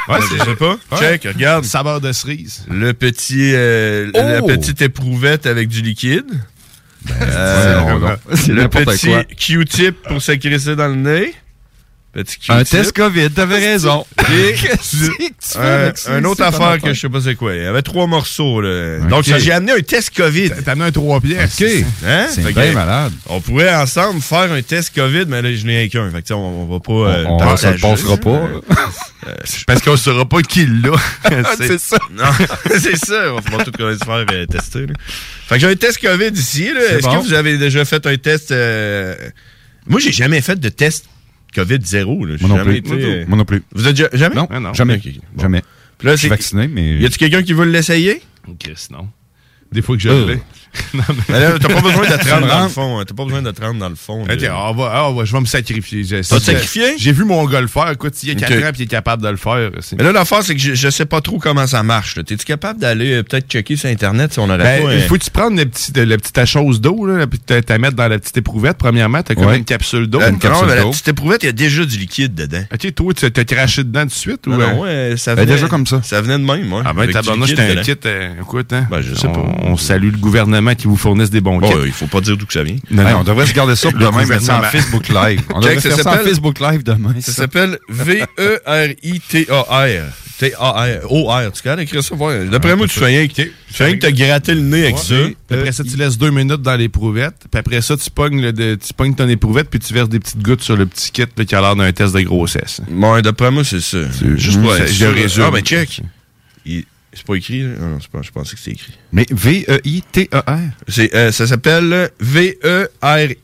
Ouais, 0.10 0.18
je 0.40 0.44
sais 0.46 0.56
pas. 0.56 0.78
Check, 1.00 1.24
regarde. 1.24 1.64
Saveur 1.66 2.00
de 2.02 2.12
cerise. 2.12 2.66
Le 2.70 2.94
petit, 2.94 3.52
euh, 3.54 4.12
la 4.14 4.42
Oh! 4.42 4.48
petite 4.48 4.82
éprouvette 4.82 5.46
avec 5.46 5.68
du 5.68 5.82
liquide. 5.82 6.26
Euh, 7.22 7.82
non, 7.82 8.00
non. 8.00 8.16
C'est 8.36 8.54
le 8.54 8.68
petit. 8.68 9.12
Q-tip 9.38 10.04
pour 10.08 10.22
s'agresser 10.22 10.76
dans 10.76 10.88
le 10.88 10.96
nez. 10.96 11.34
Un 12.50 12.64
test 12.66 12.92
COVID, 12.94 13.30
t'avais 13.32 13.60
raison. 13.60 14.06
Et 14.34 14.54
Qu'est-ce 14.62 15.08
que 15.12 15.16
tu 15.18 15.34
fais 15.40 15.58
un, 15.60 15.64
avec 15.84 15.98
ça? 15.98 16.12
un 16.12 16.24
autre 16.26 16.44
affaire 16.44 16.78
que 16.82 16.94
je 16.94 17.00
sais 17.00 17.08
pas 17.10 17.22
c'est 17.22 17.36
quoi. 17.36 17.56
Il 17.56 17.64
y 17.64 17.66
avait 17.66 17.82
trois 17.82 18.06
morceaux. 18.06 18.60
Là. 18.60 19.00
Donc, 19.10 19.24
j'ai 19.24 19.52
amené 19.54 19.72
un 19.72 19.80
test 19.80 20.14
COVID. 20.16 20.52
T'as 20.66 20.74
amené 20.74 20.88
un 20.88 20.92
trois 20.92 21.22
pièces. 21.22 21.62
OK. 21.62 21.68
Hein? 22.06 22.28
C'est 22.30 22.42
Fait 22.42 22.52
bien 22.52 22.70
que, 22.70 22.74
malade. 22.74 23.14
On 23.28 23.40
pourrait 23.40 23.74
ensemble 23.74 24.22
faire 24.22 24.52
un 24.52 24.62
test 24.62 24.94
COVID, 24.94 25.24
mais 25.30 25.42
là, 25.42 25.54
je 25.56 25.66
n'ai 25.66 25.88
qu'un. 25.88 26.10
Fait 26.12 26.18
que, 26.18 26.22
tu 26.24 26.28
sais, 26.28 26.34
on, 26.34 26.64
on 26.64 26.66
va 26.66 26.80
pas. 26.82 26.92
euh, 26.92 27.26
On, 27.28 27.38
on 27.38 27.54
le 27.54 27.80
passera 27.80 28.18
pas. 28.18 28.50
Parce 29.68 29.82
qu'on 29.82 29.96
saura 29.96 30.26
pas 30.28 30.42
qui 30.42 30.66
l'a. 30.66 30.92
C'est 31.58 31.80
ça. 31.80 31.98
Non, 32.12 32.26
c'est 32.80 32.98
ça. 32.98 33.34
On 33.34 33.36
va 33.56 33.64
tout 33.64 33.72
se 33.78 34.04
faire 34.06 34.26
euh, 34.32 34.46
tester. 34.48 34.88
là. 34.88 34.94
Fait 35.48 35.56
que 35.56 35.62
j'ai 35.62 35.68
un 35.68 35.76
test 35.76 36.00
COVID 36.02 36.32
ici. 36.34 36.66
Est-ce 36.66 37.04
bon. 37.06 37.18
que 37.22 37.28
vous 37.28 37.34
avez 37.34 37.58
déjà 37.58 37.86
fait 37.86 38.06
un 38.06 38.18
test? 38.18 38.52
euh, 38.52 39.16
Moi, 39.88 40.00
j'ai 40.00 40.12
jamais 40.12 40.42
fait 40.42 40.60
de 40.60 40.70
test 40.70 41.06
COVID 41.54 41.80
zéro. 41.84 42.26
là. 42.26 42.36
Moi 42.42 42.50
non 42.50 42.58
jamais 42.58 42.82
plus. 42.82 42.98
été, 42.98 43.06
euh, 43.06 43.26
Moi 43.28 43.38
non 43.38 43.46
plus. 43.46 43.64
Vous 43.74 43.88
êtes 43.88 43.96
déjà- 43.96 44.10
jamais? 44.14 44.36
Non, 44.36 44.48
Ah, 44.50 44.60
non. 44.60 44.74
jamais. 44.74 44.98
Bon. 45.34 45.42
Jamais. 45.42 45.62
Puis 45.98 46.08
là, 46.08 46.16
Je 46.16 46.20
suis 46.22 46.30
vacciné, 46.30 46.68
mais. 46.68 46.98
Y 46.98 47.06
a-tu 47.06 47.18
quelqu'un 47.18 47.44
qui 47.44 47.54
veut 47.54 47.66
l'essayer? 47.66 48.22
Chris, 48.60 48.88
non. 48.92 49.08
Des 49.72 49.82
fois 49.82 49.96
que 49.96 50.02
je 50.02 50.10
Oh. 50.10 50.28
l'ai. 50.28 50.40
Non, 50.94 51.04
mais- 51.10 51.16
Ben 51.30 51.40
là, 51.40 51.60
T'as 51.60 51.68
pas 51.70 51.82
besoin 51.82 52.08
de 52.10 52.16
te 52.24 52.30
rendre 52.34 52.48
dans 52.48 52.64
le 52.64 52.70
fond. 52.70 53.00
hein. 53.00 53.04
T'as 53.08 53.14
pas 53.14 53.24
besoin 53.26 53.42
de 53.42 53.52
te 53.52 53.62
rendre 53.62 53.80
dans 53.80 53.90
le 53.90 53.96
fond. 53.96 54.24
On 54.28 54.74
va, 54.74 54.92
ah, 54.94 55.10
on 55.10 55.14
va- 55.14 55.26
je 55.26 55.32
vais 55.34 55.40
me 55.40 55.46
sacrifier. 55.46 56.04
C'est- 56.04 56.24
sacrifier? 56.24 56.96
J'ai 56.98 57.12
vu 57.12 57.24
mon 57.24 57.46
gars 57.46 57.62
le 57.62 57.68
faire. 57.68 57.90
Écoute, 57.92 58.14
il 58.24 58.30
y 58.30 58.32
a 58.32 58.36
4 58.36 58.52
Ok. 58.58 58.64
ans 58.64 58.70
puis 58.74 58.82
il 58.82 58.84
est 58.84 58.88
capable 58.88 59.24
de 59.24 59.30
le 59.30 59.38
faire. 59.38 59.70
Mais 59.98 60.04
là, 60.04 60.12
l'affaire, 60.12 60.44
c'est 60.44 60.56
que 60.56 60.62
je, 60.62 60.74
je 60.74 60.90
sais 60.90 61.06
pas 61.06 61.22
trop 61.22 61.40
comment 61.40 61.68
ça 61.68 61.84
marche. 61.84 62.16
T'es-tu 62.16 62.46
capable 62.46 62.80
d'aller 62.80 63.14
euh, 63.14 63.24
peut-être 63.24 63.48
checker 63.50 63.76
sur 63.76 63.90
Internet 63.90 64.34
si 64.34 64.40
on 64.40 64.46
aurait 64.50 64.58
Ben, 64.58 64.84
pas... 64.84 64.94
il 64.94 65.00
euh, 65.02 65.08
faut 65.08 65.16
que 65.18 65.24
tu 65.24 65.32
prennes 65.32 65.58
le 65.58 65.66
petit, 65.66 65.92
la 65.96 66.18
petite 66.18 66.46
chose 66.46 66.82
d'eau, 66.82 67.06
là, 67.06 67.26
puis 67.28 67.40
te 67.40 67.60
te 67.60 67.74
mettre 67.74 67.96
dans 67.96 68.08
la 68.08 68.20
petite 68.20 68.38
éprouvette. 68.38 68.78
Premièrement, 68.78 69.22
t'as 69.24 69.36
comme 69.36 69.46
Ouais. 69.46 69.58
une 69.58 69.66
capsule 69.66 70.08
d'eau. 70.08 70.20
Une 70.22 70.34
non, 70.34 70.38
capsule 70.38 70.68
mais 70.68 70.76
la 70.76 70.82
d'eau. 70.82 70.92
petite 70.92 71.08
éprouvette, 71.08 71.44
il 71.44 71.48
y 71.48 71.50
a 71.50 71.54
déjà 71.54 71.86
du 71.86 71.98
liquide 71.98 72.34
dedans. 72.36 72.64
Ok, 72.74 72.94
toi, 72.94 73.14
tu 73.14 73.32
t'as 73.32 73.44
craché 73.44 73.84
dedans 73.84 74.02
tout 74.02 74.08
de 74.08 74.12
suite? 74.14 74.48
Non, 74.48 74.56
ou, 74.56 74.60
non, 74.60 74.86
euh? 74.86 74.88
euh, 75.14 75.18
ça 75.18 75.36
Ben, 75.36 75.44
venait, 75.44 75.54
déjà 75.56 75.68
comme 75.68 75.88
ça. 75.88 76.02
Ça 76.04 76.22
venait 76.22 76.38
de 76.38 76.44
même, 76.44 76.72
ouais. 76.74 76.82
Ah 76.86 76.94
ben, 76.94 77.10
tabarnouche, 77.12 77.50
c'était 77.50 77.78
un 77.78 77.82
kit. 77.82 77.96
euh, 78.06 78.34
écoute, 78.42 78.72
hein, 78.74 78.88
Ben, 78.90 79.02
je 79.02 79.16
sais 79.16 79.28
on, 79.28 79.34
pas. 79.34 79.56
on 79.64 79.78
salue 79.78 80.12
le 80.12 80.18
gouvernement 80.18 80.61
qui 80.76 80.88
vous 80.88 80.98
fournisse 80.98 81.30
des 81.30 81.42
bons 81.42 81.60
Bon, 81.60 81.70
kits. 81.70 81.76
euh, 81.76 81.86
il 81.88 81.92
faut 81.94 82.08
pas 82.08 82.22
dire 82.22 82.38
d'où 82.38 82.46
que 82.46 82.54
ça 82.54 82.64
vient. 82.64 82.78
Non, 82.90 83.04
non. 83.04 83.18
on 83.20 83.24
devrait 83.24 83.46
se 83.48 83.54
garder 83.54 83.76
ça 83.76 83.90
pour 83.92 84.00
demain, 84.00 84.26
mettre 84.26 84.44
ça 84.44 84.60
en. 84.60 84.64
Facebook 84.64 85.10
Live. 85.10 85.42
On 85.54 85.60
devrait 85.60 85.80
faire 85.80 85.94
ça 85.96 86.02
en 86.02 86.04
s'appelle- 86.04 86.28
Facebook 86.28 86.60
Live 86.60 86.84
demain. 86.84 87.14
Ça 87.20 87.32
ça? 87.32 87.42
s'appelle 87.44 87.78
V-E-R-I-T-A-R. 87.90 90.04
T-A-R. 90.40 91.12
O-R. 91.12 91.52
Tu 91.52 91.62
peux 91.62 91.80
écrire 91.82 92.04
ça? 92.04 92.16
D'après 92.50 92.76
moi, 92.76 92.88
tu 92.88 92.98
fais 93.00 93.06
rien 93.06 93.28
que 93.28 93.34
tu 93.34 93.52
fais 93.68 93.86
rien 93.86 93.96
que 93.96 94.00
t'as 94.02 94.12
gratté 94.12 94.56
le 94.56 94.62
nez 94.62 94.84
avec 94.86 94.98
ça. 94.98 95.14
Puis 95.48 95.58
après 95.60 95.72
ça, 95.72 95.84
tu 95.84 95.96
laisses 95.98 96.18
deux 96.18 96.32
minutes 96.32 96.62
dans 96.64 96.76
l'éprouvette. 96.76 97.36
Puis 97.52 97.60
après 97.60 97.82
ça, 97.82 97.96
tu 97.96 98.10
pognes, 98.10 98.42
le, 98.42 98.52
de- 98.52 98.76
tu 98.76 98.92
pognes 98.94 99.14
ton 99.14 99.30
éprouvette, 99.30 99.70
puis 99.70 99.80
tu 99.80 99.94
verses 99.94 100.10
des 100.10 100.20
petites 100.20 100.42
gouttes 100.42 100.64
sur 100.64 100.76
le 100.76 100.88
petit 100.88 101.12
kit 101.12 101.26
là, 101.38 101.46
qui 101.46 101.54
a 101.56 101.62
l'air 101.62 101.76
d'un 101.76 101.92
test 101.92 102.16
de 102.16 102.22
grossesse. 102.22 102.82
Bon, 102.90 103.22
d'après 103.22 103.52
moi, 103.52 103.64
c'est 103.64 103.82
ça. 103.82 104.00
Juste 104.36 104.60
pour 104.62 104.74
je 104.76 105.06
résume. 105.06 105.44
Ah, 105.48 105.52
mais 105.54 105.62
check. 105.62 106.02
Il- 106.66 106.86
C'est 107.14 107.26
pas 107.26 107.36
écrit, 107.36 107.62
là? 107.64 107.70
Non, 107.78 107.98
c'est 108.00 108.10
pas, 108.10 108.22
je 108.22 108.32
pensais 108.32 108.54
que 108.56 108.60
c'était 108.60 108.72
écrit. 108.72 108.94
Mais 109.12 109.26
V-E-I-T-E-R. 109.30 110.60
C'est, 110.88 111.14
euh, 111.14 111.32
ça 111.34 111.46
s'appelle 111.46 112.10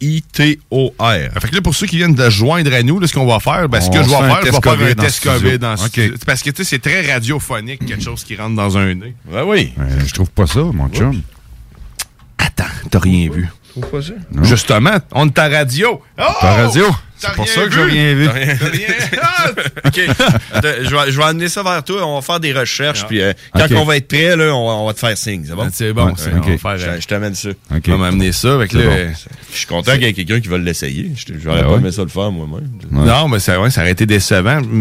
V-E-R-I-T-O-R. 0.07 1.41
Fait 1.41 1.47
que 1.49 1.55
là, 1.55 1.61
pour 1.61 1.75
ceux 1.75 1.85
qui 1.87 1.97
viennent 1.97 2.15
de 2.15 2.29
joindre 2.29 2.73
à 2.73 2.81
nous, 2.83 2.99
là, 2.99 3.07
ce 3.07 3.13
qu'on 3.13 3.25
va 3.25 3.39
faire, 3.39 3.67
ben, 3.67 3.81
ce 3.81 3.89
que 3.89 3.97
je 3.97 4.03
vais 4.03 4.15
faire, 4.15 4.39
je 4.45 4.51
vais 4.51 4.61
faire 4.61 4.87
un 4.89 4.93
test. 4.93 5.23
COVID 5.23 5.59
dans 5.59 5.73
Ok. 5.73 5.79
studio. 5.89 6.13
Parce 6.25 6.43
que, 6.43 6.49
tu 6.51 6.63
sais, 6.63 6.69
c'est 6.69 6.79
très 6.79 7.11
radiophonique, 7.11 7.85
quelque 7.85 8.03
chose 8.03 8.23
qui 8.23 8.35
rentre 8.35 8.55
dans 8.55 8.77
un 8.77 8.93
nez. 8.93 9.15
Ouais, 9.29 9.41
oui. 9.45 9.73
Euh, 9.79 9.99
je 10.05 10.13
trouve 10.13 10.29
pas 10.29 10.47
ça, 10.47 10.59
mon 10.61 10.87
chum. 10.89 11.21
Attends, 12.37 12.63
t'as 12.89 12.99
rien 12.99 13.29
vu. 13.29 13.47
Trouve 13.71 13.89
pas 13.89 14.01
ça? 14.01 14.13
Justement, 14.43 14.97
on 15.11 15.27
est 15.27 15.39
à 15.39 15.49
radio. 15.49 16.01
Oh! 16.17 16.23
Ta 16.41 16.53
radio? 16.53 16.85
C'est 17.19 17.33
pour 17.33 17.47
ça 17.47 17.61
que 17.65 17.71
j'ai 17.71 17.81
rien 17.83 18.13
vu. 18.13 18.27
Rien- 18.27 18.55
Ah! 19.21 19.49
OK. 19.85 19.99
Je, 20.63 20.89
vais, 20.95 21.11
je 21.11 21.17
vais 21.17 21.23
amener 21.23 21.47
ça 21.47 21.63
vers 21.63 21.83
toi. 21.83 22.05
On 22.05 22.15
va 22.15 22.21
faire 22.21 22.39
des 22.39 22.53
recherches. 22.53 23.05
Puis 23.07 23.21
euh, 23.21 23.33
quand 23.55 23.67
on 23.75 23.85
va 23.85 23.97
être 23.97 24.07
prêt, 24.07 24.35
là, 24.35 24.53
on, 24.53 24.67
va, 24.67 24.73
on 24.73 24.85
va 24.87 24.93
te 24.93 24.99
faire 24.99 25.17
signe. 25.17 25.43
C'est 25.47 25.55
bon? 25.55 25.63
Ah, 25.65 25.69
C'est 25.71 25.93
bon, 25.93 26.05
Ouais, 26.07 26.13
c'est- 26.17 26.33
ok. 26.33 26.43
on 26.45 26.49
va 26.51 26.57
faire. 26.57 26.77
Je, 26.95 27.01
je 27.01 27.07
t'amène 27.07 27.35
ça. 27.35 27.49
On 27.71 27.91
va 27.91 27.97
m'amener 27.97 28.31
ça 28.31 28.53
avec 28.55 28.73
le. 28.73 28.83
bon. 28.83 29.13
Je 29.51 29.57
suis 29.57 29.65
content 29.67 29.93
qu'il 29.93 30.03
y 30.03 30.05
ait 30.05 30.13
quelqu'un 30.13 30.39
qui 30.39 30.47
va 30.47 30.57
l'essayer. 30.57 31.11
Je 31.15 31.33
J'aurais 31.41 31.57
Ben 31.61 31.63
pas 31.65 31.71
ouais. 31.73 31.77
aimé 31.79 31.91
ça 31.91 32.01
le 32.03 32.09
faire 32.09 32.31
moi-même. 32.31 32.69
Non, 32.91 33.27
mais 33.29 33.39
ça, 33.39 33.59
ouais, 33.59 33.69
ça 33.71 33.81
aurait 33.81 33.91
été 33.91 34.05
décevant. 34.05 34.59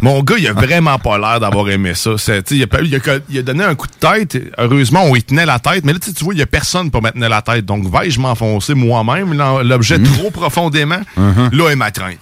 Mon 0.00 0.22
gars, 0.22 0.36
il 0.38 0.46
a 0.46 0.52
vraiment 0.52 0.98
pas 0.98 1.18
l'air 1.18 1.40
d'avoir 1.40 1.68
aimé 1.70 1.94
ça. 1.94 2.12
C'est- 2.16 2.42
tu 2.44 2.54
sais, 2.60 2.60
Il 2.60 2.76
a, 2.76 2.80
il, 2.82 2.94
a, 2.94 3.18
il 3.28 3.38
a 3.38 3.42
donné 3.42 3.64
un 3.64 3.74
coup 3.74 3.86
de 3.88 3.92
tête. 4.08 4.40
Heureusement, 4.58 5.02
on 5.04 5.16
y 5.16 5.22
tenait 5.22 5.46
la 5.46 5.58
tête. 5.58 5.84
Mais 5.84 5.92
là, 5.92 5.98
tu 5.98 6.08
sais, 6.08 6.12
tu 6.14 6.24
vois, 6.24 6.34
il 6.34 6.40
y 6.40 6.42
a 6.42 6.46
personne 6.46 6.90
pour 6.90 7.02
me 7.02 7.10
tenir 7.10 7.28
la 7.28 7.42
tête. 7.42 7.64
Donc, 7.64 7.84
vais-je 7.92 8.20
m'enfoncer 8.20 8.74
moi-même? 8.74 9.36
Dans 9.36 9.60
l'objet 9.62 9.98
trop 10.00 10.30
profondément? 10.30 10.91
Là 11.16 11.68
est 11.70 11.76
ma 11.76 11.90
crainte. 11.90 12.18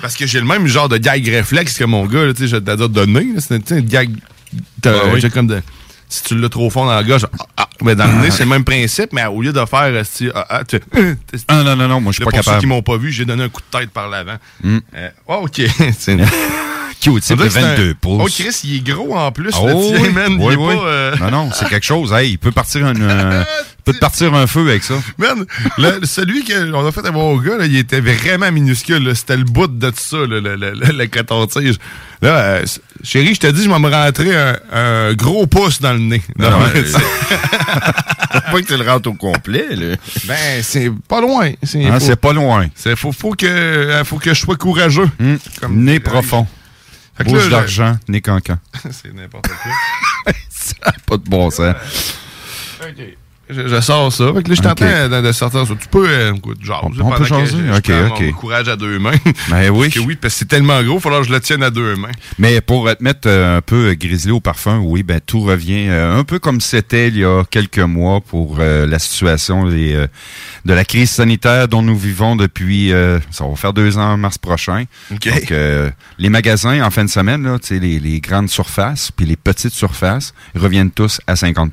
Parce 0.00 0.16
que 0.16 0.26
j'ai 0.26 0.40
le 0.40 0.46
même 0.46 0.66
genre 0.66 0.88
de 0.88 0.98
gag 0.98 1.26
réflexe 1.26 1.78
que 1.78 1.84
mon 1.84 2.04
gars. 2.06 2.26
là, 2.26 2.34
Tu 2.34 2.42
sais, 2.42 2.48
je 2.48 2.56
dire 2.56 2.76
là. 2.76 3.40
C'est 3.40 3.70
une 3.70 3.80
gag. 3.80 4.10
Ah 4.86 4.90
oui. 5.12 5.20
j'ai 5.20 5.30
comme 5.30 5.46
de. 5.46 5.62
Si 6.08 6.22
tu 6.22 6.36
l'as 6.38 6.48
trop 6.50 6.68
fond 6.70 6.84
dans 6.84 6.94
la 6.94 7.02
gorge, 7.02 7.26
ah, 7.40 7.46
ah, 7.56 7.68
mais 7.82 7.96
dans 7.96 8.06
le 8.06 8.12
nez, 8.20 8.30
c'est 8.30 8.44
le 8.44 8.50
même 8.50 8.62
principe, 8.62 9.12
mais 9.12 9.24
au 9.24 9.40
lieu 9.42 9.52
de 9.52 9.64
faire, 9.64 9.80
euh, 9.84 10.02
si, 10.04 10.28
ah, 10.34 10.46
ah, 10.48 10.64
tu 10.64 10.78
Ah, 11.48 11.62
non, 11.64 11.74
non, 11.74 11.88
non, 11.88 12.00
moi, 12.00 12.12
je 12.12 12.16
suis 12.16 12.24
Là, 12.24 12.26
pas 12.26 12.36
pour 12.36 12.36
ceux 12.36 12.40
qui 12.42 12.44
capable. 12.56 12.66
m'ont 12.68 12.82
pas 12.82 12.96
vu, 12.98 13.10
j'ai 13.10 13.24
donné 13.24 13.42
un 13.44 13.48
coup 13.48 13.62
de 13.72 13.78
tête 13.78 13.90
par 13.90 14.08
l'avant. 14.08 14.36
Mm. 14.62 14.78
Euh, 14.96 15.08
oh, 15.26 15.40
OK. 15.46 15.62
C'est- 15.98 16.16
Cute, 17.00 17.22
c'est 17.24 17.34
On 17.34 17.36
dirait 17.36 17.48
de 17.48 17.54
que 17.54 17.60
c'est 17.60 17.64
un- 17.66 17.74
22 17.74 17.94
pouces. 17.94 18.22
Oh, 18.24 18.28
Chris, 18.30 18.60
il 18.64 18.76
est 18.76 18.80
gros 18.92 19.14
en 19.16 19.32
plus. 19.32 19.50
Oh, 19.60 19.66
le 19.66 19.72
tien, 19.72 20.02
oui, 20.02 20.08
man. 20.12 20.36
oui, 20.38 20.46
il 20.48 20.52
est 20.52 20.56
oui. 20.56 20.74
pas... 20.76 20.82
euh, 20.86 21.16
Non, 21.16 21.30
non, 21.30 21.50
c'est 21.52 21.68
quelque 21.68 21.84
chose. 21.84 22.12
Hey, 22.12 22.30
il 22.32 22.38
peut 22.38 22.52
partir 22.52 22.86
un, 22.86 22.94
euh, 22.98 23.44
peut 23.84 23.92
te 23.92 23.98
partir 23.98 24.32
un 24.34 24.46
feu 24.46 24.62
avec 24.68 24.82
ça. 24.82 24.94
Man, 25.18 25.44
le- 25.78 26.04
celui 26.06 26.44
qu'on 26.44 26.86
a 26.86 26.90
fait 26.92 27.06
à 27.06 27.10
mon 27.10 27.36
gars, 27.36 27.58
là, 27.58 27.66
il 27.66 27.76
était 27.76 28.00
vraiment 28.00 28.50
minuscule. 28.50 29.14
C'était 29.14 29.36
le 29.36 29.44
bout 29.44 29.66
de 29.66 29.90
tout 29.90 29.96
ça, 29.98 30.16
là, 30.18 30.26
le, 30.26 30.40
le, 30.40 30.56
le, 30.56 30.92
le 30.92 31.06
coton-tige. 31.06 31.76
Là, 32.22 32.36
euh, 32.38 32.64
chérie, 33.02 33.34
je 33.34 33.40
te 33.40 33.46
dis, 33.48 33.64
je 33.64 33.68
vais 33.68 33.78
me 33.78 33.90
rentrer 33.90 34.34
un, 34.34 34.56
un 34.72 35.12
gros 35.14 35.46
pouce 35.46 35.80
dans 35.80 35.92
le 35.92 35.98
nez. 35.98 36.22
Non, 36.38 36.50
Non, 36.50 36.58
mais 36.72 36.82
tu 36.84 36.88
sais, 36.90 36.98
pas 38.50 38.60
que 38.62 38.66
tu 38.66 38.76
le 38.76 38.88
rentres 38.90 39.10
au 39.10 39.14
complet. 39.14 39.66
Là. 39.76 39.96
ben, 40.24 40.62
c'est 40.62 40.90
pas 41.08 41.20
loin. 41.20 41.50
C'est 41.62 41.84
Hein, 41.84 42.00
faut- 42.00 42.06
c'est 42.06 42.16
pas 42.16 42.32
loin. 42.32 42.66
c'est- 42.74 42.96
faut, 42.96 43.12
faut, 43.12 43.32
que, 43.32 43.46
euh, 43.46 44.04
faut 44.04 44.18
que 44.18 44.32
je 44.32 44.40
sois 44.40 44.56
courageux. 44.56 45.08
Mm. 45.18 45.34
Comme- 45.60 45.76
Nez 45.84 46.00
profond. 46.00 46.46
Bouche 47.24 47.48
d'argent, 47.48 47.96
nez 48.08 48.20
cancan. 48.20 48.58
c'est 48.90 49.14
n'importe 49.14 49.46
quoi. 49.48 50.32
Ça 50.50 50.92
pas 51.06 51.16
de 51.16 51.22
bon 51.28 51.50
sens. 51.50 51.74
OK. 52.82 53.04
Je, 53.50 53.68
je 53.68 53.80
sors 53.80 54.12
ça. 54.12 54.32
Fait 54.34 54.42
que 54.42 54.48
là, 54.48 54.54
je 54.54 54.60
suis 54.60 54.66
en 54.66 54.70
Ok. 54.72 54.76
train 54.78 55.08
de, 55.08 55.20
de 55.26 55.32
sortir 55.32 55.66
ça. 55.66 55.74
Tu 55.78 55.88
peux, 55.88 56.08
euh, 56.08 56.32
écoute, 56.34 56.58
jaser 56.62 56.80
On- 56.82 57.06
on 57.06 57.10
peut 57.12 57.24
je- 57.24 57.34
je 57.34 57.76
Ok, 57.76 57.90
ok. 58.12 58.20
Mon 58.22 58.32
courage 58.32 58.68
à 58.68 58.76
deux 58.76 58.98
mains. 58.98 59.12
Ben 59.50 59.68
oui. 59.70 59.88
Parce 59.88 59.94
que 59.94 60.00
oui, 60.00 60.16
parce 60.16 60.34
que 60.34 60.38
c'est 60.40 60.44
tellement 60.48 60.82
gros, 60.82 60.96
il 60.96 61.00
falloir 61.00 61.20
que 61.22 61.28
je 61.28 61.32
le 61.32 61.40
tienne 61.40 61.62
à 61.62 61.70
deux 61.70 61.94
mains. 61.96 62.08
Mais 62.38 62.60
pour 62.60 62.86
te 62.86 63.02
mettre 63.04 63.28
euh, 63.28 63.58
un 63.58 63.60
peu 63.60 63.92
grizzly 63.94 64.30
au 64.32 64.40
parfum, 64.40 64.78
oui, 64.78 65.02
ben 65.02 65.20
tout 65.20 65.40
revient 65.40 65.88
euh, 65.88 66.18
un 66.18 66.24
peu 66.24 66.38
comme 66.38 66.60
c'était 66.60 67.08
il 67.08 67.18
y 67.18 67.24
a 67.24 67.44
quelques 67.44 67.78
mois 67.78 68.20
pour 68.22 68.56
euh, 68.60 68.86
la 68.86 68.98
situation 68.98 69.66
de 69.66 70.08
la 70.64 70.84
crise 70.84 71.10
sanitaire 71.10 71.68
dont 71.68 71.82
nous 71.82 71.96
vivons 71.98 72.36
depuis, 72.36 72.92
ça 73.30 73.44
va 73.46 73.56
faire 73.56 73.72
deux 73.72 73.98
ans 73.98 74.16
mars 74.16 74.38
prochain. 74.38 74.84
Donc, 75.10 75.28
les 76.18 76.28
magasins 76.28 76.82
en 76.82 76.90
fin 76.90 77.04
de 77.04 77.10
semaine, 77.10 77.42
là, 77.44 77.58
les, 77.70 77.98
les 78.00 78.20
grandes 78.20 78.48
surfaces 78.48 79.10
puis 79.10 79.26
les 79.26 79.36
petites 79.36 79.72
surfaces 79.74 80.32
reviennent 80.54 80.90
tous 80.90 81.20
à 81.26 81.36
50 81.36 81.72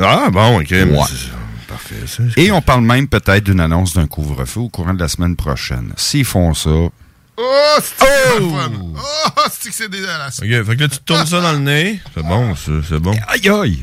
Ah, 0.00 0.30
bon, 0.30 0.60
OK. 0.60 0.70
Ouais. 0.70 0.86
c'est- 1.08 1.30
Parfait, 1.68 1.94
ça. 2.06 2.22
Et 2.36 2.50
on 2.52 2.60
parle 2.60 2.82
même 2.82 3.08
peut-être 3.08 3.44
d'une 3.44 3.60
annonce 3.60 3.94
d'un 3.94 4.06
couvre-feu 4.06 4.60
au 4.60 4.68
courant 4.68 4.92
de 4.92 5.00
la 5.00 5.08
semaine 5.08 5.36
prochaine. 5.36 5.92
S'ils 5.96 6.24
font 6.26 6.52
ça, 6.54 6.68
Oh, 6.70 7.78
c'est. 7.82 8.04
Oh, 8.40 9.40
c'est 9.50 9.70
que 9.70 9.74
c'est 9.74 9.88
dégueulasse. 9.88 10.40
OK, 10.40 10.48
fait 10.48 10.76
que 10.76 10.80
là, 10.82 10.88
tu 10.88 10.98
te 10.98 11.02
tournes 11.04 11.26
ça 11.26 11.40
dans 11.40 11.52
le 11.52 11.58
nez. 11.60 11.98
C'est 12.14 12.22
bon, 12.22 12.54
ça, 12.54 12.72
c'est 12.86 12.98
bon. 12.98 13.14
aïe 13.26 13.48
aïe! 13.48 13.82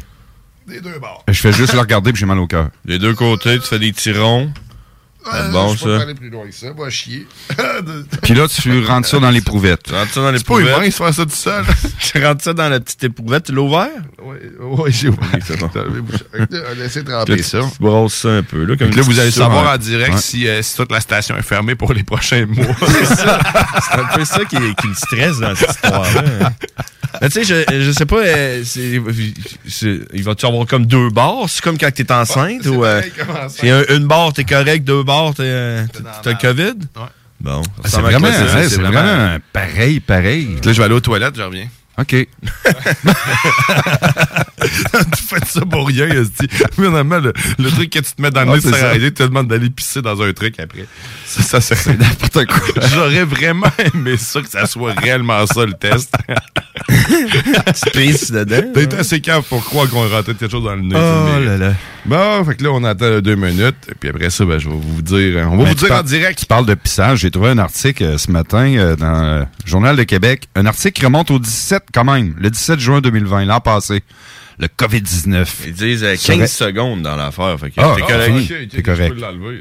Des 0.67 0.79
deux 0.81 0.99
bords. 0.99 1.23
Je 1.27 1.33
fais 1.33 1.51
juste 1.51 1.73
le 1.73 1.79
regarder 1.79 2.13
puis 2.13 2.19
j'ai 2.19 2.25
mal 2.27 2.37
au 2.37 2.45
cœur. 2.45 2.69
Les 2.85 2.99
deux 2.99 3.15
côtés, 3.15 3.57
tu 3.59 3.65
fais 3.65 3.79
des 3.79 3.91
tirons. 3.91 4.53
C'est 5.25 5.51
bon, 5.51 5.75
je 5.75 5.83
peux 5.83 5.97
pas 5.97 6.03
aller 6.03 6.13
plus 6.15 6.29
loin 6.29 6.45
que 6.47 6.53
ça, 6.55 6.67
va 6.71 6.89
chier. 6.89 7.27
Puis 8.23 8.33
là, 8.33 8.47
tu 8.47 8.85
rentres 8.85 9.07
ça 9.07 9.19
dans 9.19 9.29
l'éprouvette. 9.29 9.83
Tu 9.83 9.93
rentres 9.93 10.13
ça 10.13 10.21
dans 10.21 10.37
C'est 10.37 10.45
pas 10.45 10.57
l'éprouvette. 10.59 10.77
humain 10.77 10.87
de 10.87 10.93
faire 10.93 11.13
ça 11.13 11.25
tout 11.25 11.31
seul. 11.31 11.65
tu 12.13 12.23
rentres 12.25 12.43
ça 12.43 12.53
dans 12.53 12.69
la 12.69 12.79
petite 12.79 13.03
éprouvette. 13.03 13.43
Tu 13.45 13.51
l'as 13.53 13.61
ouvert? 13.61 13.87
Oui, 14.23 14.37
ouais, 14.61 14.91
j'ai 14.91 15.09
oublié. 15.09 15.31
c'est 15.45 15.59
bon. 15.59 15.69
Laissez 16.77 17.03
tremper 17.03 17.35
tu, 17.37 17.43
ça. 17.43 17.59
tu 17.59 17.83
brosses 17.83 18.13
ça 18.15 18.29
un 18.29 18.43
peu. 18.43 18.63
Là, 18.63 18.75
comme 18.77 18.91
là, 18.91 19.01
vous 19.01 19.19
allez 19.19 19.31
savoir 19.31 19.73
en 19.73 19.77
direct 19.77 20.13
Ouais. 20.15 20.21
si, 20.21 20.47
euh, 20.47 20.61
si 20.61 20.75
toute 20.77 20.91
la 20.91 21.01
station 21.01 21.35
est 21.37 21.41
fermée 21.43 21.75
pour 21.75 21.93
les 21.93 22.03
prochains 22.03 22.45
mois. 22.45 22.65
c'est 22.87 23.05
ça. 23.05 23.39
C'est 23.91 23.99
un 23.99 24.05
peu 24.15 24.25
ça 24.25 24.45
qui, 24.45 24.55
qui 24.75 24.87
me 24.87 24.93
stresse 24.95 25.39
dans 25.39 25.53
cette 25.55 25.69
histoire-là. 25.71 26.23
hein. 26.43 26.53
Mais 27.21 27.29
tu 27.29 27.43
sais, 27.43 27.65
je, 27.67 27.81
je 27.85 27.91
sais 27.91 28.05
pas, 28.05 28.17
euh, 28.19 28.63
il 30.13 30.23
va-tu 30.23 30.45
avoir 30.45 30.65
comme 30.67 30.85
deux 30.85 31.09
barres? 31.09 31.45
C'est 31.49 31.61
comme 31.63 31.77
quand 31.77 31.91
t'es 31.91 32.09
enceinte? 32.11 32.65
ou 32.67 32.85
euh, 32.85 33.01
c'est 33.49 33.69
un- 33.71 33.83
une 33.95 34.05
barre, 34.05 34.31
t'es 34.31 34.43
correct, 34.43 34.83
deux 34.83 35.01
barres, 35.03 35.08
t'es, 35.35 35.43
euh, 35.43 35.85
t'as 36.23 36.31
le 36.31 36.37
COVID? 36.37 36.73
Bon. 37.39 37.63
ça 37.63 37.69
Ah, 37.83 37.87
c'est 37.87 38.01
vraiment, 38.01 38.27
hein, 38.27 38.67
c'est 38.67 39.41
pareil, 39.53 39.99
pareil. 39.99 40.57
Là, 40.63 40.73
je 40.73 40.77
vais 40.77 40.83
aller 40.83 40.95
aux 40.95 40.99
toilettes, 40.99 41.35
je 41.37 41.41
reviens. 41.41 41.67
OK. 41.99 42.11
tu 44.61 45.23
fais 45.27 45.45
ça 45.45 45.61
pour 45.69 45.87
rien, 45.87 46.07
esti. 46.07 46.47
Finalement, 46.73 47.19
le, 47.19 47.33
le 47.57 47.69
truc 47.71 47.89
que 47.89 47.99
tu 47.99 48.11
te 48.13 48.21
mets 48.21 48.31
dans 48.31 48.43
le 48.45 48.51
Ah, 48.51 48.55
nez, 48.55 48.61
c'est 48.61 48.71
ça 48.71 48.93
tu 48.93 49.13
te 49.13 49.23
demandes 49.23 49.47
d'aller 49.47 49.69
pisser 49.69 50.01
dans 50.01 50.21
un 50.21 50.31
truc 50.31 50.57
après. 50.59 50.85
Ça, 51.25 51.59
ça 51.59 51.75
c'est 51.75 51.97
n'importe 51.97 52.45
quoi. 52.45 52.83
J'aurais 52.93 53.25
vraiment 53.25 53.71
aimé 53.93 54.15
ça, 54.17 54.41
que 54.41 54.49
ça 54.49 54.65
soit 54.65 54.93
réellement 54.93 55.45
ça, 55.45 55.65
le 55.65 55.73
test. 55.73 56.13
tu 56.89 57.91
pisses 57.91 58.31
dedans? 58.31 58.71
T'as 58.73 58.81
été 58.81 58.95
assez 58.97 59.19
cave 59.19 59.43
pour 59.43 59.63
croire 59.65 59.89
qu'on 59.89 60.07
rentrait 60.07 60.35
quelque 60.35 60.51
chose 60.51 60.63
dans 60.63 60.75
le 60.75 60.81
nez. 60.81 60.95
Oh 60.95 61.39
là 61.39 61.57
là. 61.57 61.73
Bon, 62.09 62.43
fait 62.43 62.55
que 62.55 62.63
là, 62.63 62.71
on 62.71 62.83
attend 62.83 63.19
deux 63.19 63.35
minutes, 63.35 63.75
et 63.89 63.95
puis 63.99 64.09
après 64.09 64.29
ça, 64.29 64.43
ben, 64.45 64.57
je 64.57 64.67
vais 64.67 64.75
vous 64.75 65.01
dire, 65.01 65.47
on 65.49 65.57
va 65.57 65.63
Ben, 65.63 65.69
vous 65.69 65.75
dire 65.75 65.91
en 65.95 66.03
direct. 66.03 66.39
Tu 66.39 66.45
parles 66.45 66.65
de 66.65 66.73
pissage. 66.73 67.19
J'ai 67.19 67.31
trouvé 67.31 67.49
un 67.49 67.57
article 67.59 68.03
euh, 68.03 68.17
ce 68.17 68.31
matin 68.31 68.65
euh, 68.75 68.95
dans 68.95 69.39
le 69.39 69.45
Journal 69.65 69.95
de 69.95 70.03
Québec. 70.03 70.47
Un 70.55 70.65
article 70.65 70.99
qui 70.99 71.05
remonte 71.05 71.29
au 71.31 71.39
17, 71.39 71.83
quand 71.93 72.03
même, 72.03 72.35
le 72.39 72.49
17 72.49 72.79
juin 72.79 73.01
2020, 73.01 73.45
l'an 73.45 73.59
passé. 73.61 74.03
Le 74.57 74.67
COVID-19. 74.67 75.47
Ils 75.67 75.73
disent 75.73 76.03
euh, 76.03 76.15
15 76.15 76.19
Serait- 76.19 76.47
seconde 76.47 77.01
dans 77.03 77.15
l'affaire. 77.15 77.57
Fait 77.59 77.69
que 77.69 77.75
Ah, 77.79 77.93
t'es 77.95 78.03
ah, 78.05 78.11
correct. 78.11 78.37
fini. 78.47 78.67
T'es 78.67 78.81
correct. 78.83 79.15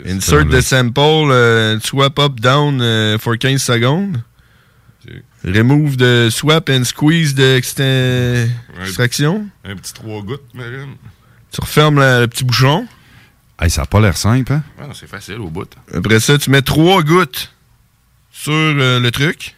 Insert 0.09 0.49
the 0.49 0.61
sample, 0.61 1.31
euh, 1.31 1.79
swap 1.81 2.19
up, 2.19 2.41
down 2.41 2.81
euh, 2.81 3.17
for 3.19 3.35
15 3.41 3.59
secondes. 3.63 4.17
Remove 5.45 5.97
the 5.97 6.31
swap 6.31 6.69
and 6.69 6.83
squeeze 6.85 7.33
de 7.35 7.57
extra- 7.57 7.85
extraction. 8.83 9.47
Un 9.65 9.77
petit 9.77 9.95
trois 9.95 10.21
gouttes, 10.23 10.43
Marine. 10.53 10.97
Tu 11.59 11.63
refermes 11.65 11.99
la- 11.99 12.21
le 12.21 12.29
petit 12.29 12.45
bouchon. 12.45 12.87
Hey, 13.61 13.69
ça 13.69 13.81
n'a 13.83 13.87
pas 13.87 13.99
l'air 14.01 14.17
simple, 14.17 14.53
hein? 14.53 14.63
Ouais, 14.79 14.87
non, 14.87 14.95
c'est 14.95 15.09
facile 15.09 15.41
au 15.41 15.49
bout. 15.51 15.69
Après 15.93 16.21
ça, 16.21 16.39
tu 16.39 16.51
mets 16.51 16.63
trois 16.63 17.03
gouttes 17.03 17.53
sur 18.31 18.53
euh, 18.53 19.01
le 19.01 19.11
truc. 19.11 19.57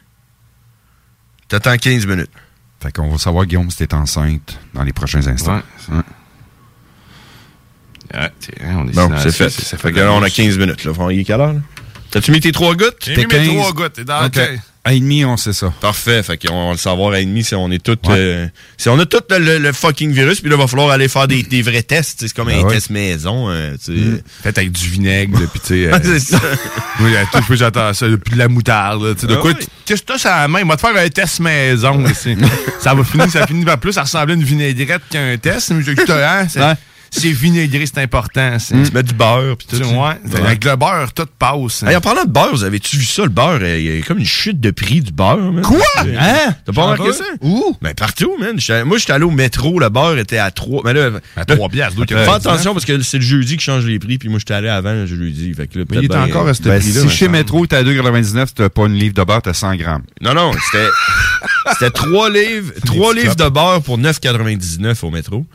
T'attends 1.49 1.77
15 1.77 2.07
minutes. 2.07 2.31
Fait 2.83 2.91
qu'on 2.91 3.11
va 3.11 3.19
savoir, 3.19 3.45
Guillaume, 3.45 3.71
si 3.71 3.77
t'es 3.77 3.93
enceinte 3.95 4.59
dans 4.73 4.83
les 4.83 4.95
prochains 4.95 5.27
instants. 5.27 5.61
Ouais. 5.91 5.97
Ouais, 8.15 8.33
tiens, 8.41 8.79
on 8.79 8.89
est 8.89 8.95
Bon, 8.95 9.11
c'est 9.19 9.33
fait. 9.33 9.51
Ça 9.51 9.77
fait 9.77 9.93
que 9.93 10.01
là, 10.01 10.13
on 10.13 10.23
a 10.23 10.31
15 10.31 10.57
minutes. 10.57 10.85
Là. 10.85 10.93
Il 11.11 11.19
est 11.21 11.25
quelle 11.25 11.41
heure? 11.41 11.55
T'as-tu 12.11 12.31
mis 12.33 12.41
tes 12.41 12.53
trois 12.53 12.75
gouttes? 12.75 12.97
J'ai 13.05 13.15
mis 13.27 13.27
mes 13.27 13.49
trois 13.49 13.73
gouttes, 13.73 13.93
t'es 13.93 14.05
dans 14.05 14.21
la 14.21 14.27
Ok. 14.27 14.33
tête. 14.33 14.61
À 14.83 14.95
et 14.95 15.01
demi, 15.01 15.27
on 15.27 15.37
sait 15.37 15.53
ça. 15.53 15.73
Parfait. 15.83 16.23
Fait 16.23 16.39
qu'on 16.39 16.67
va 16.69 16.73
le 16.73 16.79
savoir 16.79 17.13
à 17.13 17.21
ennemi 17.21 17.45
si 17.45 17.55
on 17.55 17.71
est 17.71 17.83
tout. 17.85 17.99
euh, 18.09 18.47
si 18.79 18.89
on 18.89 18.99
a 18.99 19.05
tout 19.05 19.21
le, 19.29 19.39
le- 19.39 19.59
le 19.59 19.73
fucking 19.75 20.11
virus, 20.11 20.41
puis 20.41 20.49
là, 20.49 20.57
il 20.57 20.59
va 20.61 20.67
falloir 20.67 20.89
aller 20.91 21.07
faire 21.09 21.29
des, 21.29 21.43
des 21.43 21.61
vrais 21.61 21.83
tests. 21.83 22.19
tu 22.21 22.25
sais, 22.25 22.29
C'est 22.29 22.35
comme 22.35 22.49
Ah 22.49 22.57
un 22.59 22.63
ouais. 22.63 22.75
test 22.75 22.89
maison. 22.89 23.51
euh, 23.51 23.73
tu 23.73 23.93
sais. 23.95 24.01
Mm. 24.01 24.21
Fait 24.43 24.57
avec 24.57 24.73
du 24.73 24.89
vinaigre, 24.89 25.39
puis 25.53 25.61
tu 25.61 25.67
sais. 25.67 25.87
euh, 25.87 25.91
Ah, 25.93 25.99
c'est 26.03 26.19
ça. 26.21 26.41
Oui, 27.01 27.15
à 27.17 27.25
tout, 27.27 27.45
j'attends 27.55 27.93
ça, 27.93 28.07
puis 28.25 28.33
de 28.35 28.39
la 28.39 28.49
moutarde, 28.49 29.03
là, 29.03 29.15
tu 29.15 29.21
sais, 29.21 29.27
de 29.27 29.35
Ah 29.35 29.41
quoi, 29.41 29.53
qu'est-ce 29.85 30.01
que 30.03 30.07
t'as 30.07 30.19
sur 30.19 30.31
la 30.31 30.49
main? 30.49 30.61
On 30.65 30.69
va 30.69 30.77
te 30.77 30.81
faire 30.81 30.97
un 30.97 31.09
test 31.09 31.41
maison, 31.41 32.03
ici. 32.07 32.37
ça 32.81 32.95
va 32.95 33.05
finir, 33.05 33.31
ça 33.31 33.47
finit 33.47 33.65
par 33.67 33.79
plus 33.79 33.97
à 33.99 34.03
ressembler 34.03 34.33
à 34.33 34.37
une 34.37 34.45
vinaigrette 34.45 35.03
qu'un 35.11 35.37
test, 35.37 35.71
mais 35.73 35.83
je 35.83 35.93
dis, 35.93 36.03
hein, 36.11 36.47
c'est, 37.11 37.31
vinaigré, 37.33 37.85
c'est 37.87 37.99
important, 38.01 38.59
c'est. 38.59 38.81
Tu 38.83 38.93
mets 38.93 39.03
du 39.03 39.15
beurre, 39.15 39.57
puis 39.57 39.67
tout. 39.69 39.77
Tu 39.79 39.85
ouais, 39.85 40.39
avec 40.43 40.65
le 40.65 40.77
beurre, 40.77 41.13
tout 41.13 41.27
passe. 41.39 41.83
Hey, 41.83 41.97
en 41.97 42.01
parlant 42.01 42.25
de 42.25 42.31
beurre, 42.31 42.51
vous 42.53 42.65
avez-tu 42.65 42.97
vu 42.97 43.05
ça, 43.05 43.23
le 43.23 43.29
beurre? 43.29 43.59
euh, 43.63 43.79
Il 43.79 43.97
y 43.97 44.01
a 44.01 44.03
comme 44.03 44.19
une 44.19 44.25
chute 44.25 44.61
de 44.61 44.71
prix 44.71 45.01
du 45.01 45.13
beurre. 45.13 45.53
man. 45.53 45.63
Quoi? 45.63 45.79
Euh, 46.07 46.15
Hein? 46.19 46.55
T'as 46.65 46.73
pas 46.73 46.83
remarqué 46.83 47.13
ça? 47.13 47.25
Où? 47.41 47.77
Ben, 47.83 47.95
partout, 47.95 48.33
man. 48.39 48.57
Moi, 48.87 48.99
j'étais 48.99 49.13
allé 49.13 49.25
au 49.25 49.31
métro, 49.31 49.79
le 49.79 49.89
beurre 49.89 50.19
était 50.19 50.39
à 50.39 50.51
3. 50.51 50.83
Mais 50.85 50.93
là, 50.95 51.11
À 51.37 51.41
là, 51.41 51.57
3 51.57 51.69
piastres, 51.69 52.05
Fais 52.09 52.15
a 52.15 52.35
attention 52.35 52.73
parce 52.73 52.85
que 52.85 53.01
c'est 53.03 53.19
le 53.19 53.25
jeudi 53.25 53.57
qui 53.57 53.65
change 53.65 53.85
les 53.87 53.99
prix, 53.99 54.19
puis 54.19 54.29
moi, 54.29 54.39
j'étais 54.39 54.55
allé 54.55 54.69
avant 54.69 54.93
le 54.93 55.07
jeudi. 55.07 55.53
Fait 55.55 55.67
que 55.67 55.79
là, 55.79 55.85
Mais 55.91 55.97
il 55.99 56.05
est 56.05 56.09
peut-être 56.09 56.23
encore 56.29 56.45
ben, 56.45 56.51
à 56.51 56.55
ce 56.55 56.63
Ben, 56.63 56.79
prix-là. 56.81 57.01
si 57.03 57.09
chez 57.09 57.25
semble. 57.27 57.39
Métro, 57.39 57.67
t'es 57.67 57.77
à 57.77 57.83
2,99, 57.83 58.47
t'as 58.55 58.69
pas 58.69 58.87
une 58.87 58.95
livre 58.95 59.15
de 59.15 59.25
beurre, 59.25 59.43
t'as 59.43 59.55
100 59.55 59.77
grammes. 59.77 60.03
Non, 60.21 60.35
non, 60.35 60.53
c'était 60.71 60.87
c'était 61.73 61.91
3 61.91 62.31
livres, 62.31 62.73
trois 62.87 63.15
livres 63.15 63.37
de 63.37 63.49
beurre 63.49 63.83
pour 63.83 63.99
9,99 63.99 65.05
au 65.05 65.11
métro. 65.11 65.47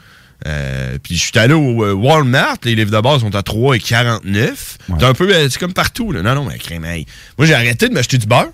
Euh, 0.48 0.98
puis 1.02 1.16
je 1.16 1.24
suis 1.24 1.40
allé 1.40 1.54
au 1.54 1.84
euh, 1.86 1.94
Walmart, 1.94 2.58
les 2.64 2.76
livres 2.76 2.92
de 2.92 3.00
beurre 3.02 3.20
sont 3.20 3.34
à 3.36 3.42
3,49. 3.42 4.52
C'est 5.00 5.04
un 5.06 5.14
peu, 5.14 5.34
euh, 5.34 5.50
c'est 5.50 5.60
comme 5.60 5.74
partout, 5.74 6.12
là. 6.12 6.22
Non, 6.22 6.36
non, 6.36 6.46
mais 6.46 6.58
crème, 6.58 6.86
hey. 6.86 7.06
Moi, 7.38 7.48
j'ai 7.48 7.54
arrêté 7.54 7.88
de 7.90 7.94
m'acheter 7.94 8.18
du 8.18 8.28
beurre. 8.28 8.50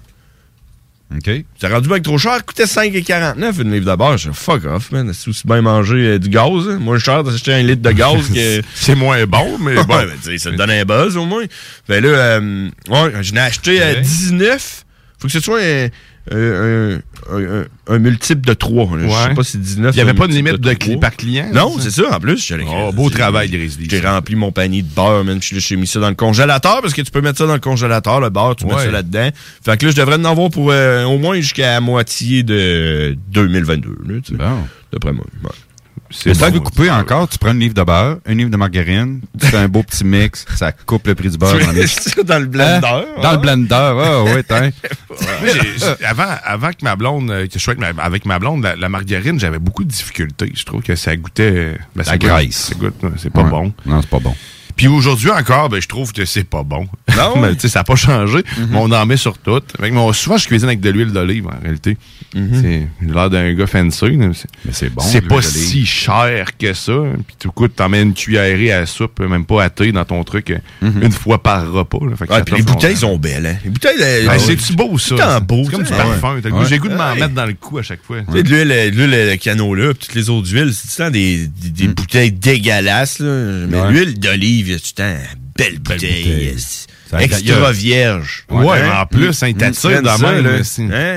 OK. 1.14 1.30
C'est 1.60 1.68
rendu 1.68 1.90
bien 1.90 2.00
trop 2.00 2.18
cher. 2.18 2.46
Coûtait 2.46 2.64
5,49 2.64 3.62
une 3.62 3.74
livre 3.74 3.92
de 3.92 3.96
beurre. 3.98 4.18
Je 4.18 4.32
fuck 4.32 4.64
off, 4.64 4.92
man. 4.94 5.12
C'est 5.14 5.28
aussi 5.30 5.46
bien 5.46 5.62
manger 5.62 5.96
euh, 6.12 6.20
du 6.20 6.30
gaz. 6.30 6.70
hein. 6.70 6.78
Moins 6.80 7.00
cher 7.00 7.24
d'acheter 7.26 7.54
un 7.54 7.64
litre 7.64 7.82
de 7.82 7.92
gaz 7.92 8.30
que. 8.34 8.62
C'est 8.76 8.96
moins 8.96 9.26
bon, 9.26 9.58
mais 9.60 9.76
Ouais, 9.78 9.84
bon. 9.88 9.98
ben, 10.26 10.38
ça 10.38 10.52
te 10.52 10.56
donne 10.56 10.72
un 10.72 10.86
buzz 10.86 11.18
au 11.18 11.26
moins. 11.26 11.44
Ben 11.90 12.02
là, 12.02 12.10
euh, 12.10 12.70
ouais, 12.88 13.24
je 13.24 13.34
l'ai 13.34 13.40
acheté 13.42 13.82
à 13.84 13.88
Ouais. 13.88 14.02
19. 14.02 14.86
Faut 15.20 15.28
que 15.28 15.34
ce 15.34 15.42
soit 15.42 15.60
un, 16.30 16.38
un, 16.38 16.94
un- 17.32 17.62
un- 17.62 17.66
un 17.88 18.00
multiple 18.00 18.42
de 18.48 18.54
3. 18.54 18.90
Je 19.00 19.08
sais 19.08 19.14
Ouais. 19.30 19.34
pas 19.34 19.44
si 19.44 19.58
19 19.58 19.96
Il 19.96 19.98
y 19.98 20.02
avait 20.02 20.14
pas 20.14 20.28
de 20.28 20.34
limite 20.34 20.58
de 20.62 20.96
par 20.98 21.16
client, 21.16 21.48
Non, 21.54 21.76
c'est 21.80 21.90
ça? 21.90 22.16
En 22.16 22.20
plus, 22.20 22.46
j'allais- 22.46 22.66
Oh, 22.68 22.92
beau 22.94 23.10
travail, 23.10 23.50
Grizzly. 23.50 23.88
J'ai 23.90 24.00
rempli 24.02 24.36
mon 24.36 24.52
panier 24.52 24.84
de 24.84 24.88
beurre, 24.88 25.24
là, 25.24 25.34
J'ai 25.42 25.76
mis 25.76 25.88
ça 25.88 26.00
dans 26.00 26.10
le 26.10 26.16
congélateur 26.16 26.82
parce 26.82 26.94
que 26.94 27.02
tu 27.02 27.12
peux 27.12 27.22
mettre 27.22 27.40
ça 27.40 27.48
dans 27.48 27.54
le 27.54 27.60
congélateur, 27.60 28.20
le 28.20 28.30
beurre, 28.30 28.56
tu 28.56 28.66
mets 28.66 28.76
Ouais. 28.76 28.86
ça 28.86 28.92
là-dedans. 28.92 29.30
Fait 29.66 29.78
que 29.78 29.86
là, 29.86 29.92
je 29.92 29.98
devrais 29.98 30.16
en 30.18 30.26
avoir 30.26 30.50
pour 30.52 30.72
euh, 30.72 31.04
au 31.06 31.18
moins 31.18 31.36
jusqu'à 31.38 31.72
la 31.74 31.82
moitié 31.82 32.44
de 32.44 33.18
2022. 33.30 33.90
Là, 34.08 34.20
tu 34.24 34.32
sais. 34.34 34.38
Bon. 34.38 34.58
D'après 34.94 35.14
moi. 35.14 35.26
Ouais. 35.44 35.50
C'est 36.12 36.34
ça 36.34 36.52
de 36.52 36.60
couper 36.60 36.90
encore, 36.92 37.28
tu 37.30 37.38
prends 37.38 37.52
une 37.54 37.60
livre 37.60 37.74
de 37.74 37.84
beurre, 37.84 38.18
une 38.28 38.38
livre 38.38 38.50
de 38.50 38.58
margarine, 38.58 39.22
tu 39.40 39.48
fais 39.48 39.58
un 39.58 39.68
beau 39.68 39.82
petit 39.84 40.04
mix, 40.04 40.46
ça 40.56 40.72
coupe 40.72 41.08
le 41.08 41.16
prix 41.16 41.30
du 41.30 41.38
beurre. 41.38 41.58
Tu 41.58 41.66
dans 41.66 41.72
les- 41.72 42.24
dans 42.24 42.40
le 42.40 42.46
blender. 42.46 42.88
Hein? 42.88 43.06
Dans 43.22 43.32
le 43.32 43.38
blender, 43.38 43.76
ah 43.76 44.24
ouais, 44.24 44.44
j'ai- 45.54 46.06
avant, 46.06 46.26
avant 46.44 46.70
que 46.70 46.84
ma 46.84 46.96
blonde, 46.96 47.32
euh, 47.32 47.48
que 47.48 47.54
je 47.54 47.60
sois 47.60 47.74
avec 47.80 47.96
ma, 47.96 48.04
avec 48.04 48.26
ma 48.26 48.40
blonde, 48.40 48.64
la, 48.64 48.76
la 48.76 48.90
margarine, 48.90 49.40
j'avais 49.40 49.60
beaucoup 49.60 49.84
de 49.84 49.90
difficultés. 49.90 50.52
Je 50.56 50.64
trouve 50.64 50.82
que 50.82 50.96
ça 50.96 51.16
goûtait. 51.16 51.52
Ben, 51.52 51.78
La 51.96 52.04
ça 52.04 52.18
goûte- 52.18 52.30
graisse. 52.30 52.56
ça 52.70 52.76
goûte, 52.76 52.96
c'est 53.18 53.32
pas 53.32 53.42
Ouais. 53.44 53.50
bon. 53.50 53.74
Non, 53.86 54.02
c'est 54.02 54.10
pas 54.10 54.20
bon. 54.20 54.36
Puis 54.76 54.88
aujourd'hui 54.88 55.30
encore, 55.32 55.70
ben, 55.70 55.82
je 55.82 55.88
trouve 55.88 56.12
que 56.14 56.26
c'est 56.26 56.44
pas 56.44 56.64
bon. 56.64 56.88
Non? 57.16 57.34
Sais, 57.60 57.68
ça 57.70 57.80
n'a 57.80 57.84
pas 57.84 57.96
changé, 57.96 58.40
mais 58.70 58.78
on 58.78 58.92
en 58.92 59.06
met 59.06 59.18
sur 59.18 59.38
tout. 59.38 59.62
Fait 59.80 59.92
que, 59.92 60.14
souvent, 60.14 60.38
je 60.38 60.48
cuisine 60.48 60.68
avec 60.68 60.80
de 60.82 60.90
l'huile 60.90 61.12
d'olive, 61.12 61.48
en 61.48 61.60
réalité. 61.62 61.98
C'est 62.34 62.88
j'ai 63.02 63.14
l'air 63.14 63.30
d'un 63.30 63.54
gars 63.54 63.68
fancy. 63.68 64.06
Mais 64.12 64.30
c'est 64.72 64.90
bon, 64.90 65.02
C'est 65.02 65.22
pas 65.22 65.42
si 65.42 65.86
cher 65.86 66.58
que 66.58 66.74
ça. 66.74 66.94
Puis 67.28 67.36
tout 67.40 67.52
coup, 67.52 67.68
t'en 67.68 67.90
mets 67.90 68.02
une 68.02 68.14
cuillerée 68.14 68.72
à 68.72 68.86
soupe, 68.86 69.20
même 69.20 69.46
pas 69.46 69.64
à 69.64 69.70
thé 69.70 69.92
dans 69.92 70.06
ton 70.06 70.24
truc, 70.24 70.52
euh, 70.52 70.58
une 71.02 71.12
fois 71.12 71.42
par 71.44 71.70
repas. 71.72 72.00
là. 72.10 72.16
Fait 72.16 72.26
que 72.28 72.32
Ouais, 72.32 72.40
ça 72.40 72.46
puis 72.46 72.56
les 72.56 72.62
bouteilles 72.64 72.96
sont 72.98 73.18
belles, 73.18 73.46
hein. 73.46 73.58
Les 73.64 73.70
bouteilles, 73.70 73.98
euh, 74.02 74.28
Ben. 74.28 74.40
C'est-tu 74.40 74.74
beau, 74.74 74.98
ça? 74.98 75.16
C'est 75.40 75.46
beau. 75.46 75.64
C'est 75.66 75.72
comme 75.72 75.84
du 75.84 75.90
parfum. 75.90 76.36
Ouais. 76.36 76.66
J'ai 76.68 76.76
le 76.76 76.82
goût 76.82 76.88
de 76.90 76.96
m'en 76.96 77.14
mettre 77.16 77.30
dans 77.34 77.46
le 77.46 77.54
cou 77.54 77.78
à 77.80 77.84
chaque 77.84 78.04
fois. 78.04 78.18
Tu 78.22 78.32
sais, 78.38 78.44
de 78.44 78.50
l'huile, 78.50 78.92
l'huile, 78.94 79.30
le 79.32 79.36
canola, 79.36 79.94
puis 79.94 80.08
toutes 80.08 80.16
les 80.16 80.30
autres 80.30 80.50
huiles, 80.50 80.72
c'est 80.74 80.88
tout 80.88 80.94
le 81.00 81.06
temps 81.06 81.12
des, 81.12 81.48
des 81.48 81.88
bouteilles 81.90 82.32
dégueulasses. 82.32 83.20
Mais 83.20 83.92
l'huile 83.92 84.20
d'olive, 84.20 84.61
le 84.64 84.80
temps 84.80 85.18
belle 85.58 85.80
bouteille. 85.80 86.54
euh, 87.14 87.18
a- 87.18 87.24
Extra 87.24 87.72
vierge. 87.74 88.46
Ouais, 88.50 88.82
mais 88.82 88.90
en 88.90 89.06
plus, 89.06 89.44
hein, 89.44 89.52
t'attires 89.54 89.90
Prenne 89.92 90.04
dans 90.04 90.18
même, 90.20 90.46
là. 90.46 90.60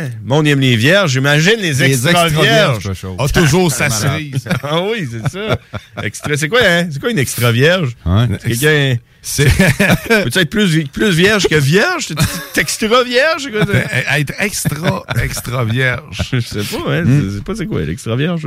Hein? 0.04 0.10
Monde 0.24 0.46
aime 0.48 0.58
les 0.60 0.76
vierges, 0.76 1.12
j'imagine 1.12 1.54
les 1.60 1.72
Les 1.74 1.82
extra, 2.06 2.26
extra 2.26 2.42
vierges. 2.42 2.90
Ah, 3.18 3.28
toujours, 3.28 3.70
ça 3.70 3.88
C'est 3.90 3.96
se 4.00 4.04
malade. 4.06 4.18
rise. 4.18 4.48
Ah 4.62 4.80
oui, 4.82 5.08
c'est 5.10 5.28
ça. 5.30 5.58
Extra, 6.02 6.36
c'est 6.36 6.48
quoi, 6.48 6.60
hein? 6.64 6.88
C'est 6.90 6.98
quoi 7.00 7.10
une 7.10 7.18
extra 7.18 7.52
vierge? 7.52 7.92
Ouais. 8.04 8.26
Quelqu'un. 8.44 8.96
C'est. 9.26 9.46
Peux-tu 10.24 10.38
être 10.38 10.50
plus, 10.50 10.84
plus 10.92 11.10
vierge 11.14 11.48
que 11.48 11.54
vierge? 11.54 12.08
T'es- 12.52 12.60
extra 12.60 13.02
vierge? 13.02 13.48
ça? 13.50 14.16
Être 14.18 14.34
extra, 14.38 15.02
extra 15.22 15.64
vierge. 15.64 16.20
Je 16.32 16.40
sais 16.40 16.58
pas, 16.62 16.92
hein? 16.92 17.02
Hmm. 17.04 17.22
Je 17.30 17.36
sais 17.38 17.42
pas 17.42 17.54
c'est 17.56 17.66
quoi, 17.66 17.80
l'extra 17.80 18.16
vierge. 18.16 18.42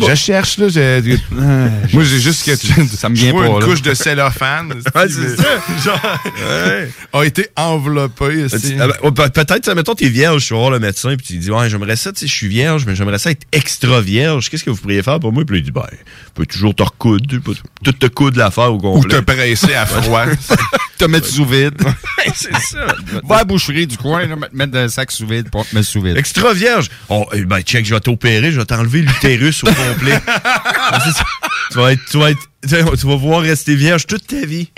Je 0.00 0.14
cherche, 0.14 0.58
là. 0.58 0.68
j'ai- 0.68 1.00
Moi, 1.30 2.04
j'ai 2.04 2.20
juste 2.20 2.44
que 2.44 2.54
Ça 2.54 3.08
me 3.08 3.14
je 3.16 3.22
vient 3.22 3.32
pas, 3.32 3.46
une 3.46 3.58
là. 3.60 3.64
couche 3.66 3.82
de 3.82 3.94
cellophane. 3.94 4.74
C'est 4.84 5.36
ça. 5.36 5.62
Genre, 5.84 6.18
Ouais. 6.46 6.90
a 7.12 7.24
été 7.24 7.48
enveloppée. 7.56 8.46
Ah 8.78 8.86
ben, 9.02 9.10
pe- 9.12 9.30
Peut-être, 9.30 9.64
ça, 9.64 9.74
mettons, 9.74 9.94
t'es 9.94 10.08
vierge, 10.08 10.46
tu 10.46 10.52
vas 10.52 10.60
voir 10.60 10.70
le 10.70 10.78
médecin, 10.80 11.16
puis 11.16 11.26
tu 11.26 11.36
dis, 11.38 11.50
ouais, 11.50 11.68
j'aimerais 11.70 11.96
ça, 11.96 12.12
tu 12.12 12.20
sais, 12.20 12.26
je 12.26 12.32
suis 12.34 12.48
vierge, 12.48 12.84
mais 12.86 12.94
j'aimerais 12.94 13.18
ça 13.18 13.30
être 13.30 13.46
extra 13.52 14.00
vierge. 14.00 14.50
Qu'est-ce 14.50 14.64
que 14.64 14.70
vous 14.70 14.76
pourriez 14.76 15.02
faire 15.02 15.18
pour 15.18 15.32
moi? 15.32 15.44
Puis 15.46 15.58
il 15.58 15.62
dit, 15.64 15.70
ben, 15.72 15.86
tu 15.90 15.96
peux 16.34 16.46
toujours 16.46 16.74
te 16.74 16.82
recoudre, 16.82 17.26
tu 17.28 17.40
peux 17.40 17.54
tout 17.82 17.92
te 17.92 18.06
coudre 18.06 18.38
l'affaire 18.38 18.72
au 18.72 18.98
Ou 18.98 19.04
te 19.04 19.16
presser 19.20 19.74
à 19.78 19.86
froid. 19.86 20.24
Te 20.98 21.04
mettre 21.04 21.28
sous 21.28 21.44
vide. 21.44 21.80
c'est 22.34 22.52
ça. 22.56 22.86
Va 23.24 23.36
à 23.36 23.38
la 23.38 23.44
boucherie 23.44 23.86
du 23.86 23.96
coin, 23.96 24.26
là, 24.26 24.34
mettre- 24.52 24.72
dans 24.72 24.80
un 24.80 24.88
sac 24.88 25.12
sous 25.12 25.28
vide 25.28 25.48
pour 25.48 25.64
te 25.64 25.72
mettre 25.76 25.86
sous 25.86 26.02
vide. 26.02 26.16
Extra 26.16 26.52
vierge. 26.52 26.90
Oh, 27.08 27.24
eh 27.32 27.44
ben, 27.44 27.60
check, 27.60 27.86
je 27.86 27.94
vais 27.94 28.00
t'opérer, 28.00 28.50
je 28.50 28.58
vais 28.58 28.66
t'enlever 28.66 29.02
l'utérus 29.02 29.62
au 29.62 29.68
complet. 29.68 30.18
C'est 31.04 31.12
ça. 31.12 31.24
tu 31.70 31.78
vas 31.78 31.92
être, 31.92 32.00
tu 32.10 32.18
vas 32.18 32.30
être, 32.30 32.40
tu 32.66 33.06
vas- 33.06 33.16
pouvoir 33.16 33.42
rester 33.42 33.76
vierge 33.76 34.06
toute 34.06 34.26
ta 34.26 34.44
vie. 34.44 34.70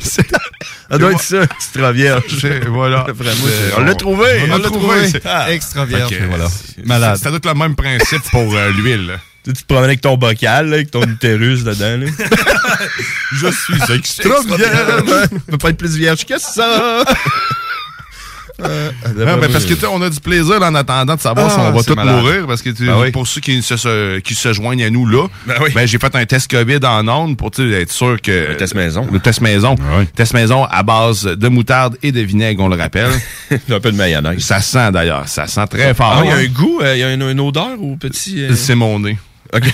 ça 0.00 0.98
doit 0.98 1.10
être 1.12 1.20
ça, 1.22 1.42
extra 1.42 1.90
vierge. 1.92 2.22
C'est- 2.40 2.66
voilà. 2.66 3.06
C'est- 3.08 3.74
on 3.78 3.80
l'a 3.80 3.94
trouvé, 3.96 4.26
On 4.44 4.46
l'a 4.46 4.58
trouvé. 4.60 5.10
Ah. 5.24 5.52
Extra 5.52 5.84
vierge, 5.86 6.14
voilà. 6.28 6.46
c'est- 6.48 6.86
Malade. 6.86 7.16
Ça 7.16 7.30
doit 7.30 7.38
être 7.38 7.46
le 7.48 7.54
même 7.54 7.74
principe 7.74 8.22
pour 8.30 8.54
euh, 8.54 8.70
l'huile. 8.70 9.18
Tu 9.44 9.50
sais, 9.50 9.56
tu 9.56 9.62
te 9.62 9.66
promènes 9.66 9.84
avec 9.84 10.00
ton 10.02 10.16
bocal, 10.16 10.68
là, 10.68 10.74
avec 10.76 10.90
ton 10.90 11.02
utérus 11.02 11.64
dedans. 11.64 11.96
Là. 12.04 12.06
Je 13.32 13.46
suis 13.50 13.94
extra 13.94 14.40
vierge. 14.42 15.04
vierge. 15.04 15.28
peut 15.48 15.58
pas 15.58 15.70
être 15.70 15.78
plus 15.78 15.96
vierge 15.96 16.26
que 16.26 16.38
ça. 16.38 17.04
Euh, 18.62 18.90
parce 19.50 19.64
que 19.64 19.86
on 19.86 20.02
a 20.02 20.10
du 20.10 20.20
plaisir 20.20 20.60
là, 20.60 20.68
en 20.68 20.74
attendant 20.74 21.14
de 21.14 21.20
savoir 21.20 21.46
Ah, 21.46 21.50
si 21.54 21.58
on 21.60 21.70
va 21.72 21.82
tous 21.82 21.94
malade. 21.94 22.16
mourir. 22.16 22.46
Parce 22.46 22.60
que 22.60 22.68
Ben 22.84 22.94
oui. 23.00 23.10
pour 23.10 23.26
ceux 23.26 23.40
qui 23.40 23.62
se, 23.62 23.78
se- 23.78 24.18
qui 24.18 24.34
se 24.34 24.52
joignent 24.52 24.84
à 24.84 24.90
nous 24.90 25.06
là, 25.06 25.26
Ben 25.46 25.54
oui. 25.62 25.70
ben, 25.74 25.86
j'ai 25.86 25.98
fait 25.98 26.14
un 26.14 26.26
test 26.26 26.50
COVID 26.50 26.80
en 26.84 27.08
ondes 27.08 27.38
pour 27.38 27.50
être 27.58 27.90
sûr 27.90 28.20
que. 28.20 28.48
Le 28.50 28.56
test 28.58 28.74
maison. 28.74 29.06
Le 29.10 29.18
test 29.18 29.40
maison. 29.40 29.76
Test 30.14 30.34
maison 30.34 30.64
à 30.64 30.82
base 30.82 31.24
de 31.24 31.48
moutarde 31.48 31.96
et 32.02 32.12
de 32.12 32.20
vinaigre, 32.20 32.62
on 32.62 32.68
le 32.68 32.76
rappelle. 32.76 33.10
un 33.70 33.80
peu 33.80 33.92
de 33.92 33.96
mayonnaise. 33.96 34.40
Ça 34.44 34.60
sent 34.60 34.92
d'ailleurs. 34.92 35.26
Ça 35.26 35.46
sent 35.46 35.66
très 35.70 35.94
fort. 35.94 36.16
Ah, 36.18 36.22
il 36.24 36.28
y 36.28 36.32
a 36.32 36.36
un 36.36 36.46
goût, 36.46 36.80
euh, 36.82 36.94
il 36.96 37.00
y 37.00 37.02
a 37.02 37.14
une, 37.14 37.22
une 37.22 37.40
odeur 37.40 37.82
au 37.82 37.96
petit. 37.96 38.42
euh, 38.44 38.54
C'est 38.54 38.74
mon 38.74 38.98
nez. 38.98 39.16
OK. 39.52 39.64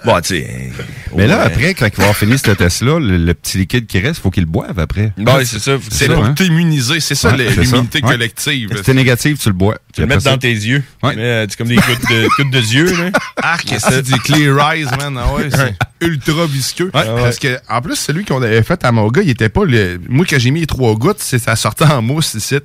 bon, 0.04 0.20
tu 0.20 0.28
sais. 0.28 0.70
Mais 1.16 1.26
là, 1.26 1.42
après, 1.42 1.74
quand 1.74 1.86
il 1.86 1.94
va 1.96 2.02
avoir 2.04 2.16
fini 2.16 2.38
ce 2.38 2.50
test-là, 2.50 2.98
le, 2.98 3.16
le 3.18 3.34
petit 3.34 3.58
liquide 3.58 3.86
qui 3.86 3.98
reste, 3.98 4.20
faut 4.20 4.30
qu'il 4.30 4.44
le 4.44 4.48
boive 4.50 4.78
après. 4.78 5.12
Bon, 5.18 5.38
c'est 5.44 5.58
ça. 5.58 5.72
C'est 5.90 6.08
pour 6.08 6.24
hein? 6.24 6.34
t'immuniser. 6.34 7.00
C'est 7.00 7.14
ça, 7.14 7.30
Ouais, 7.30 7.48
l'immunité 7.50 8.00
Ouais. 8.02 8.10
collective. 8.12 8.70
Si 8.76 8.82
t'es 8.82 8.94
négatif, 8.94 9.38
tu 9.38 9.48
le 9.48 9.54
bois. 9.54 9.78
Tu 9.94 10.00
le 10.02 10.06
mets 10.06 10.16
dans 10.18 10.38
tes 10.38 10.50
yeux. 10.52 10.82
Ouais. 11.02 11.12
Tu 11.12 11.18
mets, 11.18 11.46
C'est 11.48 11.56
comme 11.56 11.68
des 11.68 11.76
gouttes 11.76 12.10
de, 12.10 12.28
gouttes 12.36 12.50
de 12.52 12.58
yeux, 12.60 12.96
là. 12.96 13.10
Ah, 13.42 13.56
qu'est-ce 13.64 13.86
que 13.86 13.92
c'est? 13.94 14.02
du 14.02 14.18
clear 14.20 14.58
eyes, 14.72 14.84
man? 14.98 15.18
Ah 15.18 15.34
ouais, 15.34 15.48
c'est 15.50 15.74
ultra 16.06 16.46
visqueux. 16.46 16.90
Ouais. 16.94 17.04
Parce 17.04 17.38
que, 17.38 17.58
en 17.68 17.80
plus, 17.80 17.96
celui 17.96 18.24
qu'on 18.24 18.40
avait 18.42 18.62
fait 18.62 18.84
à 18.84 18.92
mon 18.92 19.08
gars, 19.08 19.22
il 19.22 19.30
était 19.30 19.48
pas 19.48 19.64
le. 19.64 19.98
Moi, 20.08 20.24
quand 20.28 20.38
j'ai 20.38 20.50
mis 20.50 20.60
les 20.60 20.66
trois 20.66 20.94
gouttes, 20.94 21.18
c'est 21.20 21.38
ça 21.38 21.56
sortait 21.56 21.84
en 21.84 22.02
mousse 22.02 22.34
ici. 22.34 22.56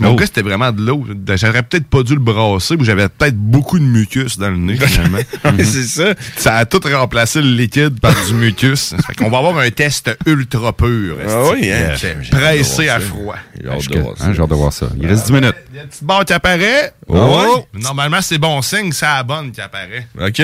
Mon 0.00 0.10
Oh. 0.10 0.16
gars, 0.16 0.26
c'était 0.26 0.42
vraiment 0.42 0.70
de 0.72 0.82
l'eau. 0.84 1.04
J'aurais 1.36 1.62
peut-être 1.62 1.86
pas 1.86 2.02
dû 2.02 2.14
le 2.14 2.20
brasser, 2.20 2.74
ou 2.74 2.84
j'avais 2.84 3.08
peut-être 3.08 3.36
beaucoup 3.36 3.78
de 3.78 3.84
mucus 3.84 4.38
dans 4.38 4.50
le 4.50 4.56
nez, 4.56 4.76
finalement. 4.80 5.18
c'est 5.58 5.82
ça. 5.84 6.14
Ça 6.36 6.56
a 6.56 6.64
tout 6.66 6.80
remplacé 6.84 7.40
le 7.42 7.50
liquide 7.50 7.85
par 7.90 8.14
du 8.26 8.34
mucus. 8.34 8.94
Fait 9.06 9.14
qu'on 9.14 9.30
va 9.30 9.38
avoir 9.38 9.58
un 9.58 9.70
test 9.70 10.10
ultra 10.26 10.72
pur. 10.72 11.16
Ah 11.28 11.50
oui, 11.52 11.70
hein? 11.72 11.94
Pressé 12.30 12.88
à 12.88 13.00
ça. 13.00 13.06
froid? 13.06 13.36
J'ai 13.60 13.68
hâte 13.68 13.80
Je- 13.80 13.90
de 13.90 13.98
voir 14.00 14.12
hein, 14.12 14.24
ça. 14.24 14.32
J'ai 14.32 14.40
hâte 14.42 14.50
de 14.50 14.54
voir 14.54 14.72
ça. 14.72 14.86
Il 15.00 15.06
reste 15.06 15.26
10 15.26 15.32
minutes. 15.32 15.54
Il 15.70 15.76
y 15.76 15.78
a 15.78 15.82
une 15.82 15.88
petite 15.88 16.04
barre 16.04 16.24
qui 16.24 16.32
apparaît. 16.32 16.92
Oh! 17.08 17.64
Normalement, 17.74 18.20
c'est 18.22 18.38
bon 18.38 18.60
signe, 18.62 18.92
c'est 18.92 19.06
la 19.06 19.22
bonne 19.22 19.52
qui 19.52 19.60
apparaît. 19.60 20.06
OK. 20.20 20.42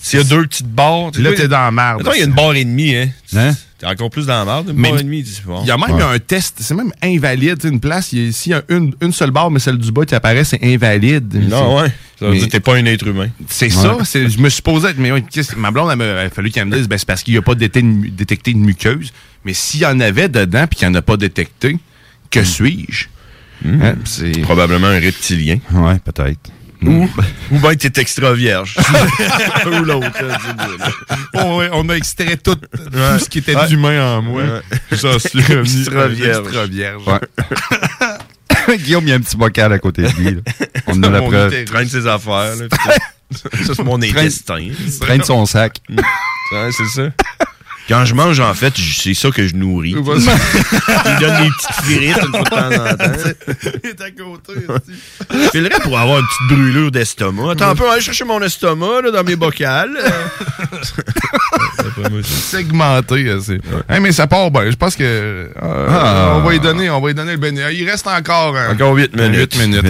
S'il 0.00 0.18
y 0.18 0.22
a 0.22 0.24
deux 0.24 0.42
petites 0.46 0.68
barres. 0.68 1.10
Là, 1.18 1.32
t'es 1.32 1.48
dans 1.48 1.60
la 1.64 1.70
merde. 1.70 2.00
Attends, 2.00 2.12
il 2.12 2.18
y 2.20 2.22
a 2.22 2.26
une 2.26 2.32
barre 2.34 2.54
et 2.54 2.64
demie, 2.64 2.94
hein? 2.96 3.08
Hein? 3.36 3.52
T'es 3.78 3.86
encore 3.86 4.10
plus 4.10 4.26
dans 4.26 4.38
la 4.38 4.44
merde, 4.44 4.72
Mais- 4.74 4.90
barre 4.90 5.00
et 5.00 5.04
bon. 5.46 5.60
Il 5.62 5.68
y 5.68 5.70
a 5.70 5.76
même 5.78 5.94
Ouais. 5.94 6.02
un 6.02 6.18
test, 6.18 6.56
c'est 6.60 6.74
même 6.74 6.92
invalide. 7.00 7.58
tu 7.60 7.68
sais, 7.68 7.72
Une 7.72 7.78
place, 7.78 8.12
il 8.12 8.26
y 8.26 8.28
a- 8.28 8.32
s'il 8.32 8.50
y 8.50 8.54
a 8.56 8.62
une, 8.68 8.92
une 9.00 9.12
seule 9.12 9.30
barre, 9.30 9.52
mais 9.52 9.60
celle 9.60 9.78
du 9.78 9.92
bas 9.92 10.04
qui 10.04 10.16
apparaît, 10.16 10.42
c'est 10.42 10.58
invalide. 10.64 11.32
Non, 11.48 11.80
ouais. 11.80 11.88
Ça 12.18 12.24
veut 12.26 12.32
Mais- 12.32 12.38
dire 12.38 12.46
que 12.48 12.52
t'es 12.52 12.60
pas 12.60 12.74
un 12.74 12.84
être 12.86 13.06
humain. 13.06 13.28
C'est 13.48 13.70
ça. 13.70 13.96
Je 14.12 14.38
me 14.40 14.48
suis 14.48 14.62
posé, 14.62 14.88
mais 14.98 15.12
ouais, 15.12 15.22
ma 15.56 15.70
blonde, 15.70 15.90
elle 15.92 16.02
a 16.02 16.28
fallu 16.30 16.50
qu'elle 16.50 16.64
me 16.66 16.76
dise, 16.76 16.88
ben, 16.88 16.98
c'est 16.98 17.06
parce 17.06 17.22
qu'il 17.22 17.34
n'y 17.34 17.38
a 17.38 17.42
pas 17.42 17.54
détecté, 17.54 17.82
de 17.82 17.86
mu- 17.86 18.10
détecté 18.10 18.52
de 18.52 18.58
muqueuse. 18.58 19.12
Mais 19.44 19.54
s'il 19.54 19.80
y 19.80 19.86
en 19.86 20.00
avait 20.00 20.28
dedans 20.28 20.66
puis 20.68 20.80
qu'il 20.80 20.88
n'y 20.88 20.96
en 20.96 20.98
a 20.98 21.02
pas 21.02 21.16
détecté, 21.16 21.78
que 22.32 22.42
suis-je? 22.42 23.06
Hein, 23.64 23.94
c'est- 24.04 24.40
Probablement 24.42 24.88
un 24.88 24.98
reptilien. 25.00 25.58
Ouais, 25.72 25.98
peut-être. 26.04 26.50
Ou, 26.84 27.08
ou 27.50 27.58
bien 27.58 27.74
t'es 27.74 28.00
extra 28.00 28.32
vierge. 28.34 28.76
ou 29.66 29.82
l'autre. 29.84 30.10
on, 31.34 31.68
on 31.72 31.88
a 31.88 31.94
extrait 31.94 32.36
tout, 32.36 32.54
tout 32.54 33.18
ce 33.18 33.28
qui 33.28 33.38
était 33.38 33.66
d'humain 33.66 34.18
en 34.18 34.22
moi. 34.22 34.42
Ouais. 34.42 34.60
J'en 34.92 35.18
suis 35.18 35.40
revenu 35.42 35.80
Extra 35.80 36.06
vierge. 36.08 36.38
extra 36.46 36.66
vierge. 36.66 37.02
Guillaume, 38.78 39.04
il 39.04 39.10
y 39.10 39.12
a 39.12 39.16
un 39.16 39.20
petit 39.20 39.36
bocal 39.36 39.72
à 39.72 39.78
côté 39.78 40.02
de 40.02 40.08
lui. 40.10 40.34
là. 40.34 40.40
On 40.86 41.02
a 41.02 41.08
la 41.10 41.22
preuve. 41.22 41.64
Traîne 41.64 41.88
ses 41.88 42.06
affaires. 42.06 42.54
là, 42.56 42.66
ça, 43.30 43.48
ça, 43.64 43.74
c'est 43.74 43.82
mon 43.84 44.00
intestin. 44.00 44.68
Traîne 45.00 45.24
son 45.24 45.46
sac. 45.46 45.78
Ouais, 45.88 46.70
c'est 46.72 46.86
ça. 46.86 47.10
Quand 47.88 48.04
je 48.04 48.14
mange, 48.14 48.38
en 48.40 48.52
fait, 48.54 48.74
c'est 48.76 49.14
ça 49.14 49.30
que 49.30 49.46
je 49.46 49.54
nourris. 49.54 49.94
Ouais. 50.08 50.14
Lui 50.16 51.20
donne 51.20 51.42
des 51.42 51.50
petites 51.50 51.72
frites 51.84 52.16
une 52.22 52.30
fois 52.30 52.40
de 52.40 52.48
temps 52.48 52.84
en 52.84 52.96
temps. 52.96 53.30
Il 53.84 53.90
est 53.90 54.00
à 54.00 54.10
côté. 54.10 54.52
Je 55.30 55.48
filerais 55.50 55.80
pour 55.82 55.98
avoir 55.98 56.18
une 56.20 56.26
petite 56.26 56.58
brûlure 56.58 56.90
d'estomac. 56.90 57.52
Attends 57.52 57.70
un 57.70 57.74
peu, 57.74 57.90
aller 57.90 58.00
chercher 58.00 58.24
mon 58.24 58.40
estomac 58.42 59.02
là, 59.02 59.10
dans 59.10 59.24
mes 59.24 59.36
c'est- 62.22 62.22
segmenté. 62.58 63.28
euh, 63.28 63.40
c'est- 63.40 63.60
Hein, 63.88 64.00
mais 64.00 64.12
ça 64.12 64.26
part 64.26 64.50
bien. 64.50 64.70
Je 64.70 64.76
pense 64.76 64.94
que 64.96 65.02
euh, 65.04 65.48
Ah. 65.60 66.34
on 66.36 66.40
va 66.42 66.52
lui 66.52 66.60
donner, 66.60 66.90
on 66.90 67.00
va 67.00 67.08
lui 67.08 67.14
donner 67.14 67.32
le 67.32 67.38
bénéfice. 67.38 67.78
Il 67.78 67.88
reste 67.88 68.06
encore 68.06 68.54
Encore 68.70 68.94
8 68.94 69.10
un 69.18 69.28
minutes. 69.28 69.54
huit 69.54 69.66
minutes. 69.66 69.84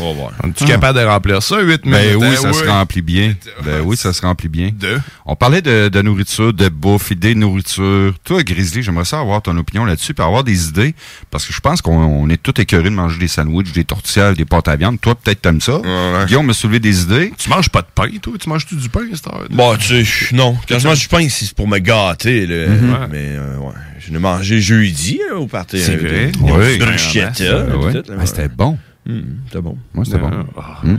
On 0.00 0.08
va 0.08 0.12
voir. 0.14 0.32
Es-tu 0.44 0.64
capable 0.64 0.98
de 0.98 1.04
remplir 1.04 1.42
ça, 1.42 1.60
8 1.60 1.84
minutes? 1.84 2.00
Ben 2.00 2.16
oui, 2.16 2.26
hein? 2.28 2.36
ça 2.42 2.52
se 2.52 2.64
remplit 2.64 3.02
bien. 3.02 3.34
Ben 3.64 3.80
oui, 3.84 3.96
ça 3.96 4.12
se 4.12 4.22
remplit 4.22 4.48
bien. 4.48 4.70
De? 4.78 4.98
On 5.26 5.36
parlait 5.36 5.62
de, 5.62 5.88
de 5.88 6.02
nourriture, 6.02 6.52
de 6.52 6.68
bouffe, 6.68 7.10
idées 7.10 7.34
de 7.36 7.40
nourriture. 7.40 8.12
Toi, 8.24 8.42
Grizzly, 8.42 8.82
j'aimerais 8.82 9.04
ça 9.04 9.20
avoir 9.20 9.40
ton 9.42 9.56
opinion 9.56 9.84
là-dessus, 9.84 10.12
puis 10.14 10.24
avoir 10.24 10.42
des 10.42 10.68
idées, 10.68 10.94
parce 11.30 11.46
que 11.46 11.52
je 11.52 11.60
pense 11.60 11.80
qu'on 11.82 11.96
on 11.96 12.28
est 12.28 12.42
tous 12.42 12.60
écœurés 12.60 12.90
de 12.90 12.94
manger 12.94 13.18
des 13.18 13.28
sandwichs, 13.28 13.72
des 13.72 13.84
tortillas, 13.84 14.34
des 14.34 14.44
pâtes 14.44 14.68
à 14.68 14.76
viande. 14.76 15.00
Toi, 15.00 15.14
peut-être 15.14 15.42
t'aimes 15.42 15.60
ça. 15.60 15.78
Ouais. 15.78 16.24
Guillaume 16.26 16.46
m'a 16.46 16.52
soulevé 16.52 16.80
des 16.80 17.02
idées. 17.02 17.32
Tu 17.38 17.48
manges 17.48 17.68
pas 17.68 17.82
de 17.82 17.86
pain, 17.94 18.08
toi? 18.20 18.32
Tu 18.40 18.48
manges-tu 18.48 18.74
du 18.74 18.88
pain, 18.88 19.02
cette 19.14 19.26
heure? 19.28 19.44
Bon, 19.50 19.76
tu 19.76 20.04
sais, 20.04 20.34
non. 20.34 20.56
Quand 20.68 20.78
je 20.78 20.88
mange 20.88 20.98
du 21.00 21.08
pain, 21.08 21.26
c'est 21.28 21.52
pour 21.54 21.68
me 21.68 21.78
gâter. 21.78 22.46
Là. 22.46 22.66
Mhm. 22.68 23.08
Mais 23.12 23.28
euh, 23.36 23.56
ouais. 23.58 23.72
Je 23.98 24.12
l'ai 24.12 24.18
mangé 24.18 24.60
jeudi 24.60 25.20
là, 25.30 25.36
au 25.36 25.46
party. 25.46 25.78
C'est 25.80 25.94
euh, 25.96 25.98
vrai. 25.98 26.32
Oui. 26.40 26.78
Ah, 26.80 26.84
là, 26.86 28.16
Ah, 28.20 28.26
c'était 28.26 28.48
bon. 28.48 28.78
Hum, 29.08 29.22
C'était 29.46 29.60
bon. 29.60 29.78
Moi, 29.94 30.04
c'était 30.04 30.18
bon. 30.18 30.30
Ah, 30.56 30.80
Hum. 30.84 30.98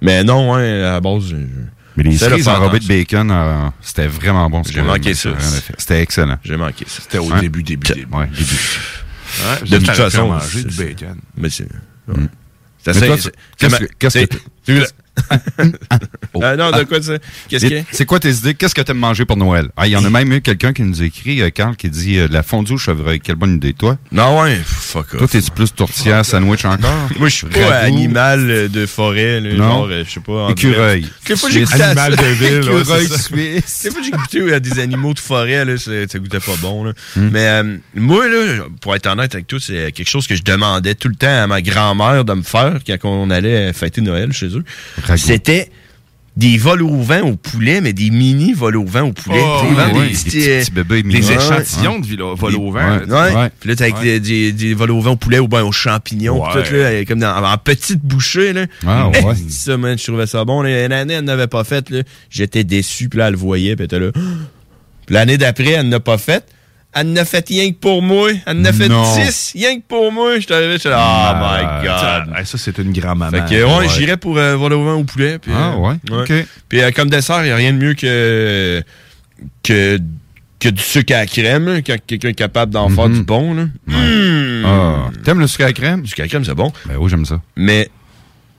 Mais 0.00 0.24
non, 0.24 0.52
ouais, 0.54 0.82
à 0.82 0.92
la 0.92 1.00
base, 1.00 1.24
je- 1.30 1.36
Mais 2.04 2.10
les 2.10 2.18
cerises 2.18 2.48
enrobées 2.48 2.78
de 2.78 2.84
attention. 2.84 2.98
bacon, 2.98 3.30
euh, 3.30 3.68
c'était 3.80 4.06
vraiment 4.06 4.48
bon. 4.50 4.62
J'ai 4.62 4.82
manqué 4.82 5.14
ça. 5.14 5.30
C'était 5.78 6.00
excellent. 6.02 6.38
j'ai 6.44 6.56
manqué 6.56 6.84
ça. 6.88 7.02
C'était 7.02 7.18
au 7.18 7.30
Ouais. 7.30 7.40
début, 7.40 7.62
début, 7.62 7.86
début. 7.92 8.06
Ouais, 8.14 8.26
début. 8.26 8.40
Ouais, 8.42 9.68
De 9.68 9.78
toute 9.78 9.90
façon, 9.94 10.28
manger 10.28 10.64
du 10.64 10.76
bacon. 10.76 11.16
Mais 11.36 11.50
c'est. 11.50 11.68
Assez- 12.86 13.00
tu- 13.18 13.30
qu'est-ce 13.58 14.24
que- 14.26 14.86
que 15.16 15.34
c'est- 15.58 16.42
Euh, 16.42 16.56
non, 16.56 16.70
de 16.70 16.84
quoi 16.84 17.02
ça? 17.02 17.14
Qu'est-ce 17.48 17.66
a? 17.66 17.84
C'est 17.90 18.06
quoi 18.06 18.18
tes 18.20 18.30
idées? 18.30 18.54
Qu'est-ce 18.54 18.74
que 18.74 18.80
tu 18.80 18.90
aimes 18.90 18.98
manger 18.98 19.24
pour 19.24 19.36
Noël? 19.36 19.68
Ah, 19.76 19.86
il 19.86 19.90
y 19.90 19.96
en 19.96 20.04
a 20.04 20.10
même 20.10 20.32
eu 20.32 20.40
quelqu'un 20.40 20.72
qui 20.72 20.82
nous 20.82 21.02
a 21.02 21.04
écrit, 21.04 21.42
euh, 21.42 21.50
Carl, 21.50 21.76
qui 21.76 21.90
dit 21.90 22.18
euh, 22.18 22.28
la 22.30 22.42
fondue 22.42 22.74
au 22.74 22.78
chevreuil. 22.78 23.20
Quelle 23.20 23.34
bonne 23.36 23.56
idée, 23.56 23.72
toi? 23.72 23.98
Non, 24.12 24.40
ouais, 24.40 24.58
fuck 24.64 25.16
Toi, 25.16 25.26
t'es-tu 25.28 25.50
plus 25.50 25.72
tourtière, 25.74 26.24
sandwich 26.24 26.64
encore? 26.64 27.08
Moi, 27.18 27.28
je 27.28 27.34
suis 27.34 27.46
pas 27.46 27.78
animal 27.78 28.68
de 28.70 28.86
forêt, 28.86 29.40
là, 29.40 29.52
Non. 29.54 29.68
genre, 29.68 29.88
euh, 29.90 30.04
je 30.06 30.10
sais 30.10 30.20
pas. 30.20 30.48
Écureuil. 30.50 31.06
fois, 31.36 31.50
j'ai 31.50 31.62
goûté 31.64 31.82
à 31.82 31.86
Animal 31.90 32.16
de 32.16 32.24
ville, 32.24 32.58
Écureuil 32.58 33.08
suisse. 33.08 33.88
Fois, 33.92 34.00
j'ai 34.02 34.10
goûté 34.10 34.54
à 34.54 34.60
des 34.60 34.78
animaux 34.78 35.14
de 35.14 35.18
forêt, 35.18 35.64
là, 35.64 35.76
ça, 35.76 35.90
goûtait 36.18 36.40
pas 36.40 36.56
bon, 36.60 36.84
là. 36.84 36.92
Hmm. 37.16 37.28
Mais 37.32 37.62
moi, 37.94 38.28
là, 38.28 38.64
pour 38.80 38.94
être 38.94 39.06
honnête 39.06 39.34
avec 39.34 39.46
toi, 39.46 39.58
c'est 39.60 39.92
quelque 39.92 40.08
chose 40.08 40.26
que 40.26 40.36
je 40.36 40.42
demandais 40.42 40.94
tout 40.94 41.08
le 41.08 41.14
temps 41.16 41.42
à 41.42 41.46
ma 41.46 41.60
grand-mère 41.60 42.24
de 42.24 42.32
me 42.34 42.42
faire 42.42 42.78
quand 42.86 42.96
on 43.04 43.30
allait 43.30 43.72
fêter 43.72 44.00
Noël 44.00 44.32
chez 44.32 44.46
eux. 44.56 44.64
C'était 45.16 45.70
des 46.36 46.56
vols 46.58 46.82
au 46.82 46.96
vent 47.02 47.22
au 47.22 47.34
poulet, 47.36 47.80
mais 47.80 47.92
des 47.92 48.08
mini 48.10 48.52
vols 48.54 48.76
au 48.76 48.84
vent 48.84 49.08
au 49.08 49.12
poulet. 49.12 49.40
Oh, 49.42 49.62
des 49.92 50.00
des 50.00 50.08
petits, 50.10 50.24
petits- 50.24 50.50
euh, 50.50 50.60
petits 50.60 50.70
bébés 50.70 51.02
Des 51.02 51.26
Ouais. 51.28 51.34
échantillons 51.34 51.98
de 51.98 52.06
vilo- 52.06 52.34
vol 52.36 52.54
au 52.54 52.70
vent. 52.70 52.98
Puis 53.60 53.68
là, 53.68 53.76
t'as 53.76 53.84
avec 53.84 53.96
Ouais. 53.96 54.02
des, 54.04 54.20
des, 54.20 54.52
des 54.52 54.74
vols 54.74 54.92
au 54.92 55.00
vent 55.00 55.12
au 55.12 55.16
poulet 55.16 55.38
ou 55.40 55.48
bien 55.48 55.62
aux 55.64 55.72
champignons. 55.72 56.40
pis 56.40 56.62
tout, 56.68 56.74
là, 56.76 57.04
comme 57.04 57.18
dans, 57.18 57.44
en 57.44 57.58
petite 57.58 58.00
bouchée. 58.00 58.52
Là. 58.52 58.66
Ah, 58.86 59.08
ouais. 59.24 59.34
Ça, 59.50 59.76
man, 59.76 59.98
je 59.98 60.04
trouvais 60.04 60.26
ça 60.26 60.44
bon. 60.44 60.62
là. 60.62 60.86
Une 60.86 60.92
année, 60.92 61.14
elle 61.14 61.24
n'avait 61.24 61.48
pas 61.48 61.64
fait. 61.64 61.92
J'étais 62.30 62.64
déçu. 62.64 63.08
Puis 63.08 63.18
là, 63.18 63.26
elle 63.26 63.32
le 63.32 63.38
voyait. 63.38 63.74
Puis 63.76 63.86
elle 63.90 63.98
était 63.98 63.98
là. 63.98 64.12
Puis 65.06 65.14
l'année 65.14 65.36
d'après, 65.36 65.72
elle 65.72 65.88
n'a 65.88 66.00
pas 66.00 66.16
fait. 66.16 66.44
Elle 66.92 67.12
n'a 67.12 67.24
fait 67.24 67.46
rien 67.48 67.70
que 67.70 67.76
pour 67.76 68.02
moi. 68.02 68.30
Elle 68.46 68.60
n'a 68.62 68.72
fait 68.72 68.88
Non. 68.88 69.04
10 69.14 69.52
rien 69.54 69.76
que 69.76 69.84
pour 69.86 70.10
moi. 70.10 70.36
Je 70.36 70.40
suis 70.40 70.52
arrivé, 70.52 70.76
là, 70.84 71.30
oh 71.32 71.36
my 71.36 71.86
Ça, 71.86 72.24
God. 72.26 72.46
ça, 72.46 72.58
c'est 72.58 72.78
une 72.78 72.92
grand-maman. 72.92 73.30
Fait 73.30 73.54
que, 73.54 73.62
ouais, 73.64 73.88
j'irais 73.88 74.16
pour 74.16 74.36
euh, 74.38 74.56
vol 74.56 74.72
au 74.72 74.84
vent 74.84 74.94
au 74.94 75.04
poulet. 75.04 75.38
Puis, 75.38 75.52
Ah, 75.54 75.74
euh, 75.74 75.76
ouais, 75.76 75.94
ok. 76.10 76.46
Puis 76.68 76.80
euh, 76.82 76.90
comme 76.90 77.08
dessert, 77.08 77.42
il 77.42 77.46
n'y 77.46 77.50
a 77.52 77.56
rien 77.56 77.72
de 77.72 77.78
mieux 77.78 77.94
que, 77.94 78.82
que, 79.62 79.98
que 80.58 80.68
du 80.68 80.82
sucre 80.82 81.14
à 81.14 81.18
la 81.18 81.26
crème, 81.26 81.80
quand 81.86 81.96
quelqu'un 82.06 82.28
est 82.30 82.34
capable 82.34 82.72
d'en 82.72 82.88
faire 82.88 83.08
du 83.08 83.22
bon. 83.22 83.54
Là. 83.54 83.64
Mmh. 83.86 84.64
Ah. 84.66 85.10
T'aimes 85.24 85.38
le 85.38 85.46
sucre 85.46 85.62
à 85.64 85.68
la 85.68 85.72
crème? 85.72 86.00
Le 86.00 86.06
sucre 86.08 86.20
à 86.22 86.24
la 86.24 86.28
crème, 86.28 86.44
c'est 86.44 86.54
bon. 86.54 86.72
Ben 86.86 86.96
oui, 86.98 87.08
j'aime 87.08 87.24
ça. 87.24 87.40
Mais 87.56 87.88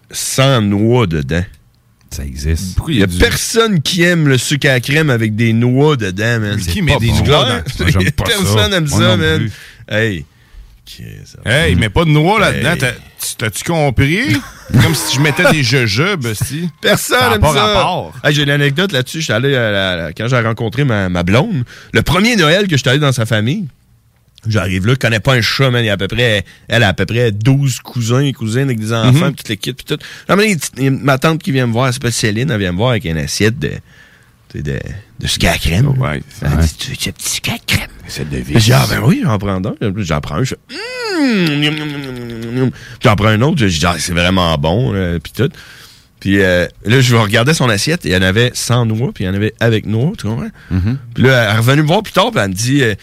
sans 0.10 0.62
noix 0.62 1.06
dedans. 1.06 1.44
Ça 2.12 2.26
existe. 2.26 2.78
Il 2.90 2.98
n'y 2.98 3.04
a 3.04 3.08
personne 3.08 3.82
qui 3.82 4.04
aime 4.04 4.28
le 4.28 4.38
sucre 4.38 4.68
à 4.68 4.74
la 4.74 4.80
crème 4.82 5.10
avec 5.10 5.36
des 5.36 5.54
noix 5.54 5.96
dedans, 5.96 6.40
man? 6.42 6.60
Qui 6.60 6.82
met 6.82 6.98
des 6.98 7.08
bon. 7.08 7.24
noix 7.24 7.46
dans- 7.46 7.86
Moi, 7.86 8.04
pas. 8.18 8.24
Personne 8.26 8.74
aime 8.74 8.88
Moi 8.90 9.00
ça, 9.00 9.18
man. 9.18 9.50
Hey. 9.90 10.26
Hey, 11.46 11.76
mais 11.76 11.88
pas 11.90 12.04
de 12.04 12.10
noix 12.10 12.38
là-dedans. 12.40 12.76
T'as-tu 13.38 13.64
compris? 13.64 14.36
Comme 14.84 14.94
si 14.94 15.16
je 15.16 15.22
mettais 15.22 15.50
des 15.52 15.64
jujubes, 15.64 16.28
si. 16.34 16.70
Personne 16.82 17.18
Ça 17.20 17.32
a 17.32 17.36
aime 17.36 17.42
pas 17.42 17.54
ça. 17.54 18.12
Hey, 18.26 18.34
j'ai 18.36 18.44
une 18.44 18.50
anecdote 18.50 18.92
là-dessus. 18.92 19.22
J'étais 19.22 19.34
allé 19.34 19.56
à 19.56 19.72
la- 19.72 19.96
la- 19.96 20.14
quand 20.14 20.28
j'ai 20.28 20.40
rencontré 20.40 20.84
ma, 20.84 21.08
ma 21.08 21.24
blonde. 21.24 21.64
Le 21.94 22.02
premier 22.02 22.36
Noël 22.36 22.68
que 22.68 22.76
j'étais 22.76 22.90
allé 22.90 23.00
dans 23.00 23.12
sa 23.14 23.26
famille. 23.26 23.68
J'arrive 24.48 24.88
là, 24.88 24.94
je 24.94 24.98
connais 24.98 25.20
pas 25.20 25.36
un 25.36 25.42
chat, 25.42 25.70
man. 25.70 25.84
Il 25.84 25.88
y 25.88 25.90
a 25.90 25.94
à 25.94 25.98
peu 25.98 26.08
près, 26.08 26.44
elle 26.68 26.82
a 26.84 26.88
à 26.90 26.94
peu 26.94 27.06
près 27.06 27.32
12 27.32 27.80
cousins 27.80 28.22
et 28.22 28.34
cousines 28.34 28.62
avec 28.64 28.80
des 28.80 28.92
enfants, 28.92 29.12
Mhm. 29.28 29.34
puis 29.34 29.36
toute 29.36 29.50
l'équipe, 29.50 29.78
puis 29.78 29.86
tout. 29.86 30.04
Il 30.30 30.58
il 30.80 30.88
a 30.88 30.92
ma 30.92 31.18
tante 31.20 31.44
qui 31.44 31.52
vient 31.52 31.68
me 31.68 31.72
voir, 31.74 31.88
elle 31.88 31.94
s'appelle 31.94 32.12
Céline, 32.12 32.50
elle 32.50 32.60
vient 32.60 32.72
me 32.72 32.78
voir 32.78 32.92
avec 32.92 33.06
une 33.06 33.18
assiette 33.20 33.60
de, 33.60 33.72
de, 34.56 34.80
de 35.20 35.28
sucre 35.28 35.48
à 35.48 35.58
crème. 35.58 35.90
Ouais. 36.00 36.22
Elle 36.42 36.58
dit, 36.58 36.74
tu 36.76 36.90
veux 36.90 36.96
ce 37.00 37.10
petit 37.12 37.30
sucre 37.30 37.52
à 37.52 37.58
crème? 37.66 37.88
C'est 38.08 38.28
de 38.30 38.44
J'ai 38.48 38.56
dit, 38.60 38.74
ah 38.74 38.86
ben 38.90 39.00
oui, 39.06 39.22
j'en 39.24 39.38
prends 39.38 39.62
un. 39.64 39.74
J'en 39.98 40.20
prends 40.22 40.36
un. 40.38 40.44
Je 40.44 40.56
Hum. 41.24 41.62
Puis 41.62 42.72
J'en 43.04 43.16
prends 43.16 43.28
un 43.28 43.42
autre. 43.42 43.58
Je 43.60 43.66
dis, 43.68 43.86
ah, 43.86 43.96
c'est 44.00 44.14
vraiment 44.14 44.58
bon. 44.58 44.92
là, 44.92 45.20
Puis 45.20 45.34
tout. 45.36 45.50
Puis 46.20 46.42
euh, 46.42 46.68
là, 46.86 47.00
je 47.02 47.16
regardais 47.16 47.54
son 47.54 47.68
assiette 47.70 48.06
et 48.06 48.10
il 48.10 48.14
y 48.14 48.18
en 48.18 48.22
avait 48.22 48.52
sans 48.54 48.86
noix, 48.86 49.12
puis 49.14 49.24
il 49.24 49.28
y 49.28 49.30
en 49.30 49.34
avait 49.34 49.54
avec 49.60 49.86
noix, 49.88 50.12
tu 50.18 50.28
comprends? 50.28 50.50
Puis 51.16 51.24
là, 51.24 51.44
elle 51.50 51.56
est 51.56 51.58
revenue 51.58 51.82
me 51.82 51.88
voir 51.88 52.04
plus 52.04 52.14
tard, 52.14 52.30
puis 52.32 52.40
elle 52.44 52.50
me 52.50 52.54
dit, 52.54 52.84
euh, 52.84 52.94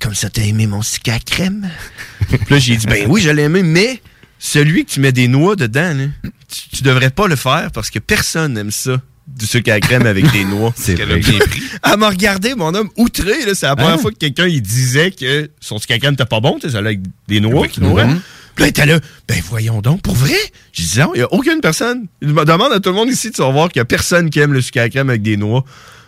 comme 0.00 0.14
ça, 0.14 0.30
t'as 0.30 0.42
aimé 0.42 0.66
mon 0.66 0.82
sucre 0.82 1.10
à 1.12 1.18
crème? 1.18 1.68
puis 2.28 2.38
là, 2.50 2.58
j'ai 2.58 2.76
dit, 2.76 2.86
ben 2.86 3.06
oui, 3.08 3.20
je 3.20 3.30
l'ai 3.30 3.42
aimé, 3.44 3.62
mais 3.62 4.00
celui 4.38 4.84
que 4.84 4.90
tu 4.92 5.00
mets 5.00 5.12
des 5.12 5.28
noix 5.28 5.56
dedans, 5.56 5.94
là, 5.94 6.04
tu, 6.48 6.76
tu 6.78 6.82
devrais 6.82 7.10
pas 7.10 7.26
le 7.28 7.36
faire 7.36 7.70
parce 7.72 7.90
que 7.90 7.98
personne 7.98 8.54
n'aime 8.54 8.70
ça. 8.70 9.00
Du 9.26 9.44
sucre 9.46 9.70
à 9.70 9.78
crème 9.78 10.06
avec 10.06 10.30
des 10.32 10.44
noix. 10.46 10.72
C'est 10.74 10.94
vrai. 10.94 11.18
bien 11.18 11.38
pris. 11.40 11.62
Elle 11.84 11.98
m'a 11.98 12.08
regardé, 12.08 12.54
mon 12.54 12.74
homme, 12.74 12.88
outré. 12.96 13.44
là. 13.44 13.54
C'est 13.54 13.66
la 13.66 13.76
première 13.76 13.94
Hein? 13.94 13.98
fois 13.98 14.10
que 14.10 14.16
quelqu'un 14.16 14.46
il 14.46 14.62
disait 14.62 15.10
que 15.10 15.50
son 15.60 15.76
sucre 15.78 15.92
à 15.94 15.98
crème 15.98 16.12
n'était 16.12 16.24
pas 16.24 16.40
bon. 16.40 16.54
Tu 16.54 16.62
sais, 16.62 16.72
ça 16.72 16.78
allait 16.78 16.88
avec 16.88 17.00
des 17.28 17.40
noix. 17.40 17.60
Avec 17.60 17.72
tu 17.72 17.80
comprends? 17.80 18.06
noix. 18.06 18.16
Puis 18.54 18.62
là, 18.62 18.66
il 18.66 18.70
était 18.70 18.86
là, 18.86 18.98
ben 19.28 19.38
voyons 19.50 19.82
donc, 19.82 20.00
pour 20.00 20.14
vrai? 20.14 20.34
Je 20.72 20.80
disais, 20.80 21.02
non, 21.02 21.10
il 21.14 21.18
n'y 21.18 21.24
a 21.24 21.32
aucune 21.32 21.60
personne. 21.60 22.06
Il 22.22 22.28
me 22.28 22.44
demande 22.46 22.72
à 22.72 22.80
tout 22.80 22.88
le 22.88 22.94
monde 22.94 23.10
ici 23.10 23.30
de 23.30 23.36
savoir 23.36 23.68
qu'il 23.68 23.80
n'y 23.80 23.82
a 23.82 23.84
personne 23.84 24.30
qui 24.30 24.40
aime 24.40 24.54
le 24.54 24.62
sucre 24.62 24.80
à 24.80 24.88
crème 24.88 25.10
avec 25.10 25.20
des 25.20 25.36
noix. 25.36 25.62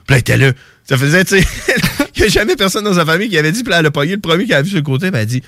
Puis 0.06 0.14
là, 0.14 0.16
il 0.16 0.20
était 0.20 0.38
là. 0.38 0.52
Ça 0.88 0.96
faisait, 0.96 1.22
tu 1.26 1.38
sais, 1.40 1.46
jamais 2.28 2.56
personne 2.56 2.84
dans 2.84 2.94
sa 2.94 3.06
famille 3.06 3.28
qui 3.28 3.38
avait 3.38 3.52
dit, 3.52 3.62
puis 3.62 3.70
là, 3.70 3.78
elle 3.78 3.86
a 3.86 3.90
le 3.90 4.20
premier 4.20 4.46
qui 4.46 4.54
a 4.54 4.62
vu 4.62 4.68
sur 4.68 4.78
le 4.78 4.84
côté, 4.84 5.10
puis 5.10 5.20
a 5.20 5.24
dit, 5.24 5.42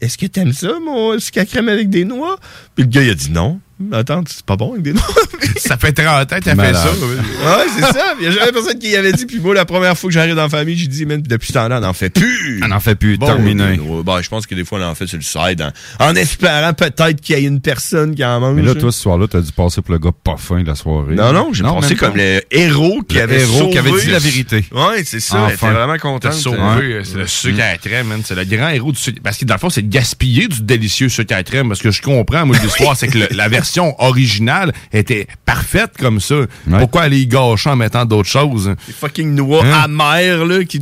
est-ce 0.00 0.18
que 0.18 0.26
t'aimes 0.26 0.52
ça, 0.52 0.78
mon 0.84 1.18
sucre 1.18 1.44
crème 1.44 1.68
avec 1.68 1.88
des 1.88 2.04
noix? 2.04 2.38
Puis 2.74 2.84
le 2.84 2.90
gars, 2.90 3.02
il 3.02 3.10
a 3.10 3.14
dit 3.14 3.30
non. 3.30 3.60
Attends, 3.92 4.22
c'est 4.28 4.44
pas 4.44 4.56
bon 4.56 4.72
avec 4.72 4.82
des 4.82 4.92
noix. 4.92 5.02
Ça 5.56 5.76
fait 5.76 5.92
30 5.92 6.08
ans 6.32 6.36
que 6.38 6.44
t'as 6.44 6.54
fait 6.56 6.74
ça. 6.74 6.90
Ouais, 6.90 7.64
c'est 7.74 7.80
ça. 7.92 8.14
Il 8.20 8.28
n'y 8.28 8.34
a 8.34 8.38
jamais 8.38 8.52
personne 8.52 8.78
qui 8.78 8.90
y 8.90 8.96
avait 8.96 9.12
dit. 9.12 9.26
Puis 9.26 9.38
moi, 9.38 9.54
la 9.54 9.64
première 9.64 9.96
fois 9.96 10.08
que 10.08 10.14
j'arrive 10.14 10.34
dans 10.34 10.42
la 10.42 10.48
famille, 10.48 10.76
j'ai 10.76 10.86
dit, 10.86 11.06
man, 11.06 11.22
depuis 11.22 11.48
ce 11.48 11.52
temps-là, 11.54 11.78
on 11.78 11.80
n'en 11.80 11.92
fait 11.92 12.10
plus. 12.10 12.60
On 12.64 12.68
n'en 12.68 12.80
fait 12.80 12.94
plus. 12.94 13.16
Bon, 13.16 13.26
terminé. 13.26 13.78
ben, 14.04 14.22
je 14.22 14.28
pense 14.28 14.46
que 14.46 14.54
des 14.54 14.64
fois, 14.64 14.80
on 14.80 14.84
en 14.84 14.94
fait 14.94 15.06
sur 15.06 15.18
le 15.18 15.22
side, 15.22 15.62
en, 16.00 16.04
en 16.10 16.14
espérant 16.16 16.72
peut-être 16.72 17.20
qu'il 17.20 17.36
y 17.38 17.38
ait 17.38 17.46
une 17.46 17.60
personne 17.60 18.14
qui 18.14 18.24
en 18.24 18.40
mange. 18.40 18.56
Mais 18.56 18.62
là, 18.62 18.74
toi, 18.74 18.90
ce 18.92 19.00
soir-là, 19.00 19.26
t'as 19.28 19.40
dû 19.40 19.52
passer 19.52 19.82
pour 19.82 19.92
le 19.92 19.98
gars 19.98 20.10
pas 20.24 20.36
fin 20.36 20.62
de 20.62 20.66
la 20.66 20.74
soirée. 20.74 21.14
non, 21.14 21.32
non, 21.32 21.52
j'ai 21.52 21.62
même 21.62 21.74
comme 21.98 22.16
le 22.16 22.40
héros 22.50 23.02
qui 23.08 23.16
Le 23.16 23.22
avait 23.22 23.40
héros 23.42 23.70
qui 23.70 23.78
avait 23.78 23.92
dit 23.92 24.10
la 24.10 24.18
vérité. 24.18 24.64
Ouais, 24.72 25.02
c'est 25.04 25.20
ça. 25.20 25.44
Était 25.46 25.54
Enfin. 25.54 25.72
vraiment 25.72 25.96
sauvé, 26.32 26.58
Ouais. 26.58 26.92
euh, 26.94 27.02
c'est 27.04 27.18
le 27.18 27.26
sucre 27.26 27.60
à 27.62 27.72
la 27.72 27.78
crème, 27.78 28.08
man. 28.08 28.22
C'est 28.24 28.34
le 28.34 28.44
grand 28.44 28.68
héros 28.70 28.92
du 28.92 28.98
sucre. 28.98 29.20
Parce 29.22 29.36
que 29.38 29.44
dans 29.44 29.54
le 29.54 29.60
fond, 29.60 29.70
c'est 29.70 29.82
de 29.82 29.92
gaspiller 29.92 30.48
du 30.48 30.62
délicieux 30.62 31.08
sucre 31.08 31.32
à 31.34 31.38
la 31.38 31.44
crème. 31.44 31.68
Parce 31.68 31.80
que 31.82 31.90
je 31.90 32.02
comprends, 32.02 32.44
moi, 32.46 32.56
l'histoire, 32.62 32.96
c'est 32.96 33.08
que 33.08 33.18
le- 33.18 33.28
la 33.30 33.48
version 33.48 33.71
originale 33.98 34.72
était 34.92 35.26
parfaite 35.44 35.92
comme 35.98 36.20
ça. 36.20 36.34
Pourquoi 36.78 37.02
aller 37.02 37.20
y 37.20 37.26
gâcher 37.26 37.70
en 37.70 37.76
mettant 37.76 38.04
d'autres 38.04 38.28
choses? 38.28 38.74
Les 38.86 38.92
fucking 38.94 39.34
noix 39.34 39.64
Hein? 39.64 39.82
amères, 39.84 40.44
là, 40.46 40.64
qui. 40.64 40.80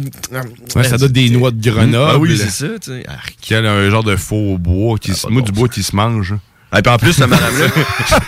Ouais, 0.75 0.85
ça 0.85 0.99
donne 0.99 1.12
des 1.12 1.31
noix 1.31 1.51
de 1.51 1.71
Grenoble. 1.71 2.11
Ah 2.15 2.19
oui, 2.19 2.37
c'est 2.39 2.51
ça, 2.51 2.79
tu 2.81 2.91
sais. 2.91 3.05
Ah, 3.09 3.57
un 3.57 3.91
genre 3.91 4.05
de 4.05 4.17
faux 4.17 4.57
bois, 4.59 4.99
qui 4.99 5.15
se, 5.15 5.27
moi, 5.29 5.43
du 5.43 5.53
bois 5.53 5.69
qui 5.69 5.83
se 5.83 5.95
mange. 5.95 6.35
Et 6.77 6.83
puis 6.83 6.93
en 6.93 6.99
plus, 6.99 7.13
cette 7.13 7.27
madame-là, 7.29 7.67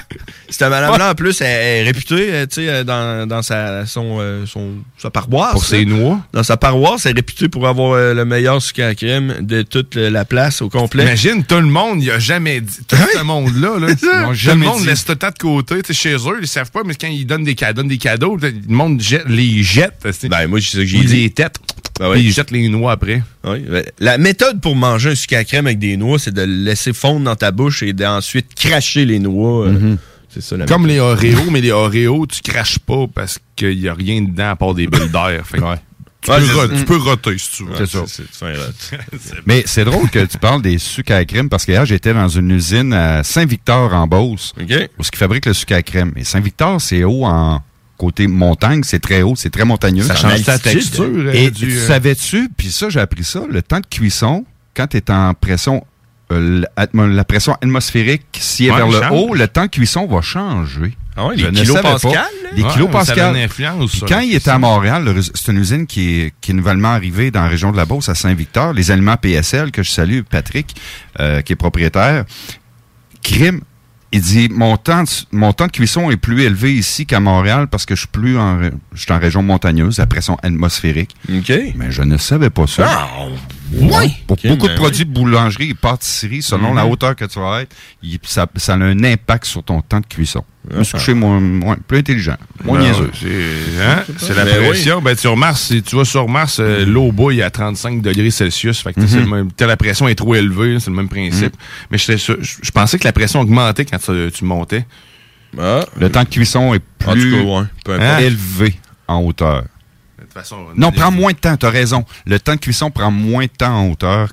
cette 0.48 0.69
madame-là, 0.69 1.10
en 1.12 1.14
plus, 1.14 1.40
elle 1.40 1.47
est 1.47 1.82
réputée, 1.85 2.32
euh, 2.32 2.47
tu 2.47 2.56
sais, 2.56 2.69
euh, 2.69 2.85
dans, 2.85 3.28
dans 3.28 3.43
sa, 3.43 3.86
son, 3.86 4.19
euh, 4.20 4.47
son, 4.47 4.73
sa 4.98 5.10
paroisse. 5.10 5.52
Pour 5.52 5.64
ses 5.64 5.85
noix. 5.85 6.20
Dans 6.32 6.43
sa 6.43 6.56
paroisse, 6.56 7.06
elle 7.06 7.12
est 7.12 7.20
réputée 7.20 7.48
pour 7.48 7.69
avoir 7.69 8.14
le 8.14 8.24
meilleur 8.24 8.60
sucre 8.60 8.82
à 8.82 8.94
crème 8.94 9.36
de 9.40 9.62
toute 9.62 9.94
la 9.94 10.24
place 10.24 10.60
au 10.60 10.69
complet. 10.69 11.05
Imagine, 11.05 11.44
tout 11.44 11.55
le 11.56 11.62
monde, 11.62 12.02
il 12.02 12.10
a 12.10 12.19
jamais 12.19 12.60
dit. 12.60 12.78
Tout 12.89 12.97
ce 12.97 13.23
monde-là, 13.23 13.78
là, 13.78 13.94
Tout 14.01 14.48
le 14.48 14.55
monde 14.56 14.85
laisse 14.85 15.05
tout 15.05 15.14
temps 15.14 15.28
de 15.28 15.39
côté. 15.39 15.82
Tu 15.82 15.94
sais, 15.94 16.10
chez 16.10 16.14
eux, 16.16 16.39
ils 16.40 16.48
savent 16.48 16.70
pas, 16.70 16.82
mais 16.85 16.94
quand 16.94 17.09
ils 17.09 17.27
donnent 17.27 17.44
des 17.44 17.55
cadeaux, 17.55 17.82
donnent 17.82 17.89
des 17.89 17.98
cadeaux 17.98 18.36
le 18.36 18.52
monde 18.69 19.01
jette, 19.01 19.28
les 19.28 19.62
jette. 19.62 20.06
Ben, 20.24 20.47
moi, 20.47 20.59
que 20.59 20.64
j'ai 20.64 20.85
dit. 20.85 21.23
les 21.23 21.31
têtes. 21.31 21.59
Ben. 21.98 22.10
Puis 22.12 22.23
ils 22.23 22.32
jettent 22.32 22.51
les 22.51 22.69
noix 22.69 22.93
après. 22.93 23.23
Oui, 23.44 23.60
ben, 23.60 23.85
La 24.01 24.19
méthode 24.19 24.60
pour 24.60 24.74
manger 24.77 25.10
un 25.10 25.14
sucre 25.14 25.36
à 25.36 25.44
crème 25.44 25.66
avec 25.66 25.78
des 25.78 25.97
noix, 25.97 26.19
c'est 26.19 26.32
de 26.32 26.43
le 26.43 26.47
laisser 26.64 26.93
fondre 26.93 27.24
dans 27.24 27.36
ta 27.36 27.51
bouche 27.51 27.82
et 27.82 27.93
d'ensuite 27.93 28.55
cracher 28.55 29.05
les 29.05 29.19
noix. 29.19 29.66
euh, 29.66 29.97
C'est 30.28 30.43
ça 30.43 30.56
la 30.56 30.66
Comme 30.66 30.86
les. 30.86 30.98
Oreos, 31.01 31.51
mais 31.51 31.60
les 31.60 31.70
Oreos, 31.73 32.27
tu 32.27 32.40
craches 32.40 32.78
pas 32.78 33.06
parce 33.14 33.39
qu'il 33.56 33.78
y 33.78 33.89
a 33.89 33.94
rien 33.94 34.23
dedans 34.23 34.51
à 34.51 34.56
part 34.56 34.74
des 34.74 34.86
bulles 34.86 35.10
d'air. 35.10 35.44
Tu, 36.24 36.31
peux 36.31 36.77
tu 36.78 36.85
peux 36.85 36.97
roter 36.98 37.36
si 37.36 37.51
tu 37.51 37.64
veux. 37.64 37.74
C'est 37.85 37.86
ça. 37.89 38.05
Mais 39.47 39.64
c'est 39.66 39.85
drôle 39.85 40.09
que 40.09 40.24
tu 40.24 40.39
parles 40.39 40.62
des 40.62 40.78
sucres 40.78 41.12
à 41.14 41.24
crème 41.24 41.48
parce 41.48 41.64
que 41.66 41.73
hier, 41.73 41.85
j'étais 41.85 42.14
dans 42.14 42.28
une 42.28 42.52
usine 42.52 42.93
à 42.93 43.24
Saint-Victor 43.24 43.93
en 43.93 44.06
Beauce 44.06 44.55
où 44.98 45.02
ce 45.02 45.10
qui 45.10 45.19
fabrique 45.19 45.47
le 45.47 45.52
sucre 45.52 45.74
à 45.74 45.82
crème. 45.82 46.12
Et 46.16 46.23
Saint-Victor, 46.23 46.81
c'est 46.81 47.02
haut 47.02 47.24
en 47.24 47.60
côté 48.06 48.26
montagne, 48.26 48.82
c'est 48.84 48.98
très 49.00 49.22
haut, 49.22 49.34
c'est 49.36 49.50
très 49.50 49.64
montagneux. 49.64 50.02
Ça 50.02 50.16
change 50.16 50.42
ta 50.42 50.58
texture. 50.58 51.04
euh, 51.04 51.30
Et 51.32 51.50
du, 51.50 51.66
tu 51.68 51.76
euh, 51.78 51.86
savais-tu, 51.86 52.48
puis 52.56 52.72
ça, 52.72 52.88
j'ai 52.88 52.98
appris 53.00 53.22
ça, 53.22 53.42
le 53.48 53.62
temps 53.62 53.78
de 53.78 53.86
cuisson, 53.86 54.44
quand 54.74 54.88
tu 54.88 54.96
es 54.96 55.10
en 55.10 55.34
pression, 55.34 55.84
euh, 56.32 56.62
la 56.94 57.24
pression 57.24 57.52
atmosphérique, 57.54 58.22
si 58.40 58.66
est 58.66 58.70
Ouais, 58.70 58.76
vers 58.78 58.86
il 58.88 58.92
le 58.94 59.00
change. 59.02 59.12
haut, 59.12 59.34
le 59.34 59.46
temps 59.46 59.62
de 59.66 59.70
cuisson 59.70 60.06
va 60.06 60.20
changer. 60.20 60.96
Ah 61.14 61.26
ouais, 61.26 61.34
Je 61.36 61.44
les 61.46 61.50
là? 61.50 61.50
Les 61.50 61.58
Ouais, 61.58 61.62
kilos 61.64 62.90
ça 62.92 62.98
a 62.98 63.02
pascal. 63.02 63.36
une 63.36 63.42
influence 63.42 63.90
Puis 63.90 63.98
sur 63.98 64.08
quand 64.08 64.16
la 64.16 64.24
il 64.24 64.34
était 64.34 64.50
à 64.50 64.58
Montréal, 64.58 65.04
le- 65.04 65.22
c'est 65.22 65.52
une 65.52 65.58
usine 65.58 65.86
qui 65.86 66.20
est, 66.22 66.32
qui 66.40 66.50
est 66.50 66.54
nouvellement 66.54 66.88
arrivée 66.88 67.30
dans 67.30 67.42
la 67.42 67.48
région 67.48 67.70
de 67.70 67.76
la 67.76 67.84
Beauce, 67.84 68.08
à 68.08 68.14
Saint-Victor, 68.14 68.72
les 68.72 68.90
aliments 68.90 69.16
PSL, 69.18 69.70
que 69.72 69.82
je 69.82 69.90
salue, 69.90 70.20
Patrick, 70.28 70.74
euh, 71.20 71.40
qui 71.42 71.52
est 71.52 71.56
propriétaire. 71.56 72.24
Crime, 73.22 73.60
il 74.12 74.20
dit, 74.20 74.48
mon 74.51 74.76
temps, 74.76 75.05
de, 75.05 75.09
mon 75.32 75.52
temps 75.52 75.66
de 75.66 75.72
cuisson 75.72 76.10
est 76.10 76.16
plus 76.16 76.43
élevé 76.43 76.74
ici 76.74 77.06
qu'à 77.06 77.18
Montréal 77.18 77.66
parce 77.68 77.86
que 77.86 77.94
je 77.94 78.01
suis 78.01 78.09
plus 78.09 78.39
en, 78.39 78.60
je 78.93 79.01
suis 79.01 79.12
en 79.12 79.18
région 79.18 79.43
montagneuse, 79.43 80.01
à 80.01 80.06
pression 80.06 80.36
atmosphérique. 80.43 81.16
OK. 81.28 81.52
Mais 81.76 81.90
je 81.90 82.02
ne 82.02 82.18
savais 82.18 82.51
pas 82.51 82.66
ça. 82.66 82.86
Ah, 82.86 83.09
Ouais. 83.73 84.11
Pour 84.27 84.36
Ok, 84.36 84.47
beaucoup 84.49 84.66
ben 84.66 84.74
de 84.74 84.78
produits 84.78 85.05
de 85.07 85.11
boulangerie 85.11 85.70
et 85.70 85.74
pâtisserie, 85.74 86.43
selon 86.43 86.70
Mhm. 86.70 86.77
la 86.77 86.86
hauteur 86.86 87.16
que 87.16 87.24
tu 87.24 87.39
vas 87.40 87.62
être, 87.62 87.74
il- 88.03 88.19
ça, 88.23 88.47
ça 88.57 88.74
a 88.74 88.77
un 88.77 89.03
impact 89.05 89.47
sur 89.47 89.62
ton 89.62 89.81
temps 89.81 90.01
de 90.01 90.07
cuisson. 90.07 90.44
Je 90.70 90.78
me 90.78 90.85
suis 90.85 90.93
Ah. 90.94 90.99
couché 90.99 91.15
moins, 91.15 91.40
moins- 91.40 91.77
plus 91.89 91.99
intelligent, 91.99 92.36
moins 92.65 92.78
Ben 92.78 92.85
niaiseux. 92.86 93.11
C'est 93.19 93.82
hein, 93.82 94.05
la 94.36 94.44
Ben 94.44 94.65
pression. 94.69 95.03
Ben, 95.03 95.16
sur 95.16 95.36
Mars, 95.36 95.62
si 95.62 95.82
tu 95.82 95.97
vas 95.97 96.05
sur 96.05 96.28
Mars, 96.28 96.59
euh, 96.61 96.85
l'eau 96.86 97.11
bouille 97.12 97.43
à 97.43 97.51
35 97.51 98.01
degrés 98.03 98.31
Celsius. 98.31 98.81
Fait 98.82 98.93
que 98.93 99.01
Mhm. 99.01 99.28
même- 99.28 99.51
t'as 99.53 99.66
la 99.66 99.77
pression 99.77 100.07
est 100.07 100.15
trop 100.15 100.35
élevée, 100.35 100.78
c'est 100.78 100.90
le 100.90 100.97
même 100.97 101.09
principe. 101.09 101.57
Mais 101.90 101.99
j'étais 101.99 102.19
sûr- 102.19 102.36
je 102.40 102.57
je 102.62 102.70
pensais 102.70 102.99
que 102.99 103.05
la 103.05 103.12
pression 103.12 103.40
augmentait 103.40 103.85
quand 103.85 103.99
tu, 103.99 104.31
tu 104.32 104.44
montais. 104.44 104.85
Le 105.57 106.09
temps 106.09 106.23
de 106.24 106.28
cuisson 106.28 106.74
est 106.74 106.82
plus 106.99 107.32
cas, 107.32 107.97
ouais, 107.99 108.24
élevé 108.27 108.74
en 109.09 109.20
hauteur. 109.23 109.65
De 110.34 110.40
toute 110.40 110.48
façon, 110.48 110.66
Non, 110.76 110.92
prend 110.92 111.10
moins 111.10 111.32
de 111.32 111.36
temps, 111.38 111.56
tu 111.56 111.66
as 111.66 111.70
raison. 111.70 112.04
Le 112.26 112.38
temps 112.40 112.54
de 112.54 112.60
cuisson 112.60 112.90
prend 112.90 113.10
moins 113.10 113.44
de 113.44 113.50
temps 113.56 113.76
en 113.76 113.90
hauteur. 113.90 114.28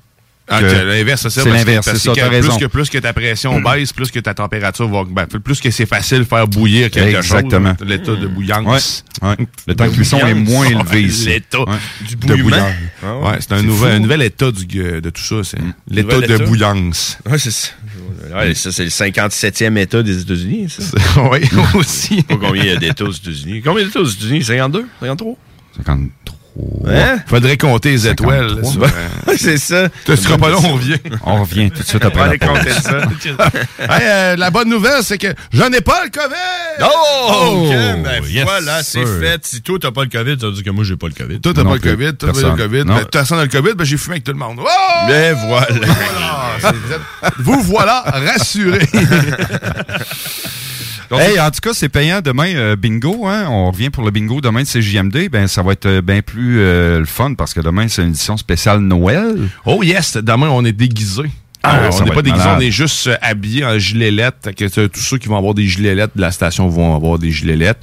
Ah, 0.52 0.62
l'inverse, 0.62 1.22
c'est 1.22 1.30
ça. 1.30 1.44
C'est 1.44 1.52
l'inverse, 1.52 1.86
c'est 1.86 2.00
ça, 2.00 2.12
t'as 2.16 2.24
plus 2.28 2.36
raison. 2.38 2.58
Que, 2.58 2.66
plus 2.66 2.90
que 2.90 2.98
ta 2.98 3.14
pression 3.14 3.62
baisse, 3.62 3.94
plus 3.94 4.10
que 4.10 4.20
ta 4.20 4.34
température 4.34 4.88
va 4.90 5.04
ben, 5.08 5.28
plus 5.28 5.60
que 5.62 5.70
c'est 5.70 5.86
facile 5.86 6.20
de 6.20 6.24
faire 6.24 6.48
bouillir 6.48 6.90
quelque 6.90 7.18
Exactement. 7.18 7.76
chose. 7.78 7.88
L'état 7.88 8.16
de 8.16 8.26
bouillance. 8.26 9.06
Ouais, 9.22 9.30
ouais. 9.30 9.36
Le 9.68 9.76
temps 9.76 9.86
de 9.86 9.92
cuisson 9.92 10.18
est 10.26 10.34
moins 10.34 10.66
élevé 10.70 11.04
ici. 11.04 11.28
L'état 11.28 11.60
Ouais. 11.60 11.76
du 12.02 12.16
De 12.16 12.26
bouillement. 12.26 12.50
bouillance. 12.50 12.74
Ah 13.04 13.18
ouais, 13.20 13.38
c'est 13.42 13.52
un 13.52 13.62
nouvel, 13.62 13.92
un 13.92 14.00
nouvel 14.00 14.24
état 14.24 14.52
du, 14.52 14.66
de 14.66 15.10
tout 15.12 15.22
ça. 15.22 15.36
C'est 15.44 15.60
l'état 15.88 16.16
Nouvel 16.16 16.40
de 16.40 16.46
bouillance. 16.46 17.20
Ouais, 17.30 17.38
c'est 17.38 17.52
ça. 17.52 17.68
Ouais, 18.36 18.56
ça, 18.56 18.72
c'est 18.72 18.86
le 18.86 18.90
57e 18.90 19.78
État 19.78 20.02
des 20.02 20.20
États-Unis, 20.22 20.68
ça. 20.70 20.84
oui, 21.32 21.42
aussi. 21.76 22.24
Pas 22.24 22.38
combien 22.38 22.64
il 22.64 22.70
y 22.70 22.72
a 22.72 22.78
d'États 22.78 23.04
aux 23.06 23.12
États-Unis. 23.12 23.62
Combien 23.64 23.86
d'États 23.86 24.00
aux 24.02 24.06
États-Unis? 24.06 24.44
52? 24.44 24.88
53? 25.00 25.38
53. 25.78 26.36
Hein? 26.90 27.20
Faudrait 27.26 27.56
compter 27.56 27.92
les 27.92 28.08
étoiles. 28.08 28.60
là, 28.60 28.88
c'est 29.38 29.58
ça. 29.58 29.88
Tu 30.06 30.18
seras 30.18 30.38
pas 30.38 30.50
long, 30.50 30.60
on 30.66 30.74
revient. 30.74 30.98
On 31.26 31.42
revient 31.44 31.72
tout 31.72 31.84
de 31.84 31.88
suite 31.88 32.04
On 32.04 32.08
après 32.08 32.20
va 32.20 32.26
la 32.26 32.30
aller 32.32 32.40
pause. 32.40 32.50
compter 32.50 32.72
ça. 32.72 33.00
Hey, 33.80 34.02
euh, 34.04 34.36
la 34.36 34.50
bonne 34.52 34.68
nouvelle, 34.70 35.02
c'est 35.02 35.18
que 35.18 35.28
je 35.54 35.64
n'ai 35.64 35.80
pas 35.80 36.04
le 36.04 36.10
COVID! 36.10 36.84
Oh! 36.84 37.66
ok, 37.66 38.04
ben 38.04 38.24
yes, 38.28 38.44
voilà, 38.44 38.84
c'est 38.84 39.06
fait. 39.06 39.46
Si 39.46 39.62
toi, 39.62 39.78
t'as 39.80 39.92
pas 39.92 40.04
le 40.04 40.10
COVID, 40.10 40.38
ça 40.40 40.48
veut 40.48 40.52
dire 40.54 40.64
que 40.64 40.70
moi, 40.72 40.84
j'ai 40.84 40.98
pas 40.98 41.08
le 41.08 41.14
COVID. 41.14 41.40
Toi, 41.40 41.54
t'as 41.56 41.64
pas 41.64 41.74
le. 41.76 41.80
COVID, 41.80 42.14
toi, 42.18 42.32
t'as 42.34 42.50
le 42.50 42.56
COVID. 42.58 42.84
Ben, 42.84 43.06
Personne 43.10 43.38
n'a 43.38 43.44
le 43.46 43.50
COVID, 43.50 43.74
ben, 43.76 43.86
j'ai 43.86 43.98
fumé 43.98 44.16
avec 44.16 44.26
tout 44.26 44.34
le 44.34 44.38
monde. 44.38 44.58
Oh! 44.60 45.08
Ben 45.08 45.38
voilà. 45.48 45.68
Voilà, 46.60 46.76
vous 47.40 47.62
voilà 47.62 48.02
rassurés. 48.02 48.86
Hey, 51.12 51.40
en 51.40 51.50
tout 51.50 51.60
cas, 51.62 51.74
c'est 51.74 51.90
payant 51.90 52.22
demain, 52.22 52.54
euh, 52.56 52.76
bingo. 52.76 53.26
Hein? 53.26 53.48
On 53.50 53.72
revient 53.72 53.90
pour 53.90 54.04
le 54.04 54.12
bingo 54.12 54.42
demain 54.42 54.62
de 54.62 54.68
CJMD. 54.68 55.30
Ben, 55.32 55.48
ça 55.48 55.64
va 55.64 55.72
être 55.72 55.88
euh, 55.88 56.02
bien 56.02 56.22
plus 56.22 56.60
euh, 56.60 57.00
le 57.00 57.06
fun 57.06 57.34
parce 57.34 57.54
que 57.54 57.62
demain, 57.62 57.88
c'est 57.88 58.04
une 58.04 58.10
édition 58.10 58.38
spéciale 58.38 58.80
Noël. 58.82 59.50
Oh 59.66 59.82
yes, 59.82 60.18
demain, 60.18 60.50
on 60.50 60.64
est 60.66 60.72
déguisé. 60.72 61.24
Ah 61.64 61.82
ouais, 61.82 61.88
Euh, 61.88 61.92
on 62.00 62.06
n'est 62.06 62.12
pas 62.12 62.22
déguisé, 62.22 62.46
on 62.48 62.60
est 62.60 62.72
juste 62.72 63.10
habillé 63.22 63.66
en 63.66 63.78
gilet 63.78 64.12
que 64.56 64.88
tous 64.88 65.00
ceux 65.02 65.18
qui 65.18 65.28
vont 65.28 65.38
avoir 65.38 65.54
des 65.54 65.66
gilets 65.66 65.96
de 65.96 66.10
la 66.16 66.32
station 66.32 66.68
vont 66.70 66.96
avoir 66.96 67.20
des 67.20 67.32
gilets 67.32 67.74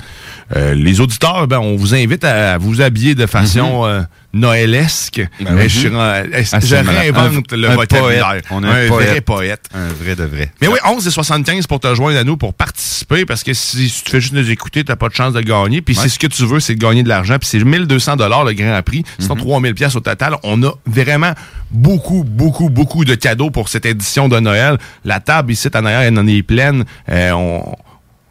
Euh, 0.54 0.74
les 0.74 1.00
auditeurs, 1.00 1.48
ben, 1.48 1.58
on 1.58 1.74
vous 1.76 1.94
invite 1.94 2.22
à 2.24 2.56
vous 2.58 2.80
habiller 2.80 3.14
de 3.16 3.26
façon 3.26 3.84
euh, 3.84 4.02
noëlesque. 4.32 5.20
Ben 5.40 5.56
oui. 5.56 5.68
je 5.68 5.88
euh, 5.88 6.24
Ah, 6.52 6.60
je 6.60 6.76
réinvente 6.76 7.52
Un- 7.52 7.56
le 7.56 7.70
un 7.70 7.74
vocabulaire. 7.74 8.26
poète. 8.28 8.44
On 8.50 8.62
a 8.62 8.68
un 8.68 8.86
vrai 8.86 9.20
poète. 9.20 9.24
poète. 9.24 9.68
Un 9.74 9.88
vrai 9.88 10.14
de 10.14 10.22
vrai. 10.24 10.52
Mais 10.60 10.68
oui, 10.68 10.78
11 10.86 11.04
et 11.06 11.10
75 11.10 11.66
pour 11.66 11.80
te 11.80 11.92
joindre 11.94 12.18
à 12.18 12.22
nous, 12.24 12.36
pour 12.36 12.54
participer, 12.54 13.24
parce 13.26 13.42
que 13.42 13.54
si, 13.54 13.92
tu 14.04 14.10
fais 14.10 14.20
juste 14.20 14.34
nous 14.34 14.48
écouter, 14.50 14.84
t'as 14.84 14.94
pas 14.96 15.08
de 15.08 15.14
chance 15.14 15.32
de 15.32 15.40
gagner. 15.40 15.82
Puis 15.82 15.96
Ouais. 15.96 16.02
si 16.04 16.10
ce 16.10 16.18
que 16.18 16.28
tu 16.28 16.44
veux, 16.46 16.60
c'est 16.60 16.74
de 16.76 16.80
gagner 16.80 17.02
de 17.02 17.08
l'argent, 17.08 17.38
puis 17.40 17.48
c'est 17.48 17.58
1200 17.64 18.14
dollars 18.16 18.44
le 18.44 18.52
grand 18.52 18.80
prix, 18.84 19.02
c'est 19.18 19.26
3000 19.36 19.74
pièces 19.74 19.96
au 19.96 20.00
total. 20.00 20.36
On 20.44 20.62
a 20.62 20.70
vraiment 20.86 21.32
beaucoup, 21.72 22.22
beaucoup, 22.24 22.68
beaucoup 22.70 23.04
de 23.04 23.14
cadeaux 23.16 23.50
pour 23.50 23.68
cette 23.68 23.86
édition 23.86 24.28
de 24.28 24.38
Noël. 24.38 24.78
La 25.04 25.18
table 25.18 25.50
ici, 25.52 25.68
en 25.74 25.84
arrière, 25.84 26.00
elle 26.02 26.18
en 26.18 26.26
est 26.28 26.42
pleine. 26.42 26.84
Euh, 27.08 27.32
on- 27.32 27.74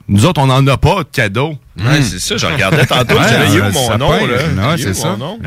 Nous 0.07 0.25
autres, 0.25 0.39
on 0.41 0.45
n'en 0.47 0.65
a 0.67 0.77
pas 0.77 0.99
de 1.03 1.07
cadeaux. 1.11 1.57
Ouais, 1.77 2.01
c'est 2.01 2.19
ça, 2.19 2.37
je 2.37 2.45
regardais 2.45 2.85
tantôt, 2.85 3.15
j'avais 3.29 3.57
eu 3.57 3.61
mon 3.61 3.87
ça 3.87 3.97
nom, 3.97 4.09
peint. 4.09 4.27
là. 4.27 4.75
C'est 4.77 4.93
ça. 4.93 5.15
nom. 5.17 5.39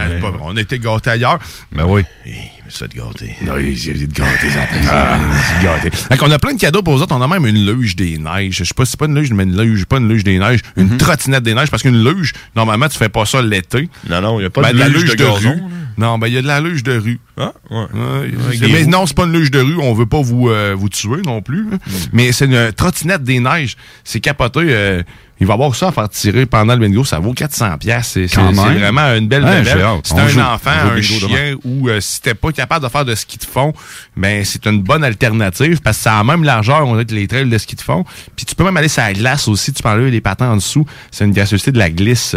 On 0.43 0.56
était 0.56 0.78
gâtés 0.78 1.10
ailleurs. 1.10 1.39
Ben 1.72 1.85
oui. 1.86 2.02
Je 2.26 2.30
me 2.66 2.70
suis 2.70 2.98
gâter. 2.98 3.35
Non, 3.43 3.55
j'ai 3.56 3.90
été 3.90 4.06
gâté, 4.09 4.48
Ah, 4.90 5.18
j'ai 5.60 5.64
gâté. 5.64 5.90
Fait 5.97 6.16
qu'on 6.18 6.30
a 6.30 6.39
plein 6.39 6.52
de 6.55 6.60
cadeaux 6.60 6.82
pour 6.82 6.94
vous 6.97 7.02
autres. 7.02 7.14
On 7.16 7.22
a 7.22 7.28
même 7.28 7.47
une 7.47 7.64
luge 7.72 7.97
des 7.97 8.18
neiges. 8.18 8.56
Je 8.56 8.64
sais 8.64 8.74
pas 8.74 8.85
si 8.85 8.90
c'est 8.90 9.01
pas 9.01 9.06
une 9.06 9.18
luge, 9.18 9.32
mais 9.32 9.44
une 9.44 9.59
luge, 9.59 9.86
pas 9.86 9.97
une 9.98 10.09
luge 10.09 10.22
des 10.24 10.39
neiges, 10.39 10.60
une 10.76 10.98
trottinette 10.98 11.44
des 11.44 11.55
neiges, 11.55 11.70
parce 11.70 11.82
qu'une 11.82 12.02
luge, 12.05 12.32
normalement, 12.55 12.89
tu 12.89 12.98
fais 12.98 13.09
pas 13.09 13.24
ça 13.24 13.40
l'été. 13.40 13.89
Non, 14.10 14.20
non, 14.20 14.39
il 14.39 14.43
n'y 14.43 14.47
a 14.47 14.51
pas 14.51 14.60
Ben, 14.62 14.72
de 14.74 14.78
la 14.80 14.89
luge 14.89 15.02
luge 15.02 15.10
de 15.12 15.16
de, 15.16 15.24
gazon, 15.24 15.51
rue. 15.52 15.62
Non, 15.99 16.16
ben, 16.19 16.29
il 16.29 16.35
y 16.35 16.39
a 16.39 16.43
de 16.43 16.47
la 16.47 16.61
luge 16.61 16.83
de 16.85 16.97
rue. 16.97 17.20
Ah, 17.37 17.53
ouais. 17.70 17.87
Ouais, 17.93 18.69
mais 18.73 18.87
non, 18.87 19.05
c'est 19.07 19.16
pas 19.16 19.25
une 19.25 19.33
luge 19.33 19.51
de 19.51 19.61
rue. 19.61 19.77
On 19.81 19.93
veut 19.95 20.07
pas 20.07 20.23
vous, 20.23 20.49
euh, 20.49 20.75
vous 20.77 20.89
tuer 20.89 21.23
non 21.27 21.43
plus. 21.43 21.66
hein. 21.73 21.79
Mais 22.12 22.33
c'est 22.33 22.47
une 22.47 22.73
trottinette 22.73 23.23
des 23.25 23.41
neiges. 23.41 23.77
C'est 24.05 24.20
capoté. 24.20 24.61
euh, 24.62 25.03
il 25.41 25.47
va 25.47 25.55
avoir 25.55 25.73
ça 25.77 25.89
à 25.89 25.93
faire 25.93 26.09
tirer 26.09 26.47
pendant 26.47 26.75
le 26.75 26.81
bingo. 26.81 27.05
Ça 27.05 27.20
vaut 27.20 27.33
400 27.33 27.79
pièces. 27.79 28.19
C'est 28.27 28.27
vraiment 28.27 29.15
une 29.15 29.29
belle 29.29 29.45
Ouais, 29.45 29.51
hâte. 29.70 30.01
C'est 30.03 30.15
On 30.15 30.19
un 30.19 30.27
joue. 30.27 30.41
enfant, 30.41 30.70
un 30.70 31.01
chien 31.01 31.55
ou 31.65 31.89
euh, 31.89 32.01
si 32.01 32.20
t'es 32.20 32.35
pas 32.35 32.51
capable 32.51 32.85
de 32.85 32.91
faire 32.91 33.05
de 33.05 33.15
ski 33.15 33.39
de 33.39 33.45
fond, 33.45 33.73
ben 34.16 34.45
c'est 34.45 34.66
une 34.66 34.83
bonne 34.83 35.05
alternative 35.05 35.81
parce 35.81 35.97
que 35.99 36.03
ça 36.03 36.15
a 36.15 36.19
la 36.19 36.25
même 36.25 36.43
largeur 36.43 36.85
on 36.89 36.97
que 37.05 37.15
les 37.15 37.29
trails 37.29 37.49
de 37.49 37.57
ski 37.57 37.77
de 37.77 37.81
fond. 37.83 38.05
Puis 38.35 38.47
tu 38.47 38.57
peux 38.57 38.65
même 38.65 38.77
aller 38.77 38.89
sur 38.89 39.03
la 39.03 39.12
glace 39.12 39.47
aussi. 39.47 39.73
Tu 39.73 39.81
peux 39.81 39.89
enlever 39.89 40.11
les 40.11 40.20
patins 40.20 40.51
en 40.51 40.57
dessous. 40.57 40.85
C'est 41.12 41.25
une 41.25 41.33
gracieuseté 41.33 41.70
de 41.70 41.79
la 41.79 41.91
glisse. 41.91 42.35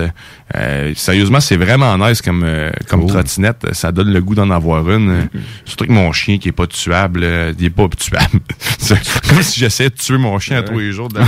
Euh, 0.55 0.93
sérieusement, 0.95 1.39
c'est 1.39 1.57
vraiment 1.57 1.97
nice 1.97 2.21
comme, 2.21 2.43
euh, 2.45 2.69
comme 2.87 3.07
trottinette. 3.07 3.50
Ça 3.73 3.91
donne 3.91 4.11
le 4.11 4.21
goût 4.21 4.35
d'en 4.35 4.49
avoir 4.49 4.89
une. 4.89 5.09
Euh, 5.09 5.39
Surtout 5.65 5.85
que 5.85 5.91
mon 5.91 6.11
chien 6.11 6.37
qui 6.37 6.49
est 6.49 6.53
pas 6.53 6.67
tuable, 6.67 7.21
euh, 7.23 7.53
il 7.57 7.65
est 7.65 7.69
pas 7.69 7.87
tuable. 7.89 8.39
C'est 8.77 8.97
comme 9.27 9.41
si 9.41 9.59
j'essayais 9.59 9.89
de 9.89 9.95
tuer 9.95 10.17
mon 10.17 10.37
chien 10.39 10.57
à 10.57 10.63
tous 10.63 10.79
les 10.79 10.91
jours 10.91 11.09
de 11.09 11.19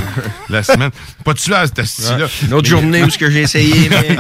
la, 0.49 0.63
semaine. 0.63 0.91
Pas 1.23 1.33
tuable, 1.33 1.71
cette 1.75 1.85
style-là. 1.85 2.27
Une 2.43 2.53
autre 2.53 2.67
journée 2.67 3.03
où 3.03 3.09
ce 3.09 3.17
que 3.17 3.29
j'ai 3.29 3.41
essayé, 3.41 3.89
mais 3.89 4.17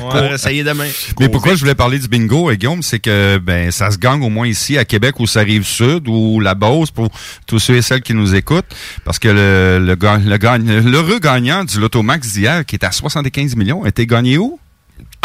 on 0.00 0.08
va 0.08 0.34
essayer 0.34 0.64
demain. 0.64 0.88
Mais 1.20 1.28
pourquoi 1.28 1.54
je 1.54 1.60
voulais 1.60 1.74
parler 1.74 1.98
du 1.98 2.08
bingo, 2.08 2.50
euh, 2.50 2.54
Guillaume, 2.54 2.82
c'est 2.82 2.98
que 3.00 3.38
ben 3.38 3.70
ça 3.70 3.90
se 3.90 3.98
gagne 3.98 4.22
au 4.22 4.28
moins 4.28 4.46
ici 4.46 4.78
à 4.78 4.84
Québec 4.84 5.20
ou 5.20 5.26
ça 5.26 5.40
rive 5.40 5.64
sud 5.64 6.08
ou 6.08 6.40
la 6.40 6.54
Beauce 6.54 6.90
pour 6.90 7.08
tous 7.46 7.58
ceux 7.58 7.76
et 7.76 7.82
celles 7.82 8.02
qui 8.02 8.14
nous 8.14 8.34
écoutent. 8.34 8.74
Parce 9.04 9.18
que 9.18 9.28
le, 9.28 9.78
le, 9.78 9.96
le 9.96 10.90
l'heureux 10.90 11.18
gagnant 11.18 11.64
du 11.64 11.80
Lotomax 11.80 12.32
d'hier, 12.32 12.64
qui 12.64 12.76
est 12.76 12.84
à 12.84 12.92
75 12.92 13.56
millions, 13.56 13.84
a 13.84 13.88
été 13.88 14.06
gagné 14.06 14.38
où? 14.38 14.58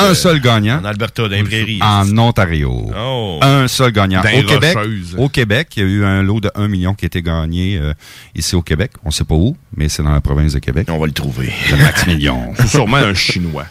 Un 0.03 0.13
seul 0.15 0.41
gagnant. 0.41 0.79
En 0.81 0.85
Alberta, 0.85 1.23
dans 1.23 1.29
les 1.29 1.43
prairies. 1.43 1.79
En 1.81 2.17
Ontario. 2.17 2.91
Oh. 2.97 3.39
Un 3.41 3.67
seul 3.67 3.91
gagnant. 3.91 4.21
Dans 4.21 4.29
Au 4.29 4.43
Québec, 4.43 4.75
Rocheuses. 4.75 5.15
au 5.17 5.29
Québec, 5.29 5.69
il 5.77 5.83
y 5.83 5.85
a 5.85 5.89
eu 5.89 6.03
un 6.05 6.21
lot 6.23 6.41
de 6.41 6.51
1 6.55 6.67
million 6.67 6.93
qui 6.93 7.05
a 7.05 7.07
été 7.07 7.21
gagné 7.21 7.77
euh, 7.77 7.93
ici 8.35 8.55
au 8.55 8.61
Québec. 8.61 8.91
On 9.05 9.11
sait 9.11 9.23
pas 9.23 9.35
où, 9.35 9.55
mais 9.75 9.87
c'est 9.87 10.03
dans 10.03 10.11
la 10.11 10.21
province 10.21 10.53
de 10.53 10.59
Québec. 10.59 10.87
On 10.89 10.99
va 10.99 11.05
le 11.05 11.13
trouver. 11.13 11.51
Le 11.71 11.77
max 11.77 12.05
million. 12.05 12.53
Sûrement 12.67 12.97
un 12.97 13.13
Chinois. 13.13 13.65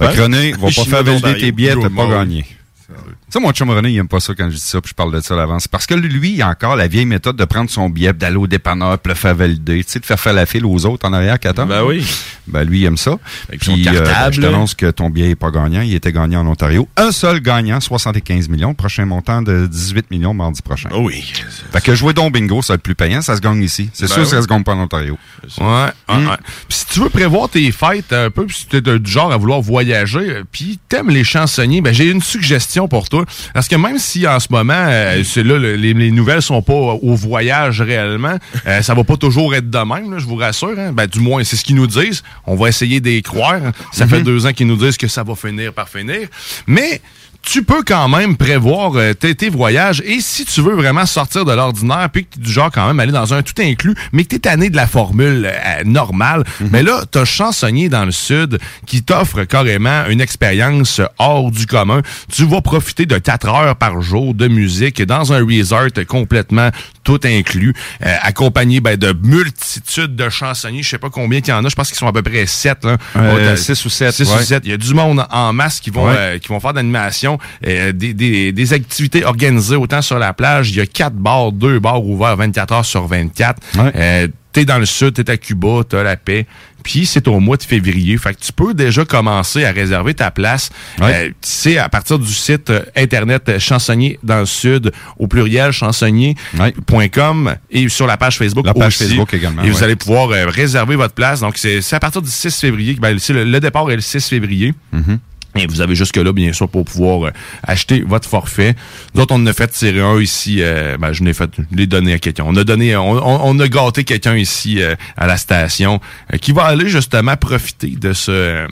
René, 0.00 0.52
va 0.52 0.68
pas 0.68 0.84
faire 0.84 1.04
valider 1.04 1.34
tes 1.38 1.52
billets, 1.52 1.74
t'as 1.74 1.90
pas 1.90 2.06
gagné. 2.06 2.44
Tu 2.86 2.94
sais, 3.30 3.40
mon 3.40 3.50
chum 3.52 3.70
René, 3.70 3.90
il 3.90 3.98
aime 3.98 4.08
pas 4.08 4.20
ça 4.20 4.34
quand 4.36 4.50
je 4.50 4.56
dis 4.56 4.60
ça, 4.60 4.80
puis 4.80 4.90
je 4.90 4.94
parle 4.94 5.12
de 5.12 5.20
ça 5.20 5.34
à 5.34 5.36
l'avance. 5.36 5.66
Parce 5.68 5.86
que 5.86 5.94
lui, 5.94 6.32
il 6.34 6.42
a 6.42 6.48
encore 6.48 6.76
la 6.76 6.86
vieille 6.86 7.06
méthode 7.06 7.36
de 7.36 7.44
prendre 7.44 7.70
son 7.70 7.88
billet, 7.88 8.12
d'aller 8.12 8.36
au 8.36 8.46
dépanneur, 8.46 8.98
puis 8.98 9.10
le 9.10 9.14
faire 9.16 9.34
valider. 9.34 9.82
Tu 9.84 9.92
sais, 9.92 10.00
de 10.00 10.04
faire 10.04 10.20
faire 10.20 10.34
la 10.34 10.44
file 10.46 10.66
aux 10.66 10.84
autres 10.86 11.08
en 11.08 11.12
arrière 11.12 11.38
qui 11.38 11.48
attendent. 11.48 11.68
Ben 11.70 11.82
oui. 11.82 12.04
Ben 12.46 12.62
lui, 12.64 12.80
il 12.80 12.84
aime 12.84 12.96
ça. 12.98 13.18
Avec 13.48 13.60
Puis, 13.60 13.82
cartable, 13.84 14.06
ben, 14.06 14.32
je 14.32 14.40
t'annonce 14.42 14.74
que 14.74 14.90
ton 14.90 15.08
billet 15.08 15.30
est 15.30 15.34
pas 15.36 15.50
gagnant. 15.50 15.80
Il 15.80 15.94
était 15.94 16.12
gagnant 16.12 16.40
en 16.40 16.46
Ontario. 16.48 16.86
Un 16.96 17.10
seul 17.10 17.40
gagnant, 17.40 17.80
75 17.80 18.48
millions. 18.50 18.74
Prochain 18.74 19.06
montant 19.06 19.40
de 19.40 19.66
18 19.66 20.10
millions 20.10 20.34
mardi 20.34 20.60
prochain. 20.60 20.90
Oh 20.92 21.04
oui. 21.04 21.32
Fait 21.72 21.80
que 21.80 21.94
jouer 21.94 22.12
donc 22.12 22.34
bingo, 22.34 22.60
ça 22.60 22.72
va 22.72 22.76
être 22.76 22.82
plus 22.82 22.94
payant. 22.94 23.22
Ça 23.22 23.36
se 23.36 23.40
gagne 23.40 23.62
ici. 23.62 23.88
C'est 23.94 24.08
Ben 24.08 24.12
sûr 24.12 24.22
que 24.24 24.28
ça 24.28 24.36
oui. 24.36 24.42
se 24.42 24.48
gagne 24.48 24.62
pas 24.62 24.74
en 24.74 24.80
Ontario. 24.80 25.16
Ouais, 25.58 25.64
ouais, 25.66 25.92
ouais. 26.08 26.36
Puis 26.68 26.78
si 26.78 26.86
tu 26.86 27.00
veux 27.00 27.08
prévoir 27.08 27.48
tes 27.48 27.72
fêtes 27.72 28.12
un 28.12 28.30
peu, 28.30 28.44
puis 28.44 28.56
si 28.58 28.66
tu 28.66 28.76
es 28.76 28.80
du 28.98 29.10
genre 29.10 29.32
à 29.32 29.36
vouloir 29.38 29.62
voyager, 29.62 30.18
euh, 30.30 30.44
puis 30.50 30.78
t'aimes 30.88 31.08
les 31.10 31.24
chansonniers, 31.24 31.80
ben 31.80 31.94
j'ai 31.94 32.10
une 32.10 32.22
suggestion 32.22 32.73
pour 32.88 33.08
toi. 33.08 33.24
Parce 33.52 33.68
que 33.68 33.76
même 33.76 33.98
si 33.98 34.26
en 34.26 34.38
ce 34.40 34.48
moment, 34.50 34.72
euh, 34.74 35.22
c'est 35.24 35.42
là, 35.42 35.58
le- 35.58 35.76
les, 35.76 35.94
les 35.94 36.10
nouvelles 36.10 36.42
sont 36.42 36.62
pas 36.62 36.72
au 36.74 37.14
voyage 37.14 37.80
réellement, 37.80 38.36
euh, 38.66 38.82
ça 38.82 38.94
va 38.94 39.04
pas 39.04 39.16
toujours 39.16 39.54
être 39.54 39.70
de 39.70 39.78
même, 39.78 40.12
là, 40.12 40.18
je 40.18 40.26
vous 40.26 40.36
rassure. 40.36 40.74
Hein? 40.78 40.92
Ben, 40.92 41.06
du 41.06 41.20
moins, 41.20 41.42
c'est 41.44 41.56
ce 41.56 41.64
qu'ils 41.64 41.76
nous 41.76 41.86
disent. 41.86 42.22
On 42.46 42.54
va 42.56 42.68
essayer 42.68 43.00
d'y 43.00 43.22
croire. 43.22 43.60
Ça 43.92 44.06
fait 44.06 44.22
deux 44.22 44.46
ans 44.46 44.52
qu'ils 44.52 44.66
nous 44.66 44.76
disent 44.76 44.96
que 44.96 45.08
ça 45.08 45.22
va 45.22 45.34
finir 45.34 45.72
par 45.72 45.88
finir. 45.88 46.28
Mais 46.66 47.00
tu 47.44 47.62
peux 47.62 47.82
quand 47.82 48.08
même 48.08 48.36
prévoir 48.36 48.92
euh, 48.96 49.12
tes, 49.14 49.34
tes 49.34 49.48
voyages 49.48 50.02
et 50.06 50.20
si 50.20 50.44
tu 50.44 50.60
veux 50.60 50.74
vraiment 50.74 51.06
sortir 51.06 51.44
de 51.44 51.52
l'ordinaire 51.52 52.08
puis 52.10 52.24
que 52.24 52.34
tu 52.34 52.40
es 52.40 52.42
du 52.42 52.50
genre 52.50 52.70
quand 52.70 52.86
même 52.86 53.00
aller 53.00 53.12
dans 53.12 53.34
un 53.34 53.42
tout 53.42 53.54
inclus 53.60 53.94
mais 54.12 54.24
que 54.24 54.30
tu 54.30 54.36
es 54.36 54.38
tanné 54.40 54.70
de 54.70 54.76
la 54.76 54.86
formule 54.86 55.46
euh, 55.46 55.84
normale, 55.84 56.44
mais 56.70 56.82
là 56.82 57.04
tu 57.10 57.18
as 57.18 57.24
Chansonnier 57.24 57.88
dans 57.88 58.04
le 58.04 58.12
sud 58.12 58.58
qui 58.86 59.02
t'offre 59.02 59.44
carrément 59.44 60.06
une 60.06 60.20
expérience 60.20 61.00
hors 61.18 61.50
du 61.50 61.66
commun. 61.66 62.02
Tu 62.32 62.44
vas 62.44 62.60
profiter 62.60 63.06
de 63.06 63.18
4 63.18 63.48
heures 63.48 63.76
par 63.76 64.00
jour 64.00 64.34
de 64.34 64.46
musique 64.46 65.02
dans 65.02 65.32
un 65.32 65.44
resort 65.44 65.88
complètement 66.06 66.70
tout 67.04 67.20
inclus, 67.24 67.74
euh, 68.04 68.14
accompagné 68.22 68.80
ben, 68.80 68.96
de 68.96 69.14
multitudes 69.22 70.16
de 70.16 70.28
chansonniers. 70.28 70.82
Je 70.82 70.88
sais 70.88 70.98
pas 70.98 71.10
combien 71.10 71.38
il 71.38 71.46
y 71.48 71.52
en 71.52 71.64
a. 71.64 71.68
Je 71.68 71.74
pense 71.74 71.88
qu'ils 71.88 71.98
sont 71.98 72.06
à 72.08 72.12
peu 72.12 72.22
près 72.22 72.46
sept. 72.46 72.84
Là. 72.84 72.96
Euh, 73.16 73.56
six 73.56 73.84
ou 73.84 73.88
sept, 73.90 74.12
6 74.14 74.28
ouais. 74.28 74.34
ou 74.36 74.42
sept. 74.42 74.62
Il 74.64 74.70
y 74.70 74.74
a 74.74 74.76
du 74.78 74.94
monde 74.94 75.24
en 75.30 75.52
masse 75.52 75.80
qui 75.80 75.90
vont, 75.90 76.06
Ouais. 76.06 76.14
euh, 76.16 76.38
qui 76.38 76.48
vont 76.48 76.60
faire 76.60 76.72
de 76.72 76.78
l'animation, 76.78 77.38
euh, 77.66 77.92
des, 77.92 78.14
des, 78.14 78.52
des 78.52 78.72
activités 78.72 79.24
organisées 79.24 79.76
autant 79.76 80.02
sur 80.02 80.18
la 80.18 80.32
plage. 80.32 80.70
Il 80.70 80.76
y 80.76 80.80
a 80.80 80.86
quatre 80.86 81.14
bars, 81.14 81.52
deux 81.52 81.78
bars 81.78 82.04
ouverts 82.04 82.36
24 82.36 82.72
heures 82.72 82.84
sur 82.84 83.06
24. 83.06 83.60
Euh, 83.78 84.28
t'es 84.52 84.64
dans 84.64 84.78
le 84.78 84.86
sud, 84.86 85.14
t'es 85.14 85.30
à 85.30 85.36
Cuba, 85.36 85.82
t'as 85.88 86.02
la 86.02 86.16
paix. 86.16 86.46
Puis 86.84 87.06
c'est 87.06 87.26
au 87.26 87.40
mois 87.40 87.56
de 87.56 87.62
février. 87.64 88.16
Fait 88.18 88.34
que 88.34 88.40
tu 88.40 88.52
peux 88.52 88.74
déjà 88.74 89.04
commencer 89.04 89.64
à 89.64 89.72
réserver 89.72 90.14
ta 90.14 90.30
place. 90.30 90.70
Euh, 91.00 91.30
c'est 91.40 91.78
à 91.78 91.88
partir 91.88 92.18
du 92.18 92.32
site 92.32 92.70
euh, 92.70 92.82
internet 92.94 93.48
euh, 93.48 93.58
chansonnier 93.58 94.18
dans 94.22 94.40
le 94.40 94.46
sud 94.46 94.92
au 95.18 95.26
pluriel 95.26 95.72
chansonnier.com 95.72 97.56
et 97.70 97.88
sur 97.88 98.06
la 98.06 98.16
page 98.16 98.38
Facebook 98.38 98.66
La 98.66 98.74
page 98.74 98.94
aussi. 98.94 99.04
Facebook 99.04 99.32
également, 99.34 99.62
Et 99.62 99.70
vous 99.70 99.82
allez 99.82 99.96
pouvoir 99.96 100.30
euh, 100.30 100.46
réserver 100.46 100.94
votre 100.94 101.14
place. 101.14 101.40
Donc 101.40 101.56
c'est 101.56 101.80
à 101.92 102.00
partir 102.00 102.22
du 102.22 102.30
6 102.30 102.60
février. 102.60 102.94
Ben, 103.00 103.16
le 103.16 103.58
départ 103.58 103.90
est 103.90 103.96
le 103.96 104.02
6 104.02 104.28
février. 104.28 104.74
Mm-hmm. 104.94 105.18
Et 105.56 105.66
vous 105.68 105.80
avez 105.80 105.94
jusque-là, 105.94 106.32
bien 106.32 106.52
sûr, 106.52 106.68
pour 106.68 106.84
pouvoir 106.84 107.26
euh, 107.28 107.30
acheter 107.62 108.00
votre 108.00 108.28
forfait. 108.28 108.74
D'autres, 109.14 109.34
on 109.34 109.38
en 109.42 109.46
a 109.46 109.52
fait 109.52 109.68
tirer 109.68 110.00
un 110.00 110.18
ici. 110.20 110.56
euh, 110.60 110.96
ben, 110.98 111.12
je 111.12 111.22
l'ai 111.22 111.32
fait, 111.32 111.48
je 111.70 111.76
l'ai 111.76 111.86
donné 111.86 112.12
à 112.14 112.18
quelqu'un. 112.18 112.44
On 112.46 112.56
a 112.56 112.64
donné, 112.64 112.96
on, 112.96 113.44
on- 113.46 113.60
a 113.60 113.68
gâté 113.68 114.02
quelqu'un 114.04 114.34
ici 114.36 114.82
euh, 114.82 114.96
à 115.16 115.26
la 115.28 115.36
station 115.36 116.00
euh, 116.32 116.38
qui 116.38 116.50
va 116.52 116.64
aller 116.64 116.88
justement 116.88 117.36
profiter 117.36 117.90
de 117.90 118.12
ce, 118.12 118.66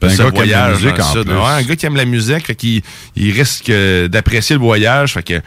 de 0.00 0.06
un 0.06 0.08
ce 0.08 0.22
gars 0.22 0.30
qui 0.30 0.40
aime 0.40 0.48
la 0.50 0.72
voyage. 0.72 0.80
musique, 0.82 1.00
en 1.00 1.12
sud. 1.12 1.28
Ouais, 1.28 1.34
un 1.44 1.62
gars 1.62 1.76
qui 1.76 1.86
aime 1.86 1.96
la 1.96 2.04
musique, 2.06 2.46
fait 2.46 2.54
qu'il 2.54 2.82
il 3.14 3.30
risque 3.32 3.68
euh, 3.68 4.08
d'apprécier 4.08 4.56
le 4.56 4.62
voyage. 4.62 5.12
Fait 5.12 5.22
que, 5.22 5.40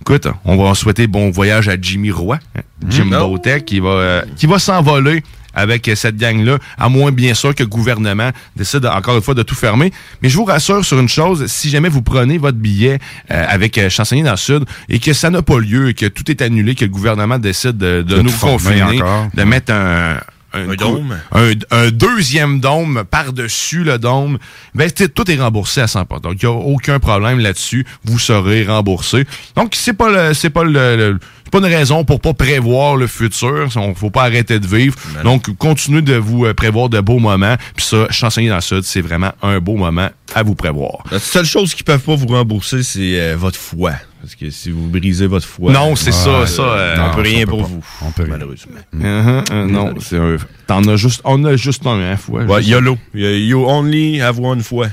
écoute, 0.00 0.26
on 0.44 0.56
va 0.56 0.74
souhaiter 0.74 1.06
bon 1.06 1.30
voyage 1.30 1.68
à 1.68 1.76
Jimmy 1.80 2.10
Roy, 2.10 2.38
hein, 2.56 2.60
Jim 2.88 3.04
Mm. 3.04 3.10
Botech, 3.20 3.64
qui 3.64 3.78
va, 3.78 3.88
euh, 3.90 4.22
qui 4.36 4.46
va 4.46 4.58
s'envoler 4.58 5.22
avec 5.54 5.88
euh, 5.88 5.94
cette 5.94 6.16
gang-là, 6.16 6.58
à 6.78 6.88
moins 6.88 7.12
bien 7.12 7.34
sûr 7.34 7.54
que 7.54 7.62
le 7.62 7.68
gouvernement 7.68 8.30
décide 8.56 8.86
encore 8.86 9.16
une 9.16 9.22
fois 9.22 9.34
de 9.34 9.42
tout 9.42 9.54
fermer. 9.54 9.92
Mais 10.22 10.28
je 10.28 10.36
vous 10.36 10.44
rassure 10.44 10.84
sur 10.84 10.98
une 10.98 11.08
chose, 11.08 11.46
si 11.46 11.70
jamais 11.70 11.88
vous 11.88 12.02
prenez 12.02 12.38
votre 12.38 12.58
billet 12.58 12.98
euh, 13.30 13.44
avec 13.48 13.78
euh, 13.78 13.88
Chansonnier 13.90 14.22
dans 14.22 14.32
le 14.32 14.36
Sud 14.36 14.64
et 14.88 14.98
que 14.98 15.12
ça 15.12 15.30
n'a 15.30 15.42
pas 15.42 15.58
lieu 15.58 15.90
et 15.90 15.94
que 15.94 16.06
tout 16.06 16.30
est 16.30 16.42
annulé, 16.42 16.74
que 16.74 16.84
le 16.84 16.90
gouvernement 16.90 17.38
décide 17.38 17.76
de, 17.78 18.02
de 18.02 18.16
De 18.16 18.22
nous 18.22 18.32
confiner, 18.32 18.82
encore. 19.00 19.28
de 19.34 19.42
mettre 19.44 19.72
un, 19.72 20.16
un, 20.52 20.74
dôme? 20.74 21.18
un, 21.32 21.52
un 21.70 21.90
deuxième 21.90 22.60
dôme 22.60 23.04
par-dessus 23.10 23.84
le 23.84 23.98
dôme, 23.98 24.38
ben, 24.74 24.90
tout 24.90 25.30
est 25.30 25.40
remboursé 25.40 25.80
à 25.80 25.86
100% 25.86 26.20
Donc, 26.20 26.42
il 26.42 26.48
n'y 26.48 26.54
a 26.54 26.56
aucun 26.56 26.98
problème 26.98 27.38
là-dessus. 27.38 27.86
Vous 28.04 28.18
serez 28.18 28.64
remboursé. 28.64 29.26
Donc, 29.56 29.74
c'est 29.74 29.94
pas 29.94 30.10
le, 30.10 30.34
c'est 30.34 30.50
pas 30.50 30.64
le, 30.64 31.18
pas 31.52 31.58
une 31.58 31.66
raison 31.66 32.02
pour 32.04 32.18
pas 32.20 32.32
prévoir 32.34 32.96
le 32.96 33.06
futur. 33.06 33.68
Il 33.76 33.94
faut 33.94 34.10
pas 34.10 34.22
arrêter 34.24 34.58
de 34.58 34.66
vivre. 34.66 34.96
Donc, 35.22 35.54
continuez 35.58 36.02
de 36.02 36.14
vous 36.16 36.46
euh, 36.46 36.54
prévoir 36.54 36.88
de 36.88 36.98
beaux 37.00 37.18
moments. 37.18 37.56
Puis 37.76 37.84
ça, 37.86 38.06
chansonnier 38.10 38.48
dans 38.48 38.56
le 38.56 38.60
sud, 38.62 38.82
c'est 38.82 39.02
vraiment 39.02 39.32
un 39.42 39.60
beau 39.60 39.76
moment 39.76 40.08
à 40.34 40.42
vous 40.42 40.54
prévoir. 40.54 41.04
La 41.12 41.18
seule 41.18 41.44
chose 41.44 41.74
qu'ils 41.74 41.84
peuvent 41.84 42.00
pas 42.00 42.16
vous 42.16 42.26
rembourser, 42.26 42.82
c'est 42.82 43.20
euh, 43.20 43.36
votre 43.38 43.58
foi. 43.58 43.92
Parce 44.22 44.34
que 44.34 44.50
si 44.50 44.70
vous 44.70 44.86
brisez 44.88 45.26
votre 45.26 45.46
foi. 45.46 45.72
Non, 45.72 45.94
c'est 45.94 46.12
ça, 46.12 46.46
ça, 46.46 46.62
euh, 46.62 46.96
on 46.96 47.08
non, 47.08 47.14
peut 47.14 47.20
rien 47.22 47.38
on 47.38 47.40
peut 47.40 47.46
pour 47.50 47.60
pas. 47.62 47.66
vous. 47.66 47.84
On 48.02 48.10
peut 48.12 48.22
rien. 48.22 48.32
Malheureusement. 48.32 48.78
Uh-huh, 48.96 49.44
euh, 49.52 49.66
non, 49.66 49.94
c'est 50.00 50.16
un. 50.16 50.36
T'en 50.68 50.82
as 50.84 50.96
juste. 50.96 51.20
On 51.24 51.44
a 51.44 51.56
juste 51.56 51.86
un, 51.86 52.00
hein, 52.00 52.16
fois. 52.16 52.44
Ouais, 52.44 52.58
Juste- 52.58 52.70
YOLO. 52.70 52.96
You 53.14 53.28
you 53.28 53.64
only 53.68 54.20
have 54.22 54.38
one 54.40 54.62
foi. 54.62 54.86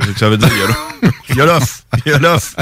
C'est 0.00 0.06
ce 0.06 0.12
que 0.12 0.18
ça 0.18 0.28
veut 0.28 0.36
dire, 0.36 0.48
YOLO. 0.48 0.74
YOLOF. 1.36 1.82
YOLOF. 2.06 2.54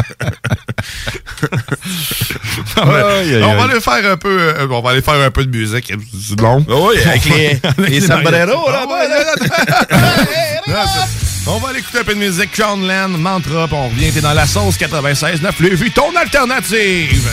Ah, 2.77 2.83
on 2.85 3.57
va 3.57 3.65
aller 3.65 3.81
faire 3.81 4.13
un 4.13 4.17
peu, 4.17 4.39
euh, 4.39 4.67
on 4.71 4.81
va 4.81 4.91
aller 4.91 5.03
faire 5.03 5.15
un 5.15 5.31
peu 5.31 5.45
de 5.45 5.57
musique. 5.57 5.93
C'est 6.29 6.41
long. 6.41 6.65
Oui, 6.69 6.97
avec 7.07 7.25
les, 7.25 7.61
les 7.89 8.01
sombreros, 8.01 8.71
là. 8.71 8.87
On 11.45 11.59
va 11.59 11.71
aller 11.71 11.81
écouter 11.81 11.99
un 11.99 12.05
peu 12.05 12.15
de 12.15 12.21
musique. 12.21 12.53
Crownland, 12.53 13.19
Mantra, 13.19 13.67
on 13.73 13.89
revient. 13.89 14.13
T'es 14.13 14.21
dans 14.21 14.33
la 14.33 14.47
sauce 14.47 14.77
96 14.77 15.43
9 15.43 15.59
le 15.59 15.75
vu 15.75 15.91
ton 15.91 16.15
alternative. 16.15 17.29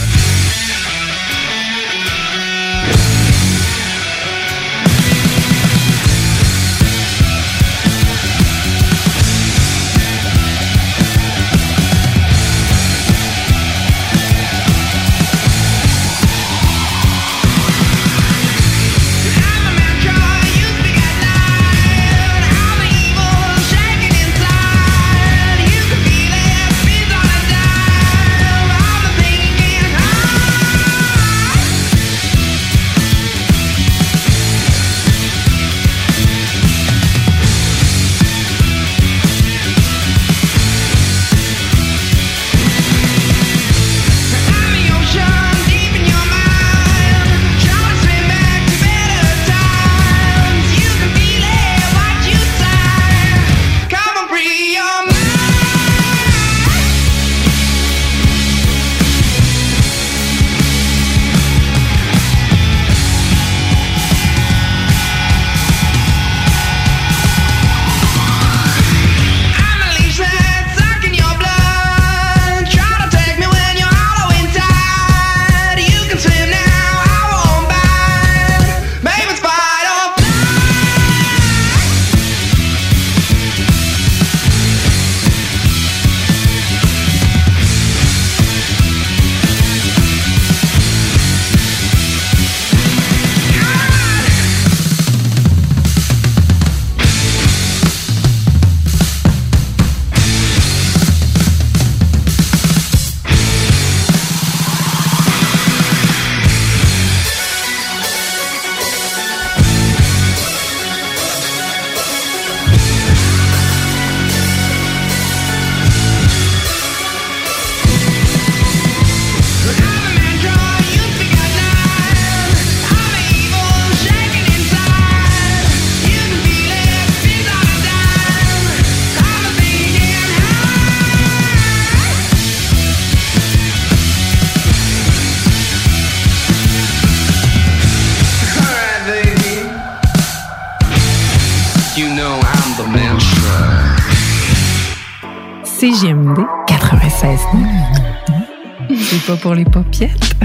Pour 149.41 149.53
les 149.53 149.65
popiettes. 149.65 150.35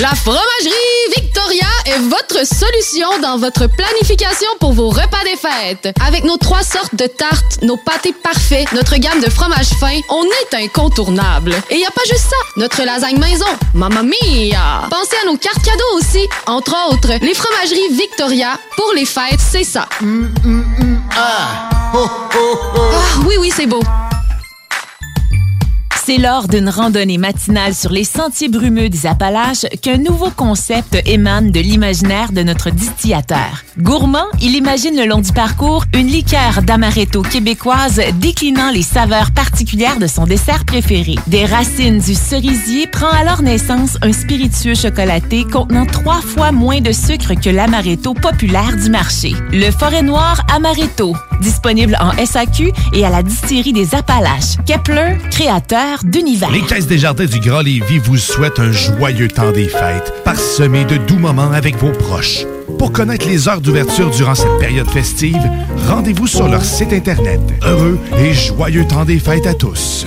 La 0.00 0.08
fromagerie 0.08 0.40
Victoria 1.16 1.66
est 1.86 1.98
votre 1.98 2.46
solution 2.46 3.06
dans 3.22 3.38
votre 3.38 3.68
planification 3.68 4.48
pour 4.58 4.72
vos 4.72 4.88
repas 4.88 5.22
des 5.24 5.36
fêtes. 5.36 5.94
Avec 6.06 6.24
nos 6.24 6.36
trois 6.36 6.62
sortes 6.62 6.94
de 6.94 7.06
tartes, 7.06 7.62
nos 7.62 7.76
pâtés 7.76 8.12
parfaits, 8.12 8.72
notre 8.72 8.96
gamme 8.96 9.20
de 9.20 9.30
fromages 9.30 9.70
fins, 9.78 10.00
on 10.10 10.24
est 10.24 10.64
incontournable. 10.64 11.54
Et 11.70 11.76
y 11.76 11.84
a 11.84 11.90
pas 11.90 12.02
juste 12.08 12.28
ça, 12.28 12.36
notre 12.56 12.82
lasagne 12.82 13.18
maison, 13.18 13.46
mamma 13.72 14.02
mia! 14.02 14.88
Pensez 14.90 15.16
à 15.22 15.26
nos 15.26 15.36
cartes 15.36 15.64
cadeaux 15.64 15.98
aussi. 15.98 16.26
Entre 16.46 16.74
autres, 16.90 17.12
les 17.22 17.34
fromageries 17.34 17.92
Victoria. 17.92 18.58
Pour 18.76 18.92
les 18.94 19.06
fêtes, 19.06 19.40
c'est 19.40 19.64
ça. 19.64 19.88
Ah! 21.16 21.70
Ah, 21.96 23.20
oui, 23.26 23.36
oui, 23.38 23.52
c'est 23.54 23.66
beau. 23.66 23.82
C'est 26.06 26.18
lors 26.18 26.48
d'une 26.48 26.68
randonnée 26.68 27.16
matinale 27.16 27.74
sur 27.74 27.90
les 27.90 28.04
sentiers 28.04 28.50
brumeux 28.50 28.90
des 28.90 29.06
Appalaches 29.06 29.64
qu'un 29.80 29.96
nouveau 29.96 30.28
concept 30.28 30.98
émane 31.06 31.50
de 31.50 31.60
l'imaginaire 31.60 32.30
de 32.30 32.42
notre 32.42 32.68
distillateur. 32.68 33.64
Gourmand, 33.78 34.26
il 34.42 34.54
imagine 34.54 34.98
le 34.98 35.06
long 35.06 35.22
du 35.22 35.32
parcours 35.32 35.86
une 35.94 36.08
liqueur 36.08 36.60
d'amaretto 36.62 37.22
québécoise 37.22 38.02
déclinant 38.20 38.70
les 38.70 38.82
saveurs 38.82 39.30
particulières 39.30 39.98
de 39.98 40.06
son 40.06 40.26
dessert 40.26 40.66
préféré. 40.66 41.14
Des 41.26 41.46
racines 41.46 42.00
du 42.00 42.14
cerisier 42.14 42.86
prend 42.86 43.08
alors 43.08 43.40
naissance 43.40 43.96
un 44.02 44.12
spiritueux 44.12 44.74
chocolaté 44.74 45.44
contenant 45.44 45.86
trois 45.86 46.20
fois 46.20 46.52
moins 46.52 46.82
de 46.82 46.92
sucre 46.92 47.32
que 47.32 47.48
l'amaretto 47.48 48.12
populaire 48.12 48.76
du 48.76 48.90
marché. 48.90 49.32
Le 49.52 49.70
Forêt 49.70 50.02
Noir 50.02 50.44
Amaretto, 50.54 51.16
disponible 51.40 51.96
en 52.00 52.12
SAQ 52.24 52.72
et 52.92 53.04
à 53.04 53.10
la 53.10 53.22
distillerie 53.22 53.72
des 53.72 53.94
Appalaches. 53.94 54.56
Kepler, 54.66 55.18
créateur 55.30 55.98
d'univers. 56.04 56.50
Les 56.50 56.62
Caisses 56.62 56.86
des 56.86 56.98
Jardins 56.98 57.26
du 57.26 57.40
Grand 57.40 57.60
Lévis 57.60 57.98
vous 57.98 58.16
souhaitent 58.16 58.58
un 58.58 58.72
joyeux 58.72 59.28
temps 59.28 59.52
des 59.52 59.68
fêtes, 59.68 60.12
parsemé 60.24 60.84
de 60.84 60.96
doux 60.96 61.18
moments 61.18 61.50
avec 61.52 61.76
vos 61.76 61.92
proches. 61.92 62.44
Pour 62.78 62.92
connaître 62.92 63.26
les 63.26 63.48
heures 63.48 63.60
d'ouverture 63.60 64.10
durant 64.10 64.34
cette 64.34 64.58
période 64.58 64.88
festive, 64.90 65.40
rendez-vous 65.86 66.26
sur 66.26 66.48
leur 66.48 66.64
site 66.64 66.92
Internet. 66.92 67.40
Heureux 67.62 67.98
et 68.18 68.32
joyeux 68.32 68.86
temps 68.86 69.04
des 69.04 69.18
fêtes 69.18 69.46
à 69.46 69.54
tous. 69.54 70.06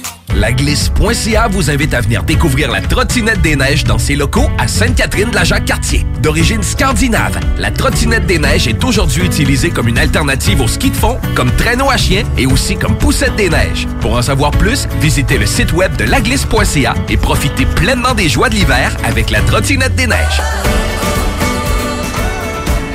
Laglisse.ca 0.35 1.47
vous 1.49 1.69
invite 1.69 1.93
à 1.93 2.01
venir 2.01 2.23
découvrir 2.23 2.71
la 2.71 2.81
trottinette 2.81 3.41
des 3.41 3.55
neiges 3.55 3.83
dans 3.83 3.97
ses 3.97 4.15
locaux 4.15 4.49
à 4.57 4.67
Sainte-Catherine-de-la-Jacques-Cartier. 4.67 6.05
D'origine 6.21 6.63
scandinave, 6.63 7.39
la 7.57 7.71
trottinette 7.71 8.25
des 8.25 8.39
neiges 8.39 8.67
est 8.67 8.83
aujourd'hui 8.83 9.25
utilisée 9.25 9.69
comme 9.69 9.87
une 9.87 9.97
alternative 9.97 10.61
au 10.61 10.67
ski 10.67 10.89
de 10.89 10.95
fond, 10.95 11.19
comme 11.35 11.51
traîneau 11.51 11.89
à 11.89 11.97
chien 11.97 12.23
et 12.37 12.45
aussi 12.45 12.77
comme 12.77 12.97
poussette 12.97 13.35
des 13.35 13.49
neiges. 13.49 13.87
Pour 13.99 14.15
en 14.15 14.21
savoir 14.21 14.51
plus, 14.51 14.87
visitez 15.01 15.37
le 15.37 15.45
site 15.45 15.73
web 15.73 15.95
de 15.97 16.05
laglisse.ca 16.05 16.95
et 17.09 17.17
profitez 17.17 17.65
pleinement 17.65 18.13
des 18.13 18.29
joies 18.29 18.49
de 18.49 18.55
l'hiver 18.55 18.95
avec 19.03 19.31
la 19.31 19.41
trottinette 19.41 19.95
des 19.95 20.07
neiges. 20.07 20.41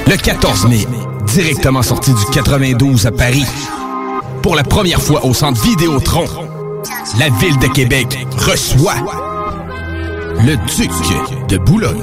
Le 0.07 0.17
14 0.17 0.69
mai, 0.69 0.87
directement 1.27 1.83
sorti 1.83 2.13
du 2.15 2.25
92 2.33 3.07
à 3.07 3.11
Paris. 3.11 3.47
Pour 4.43 4.55
la 4.55 4.63
première 4.63 5.03
fois 5.03 5.25
au 5.27 5.35
centre 5.35 5.61
Vidéotron, 5.61 6.27
la 7.19 7.29
ville 7.41 7.59
de 7.59 7.67
Québec 7.69 8.27
reçoit 8.39 8.95
le 10.45 10.57
duc 10.77 10.91
de 11.49 11.59
Boulogne. 11.59 12.03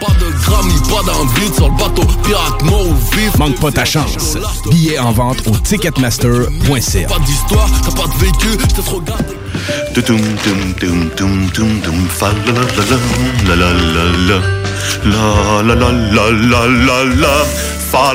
Pas 0.00 0.12
de 0.14 0.30
grammy, 0.42 0.74
pas 0.90 1.02
d'envie 1.04 1.54
sur 1.54 1.68
le 1.68 1.76
bateau, 1.76 2.02
pirate 2.24 2.62
mort 2.64 2.94
vif. 3.12 3.38
Manque 3.38 3.60
pas 3.60 3.70
ta 3.70 3.84
chance. 3.84 4.36
Billets 4.70 4.98
en 4.98 5.12
vente 5.12 5.46
au 5.46 5.56
ticketmaster.ca. 5.56 7.08
Pas 7.08 7.18
d'histoire, 7.20 7.68
t'as 7.84 7.92
pas 7.92 8.08
de 8.08 8.18
vécu, 8.18 8.48
j'étais 8.60 8.82
trop 8.82 9.00
gâté. 9.00 9.36
Tudum, 9.94 10.18
tum, 10.18 10.74
tum, 10.74 11.10
tum, 11.10 11.50
tum, 11.50 11.80
tum, 11.82 12.08
fa 12.08 12.30
la 12.46 12.52
la 12.52 12.96
la 13.48 13.56
la 13.56 13.72
la 14.28 14.42
la 15.04 15.62
la 15.62 15.74
la 15.74 15.74
la 15.74 15.92
la 16.12 16.30
la 16.30 16.66
la 16.66 17.04
la 17.04 17.81
fa 17.92 18.14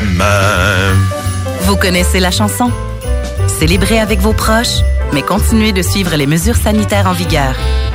mains? 0.00 0.94
Vous 1.64 1.76
connaissez 1.76 2.18
la 2.18 2.30
chanson? 2.30 2.72
Célébrez 3.46 4.00
avec 4.00 4.20
vos 4.20 4.32
proches, 4.32 4.78
mais 5.12 5.20
continuez 5.20 5.72
de 5.72 5.82
suivre 5.82 6.16
les 6.16 6.26
mesures 6.26 6.56
sanitaires 6.56 7.06
en 7.06 7.12
vigueur. 7.12 7.54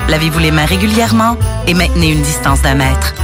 Lavez-vous 0.10 0.40
les 0.40 0.52
mains 0.52 0.66
régulièrement 0.66 1.38
et 1.66 1.74
maintenez 1.74 2.12
une 2.12 2.22
distance 2.22 2.62
d'un 2.62 2.76
mètre. 2.76 3.16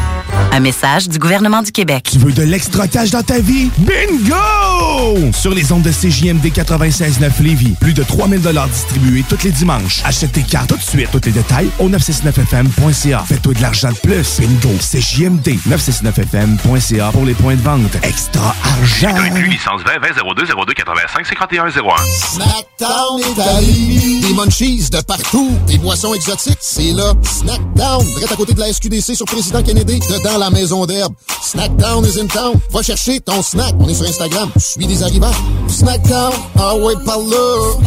Un 0.51 0.59
message 0.59 1.07
du 1.07 1.17
gouvernement 1.17 1.61
du 1.61 1.71
Québec. 1.71 2.07
Tu 2.11 2.17
veux 2.17 2.31
de 2.31 2.43
l'extra 2.43 2.87
cash 2.87 3.09
dans 3.09 3.23
ta 3.23 3.39
vie? 3.39 3.69
Bingo! 3.77 5.31
Sur 5.33 5.53
les 5.53 5.71
ondes 5.71 5.83
de 5.83 5.91
CJMD 5.91 6.45
96.9 6.47 7.41
Lévis, 7.41 7.75
plus 7.79 7.93
de 7.93 8.03
3000 8.03 8.41
distribués 8.71 9.23
tous 9.27 9.43
les 9.43 9.51
dimanches. 9.51 10.01
Achète 10.03 10.33
tes 10.33 10.43
cartes 10.43 10.69
tout 10.69 10.77
de 10.77 10.81
suite. 10.81 11.09
Tous 11.11 11.21
les 11.25 11.31
détails 11.31 11.69
au 11.79 11.89
969FM.ca. 11.89 13.23
Fais-toi 13.27 13.53
de 13.53 13.61
l'argent 13.61 13.89
de 13.89 13.97
plus. 13.97 14.39
Bingo! 14.39 14.75
CJMD 14.79 15.57
969FM.ca 15.69 17.11
pour 17.11 17.25
les 17.25 17.33
points 17.33 17.55
de 17.55 17.61
vente. 17.61 17.95
Extra 18.03 18.55
argent! 18.63 19.15
licence 19.51 19.81
20 19.85 19.99
20 19.99 20.33
02 20.35 20.45
02 20.45 20.73
85 20.73 21.25
51 21.25 21.65
01. 21.65 21.69
Snackdown 22.07 23.19
est 23.19 23.39
à 23.41 23.61
Lévis. 23.61 24.21
Des 24.21 24.33
munchies 24.33 24.89
de 24.89 25.01
partout. 25.01 25.51
Des 25.67 25.77
boissons 25.77 26.13
exotiques, 26.13 26.57
c'est 26.61 26.91
là. 26.93 27.13
Snackdown, 27.23 28.05
direct 28.05 28.31
à 28.31 28.35
côté 28.35 28.53
de 28.53 28.59
la 28.59 28.71
SQDC 28.71 29.15
sur 29.15 29.25
Président 29.25 29.61
Kennedy, 29.61 29.99
dedans 30.21 30.37
la 30.37 30.49
maison 30.49 30.85
d'herbe. 30.85 31.13
Snackdown 31.41 32.05
is 32.05 32.19
in 32.19 32.27
town. 32.27 32.59
Va 32.71 32.81
chercher 32.81 33.19
ton 33.19 33.41
snack. 33.41 33.73
On 33.79 33.87
est 33.87 33.95
sur 33.95 34.07
Instagram. 34.07 34.49
Je 34.55 34.61
suis 34.61 34.87
des 34.87 35.03
arrivants. 35.03 35.33
Snackdown, 35.67 36.31
ah 36.59 36.75
ouais, 36.75 36.93
par 37.05 37.19
là. 37.19 37.77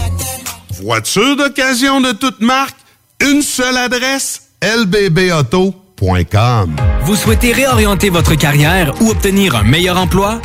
Voiture 0.83 1.37
d'occasion 1.37 2.01
de 2.01 2.13
toute 2.13 2.41
marque, 2.41 2.77
une 3.21 3.43
seule 3.43 3.77
adresse, 3.77 4.43
lbbauto.com. 4.63 5.75
Vous 7.05 7.17
souhaitez 7.17 7.53
réorienter 7.53 8.11
votre 8.11 8.35
carrière 8.35 8.93
ou 9.01 9.11
obtenir 9.11 9.55
un 9.57 9.63
meilleur 9.63 9.97
emploi? 9.99 10.41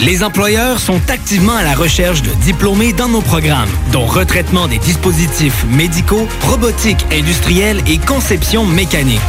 Les 0.00 0.24
employeurs 0.24 0.80
sont 0.80 1.00
activement 1.08 1.54
à 1.54 1.62
la 1.62 1.74
recherche 1.74 2.22
de 2.22 2.30
diplômés 2.42 2.92
dans 2.92 3.08
nos 3.08 3.20
programmes, 3.20 3.68
dont 3.92 4.06
retraitement 4.06 4.66
des 4.66 4.78
dispositifs 4.78 5.64
médicaux, 5.66 6.26
robotique 6.42 7.06
industrielle 7.12 7.80
et 7.86 7.98
conception 7.98 8.66
mécanique. 8.66 9.20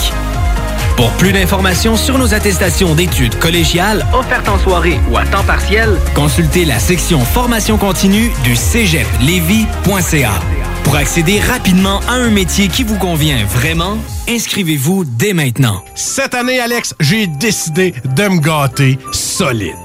Pour 0.96 1.12
plus 1.18 1.34
d'informations 1.34 1.98
sur 1.98 2.18
nos 2.18 2.34
attestations 2.34 2.96
d'études 2.96 3.38
collégiales 3.38 4.06
offertes 4.14 4.48
en 4.48 4.58
soirée 4.58 4.98
ou 5.12 5.18
à 5.18 5.26
temps 5.26 5.44
partiel, 5.44 5.90
consultez 6.14 6.64
la 6.64 6.80
section 6.80 7.20
formation 7.20 7.78
continue 7.78 8.32
du 8.44 8.56
cégeplevy.ca. 8.56 10.40
Pour 10.86 10.96
accéder 10.96 11.40
rapidement 11.40 12.00
à 12.08 12.14
un 12.14 12.30
métier 12.30 12.70
qui 12.70 12.84
vous 12.84 12.98
convient 12.98 13.44
vraiment, 13.46 13.98
inscrivez-vous 14.30 15.04
dès 15.04 15.34
maintenant. 15.34 15.84
Cette 15.96 16.34
année, 16.34 16.60
Alex, 16.60 16.96
j'ai 17.02 17.28
décidé 17.28 17.94
de 18.16 18.28
me 18.30 18.40
gâter 18.40 18.98
solide. 19.12 19.85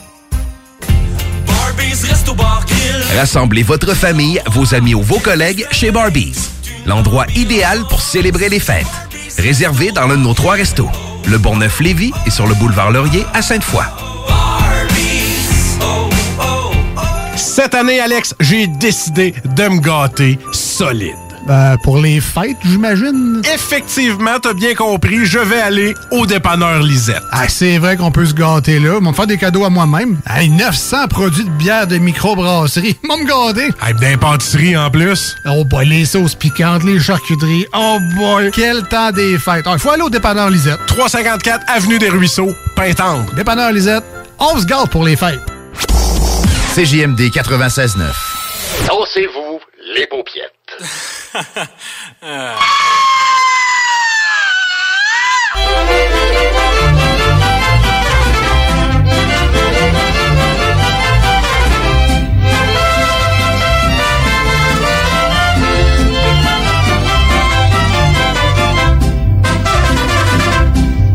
Rassemblez 3.17 3.63
votre 3.63 3.93
famille, 3.93 4.41
vos 4.47 4.73
amis 4.73 4.95
ou 4.95 5.01
vos 5.01 5.19
collègues 5.19 5.65
chez 5.71 5.91
Barbies. 5.91 6.49
L'endroit 6.85 7.25
idéal 7.35 7.83
pour 7.89 8.01
célébrer 8.01 8.49
les 8.49 8.59
fêtes. 8.59 8.85
Réservé 9.37 9.91
dans 9.91 10.07
l'un 10.07 10.17
de 10.17 10.23
nos 10.23 10.33
trois 10.33 10.53
restos. 10.53 10.89
Le 11.27 11.37
Bonneuf-Lévis 11.37 12.13
et 12.25 12.31
sur 12.31 12.47
le 12.47 12.55
boulevard 12.55 12.91
Laurier 12.91 13.25
à 13.33 13.41
Sainte-Foy. 13.41 13.83
Cette 17.35 17.75
année, 17.75 17.99
Alex, 17.99 18.35
j'ai 18.39 18.67
décidé 18.67 19.33
de 19.43 19.67
me 19.67 19.79
gâter 19.79 20.39
solide. 20.51 21.30
Ben, 21.47 21.75
pour 21.83 21.97
les 21.97 22.21
fêtes, 22.21 22.57
j'imagine. 22.63 23.41
Effectivement, 23.53 24.39
t'as 24.41 24.53
bien 24.53 24.75
compris, 24.75 25.25
je 25.25 25.39
vais 25.39 25.59
aller 25.61 25.93
au 26.11 26.25
dépanneur 26.25 26.79
Lisette. 26.83 27.23
Ah, 27.31 27.47
c'est 27.47 27.77
vrai 27.77 27.97
qu'on 27.97 28.11
peut 28.11 28.25
se 28.25 28.33
gâter 28.33 28.79
là. 28.79 28.97
Ils 28.99 29.03
vont 29.03 29.11
me 29.11 29.15
faire 29.15 29.27
des 29.27 29.37
cadeaux 29.37 29.65
à 29.65 29.69
moi-même. 29.69 30.19
Hey, 30.29 30.49
900 30.49 31.07
produits 31.07 31.43
de 31.45 31.49
bière 31.49 31.87
de 31.87 31.97
microbrasserie. 31.97 32.97
Ils 33.03 33.07
vont 33.07 33.17
me 33.17 33.25
gâter. 33.25 33.69
Hey, 33.85 33.93
d'impantisserie 33.95 34.77
en 34.77 34.89
plus. 34.91 35.35
Oh 35.45 35.63
boy, 35.65 35.87
les 35.87 36.05
sauces 36.05 36.35
piquantes, 36.35 36.83
les 36.83 36.99
charcuteries. 36.99 37.65
Oh 37.75 37.97
boy, 38.15 38.51
quel 38.53 38.83
temps 38.83 39.11
des 39.11 39.37
fêtes. 39.39 39.65
Il 39.71 39.79
faut 39.79 39.89
aller 39.89 40.03
au 40.03 40.09
dépanneur 40.09 40.49
Lisette. 40.49 40.79
354 40.87 41.65
Avenue 41.67 41.97
des 41.99 42.09
Ruisseaux, 42.09 42.51
Pintendre. 42.75 43.31
Dépanneur 43.33 43.71
Lisette, 43.71 44.03
on 44.39 44.59
se 44.59 44.65
gâte 44.65 44.89
pour 44.89 45.03
les 45.03 45.15
fêtes. 45.15 45.39
CJMD 46.75 47.19
96.9. 47.33 47.97
Dansez-vous 48.87 49.59
les 49.83 50.07
paupiettes. 50.07 50.51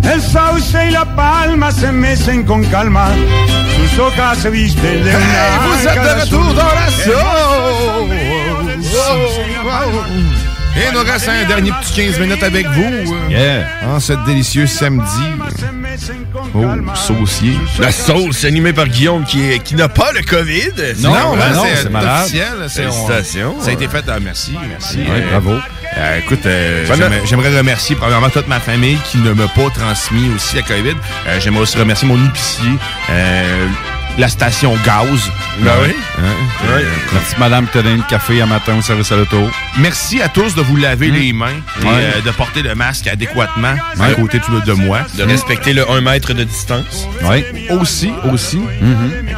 El 0.02 0.22
sauce 0.22 0.86
y 0.86 0.90
la 0.90 1.04
palma 1.14 1.70
se 1.70 1.92
mecen 1.92 2.44
con 2.44 2.64
calma. 2.64 3.08
Sus 3.76 3.98
hojas 3.98 4.38
se 4.38 4.50
visten 4.50 5.04
de 5.04 5.10
una 5.10 5.58
vous 5.66 5.86
êtes 5.86 6.02
de 6.02 6.20
retour 6.20 6.54
dans 6.54 6.74
la. 6.74 8.25
Et 10.78 10.92
nous 10.92 11.00
reste 11.10 11.28
un 11.28 11.44
dernier 11.46 11.70
petit 11.80 11.94
15 12.08 12.18
minutes 12.20 12.42
avec 12.42 12.66
vous. 12.68 12.92
euh, 13.32 13.62
En 13.86 13.98
ce 13.98 14.12
délicieux 14.26 14.66
samedi. 14.66 15.22
Oh, 16.54 16.64
saucier. 16.94 17.54
La 17.78 17.90
sauce 17.90 18.44
animée 18.44 18.74
par 18.74 18.86
Guillaume 18.86 19.24
qui, 19.24 19.58
qui 19.60 19.74
n'a 19.74 19.88
pas 19.88 20.12
le 20.12 20.20
COVID. 20.22 20.72
Non, 20.98 21.14
hein, 21.14 21.36
ben 21.38 21.54
non, 21.54 21.62
c'est 21.74 21.88
malade. 21.90 22.20
officiel. 22.24 22.48
on-. 22.88 23.60
Ça 23.62 23.70
a 23.70 23.72
été 23.72 23.88
fait. 23.88 24.04
ah, 24.08 24.18
merci, 24.20 24.54
merci. 24.68 24.98
Ouais, 24.98 25.04
Euh, 25.08 25.30
bravo. 25.30 25.52
euh, 25.96 26.18
écoute, 26.18 26.44
euh, 26.44 26.86
Bonne- 26.86 27.12
j'aimerais- 27.24 27.56
remercier 27.56 27.96
premièrement 27.96 28.28
toute 28.28 28.46
ma 28.48 28.60
famille 28.60 28.98
qui 29.10 29.16
ne 29.18 29.32
m'a 29.32 29.48
pas 29.48 29.70
transmis 29.74 30.30
aussi 30.34 30.56
la 30.56 30.62
COVID. 30.62 30.96
J'aimerais 31.40 31.62
aussi 31.62 31.78
remercier 31.78 32.06
mon 32.06 32.22
épicier, 32.22 32.70
la 34.18 34.28
station 34.28 34.74
gaz. 34.84 35.30
Ben 35.60 35.72
oui. 35.82 35.94
Hein, 36.18 36.22
Ouais. 36.68 36.82
euh, 36.82 37.18
petite 37.20 37.38
madame 37.38 37.66
qui 37.66 37.72
t'a 37.72 37.82
donné 37.82 37.96
le 37.96 38.02
café 38.08 38.40
un 38.40 38.46
matin 38.46 38.76
au 38.78 38.82
service 38.82 39.10
à 39.12 39.16
l'auto. 39.16 39.48
Merci 39.78 40.22
à 40.22 40.28
tous 40.28 40.54
de 40.54 40.62
vous 40.62 40.76
laver 40.76 41.10
les 41.10 41.32
mains 41.32 41.48
et 41.82 41.84
Ouais. 41.84 41.90
euh, 41.92 42.20
de 42.22 42.30
porter 42.30 42.62
le 42.62 42.74
masque 42.74 43.06
adéquatement 43.06 43.74
à 44.00 44.10
côté 44.14 44.38
de, 44.66 44.72
moi. 44.72 45.00
De 45.14 45.22
respecter 45.24 45.72
le 45.72 45.88
1 45.90 46.00
mètre 46.00 46.32
de 46.32 46.44
distance. 46.44 47.06
Oui. 47.24 47.44
Aussi, 47.70 48.12
aussi. 48.32 48.60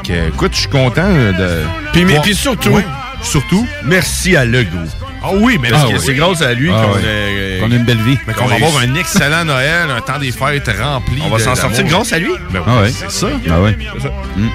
Que, 0.05 0.29
écoute, 0.29 0.53
je 0.55 0.61
suis 0.61 0.69
content 0.69 1.03
euh, 1.05 1.33
de. 1.33 1.67
Puis, 1.93 2.05
mais, 2.05 2.21
puis 2.23 2.35
surtout. 2.35 2.81
Surtout. 3.23 3.67
merci 3.85 4.37
à 4.37 4.45
Legault. 4.45 4.79
Ah 5.23 5.31
oui, 5.35 5.59
mais 5.61 5.71
Parce 5.71 5.85
ah 5.85 5.89
oui. 5.93 5.99
c'est 6.01 6.15
grâce 6.15 6.43
à 6.43 6.55
lui 6.55 6.71
Ah 6.73 6.83
qu'on 6.83 6.93
oui. 6.97 7.03
a, 7.05 7.61
Qu'on 7.61 7.73
a 7.73 7.75
une 7.75 7.85
belle 7.85 8.01
vie. 8.03 8.17
Mais 8.27 8.35
qu'on 8.35 8.47
va 8.47 8.55
avoir 8.55 8.79
un 8.83 8.95
excellent 8.95 9.45
Noël, 9.45 9.89
un 9.91 10.01
temps 10.01 10.19
des 10.19 10.31
fêtes 10.33 10.71
rempli. 10.81 11.21
On 11.25 11.29
va 11.29 11.39
s'en 11.39 11.55
sortir 11.55 11.85
grâce 11.85 12.13
à 12.13 12.19
lui. 12.19 12.31
Ben 12.51 12.63
Ah 12.67 12.71
oui, 12.77 12.83
ouais. 12.83 12.91
c'est 12.93 13.11
ça. 13.11 13.27
Ah 13.51 13.61
ouais. 13.61 13.77
Ça. 14.01 14.09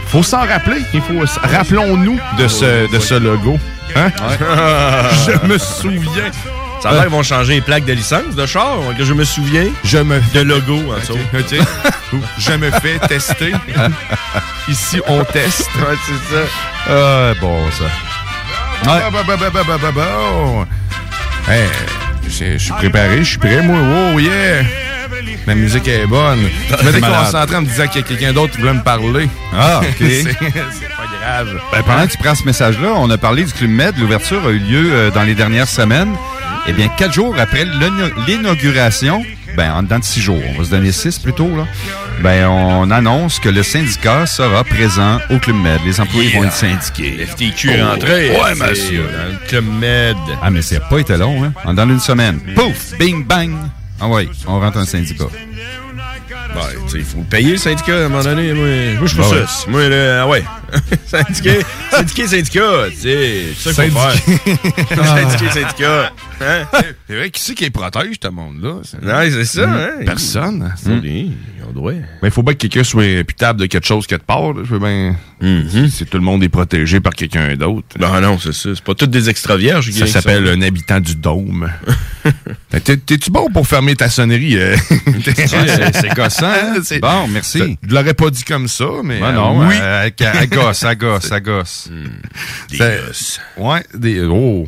Faut 0.08 0.24
s'en 0.24 0.46
rappeler. 0.46 0.78
Il 0.94 1.02
faut 1.02 1.24
s- 1.24 1.38
rappelons-nous 1.44 2.20
de 2.38 2.48
ce 2.48 2.92
de 2.92 3.00
ce 3.00 3.16
logo. 3.16 3.60
Hein? 3.96 4.10
je 5.28 5.48
me 5.48 5.58
souviens. 5.58 6.32
Ça 6.82 6.90
a 6.90 6.94
l'air 6.94 7.02
qu'ils 7.04 7.12
vont 7.12 7.24
changer 7.24 7.54
les 7.56 7.62
plaques 7.62 7.86
de 7.86 7.94
licence 7.94 8.36
de 8.36 8.46
char, 8.46 8.78
que 8.98 9.06
je 9.06 9.14
me 9.14 9.24
souviens. 9.24 9.68
Je 9.86 10.00
me 10.00 10.20
De 10.34 10.42
logo, 10.42 10.80
en 10.94 11.00
dessous. 11.00 11.14
OK. 11.34 12.20
je 12.38 12.52
me 12.54 12.72
fais 12.72 13.00
tester. 13.08 13.54
Ici, 14.68 15.00
on 15.08 15.24
teste. 15.24 15.70
Ouais, 15.78 15.96
c'est 16.06 16.36
ça. 16.36 16.42
Ah, 16.90 17.34
bon, 17.40 17.58
ça. 17.72 17.86
Je 22.28 22.58
suis 22.58 22.74
préparé, 22.74 23.20
je 23.20 23.30
suis 23.30 23.38
prêt, 23.38 23.62
moi. 23.62 23.78
Oh, 24.14 24.20
yeah! 24.20 24.64
La 25.46 25.56
musique 25.56 25.88
est 25.88 26.08
bonne. 26.08 26.40
Je 26.70 26.86
m'étais 26.86 27.02
concentré 27.02 27.56
en 27.56 27.62
me 27.62 27.68
disant 27.68 27.88
qu'il 27.88 28.02
y 28.02 28.04
a 28.04 28.08
quelqu'un 28.08 28.34
d'autre 28.34 28.54
qui 28.54 28.60
voulait 28.60 28.74
me 28.74 28.84
parler. 28.84 29.30
Ah, 29.54 29.82
OK. 29.82 29.96
c'est 30.00 30.38
pas 30.40 31.08
grave. 31.22 31.60
Ben, 31.72 31.84
pendant 31.84 32.08
que 32.08 32.12
tu 32.12 32.18
prends 32.18 32.36
ce 32.36 32.44
message-là, 32.44 32.94
on 32.96 33.10
a 33.10 33.18
parlé 33.18 33.44
du 33.44 33.52
Club 33.52 33.70
Med. 33.70 33.98
L'ouverture 33.98 34.46
a 34.48 34.52
eu 34.52 34.60
lieu 34.60 34.92
euh, 34.92 35.12
dans 35.12 35.24
les 35.24 35.36
dernières 35.36 35.68
semaines. 35.68 36.16
Eh 36.68 36.72
bien, 36.72 36.88
quatre 36.88 37.14
jours 37.14 37.36
après 37.38 37.66
l'inauguration, 38.28 39.24
ben, 39.56 39.72
en 39.74 39.84
dedans 39.84 40.00
de 40.00 40.04
six 40.04 40.22
jours, 40.22 40.42
on 40.50 40.58
va 40.58 40.64
se 40.66 40.70
donner 40.72 40.92
six 40.92 41.20
plutôt, 41.20 41.56
là, 41.56 41.66
ben, 42.22 42.48
on 42.48 42.90
annonce 42.92 43.40
que 43.40 43.50
le 43.50 43.64
syndicat 43.64 44.26
sera 44.26 44.64
présent 44.64 45.20
au 45.30 45.38
Club 45.40 45.58
Med. 45.58 45.80
Les 45.86 46.00
employés 46.00 46.30
Yeah. 46.30 46.40
vont 46.40 46.46
être 46.48 46.54
syndiqués. 46.54 47.26
FTQ 47.26 47.70
est 47.72 47.84
rentré. 47.84 48.30
Ouais, 48.32 48.38
c'est 48.56 48.70
monsieur. 48.70 49.04
Dans 49.04 49.32
le 49.32 49.48
Club 49.48 49.66
Med. 49.80 50.18
Ah, 50.42 50.50
mais 50.50 50.62
ça 50.62 50.76
n'a 50.76 50.82
pas 50.82 51.00
été 51.00 51.18
long, 51.18 51.44
hein? 51.44 51.54
En 51.66 51.74
dans 51.74 51.88
une 51.90 52.00
semaine. 52.00 52.40
Pouf! 52.56 52.98
Bing, 53.00 53.26
bang! 53.26 53.52
Ah 54.00 54.08
ouais, 54.08 54.28
on 54.48 54.60
rentre 54.60 54.78
un 54.78 54.86
syndicat. 54.86 55.26
Ben, 56.56 56.62
tu 56.86 56.92
sais, 56.92 56.98
il 57.00 57.04
faut 57.06 57.18
le 57.20 57.24
payer, 57.24 57.52
le 57.54 57.58
syndicat, 57.58 57.94
à 57.94 58.00
un 58.06 58.10
moment 58.10 58.24
donné. 58.24 58.54
Moi, 58.54 58.68
moi 59.00 59.08
je 59.08 59.08
suis 59.08 59.18
pas 59.18 59.30
Ben 59.30 59.36
ouais. 59.38 59.46
ça. 59.48 59.66
Moi, 59.70 59.90
là, 59.90 60.22
ah 60.24 60.28
ouais. 60.28 60.44
syndiqué, 61.08 61.60
syndiqué, 61.92 62.28
syndicat, 62.28 62.62
tu 62.92 62.98
sais, 62.98 63.44
c'est 63.58 63.74
ça 63.74 63.84
qu'il 63.84 63.92
faut 63.92 64.00
faire. 64.00 65.06
syndiqué, 65.08 65.50
syndicat. 65.52 66.12
Hein? 66.46 66.68
C'est 67.08 67.16
vrai, 67.16 67.30
qui 67.30 67.42
c'est 67.42 67.54
qui 67.56 67.64
les 67.66 67.70
protège, 67.70 68.16
ce 68.22 68.28
monde-là? 68.30 68.76
Ouais, 69.02 69.32
c'est 69.32 69.46
ça, 69.46 69.68
Mm. 69.68 69.74
hein? 69.74 69.90
Personne. 70.06 70.74
Des- 71.02 71.30
droit. 71.74 71.92
Ben, 71.94 72.04
il 72.26 72.30
faut 72.30 72.44
bien 72.44 72.54
que 72.54 72.60
quelqu'un 72.60 72.84
soit 72.84 73.04
imputable 73.20 73.62
de 73.62 73.66
quelque 73.66 73.88
chose 73.88 74.06
quelque 74.06 74.26
part. 74.26 74.54
Je 74.64 74.76
veux 74.76 74.80
bien. 74.80 75.16
Si 75.90 76.06
tout 76.06 76.18
le 76.18 76.24
monde 76.24 76.44
est 76.44 76.50
protégé 76.50 77.00
par 77.00 77.14
quelqu'un 77.14 77.56
d'autre. 77.56 77.88
Ben 77.98 78.22
non, 78.22 78.38
c'est 78.38 78.54
ça. 78.54 78.70
C'est 78.76 78.84
pas 78.84 78.94
toutes 78.94 79.10
des 79.10 79.28
extra 79.30 79.58
vierges. 79.58 79.90
Ça 79.92 80.06
s'appelle 80.06 80.48
un 80.50 80.62
habitant 80.62 81.00
du 81.00 81.16
dôme. 81.16 81.72
Ben, 82.72 82.80
t'es- 82.80 82.98
T'es-tu 82.98 83.30
bon 83.32 83.50
pour 83.52 83.68
fermer 83.68 83.96
ta 83.96 84.10
sonnerie? 84.10 84.56
euh? 84.58 84.76
c'est- 85.36 86.16
gossant, 86.16 86.46
hein? 86.48 86.76
C'est- 86.84 87.00
Bon, 87.00 87.28
merci. 87.28 87.78
Je 87.88 87.94
l'aurais 87.94 88.14
pas 88.14 88.30
dit 88.30 88.44
comme 88.44 88.68
ça, 88.68 88.86
mais. 89.04 89.20
Ben 89.20 89.28
euh, 89.28 89.32
non, 89.34 89.60
oui. 89.68 89.76
euh, 89.80 90.10
à, 90.22 90.38
à 90.40 90.46
gosse, 90.48 90.84
à 90.84 90.96
gosse, 90.96 91.32
à 91.32 91.40
gosse. 91.42 91.90
Des 92.70 92.78
gosses. 92.78 93.40
Ouais, 93.58 93.84
des. 93.94 94.22
Oh! 94.24 94.68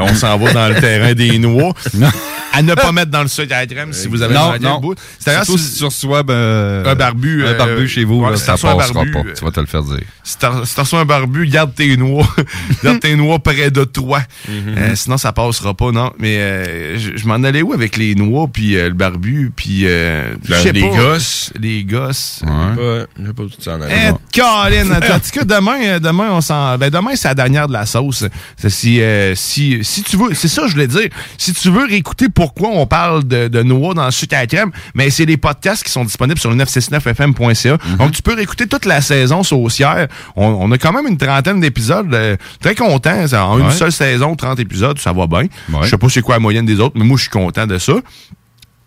On 0.00 0.14
s'en 0.14 0.38
va 0.38 0.52
dans 0.52 0.68
le 0.68 0.80
terrain 0.80 1.14
des 1.14 1.38
noix. 1.38 1.74
À 2.52 2.62
ne 2.62 2.74
pas 2.74 2.90
mettre 2.90 3.12
dans 3.12 3.22
le 3.22 3.28
sucre 3.28 3.54
à 3.54 3.60
la 3.60 3.66
crème 3.68 3.92
si 3.92 4.08
vous 4.08 4.22
avez 4.22 4.34
non, 4.34 4.54
non. 4.60 4.74
le 4.74 4.80
bout. 4.80 4.94
C'est-à-dire, 5.20 5.44
Surtout 5.44 5.56
si- 5.62 5.70
si 5.70 5.78
tu 5.78 5.84
reçois 5.84 6.24
ben, 6.24 6.82
Un 6.84 6.94
barbu, 6.96 7.44
un 7.44 7.50
euh, 7.50 7.54
barbu 7.56 7.86
chez 7.86 8.02
vous, 8.02 8.22
ouais, 8.24 8.30
là, 8.32 8.36
si 8.36 8.42
ça 8.42 8.56
tu 8.56 8.66
reçois 8.66 8.76
passera 8.76 8.94
barbu, 8.94 9.12
pas. 9.12 9.18
euh, 9.20 9.34
Tu 9.38 9.44
vas 9.44 9.50
te 9.52 9.60
le 9.60 9.66
faire 9.66 9.82
dire. 9.84 10.00
Si 10.24 10.36
t'as 10.36 10.50
reçu 10.50 10.96
un 10.96 11.04
barbu, 11.04 11.46
garde 11.46 11.72
tes 11.76 11.96
noix. 11.96 12.26
garde 12.82 12.98
tes 12.98 13.14
noix 13.14 13.38
près 13.38 13.70
de 13.70 13.84
toi. 13.84 14.20
Euh, 14.48 14.96
sinon, 14.96 15.16
ça 15.16 15.30
passera 15.30 15.74
pas, 15.74 15.92
non. 15.92 16.12
Mais 16.18 16.38
euh, 16.38 16.98
je, 16.98 17.16
je 17.18 17.26
m'en 17.28 17.34
allais 17.36 17.62
où 17.62 17.72
avec 17.72 17.96
les 17.96 18.16
noix, 18.16 18.48
puis 18.52 18.76
euh, 18.76 18.88
le 18.88 18.94
barbu, 18.94 19.52
puis... 19.54 19.82
Euh, 19.84 20.34
Ben, 20.48 20.72
les 20.72 20.80
pas. 20.80 20.88
gosses. 20.96 21.52
Les 21.56 21.84
gosses. 21.84 22.42
Ouais. 22.44 23.06
Je 23.16 23.26
sais 23.26 23.32
pas 23.32 23.42
tu 23.48 23.64
t'en 23.64 23.80
allais. 23.80 23.94
Eh, 24.08 24.40
Colin, 24.40 24.90
en 24.90 25.00
tout 25.20 25.38
cas, 25.38 25.44
demain, 25.44 25.78
euh, 25.84 25.98
demain, 26.00 26.30
on 26.32 26.40
s'en. 26.40 26.76
Ben, 26.78 26.90
demain, 26.90 27.12
c'est 27.14 27.28
la 27.28 27.34
dernière 27.36 27.68
de 27.68 27.74
la 27.74 27.86
sauce. 27.86 28.24
C'est 28.56 28.70
Si, 28.70 29.00
euh, 29.00 29.34
si, 29.36 29.78
si 29.90 30.02
tu 30.02 30.16
veux, 30.16 30.34
c'est 30.34 30.48
ça, 30.48 30.66
je 30.66 30.72
voulais 30.72 30.86
dire. 30.86 31.08
Si 31.38 31.52
tu 31.52 31.70
veux 31.70 31.84
réécouter 31.84 32.28
pourquoi 32.28 32.68
on 32.70 32.86
parle 32.86 33.24
de, 33.24 33.48
de 33.48 33.62
noix 33.62 33.94
dans 33.94 34.04
le 34.04 34.10
sucre 34.10 34.36
à 34.36 34.40
la 34.40 34.46
crème, 34.46 34.70
mais 34.94 35.10
c'est 35.10 35.24
les 35.26 35.36
podcasts 35.36 35.82
qui 35.84 35.90
sont 35.90 36.04
disponibles 36.04 36.38
sur 36.40 36.50
le 36.50 36.56
969fm.ca. 36.56 37.78
Donc, 37.98 38.12
tu 38.12 38.22
peux 38.22 38.34
réécouter 38.34 38.66
toute 38.66 38.84
la 38.84 39.00
saison 39.00 39.42
saucière. 39.42 40.08
On, 40.36 40.46
on 40.46 40.72
a 40.72 40.78
quand 40.78 40.92
même 40.92 41.06
une 41.06 41.16
trentaine 41.18 41.60
d'épisodes. 41.60 42.12
euh, 42.14 42.36
très 42.60 42.74
content. 42.74 43.26
Ça, 43.26 43.46
En 43.46 43.58
une 43.58 43.70
seule 43.70 43.92
saison, 43.92 44.36
30 44.36 44.58
épisodes, 44.60 44.98
ça 44.98 45.12
va 45.12 45.26
bien. 45.26 45.40
Ouais. 45.40 45.80
Je 45.82 45.88
sais 45.88 45.98
pas 45.98 46.08
c'est 46.08 46.22
quoi 46.22 46.36
la 46.36 46.40
moyenne 46.40 46.66
des 46.66 46.80
autres, 46.80 46.96
mais 46.98 47.04
moi, 47.04 47.16
je 47.16 47.22
suis 47.22 47.30
content 47.30 47.66
de 47.66 47.78
ça. 47.78 47.94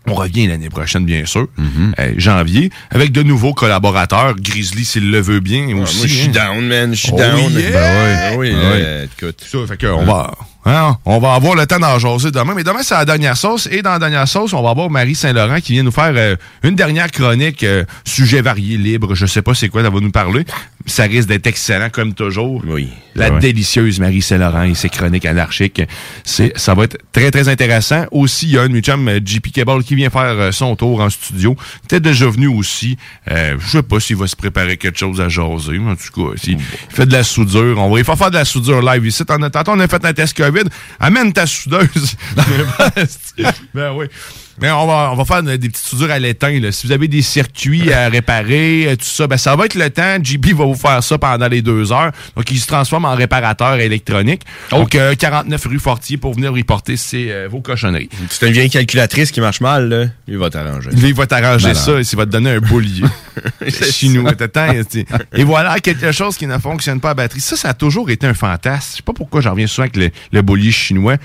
On 0.06 0.12
revient 0.14 0.46
l'année 0.46 0.68
prochaine, 0.68 1.06
bien 1.06 1.24
sûr, 1.24 1.46
euh, 1.98 2.12
janvier, 2.18 2.70
avec 2.90 3.10
de 3.10 3.22
nouveaux 3.22 3.54
collaborateurs. 3.54 4.34
Grizzly, 4.38 4.84
s'il 4.84 5.10
le 5.10 5.18
veut 5.20 5.40
bien 5.40 5.66
Ah, 5.70 5.82
aussi. 5.82 5.96
moi, 5.98 6.06
je 6.06 6.14
suis 6.14 6.28
hein. 6.28 6.32
down, 6.54 6.66
man. 6.68 6.94
Je 6.94 7.00
suis 7.00 7.10
Oh 7.14 7.16
down. 7.16 7.52
yeah! 7.52 7.70
Ben 7.70 7.72
ouais. 7.72 8.16
Ah 8.18 8.32
oui, 8.36 8.50
Ben 8.50 8.56
euh, 8.58 9.00
ouais. 9.02 9.08
Écoute. 9.18 9.42
Ça, 9.50 9.58
fait 9.66 9.76
que 9.78 9.86
on 9.86 10.04
va, 10.04 10.34
Hein, 10.66 10.96
on 11.04 11.18
va 11.18 11.34
avoir 11.34 11.54
le 11.54 11.66
temps 11.66 11.78
d'en 11.78 11.98
jaser 11.98 12.30
demain. 12.30 12.54
Mais 12.56 12.64
demain, 12.64 12.82
c'est 12.82 12.94
la 12.94 13.04
dernière 13.04 13.36
sauce. 13.36 13.68
Et 13.70 13.82
dans 13.82 13.90
la 13.92 13.98
dernière 13.98 14.26
sauce, 14.26 14.52
on 14.54 14.62
va 14.62 14.70
avoir 14.70 14.88
Marie 14.88 15.14
Saint-Laurent 15.14 15.60
qui 15.60 15.72
vient 15.72 15.82
nous 15.82 15.90
faire 15.92 16.12
euh, 16.16 16.36
une 16.62 16.74
dernière 16.74 17.10
chronique, 17.10 17.62
euh, 17.64 17.84
sujet 18.04 18.40
varié, 18.40 18.76
libre. 18.78 19.14
Je 19.14 19.26
sais 19.26 19.42
pas 19.42 19.54
c'est 19.54 19.68
quoi, 19.68 19.82
elle 19.82 19.92
va 19.92 20.00
nous 20.00 20.10
parler. 20.10 20.44
Ça 20.86 21.04
risque 21.04 21.28
d'être 21.28 21.46
excellent 21.46 21.88
comme 21.90 22.12
toujours. 22.14 22.62
Oui. 22.66 22.88
La 23.14 23.30
ouais. 23.30 23.38
délicieuse 23.40 24.00
Marie 24.00 24.20
Saint-Laurent 24.22 24.62
et 24.64 24.74
ses 24.74 24.88
chroniques 24.88 25.24
anarchiques. 25.24 25.82
C'est, 26.24 26.52
ça 26.58 26.74
va 26.74 26.84
être 26.84 26.98
très, 27.12 27.30
très 27.30 27.48
intéressant. 27.48 28.04
Aussi, 28.10 28.46
il 28.46 28.52
y 28.52 28.58
a 28.58 28.62
un 28.62 28.80
chums, 28.80 29.08
euh, 29.08 29.20
JP 29.24 29.52
Cable, 29.52 29.82
qui 29.84 29.94
vient 29.94 30.10
faire 30.10 30.22
euh, 30.38 30.52
son 30.52 30.76
tour 30.76 31.00
en 31.00 31.10
studio. 31.10 31.56
T'es 31.88 32.00
déjà 32.00 32.26
venu 32.28 32.48
aussi. 32.48 32.96
Euh, 33.30 33.56
je 33.58 33.68
sais 33.78 33.82
pas 33.82 34.00
s'il 34.00 34.16
va 34.16 34.26
se 34.26 34.36
préparer 34.36 34.76
quelque 34.76 34.98
chose 34.98 35.20
à 35.20 35.28
jaser. 35.28 35.78
mais 35.78 35.92
En 35.92 35.96
tout 35.96 36.12
cas, 36.32 36.36
s'il 36.36 36.52
il 36.54 36.60
fait 36.88 37.06
de 37.06 37.12
la 37.12 37.22
soudure, 37.24 37.76
on 37.78 37.90
va 37.90 37.98
il 37.98 38.04
faut 38.04 38.16
faire 38.16 38.30
de 38.30 38.36
la 38.36 38.44
soudure 38.44 38.82
live 38.82 39.06
ici. 39.06 39.24
T'en 39.24 39.40
as- 39.42 39.50
Tantôt, 39.50 39.72
on 39.72 39.80
a 39.80 39.88
fait 39.88 40.04
un 40.04 40.12
test 40.12 40.36
COVID. 40.36 40.53
Amène 41.00 41.32
ta 41.32 41.46
soudeuse. 41.46 42.16
ben 43.74 43.92
oui. 43.92 44.06
Mais 44.60 44.70
on 44.70 44.86
va, 44.86 45.10
on 45.12 45.16
va 45.16 45.24
faire 45.24 45.42
des 45.42 45.58
petites 45.58 45.76
soudures 45.86 46.10
à 46.10 46.18
l'étain. 46.18 46.60
là. 46.60 46.70
Si 46.72 46.86
vous 46.86 46.92
avez 46.92 47.08
des 47.08 47.22
circuits 47.22 47.92
à 47.92 48.08
réparer, 48.08 48.86
euh, 48.88 48.96
tout 48.96 49.04
ça, 49.04 49.26
ben 49.26 49.36
ça 49.36 49.56
va 49.56 49.66
être 49.66 49.74
le 49.74 49.90
temps. 49.90 50.16
JP 50.22 50.52
va 50.54 50.64
vous 50.64 50.74
faire 50.74 51.02
ça 51.02 51.18
pendant 51.18 51.48
les 51.48 51.60
deux 51.62 51.90
heures. 51.92 52.12
Donc, 52.36 52.50
il 52.50 52.58
se 52.60 52.66
transforme 52.66 53.04
en 53.04 53.14
réparateur 53.14 53.74
électronique. 53.80 54.42
Donc, 54.70 54.94
euh, 54.94 55.14
49 55.14 55.66
rue 55.66 55.78
Fortier 55.78 56.16
pour 56.16 56.34
venir 56.34 56.52
reporter 56.52 56.96
ses, 56.96 57.30
euh, 57.30 57.48
vos 57.50 57.60
cochonneries. 57.60 58.08
C'est 58.30 58.46
une 58.46 58.52
vieille 58.52 58.70
calculatrice 58.70 59.30
qui 59.32 59.40
marche 59.40 59.60
mal, 59.60 59.88
là. 59.88 60.04
Il 60.28 60.38
va 60.38 60.50
t'arranger. 60.50 60.90
Il 60.96 61.14
va 61.14 61.26
t'arranger 61.26 61.74
ça 61.74 61.92
et 61.98 62.02
il 62.02 62.16
va 62.16 62.24
te 62.26 62.30
donner 62.30 62.50
un 62.50 62.60
boulier. 62.60 63.02
chinois. 63.90 64.34
T'attends, 64.34 64.68
tu- 64.90 65.04
et 65.34 65.44
voilà, 65.44 65.78
quelque 65.80 66.12
chose 66.12 66.36
qui 66.36 66.46
ne 66.46 66.58
fonctionne 66.58 67.00
pas 67.00 67.10
à 67.10 67.14
batterie. 67.14 67.40
Ça, 67.40 67.56
ça 67.56 67.70
a 67.70 67.74
toujours 67.74 68.10
été 68.10 68.26
un 68.26 68.34
fantasme. 68.34 68.88
Je 68.92 68.96
sais 68.98 69.02
pas 69.02 69.12
pourquoi 69.12 69.40
j'en 69.40 69.50
reviens 69.52 69.66
souvent 69.66 69.84
avec 69.84 69.96
le, 69.96 70.10
le 70.32 70.42
boulier 70.42 70.70
chinois. 70.72 71.16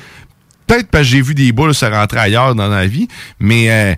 Peut-être 0.69 0.87
parce 0.89 1.03
que 1.03 1.09
j'ai 1.09 1.21
vu 1.21 1.33
des 1.33 1.51
boules 1.51 1.73
se 1.73 1.85
rentrer 1.85 2.19
ailleurs 2.19 2.53
dans 2.53 2.67
la 2.67 2.85
vie, 2.85 3.07
mais 3.39 3.71
euh, 3.71 3.95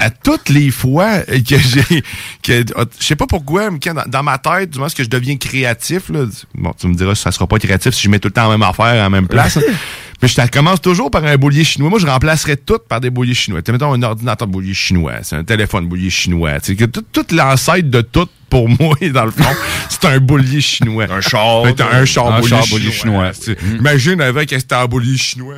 à 0.00 0.08
toutes 0.08 0.48
les 0.48 0.70
fois 0.70 1.20
que 1.20 1.58
j'ai... 1.58 2.02
que 2.42 2.64
Je 2.98 3.04
sais 3.04 3.16
pas 3.16 3.26
pourquoi, 3.26 3.70
mais 3.70 3.78
quand 3.78 3.94
dans, 4.06 4.22
ma 4.22 4.38
tête, 4.38 4.70
du 4.70 4.78
moins, 4.78 4.88
que 4.88 5.04
je 5.04 5.10
deviens 5.10 5.36
créatif, 5.36 6.08
là, 6.08 6.24
bon, 6.54 6.72
tu 6.72 6.86
me 6.88 6.94
diras 6.94 7.14
ça 7.14 7.32
sera 7.32 7.46
pas 7.46 7.58
créatif 7.58 7.92
si 7.92 8.04
je 8.04 8.08
mets 8.08 8.18
tout 8.18 8.28
le 8.28 8.32
temps 8.32 8.44
la 8.44 8.56
même 8.56 8.62
affaire 8.62 8.86
à 8.86 8.94
la 8.94 9.10
même 9.10 9.28
place. 9.28 9.58
Mais 10.22 10.28
je 10.28 10.40
commence 10.50 10.80
toujours 10.80 11.10
par 11.10 11.24
un 11.24 11.36
boulier 11.36 11.62
chinois. 11.64 11.90
Moi, 11.90 11.98
je 11.98 12.06
remplacerais 12.06 12.56
tout 12.56 12.78
par 12.88 13.00
des 13.00 13.10
bouliers 13.10 13.34
chinois. 13.34 13.60
Tu 13.62 13.70
mettons 13.72 13.92
un 13.92 14.02
ordinateur 14.02 14.48
boulier 14.48 14.72
chinois, 14.74 15.14
c'est 15.22 15.36
un 15.36 15.44
téléphone 15.44 15.86
boulier 15.86 16.10
chinois. 16.10 16.58
Tu 16.60 16.72
sais, 16.72 16.76
que 16.76 16.84
tout- 16.86 17.04
toute 17.12 17.32
l'ancêtre 17.32 17.90
de 17.90 18.00
tout, 18.00 18.26
pour 18.48 18.68
moi, 18.68 18.96
dans 19.12 19.24
le 19.26 19.30
fond, 19.30 19.44
c'est 19.90 20.04
un 20.06 20.18
boulier 20.18 20.60
chinois. 20.60 21.06
Un 21.10 21.20
char. 21.20 21.64
un 21.66 22.04
char 22.04 22.28
Un 22.32 22.40
boulier, 22.40 22.48
char 22.56 22.66
boulier 22.68 22.92
chinois. 22.92 23.32
chinois. 23.32 23.56
Sais, 23.60 23.76
Imagine 23.78 24.20
avec 24.22 24.52
un 24.72 24.86
boulier 24.86 25.18
chinois. 25.18 25.56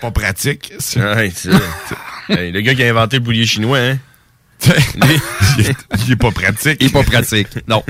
Pas 0.00 0.10
pratique. 0.10 0.72
Ouais. 0.96 1.32
Hey, 2.28 2.52
le 2.52 2.60
gars 2.60 2.76
qui 2.76 2.84
a 2.84 2.88
inventé 2.90 3.16
le 3.16 3.24
boulier 3.24 3.44
chinois, 3.44 3.78
hein? 3.78 3.98
il, 5.58 5.66
est, 5.66 5.76
il 6.06 6.12
est 6.12 6.16
pas 6.16 6.30
pratique. 6.30 6.76
Il 6.80 6.86
est 6.88 6.92
pas 6.92 7.02
pratique. 7.02 7.48
Non. 7.68 7.82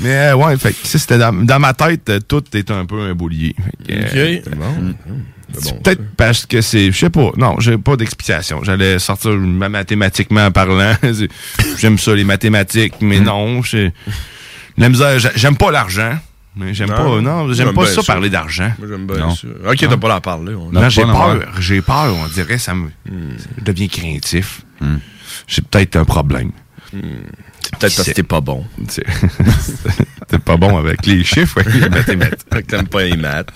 Mais 0.00 0.14
euh, 0.16 0.34
ouais, 0.36 0.56
fait 0.56 0.72
que 0.72 0.86
ça, 0.86 0.98
c'était 0.98 1.18
dans, 1.18 1.32
dans 1.32 1.58
ma 1.58 1.74
tête, 1.74 2.08
euh, 2.10 2.18
tout 2.20 2.42
est 2.54 2.70
un 2.70 2.86
peu 2.86 3.00
un 3.02 3.14
boulier. 3.14 3.54
Fait 3.86 3.94
que, 3.94 4.16
euh, 4.16 4.38
Ok. 4.46 4.56
Bon. 4.56 4.94
c'est 5.60 5.82
peut-être 5.82 6.02
parce 6.16 6.46
que 6.46 6.60
c'est. 6.60 6.90
Je 6.90 6.98
sais 6.98 7.10
pas. 7.10 7.30
Non, 7.36 7.60
j'ai 7.60 7.78
pas 7.78 7.96
d'explication. 7.96 8.64
J'allais 8.64 8.98
sortir 8.98 9.32
ma- 9.32 9.68
mathématiquement 9.68 10.50
parlant. 10.50 10.94
C'est- 11.02 11.28
J'aime 11.78 11.98
ça, 11.98 12.14
les 12.14 12.24
mathématiques, 12.24 12.94
mais 13.00 13.20
non. 13.20 13.62
j'ai- 13.62 13.92
La 14.78 14.88
misère, 14.88 15.18
j'ai- 15.18 15.30
j'aime 15.36 15.56
pas 15.56 15.70
l'argent. 15.70 16.18
Mais 16.58 16.72
j'aime 16.72 16.88
Non. 16.88 16.96
pas. 16.96 17.20
Non, 17.20 17.46
j'aime 17.52 17.66
J'aime 17.66 17.74
pas 17.74 17.84
ça 17.86 17.96
ça. 18.02 18.14
parler 18.14 18.30
d'argent. 18.30 18.72
Moi, 18.78 18.88
j'aime 18.88 19.06
bien 19.06 19.18
Non. 19.18 19.34
ça. 19.34 19.46
Ok, 19.70 19.76
t'as 19.78 19.96
pas 19.98 20.08
l'en 20.08 20.20
parler. 20.22 20.54
on- 20.54 20.72
Non, 20.72 20.88
j'ai 20.88 21.02
peur. 21.02 21.38
J'ai 21.60 21.82
peur, 21.82 22.14
on 22.16 22.26
dirait, 22.28 22.56
ça 22.56 22.74
me. 22.74 22.88
Je 23.06 23.62
deviens 23.62 23.88
craintif. 23.88 24.62
J'ai 25.46 25.62
peut-être 25.62 25.96
un 25.96 26.04
problème. 26.04 26.50
C'est 26.92 27.00
peut-être 27.78 27.96
parce 27.96 28.08
que 28.08 28.12
t'es 28.12 28.22
pas 28.22 28.40
bon. 28.40 28.64
T'es 30.28 30.38
pas 30.40 30.56
bon 30.56 30.76
avec 30.76 31.06
les 31.06 31.22
chiffres, 31.22 31.58
ouais, 31.58 31.72
les 31.80 31.88
mathématiques. 31.88 32.66
T'aimes 32.66 32.88
pas 32.88 33.04
les 33.04 33.16
maths. 33.16 33.48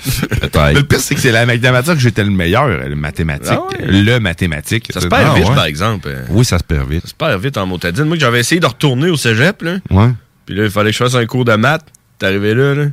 Mais 0.55 0.75
le 0.75 0.83
pire, 0.85 1.01
c'est 1.01 1.17
que 1.17 1.21
c'est 1.21 1.33
la 1.33 1.45
mathématique 1.45 1.95
que 1.95 2.01
j'étais 2.01 2.23
le 2.23 2.31
meilleur, 2.31 2.69
le 2.69 2.95
mathématique. 2.95 3.51
Ah 3.53 3.63
ouais? 3.81 3.87
Le 3.87 4.19
mathématique. 4.21 4.89
Ça 4.93 5.01
se 5.01 5.09
perd 5.09 5.31
Ah 5.33 5.35
vite, 5.35 5.49
ouais. 5.49 5.55
par 5.55 5.65
exemple. 5.65 6.09
Oui, 6.29 6.45
ça 6.45 6.59
se 6.59 6.65
perd 6.65 6.89
vite. 6.89 7.03
Ça 7.03 7.09
se 7.09 7.15
perd 7.15 7.43
vite 7.43 7.57
en 7.57 7.67
motadine. 7.67 8.05
Moi, 8.05 8.17
que 8.17 8.21
j'avais 8.21 8.41
essayé 8.41 8.61
de 8.61 8.67
retourner 8.67 9.11
au 9.11 9.17
cégep, 9.17 9.63
là. 9.63 9.79
Ouais. 9.91 10.11
Puis 10.47 10.55
là, 10.55 10.65
il 10.65 10.71
fallait 10.71 10.91
que 10.91 10.97
je 10.99 11.03
fasse 11.05 11.15
un 11.17 11.27
cours 11.27 11.45
de 11.45 11.55
maths. 11.55 11.85
T'es 12.19 12.27
arrivé 12.27 12.55
là, 12.55 12.75
là. 12.75 12.85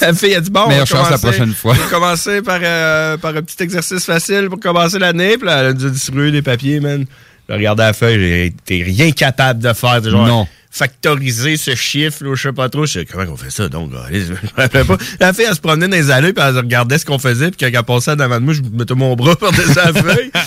La 0.00 0.14
fille 0.14 0.34
a 0.34 0.40
dit 0.40 0.50
bon, 0.50 0.68
Meilleure 0.68 0.86
chance 0.86 1.10
la 1.10 1.18
prochaine 1.18 1.54
fois. 1.54 1.74
On 1.86 1.90
commencer 1.90 2.42
par, 2.42 2.60
euh, 2.62 3.16
par 3.16 3.36
un 3.36 3.42
petit 3.42 3.62
exercice 3.62 4.04
facile 4.04 4.48
pour 4.48 4.60
commencer 4.60 4.98
l'année. 4.98 5.36
Puis 5.38 5.46
là, 5.46 5.60
elle 5.60 5.66
a 5.66 5.72
dû 5.72 5.90
distribuer 5.90 6.30
des 6.30 6.42
papiers, 6.42 6.80
man. 6.80 7.04
Je 7.48 7.54
regardais 7.54 7.84
la 7.84 7.92
feuille, 7.92 8.46
été 8.46 8.82
rien 8.82 9.12
capable 9.12 9.62
de 9.62 9.72
faire. 9.72 10.02
Genre, 10.02 10.26
Non. 10.26 10.48
Factoriser 10.68 11.56
ce 11.56 11.74
chiffre, 11.74 12.18
je 12.34 12.42
sais 12.42 12.52
pas 12.52 12.68
trop. 12.68 12.84
Je 12.84 12.92
sais 13.00 13.04
comment 13.06 13.24
on 13.32 13.36
fait 13.36 13.50
ça, 13.50 13.66
donc. 13.68 13.92
allez, 14.06 14.26
je 14.26 14.32
me 14.32 14.36
rappelais 14.56 14.84
pas. 14.84 14.98
La 15.20 15.32
fille, 15.32 15.46
elle 15.48 15.54
se 15.54 15.60
promenait 15.60 15.88
dans 15.88 15.96
les 15.96 16.10
allées, 16.10 16.34
puis 16.34 16.44
elle 16.46 16.54
regardait 16.54 16.98
ce 16.98 17.06
qu'on 17.06 17.18
faisait, 17.18 17.50
puis 17.50 17.58
quand 17.60 17.78
elle 17.78 17.84
passait 17.84 18.14
devant 18.14 18.38
de 18.38 18.44
moi, 18.44 18.52
je 18.52 18.60
mettais 18.60 18.94
mon 18.94 19.16
bras 19.16 19.36
par-dessus 19.40 19.74
la 19.74 19.92
feuille. 19.94 20.30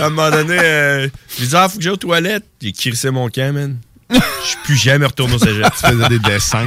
À 0.00 0.06
un 0.06 0.10
moment 0.10 0.30
donné, 0.30 0.58
euh, 0.58 1.08
je 1.36 1.44
disais, 1.44 1.56
ah, 1.56 1.68
faut 1.68 1.76
que 1.76 1.84
j'aille 1.84 1.92
aux 1.92 1.96
toilettes. 1.96 2.44
J'ai 2.60 2.72
crissé 2.72 3.10
mon 3.10 3.28
camp, 3.28 3.52
man. 3.54 3.76
Je 4.10 4.46
suis 4.48 4.56
plus 4.64 4.76
jamais 4.76 5.06
retourné 5.06 5.34
au 5.34 5.38
cégep. 5.38 5.66
Tu 5.80 5.86
faisais 5.86 6.08
des 6.08 6.18
dessins. 6.18 6.66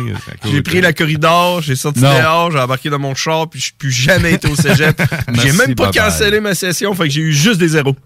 J'ai 0.52 0.62
pris 0.62 0.82
la 0.82 0.94
corridor, 0.94 1.62
j'ai 1.62 1.76
sorti 1.76 2.00
Non. 2.02 2.18
dehors, 2.20 2.52
j'ai 2.52 2.60
embarqué 2.60 2.90
dans 2.90 3.00
mon 3.00 3.16
char, 3.16 3.50
puis 3.50 3.60
je 3.60 3.66
suis 3.66 3.74
plus 3.78 3.92
jamais 3.92 4.34
été 4.34 4.48
au 4.50 4.56
cégep. 4.56 5.00
j'ai 5.44 5.52
même 5.54 5.76
pas 5.76 5.92
cancellé 5.92 6.40
ma 6.40 6.56
session, 6.56 6.94
fait 6.96 7.04
que 7.04 7.10
j'ai 7.14 7.22
eu 7.22 7.34
juste 7.34 7.60
des 7.60 7.70
zéros. 7.70 7.96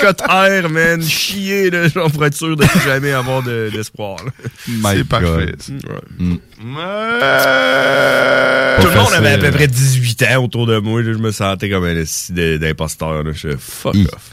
Cote 0.00 0.22
R, 0.22 0.68
man, 0.70 1.02
chier, 1.02 1.70
là, 1.70 1.86
genre 1.88 2.10
pour 2.10 2.24
être 2.24 2.34
sûr 2.34 2.56
de 2.56 2.64
plus 2.64 2.80
jamais 2.80 3.12
avoir 3.12 3.42
de- 3.42 3.70
d'espoir. 3.72 4.16
C'est 4.66 5.04
parfait. 5.06 5.54
Mm. 6.18 6.36
Tout 8.80 8.88
le 8.88 8.94
monde 8.96 9.12
avait 9.12 9.32
à 9.32 9.38
peu 9.38 9.50
près 9.50 9.66
18 9.68 10.22
ans 10.24 10.44
autour 10.44 10.66
de 10.66 10.78
moi, 10.78 11.02
là, 11.02 11.12
je 11.12 11.18
me 11.18 11.32
sentais 11.32 11.68
comme 11.68 11.84
un 11.84 12.02
d'imposteur. 12.58 13.22
Je 13.34 13.56
fuck 13.58 13.94
off. 13.94 14.30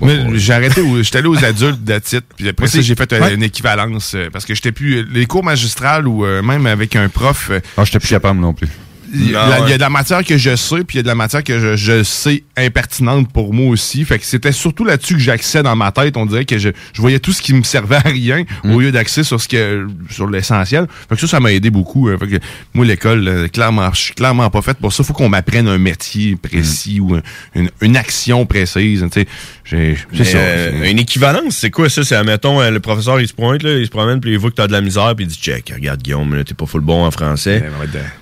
Mais 0.00 0.38
j'ai 0.38 0.52
arrêté, 0.52 0.80
au- 0.80 1.02
j'étais 1.02 1.18
allé 1.18 1.28
aux 1.28 1.44
adultes 1.44 1.84
de 1.84 1.98
titre, 1.98 2.26
puis 2.36 2.48
après 2.48 2.66
ça, 2.66 2.80
j'ai 2.80 2.94
fait 2.94 3.12
euh, 3.12 3.20
Ouais. 3.20 3.34
une 3.34 3.42
équivalence, 3.42 4.12
euh, 4.14 4.28
parce 4.32 4.44
que 4.44 4.54
j'étais 4.54 4.72
plus, 4.72 5.04
les 5.10 5.26
cours 5.26 5.44
magistrales 5.44 6.06
ou 6.08 6.24
euh, 6.24 6.42
même 6.42 6.66
avec 6.66 6.96
un 6.96 7.08
prof, 7.08 7.48
euh, 7.50 7.60
Ah, 7.76 7.84
j'étais 7.84 7.98
plus 8.00 8.08
capable 8.08 8.40
non 8.40 8.52
plus. 8.54 8.68
il 9.16 9.30
y, 9.30 9.36
a, 9.36 9.48
ouais. 9.48 9.56
il 9.66 9.70
y 9.70 9.72
a 9.72 9.76
de 9.76 9.80
la 9.80 9.90
matière 9.90 10.24
que 10.24 10.36
je 10.36 10.56
sais, 10.56 10.82
puis 10.82 10.94
il 10.94 10.96
y 10.96 11.00
a 11.00 11.02
de 11.04 11.08
la 11.08 11.14
matière 11.14 11.44
que 11.44 11.60
je, 11.60 11.76
je 11.76 12.02
sais 12.02 12.42
impertinente 12.56 13.32
pour 13.32 13.54
moi 13.54 13.68
aussi. 13.68 14.04
Fait 14.04 14.18
que 14.18 14.24
c'était 14.24 14.50
surtout 14.50 14.84
là-dessus 14.84 15.14
que 15.14 15.20
j'axais 15.20 15.62
dans 15.62 15.76
ma 15.76 15.92
tête. 15.92 16.16
On 16.16 16.26
dirait 16.26 16.44
que 16.44 16.58
je, 16.58 16.70
je 16.92 17.00
voyais 17.00 17.20
tout 17.20 17.32
ce 17.32 17.40
qui 17.40 17.54
me 17.54 17.62
servait 17.62 17.96
à 17.96 18.00
rien 18.08 18.42
au 18.64 18.80
lieu 18.80 18.90
d'axer 18.90 19.22
sur 19.22 19.40
ce 19.40 19.46
que 19.46 19.86
sur 20.10 20.28
l'essentiel. 20.28 20.88
Fait 21.08 21.14
que 21.14 21.20
ça, 21.20 21.28
ça 21.28 21.38
m'a 21.40 21.52
aidé 21.52 21.70
beaucoup. 21.70 22.08
hein. 22.08 22.16
Fait 22.18 22.26
que 22.26 22.36
moi, 22.72 22.84
l'école, 22.84 23.28
euh, 23.28 23.46
clairement, 23.46 23.88
je 23.92 24.00
suis 24.00 24.14
clairement 24.14 24.50
pas 24.50 24.62
faite 24.62 24.78
pour 24.78 24.92
ça. 24.92 25.04
Faut 25.04 25.12
qu'on 25.12 25.28
m'apprenne 25.28 25.68
un 25.68 25.78
métier 25.78 26.34
précis 26.34 26.98
ou 26.98 27.14
un- 27.14 27.22
une, 27.54 27.70
une 27.82 27.96
action 27.96 28.44
précise. 28.46 29.04
Tu 29.12 29.20
sais, 29.20 29.28
j'ai- 29.64 29.96
c'est 30.12 30.18
Mais, 30.18 30.24
ça. 30.24 30.38
euh, 30.38 30.84
une 30.90 30.98
équivalence, 30.98 31.56
c'est 31.56 31.70
quoi 31.70 31.88
ça? 31.88 32.04
C'est, 32.04 32.14
admettons, 32.16 32.60
euh, 32.60 32.70
le 32.70 32.80
professeur, 32.80 33.20
il 33.20 33.26
se 33.28 33.32
pointe, 33.32 33.62
là, 33.62 33.70
il 33.78 33.86
se 33.86 33.90
promène, 33.90 34.20
puis 34.20 34.32
il 34.32 34.38
voit 34.38 34.50
que 34.50 34.56
t'as 34.56 34.66
de 34.66 34.72
la 34.72 34.80
misère, 34.82 35.14
puis 35.16 35.24
il 35.24 35.28
dit, 35.28 35.36
check, 35.40 35.72
regarde, 35.74 36.02
Guillaume, 36.02 36.34
là, 36.34 36.44
t'es 36.44 36.54
pas 36.54 36.66
full 36.66 36.82
bon 36.82 37.04
en 37.04 37.10
français. 37.10 37.62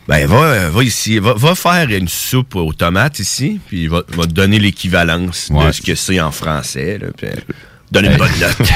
Ben, 0.09 0.27
va, 0.27 0.69
va 0.71 0.85
ici, 0.85 1.19
va, 1.19 1.35
va 1.35 1.55
faire 1.55 1.89
une 1.91 2.09
soupe 2.09 2.55
aux 2.57 2.73
tomates 2.73 3.19
ici, 3.19 3.61
puis 3.67 3.83
il 3.83 3.91
va, 3.91 4.03
va 4.09 4.25
te 4.27 4.33
donner 4.33 4.59
l'équivalence 4.59 5.51
de 5.51 5.73
ce 5.73 5.83
que 5.83 5.95
c'est 5.95 6.21
en 6.21 6.31
français, 6.33 6.99
là, 7.01 7.09
puis 7.17 7.27
donne 7.93 8.07
une 8.13 8.17
bonne 8.17 8.31
note. 8.41 8.69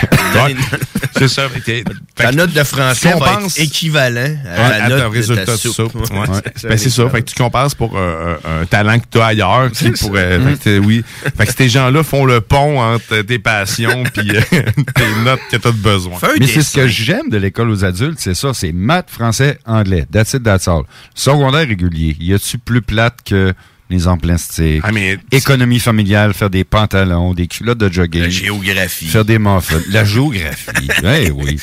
C'est 1.19 1.29
ça. 1.29 1.49
Fait 1.49 1.61
que- 1.85 1.91
Ta 2.15 2.33
note 2.33 2.53
de 2.53 2.63
français 2.65 3.13
va 3.13 3.19
pense- 3.35 3.59
être 3.59 3.65
équivalent 3.65 4.37
à 4.47 4.69
la 4.71 4.89
note 4.89 5.13
résultat 5.13 5.45
ta 5.47 5.53
de 5.53 5.57
soupe. 5.59 5.93
Ben, 6.11 6.77
c'est 6.79 6.91
ça. 6.91 7.09
Fait 7.11 7.23
que 7.23 7.31
tu 7.31 7.35
compenses 7.35 7.75
pour 7.75 7.97
un, 7.99 8.37
un- 8.45 8.61
un 8.63 8.67
talent 8.67 8.99
que 8.99 9.05
tu 9.11 9.19
as 9.19 9.27
ailleurs. 9.27 9.71
Qui 9.73 9.91
pourrait, 10.01 10.39
fait 10.41 10.53
que 10.53 10.63
t'es- 10.65 10.79
oui. 10.79 11.05
Fait 11.37 11.47
que 11.47 11.53
ces 11.57 11.69
gens-là 11.69 12.03
font 12.03 12.25
le 12.25 12.41
pont 12.41 12.81
entre 12.81 13.23
tes 13.23 13.39
passions 13.39 14.05
puis 14.15 14.31
euh, 14.37 14.41
tes 14.95 15.15
notes 15.25 15.41
que 15.51 15.57
tu 15.57 15.69
as 15.69 15.73
besoin. 15.73 16.19
Mais 16.39 16.47
c'est 16.47 16.63
ce 16.63 16.75
que 16.77 16.87
j'aime 16.87 17.29
de 17.31 17.37
l'école 17.39 17.71
aux 17.71 17.85
adultes, 17.85 18.19
c'est 18.19 18.35
ça, 18.35 18.53
c'est 18.55 18.73
maths, 18.73 19.11
français, 19.11 19.59
anglais. 19.67 20.07
That's 20.13 20.35
it, 20.35 20.43
that's 20.43 20.69
all. 20.69 20.83
Secondaire 21.15 21.67
régulier, 21.67 22.17
y 22.21 22.35
a-tu 22.35 22.59
plus 22.59 22.83
plate 22.83 23.17
que 23.25 23.55
les 23.91 24.09
en 24.09 24.19
plastique? 24.19 24.81
Ah, 24.83 24.93
mais 24.93 25.19
Économie 25.31 25.79
familiale, 25.81 26.35
faire 26.35 26.51
des 26.51 26.65
pantalons, 26.65 27.35
des 27.35 27.47
culottes 27.47 27.79
de 27.79 27.93
jogging. 27.93 28.23
La 28.23 28.29
géographie. 28.29 29.07
Faire 29.07 29.25
des 29.25 29.39
muffins. 29.39 29.81
La 29.91 30.05
géographie. 30.05 30.89
eh 31.05 31.31
oui. 31.31 31.59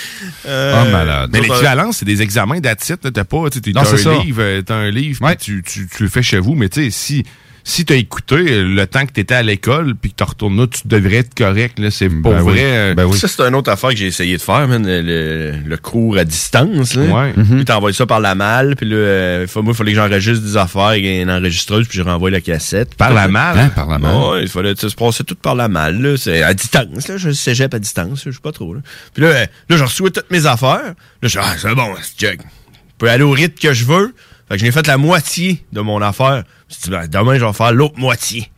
Euh, 0.45 0.83
oh, 0.85 0.91
malade. 0.91 1.29
Mais 1.33 1.41
l'équivalence, 1.41 1.97
c'est 1.97 2.05
des 2.05 2.21
examens 2.21 2.59
d'attitude. 2.59 3.11
T'as 3.13 3.23
pas, 3.23 3.37
Non, 3.37 3.49
t'as 3.49 3.85
c'est 3.85 4.07
un 4.07 4.23
livre, 4.23 4.41
euh, 4.41 4.61
t'as 4.61 4.75
un 4.75 4.89
livre, 4.89 5.33
tu, 5.39 5.63
tu 5.63 5.87
le 5.99 6.09
fais 6.09 6.23
chez 6.23 6.39
vous, 6.39 6.55
mais 6.55 6.69
tu 6.69 6.83
sais, 6.83 6.89
si, 6.91 7.23
si 7.65 7.85
t'as 7.85 7.95
écouté 7.95 8.35
le 8.63 8.85
temps 8.87 9.05
que 9.05 9.11
t'étais 9.13 9.35
à 9.35 9.41
l'école 9.41 9.95
puis 9.95 10.11
que 10.11 10.17
tu 10.17 10.23
retournes 10.23 10.57
là, 10.59 10.67
tu 10.67 10.81
devrais 10.85 11.17
être 11.17 11.33
correct. 11.33 11.79
Là, 11.79 11.91
c'est 11.91 12.09
pour 12.09 12.33
Ben 12.33 12.41
oui. 12.41 12.51
vrai. 12.53 12.61
euh, 12.63 12.93
Ben 12.93 13.05
oui. 13.05 13.17
Ça, 13.17 13.27
c'est 13.29 13.41
une 13.41 13.55
autre 13.55 13.71
affaire 13.71 13.91
que 13.91 13.95
j'ai 13.95 14.07
essayé 14.07 14.35
de 14.35 14.41
faire, 14.41 14.67
man, 14.67 14.85
le, 14.85 15.01
le- 15.01 15.53
le 15.65 15.77
cours 15.77 16.17
à 16.17 16.25
distance. 16.25 16.95
Là. 16.95 17.03
Ouais. 17.03 17.33
Puis 17.33 17.63
t'envoies 17.65 17.93
ça 17.93 18.05
par 18.05 18.19
la 18.19 18.35
malle, 18.35 18.75
puis 18.75 18.89
là, 18.89 18.95
euh, 18.97 19.47
faut- 19.47 19.61
moi, 19.63 19.73
il 19.73 19.77
fallait 19.77 19.91
que 19.93 19.97
j'enregistre 19.97 20.43
des 20.45 20.57
affaires 20.57 20.81
avec 20.83 21.05
une 21.05 21.31
enregistreuse, 21.31 21.87
puis 21.87 21.97
je 21.97 22.03
renvoie 22.03 22.29
la 22.31 22.41
cassette. 22.41 22.95
Par 22.95 23.13
la 23.13 23.27
malle? 23.29 23.57
Hein, 23.57 23.69
par 23.69 23.87
la 23.87 23.97
malle? 23.97 24.15
Ouais, 24.15 24.41
il 24.43 24.49
fallait 24.49 24.75
ça 24.75 24.89
se 24.89 24.95
passer 24.95 25.23
tout 25.23 25.35
par 25.35 25.55
la 25.55 25.69
malle, 25.69 26.01
là. 26.01 26.17
C'est 26.17 26.43
à 26.43 26.53
distance, 26.53 27.07
là. 27.07 27.15
Je 27.17 27.31
cégep 27.31 27.73
à 27.73 27.79
distance, 27.79 28.23
je 28.25 28.31
sais 28.31 28.37
pas 28.43 28.51
trop, 28.51 28.73
là. 28.73 28.81
Puis 29.13 29.23
là, 29.23 29.29
euh, 29.29 29.45
là, 29.69 29.77
je 29.77 29.83
reçois 29.83 30.09
toutes 30.11 30.29
mes 30.31 30.45
affaires. 30.45 30.81
Là, 30.83 30.93
je 31.23 31.29
dis, 31.29 31.37
ah, 31.39 31.53
c'est 31.57 31.73
bon, 31.75 31.93
c'est 32.01 32.19
check. 32.27 32.39
Je 32.41 32.97
peux 32.97 33.09
aller 33.09 33.23
au 33.23 33.31
rythme 33.31 33.57
que 33.59 33.73
je 33.73 33.85
veux. 33.85 34.13
Fait 34.49 34.55
que 34.55 34.59
je 34.59 34.65
l'ai 34.65 34.71
fait 34.71 34.85
la 34.87 34.97
moitié 34.97 35.63
de 35.71 35.81
mon 35.81 36.01
affaire. 36.01 36.43
Je 36.69 36.75
me 36.75 36.79
suis 36.79 36.83
dit, 36.83 36.89
ben, 36.89 37.07
demain, 37.07 37.37
je 37.39 37.45
vais 37.45 37.53
faire 37.53 37.71
l'autre 37.71 37.97
moitié. 37.97 38.51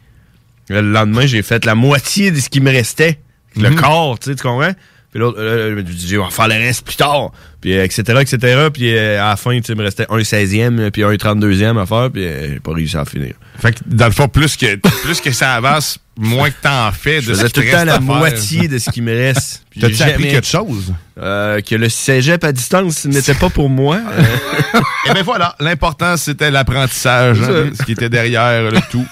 Le 0.69 0.81
lendemain, 0.81 1.25
j'ai 1.27 1.43
fait 1.43 1.63
la 1.65 1.75
moitié 1.75 2.31
de 2.31 2.39
ce 2.39 2.49
qui 2.49 2.59
me 2.59 2.71
restait. 2.71 3.19
Le 3.55 3.69
Mhm. 3.69 3.75
corps, 3.75 4.19
tu 4.19 4.31
sais, 4.31 4.35
tu 4.35 4.41
comprends? 4.43 4.73
Puis 5.11 5.19
l'autre, 5.21 5.37
euh, 5.39 5.69
je 5.69 5.75
me 5.75 5.83
dit, 5.83 6.07
je 6.07 6.17
vais 6.17 6.29
faire 6.29 6.47
le 6.49 6.55
reste 6.55 6.85
plus 6.85 6.95
tard. 6.97 7.31
Puis, 7.61 7.73
euh, 7.77 7.85
etc., 7.85 8.01
etc. 8.19 8.67
Puis 8.73 8.93
euh, 8.97 9.21
à 9.23 9.29
la 9.29 9.35
fin, 9.37 9.55
tu 9.57 9.63
sais, 9.63 9.73
il 9.73 9.77
me 9.77 9.83
restait 9.83 10.05
un 10.09 10.17
16e, 10.23 10.91
puis 10.91 11.03
un 11.03 11.13
32e 11.15 11.77
à 11.77 11.85
faire, 11.85 12.09
puis 12.11 12.23
j'ai 12.23 12.59
pas 12.59 12.73
réussi 12.73 12.97
à 12.97 13.05
finir. 13.05 13.35
Fait 13.59 13.71
que 13.73 13.79
dans 13.85 14.07
le 14.07 14.11
fond, 14.11 14.27
plus 14.27 14.57
que, 14.57 14.75
plus 15.03 15.21
que 15.21 15.31
ça 15.31 15.53
avance, 15.53 15.99
moins 16.17 16.49
que 16.49 16.55
t'en 16.61 16.91
fais 16.91 17.17
de 17.17 17.21
Je 17.21 17.33
ce 17.33 17.41
faisais 17.43 17.49
tout 17.49 17.61
le 17.61 17.71
temps 17.71 17.85
la 17.85 17.99
moitié 18.01 18.67
de 18.67 18.77
ce 18.77 18.89
qui 18.89 19.01
me 19.01 19.13
reste. 19.13 19.64
T'as-tu 19.79 20.03
appris 20.03 20.27
quelque 20.29 20.47
chose? 20.47 20.93
Euh, 21.17 21.61
que 21.61 21.75
le 21.75 21.87
cégep 21.87 22.43
à 22.43 22.51
distance 22.51 22.97
ce 23.03 23.07
n'était 23.07 23.33
pas 23.35 23.49
pour 23.49 23.69
moi. 23.69 23.99
Et 25.09 25.13
bien 25.13 25.23
voilà, 25.23 25.55
l'important 25.61 26.17
c'était 26.17 26.51
l'apprentissage, 26.51 27.37
hein, 27.41 27.69
ce 27.77 27.83
qui 27.83 27.93
était 27.93 28.09
derrière 28.09 28.69
le 28.69 28.79
tout. 28.91 29.05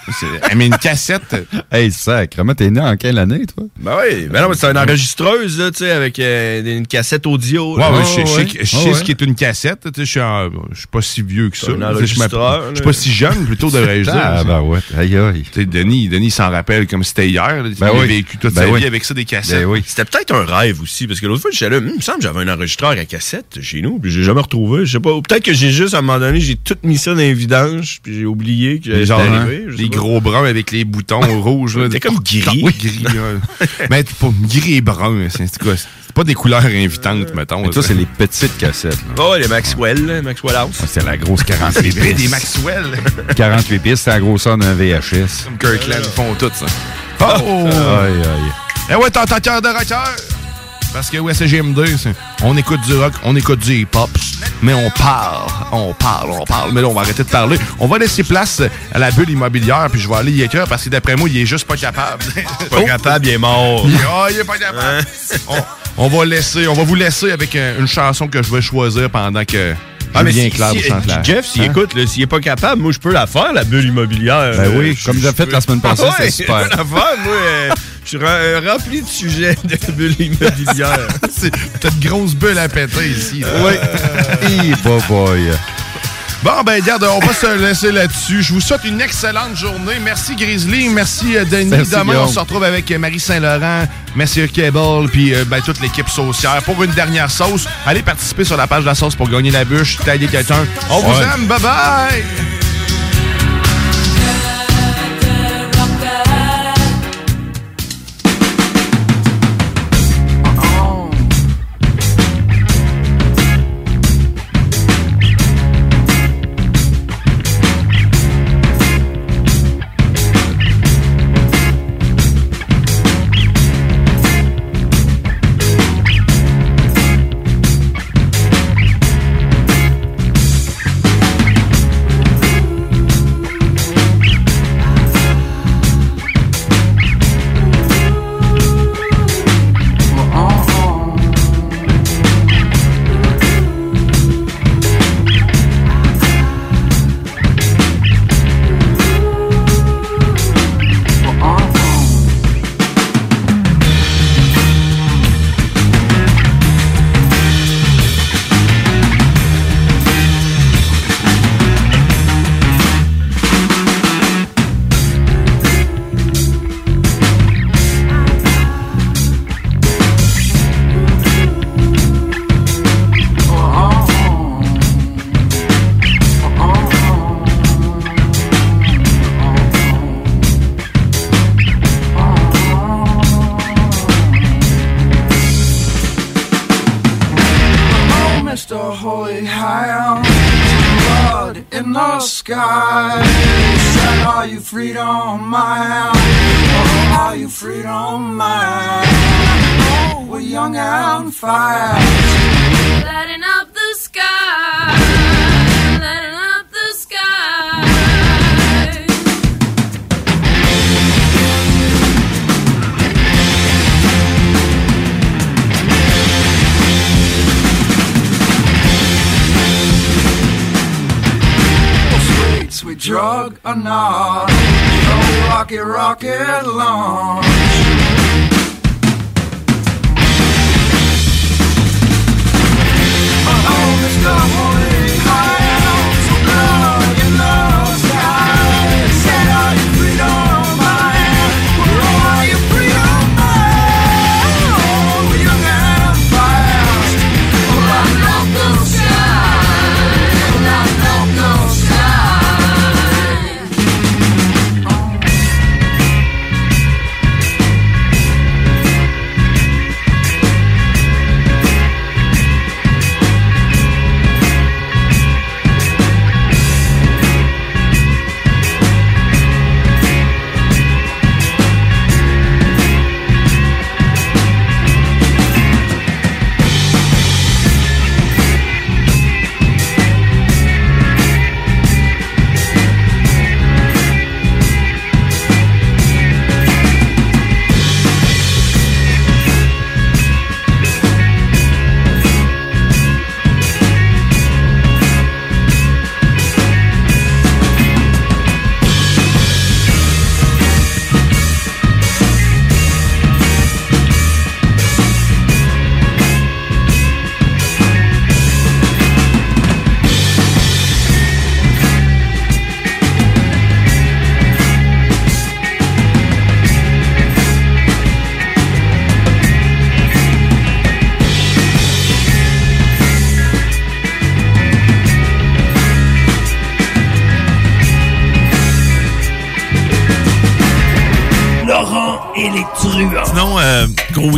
Eh, 0.52 0.56
Mais 0.56 0.65
une 0.65 0.77
cassette. 0.77 1.48
Hey, 1.72 1.91
sacrement, 1.91 2.56
t'es 2.56 2.69
né 2.72 2.81
en 2.81 2.98
quelle 2.98 3.18
année, 3.19 3.45
toi? 3.45 3.65
Ben 3.80 3.94
oui, 4.02 4.27
ben 4.27 4.41
non, 4.41 4.49
mais 4.49 4.56
c'est 4.56 4.68
une 4.69 4.77
enregistreuse, 4.77 5.57
là, 5.60 5.72
tu 5.72 5.77
sais, 5.80 5.91
avec 5.91 6.19
euh, 6.19 6.77
une 6.77 6.88
cassette 6.88 7.26
audio. 7.26 7.76
Ouais, 7.76 7.80
là. 7.81 7.91
ouais, 7.94 7.99
je 8.03 8.26
sais- 8.26 8.26
je 8.26 8.65
sais, 8.65 8.65
sais 8.65 8.88
Ouais, 8.90 8.94
ce 8.95 9.03
qui 9.03 9.11
est 9.11 9.22
une 9.22 9.35
cassette. 9.35 9.90
tu 9.94 10.06
sais, 10.06 10.19
Je 10.72 10.77
suis 10.77 10.88
pas 10.88 11.02
si 11.02 11.22
vieux 11.22 11.49
que 11.49 11.57
ça. 11.57 11.68
Je 11.68 11.81
enregistreur, 11.84 12.60
m'app- 12.64 12.69
je 12.72 12.76
suis 12.76 12.84
pas 12.84 12.94
si 12.94 13.14
jeune, 13.14 13.45
plutôt 13.45 13.69
devrais-je 13.72 14.11
dire. 14.11 14.22
Ah, 14.22 14.44
ben 14.44 14.60
ouais. 14.61 14.80
Aïe, 14.98 15.15
aïe. 15.18 15.44
Tu 15.53 15.61
sais, 15.61 15.65
Denis, 15.65 16.10
Denis 16.10 16.31
s'en 16.31 16.49
rappelle 16.52 16.85
comme 16.88 17.03
c'était 17.06 17.30
hier. 17.30 17.64
là. 17.64 17.69
Il 17.69 17.76
Ben 17.76 17.88
a 17.88 17.94
oui. 17.94 18.07
vécu 18.07 18.38
toute 18.38 18.53
Ben 18.53 18.64
sa 18.64 18.69
oui. 18.69 18.81
vie 18.81 18.88
avec 18.88 19.06
ça 19.06 19.14
des 19.14 19.23
cassettes. 19.26 19.60
Ben 19.61 19.65
oui. 19.65 19.84
C'était 19.85 20.06
peut-être 20.06 20.34
un 20.35 20.44
rêve 20.54 20.82
aussi, 20.82 21.08
parce 21.08 21.20
que 21.20 21.26
l'autre 21.28 21.42
fois, 21.42 21.52
j'étais 21.52 21.70
là, 21.70 21.78
Hum, 21.78 21.88
il 21.90 21.96
me 21.98 22.02
semble 22.02 22.20
que 22.20 22.24
j'avais 22.24 22.42
un 22.42 22.54
enregistreur 22.54 22.92
à 22.92 23.06
cassette 23.06 23.60
chez 23.62 23.82
nous, 23.82 24.00
puis 24.00 24.12
j'ai 24.12 24.24
jamais 24.24 24.42
retrouvé. 24.42 24.86
Je 24.86 24.94
sais 24.94 25.00
pas. 25.00 25.12
Peut-être 25.28 25.44
que 25.44 25.54
j'ai 25.54 25.72
juste, 25.72 25.94
à 25.94 26.00
un 26.00 26.02
moment 26.02 26.20
donné, 26.20 26.40
j'ai 26.40 26.56
tout 26.56 26.78
mis 26.84 26.98
ça 26.98 27.12
dans 27.12 27.18
les 27.18 27.34
vidanges, 27.34 28.00
puis 28.04 28.14
j'ai 28.20 28.26
oublié 28.26 28.80
que 28.80 28.92
arrivé. 29.12 29.66
hein, 29.68 29.72
sais 29.72 29.78
les 29.84 29.90
pas. 29.90 29.96
gros 29.98 30.22
bruns 30.22 30.46
avec 30.46 30.72
les 30.72 30.86
boutons 30.86 31.20
rouges. 31.42 31.78
là. 31.78 31.86
C'était 31.86 32.00
comme 32.00 32.20
gris. 32.20 32.62
Oui, 32.64 32.74
gris. 32.80 33.06
Mais 33.90 34.04
c'est 34.08 34.18
pas 34.18 34.32
gris 34.48 34.76
et 34.76 34.82
brun. 34.82 35.28
C'est 35.30 35.58
quoi? 35.60 35.74
C'est 35.76 36.14
pas 36.16 36.24
des 36.24 36.36
couleurs 36.36 36.64
invitantes, 36.66 37.34
mettons. 37.34 37.64
Mais 37.64 37.70
toi, 37.70 37.82
c'est 37.82 37.96
les 37.96 38.06
petites 38.06 38.56
cassettes. 38.58 38.92
là. 39.18 39.24
Oh, 39.24 39.36
les 39.40 39.48
Maxwell, 39.48 40.06
là, 40.06 40.22
Maxwell 40.22 40.56
House. 40.56 40.76
Ah, 40.82 40.86
C'est 40.88 41.04
la 41.04 41.18
grosse 41.18 41.42
48 41.44 41.92
C'est 41.92 42.00
bien 42.00 42.10
des 42.12 42.14
pistes. 42.14 42.30
Maxwell. 42.30 42.86
48 43.36 43.80
pistes, 43.80 44.04
c'est 44.04 44.12
la 44.12 44.20
grosseur 44.20 44.58
d'un 44.58 44.74
VHS. 44.76 45.46
Comme 45.46 45.58
Kirkland 45.58 46.04
font 46.16 46.36
tout 46.36 46.52
ça. 46.54 46.66
Oh! 47.20 47.26
Oh! 47.44 47.68
Aïe, 47.68 48.14
aïe. 48.14 48.52
Eh 48.92 48.96
ouais, 48.96 49.10
t'entends 49.10 49.40
cœur 49.40 49.62
de 49.62 49.70
rocker? 49.70 50.43
Parce 50.94 51.10
que 51.10 51.18
ouais, 51.18 51.34
c'est 51.34 51.48
GM2, 51.48 51.98
c'est- 51.98 52.14
on 52.44 52.56
écoute 52.56 52.80
du 52.82 52.94
rock, 52.95 53.14
on 53.24 53.36
écoute 53.36 53.60
du 53.60 53.74
hip-hop, 53.82 54.10
mais 54.61 54.74
on 54.74 54.91
parle, 54.91 55.48
on 55.72 55.91
parle, 55.94 56.30
on 56.32 56.45
parle. 56.45 56.72
Mais 56.72 56.82
là, 56.82 56.88
on 56.88 56.94
va 56.94 57.02
arrêter 57.02 57.24
de 57.24 57.30
parler. 57.30 57.57
On 57.80 57.88
va 57.88 57.98
laisser 57.98 58.24
place 58.24 58.61
à 58.94 58.99
la 58.99 59.10
bulle 59.10 59.32
immobilière, 59.32 59.88
puis 59.91 59.99
je 59.99 60.07
vais 60.07 60.15
aller 60.15 60.32
y 60.32 60.44
écrire 60.44 60.68
parce 60.68 60.84
que 60.84 60.90
d'après 60.90 61.15
moi, 61.15 61.28
il 61.30 61.38
est 61.40 61.45
juste 61.48 61.65
pas 61.65 61.76
capable. 61.78 62.24
Pas 62.70 62.84
capable, 62.84 63.26
il 63.26 63.34
est 63.34 63.38
mort. 63.40 63.86
Ah, 64.07 64.28
il 64.30 64.38
est 64.40 64.44
pas 64.44 64.57
capable. 64.57 65.06
on, 65.48 65.57
on 65.98 66.07
va 66.10 66.26
laisser, 66.26 66.68
on 66.68 66.74
va 66.74 66.84
vous 66.84 66.95
laisser 66.95 67.32
avec 67.32 67.56
euh, 67.56 67.80
une 67.80 67.88
chanson 67.88 68.28
que 68.28 68.41
je 68.44 68.52
vais 68.52 68.61
choisir 68.61 69.10
pendant 69.10 69.44
que 69.45 69.74
Ah, 70.14 70.22
mais 70.24 70.32
Julien 70.32 70.44
si, 70.45 70.52
Claire 70.52 70.72
si- 70.72 71.24
Jeff, 71.24 71.45
s'il 71.48 71.61
Hein? 71.64 71.72
écoute, 71.72 71.91
s'il 72.07 72.22
est 72.22 72.28
pas 72.28 72.40
capable, 72.40 72.82
moi, 72.84 72.91
je 72.91 72.99
peux 72.99 73.11
la 73.11 73.26
faire, 73.26 73.52
la 73.52 73.64
bulle 73.64 73.86
immobilière. 73.86 74.53
Ben 74.56 74.72
oui, 74.78 74.91
Euh, 74.91 75.06
comme 75.06 75.20
j'ai 75.20 75.32
fait 75.34 75.52
la 75.52 75.60
semaine 75.60 75.82
passée, 75.82 76.03
Ah 76.06 76.10
ouais, 76.10 76.30
c'est 76.30 76.32
super. 76.32 76.60
la 76.60 76.68
faire, 76.70 76.86
moi. 77.26 77.76
Euh, 78.04 78.06
je 78.06 78.10
suis 78.10 78.18
ra- 78.18 78.74
rempli 78.74 79.02
de 79.02 79.08
sujets 79.08 79.58
de 79.64 79.92
bulles 79.94 80.16
immobilières. 80.20 81.08
C'est- 81.32 81.52
T'as 81.80 81.90
de 81.90 82.08
grosses 82.08 82.36
bulles 82.36 82.58
à 82.58 82.68
péter 82.70 83.10
ici. 83.10 83.44
Oui. 83.64 83.74
Hey, 84.42 84.74
boy, 84.84 85.02
boy. 85.08 85.42
Bon, 86.44 86.62
ben, 86.66 86.82
regarde, 86.82 87.06
on 87.10 87.26
va 87.26 87.34
se 87.34 87.58
laisser 87.58 87.90
là-dessus. 87.94 88.44
Je 88.44 88.52
vous 88.52 88.60
souhaite 88.60 88.84
une 88.84 89.00
excellente 89.00 89.56
journée. 89.56 89.94
Merci, 90.04 90.36
Grizzly. 90.36 90.90
Merci, 90.90 91.38
euh, 91.38 91.46
Denis. 91.46 91.70
Merci, 91.70 91.92
Demain, 91.92 92.04
Guillaume. 92.04 92.24
on 92.26 92.28
se 92.28 92.40
retrouve 92.40 92.66
avec 92.66 92.92
euh, 92.92 92.98
Marie 93.00 93.22
Saint-Laurent, 93.22 93.86
Monsieur 94.18 94.48
Cable, 94.48 95.10
puis 95.10 95.34
euh, 95.34 95.46
ben, 95.48 95.62
toute 95.62 95.80
l'équipe 95.80 96.10
saucière 96.10 96.62
pour 96.64 96.84
une 96.84 96.92
dernière 96.92 97.32
sauce. 97.32 97.66
Allez 97.86 98.02
participer 98.02 98.44
sur 98.44 98.58
la 98.58 98.68
page 98.68 98.82
de 98.82 98.88
la 98.88 98.96
sauce 98.96 99.16
pour 99.16 99.30
gagner 99.30 99.52
la 99.52 99.64
bûche, 99.64 99.98
tailler 100.04 100.28
quelqu'un. 100.28 100.66
On 100.90 101.00
vous 101.00 101.18
Ouais. 101.18 101.26
aime. 101.34 101.48
Bye-bye! 101.48 102.24
Oh, 102.24 102.62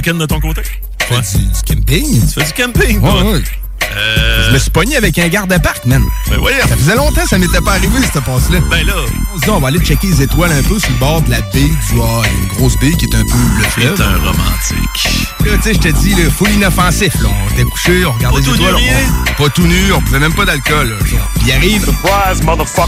week-end 0.05 0.19
de 0.19 0.25
ton 0.25 0.39
côté? 0.39 0.61
Tu 0.99 1.05
fais 1.13 1.37
du, 1.37 1.45
du 1.45 1.75
camping? 1.75 2.21
Tu 2.27 2.33
fais 2.39 2.45
du 2.45 2.53
camping, 2.53 2.99
Ouais, 2.99 3.31
ouais. 3.33 3.43
Euh, 3.97 4.47
Je 4.47 4.53
me 4.53 4.57
suis 4.57 4.71
pogné 4.71 4.97
avec 4.97 5.17
un 5.19 5.27
garde-parc, 5.27 5.85
man. 5.85 6.03
Ben. 6.29 6.39
Ça 6.67 6.75
faisait 6.75 6.95
longtemps 6.95 7.21
que 7.21 7.29
ça 7.29 7.37
m'était 7.37 7.61
pas 7.61 7.73
arrivé, 7.73 7.97
cette 8.01 8.23
passe-là. 8.23 8.59
Ben 8.69 8.85
là. 8.85 8.93
On 9.33 9.37
se 9.37 9.43
dit, 9.43 9.49
on 9.49 9.59
va 9.59 9.67
aller 9.69 9.79
checker 9.79 10.07
les 10.07 10.21
étoiles 10.23 10.51
un 10.51 10.63
peu 10.63 10.79
sur 10.79 10.89
le 10.91 10.97
bord 10.97 11.21
de 11.21 11.31
la 11.31 11.41
baie 11.41 11.61
du 11.61 12.01
a 12.01 12.21
une 12.27 12.47
grosse 12.57 12.77
baie 12.79 12.91
qui 12.91 13.05
est 13.05 13.15
un 13.15 13.23
peu 13.23 13.37
le 13.57 13.63
fleuve. 13.63 13.93
C'est 13.95 14.03
un 14.03 14.17
romantique. 14.17 15.14
Là, 15.45 15.51
tu 15.57 15.61
sais, 15.63 15.73
je 15.75 15.79
te 15.79 15.87
dis, 15.89 16.09
là, 16.15 16.29
full 16.35 16.49
inoffensif, 16.51 17.13
là. 17.21 17.29
On 17.47 17.53
était 17.53 17.63
couché, 17.63 18.03
on 18.05 18.11
regardait 18.13 18.41
Pas 18.41 18.41
les 18.41 18.45
tout 18.47 18.55
étoiles. 18.55 18.75
nu, 18.75 18.89
rien? 18.89 18.97
on- 19.37 19.43
Pas 19.43 19.49
tout 19.49 19.67
nu, 19.67 19.91
on 19.93 20.01
buvait 20.01 20.19
même 20.19 20.33
pas 20.33 20.45
d'alcool, 20.45 20.89
là. 20.89 20.95
Puis 21.03 21.15
il 21.45 21.51
arrive. 21.51 21.87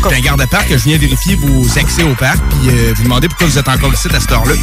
C'est 0.10 0.18
un 0.18 0.22
garde-parc 0.22 0.68
que 0.70 0.78
je 0.78 0.84
viens 0.86 0.98
vérifier 0.98 1.36
vos 1.36 1.68
accès 1.78 2.04
au 2.04 2.16
parc, 2.16 2.38
puis 2.50 2.70
euh, 2.70 2.94
vous 2.96 3.04
demandez 3.04 3.28
pourquoi 3.28 3.48
vous 3.48 3.58
êtes 3.60 3.68
encore 3.68 3.94
ici 3.94 4.08
à 4.14 4.20
cette 4.20 4.32
heure-là. 4.32 4.54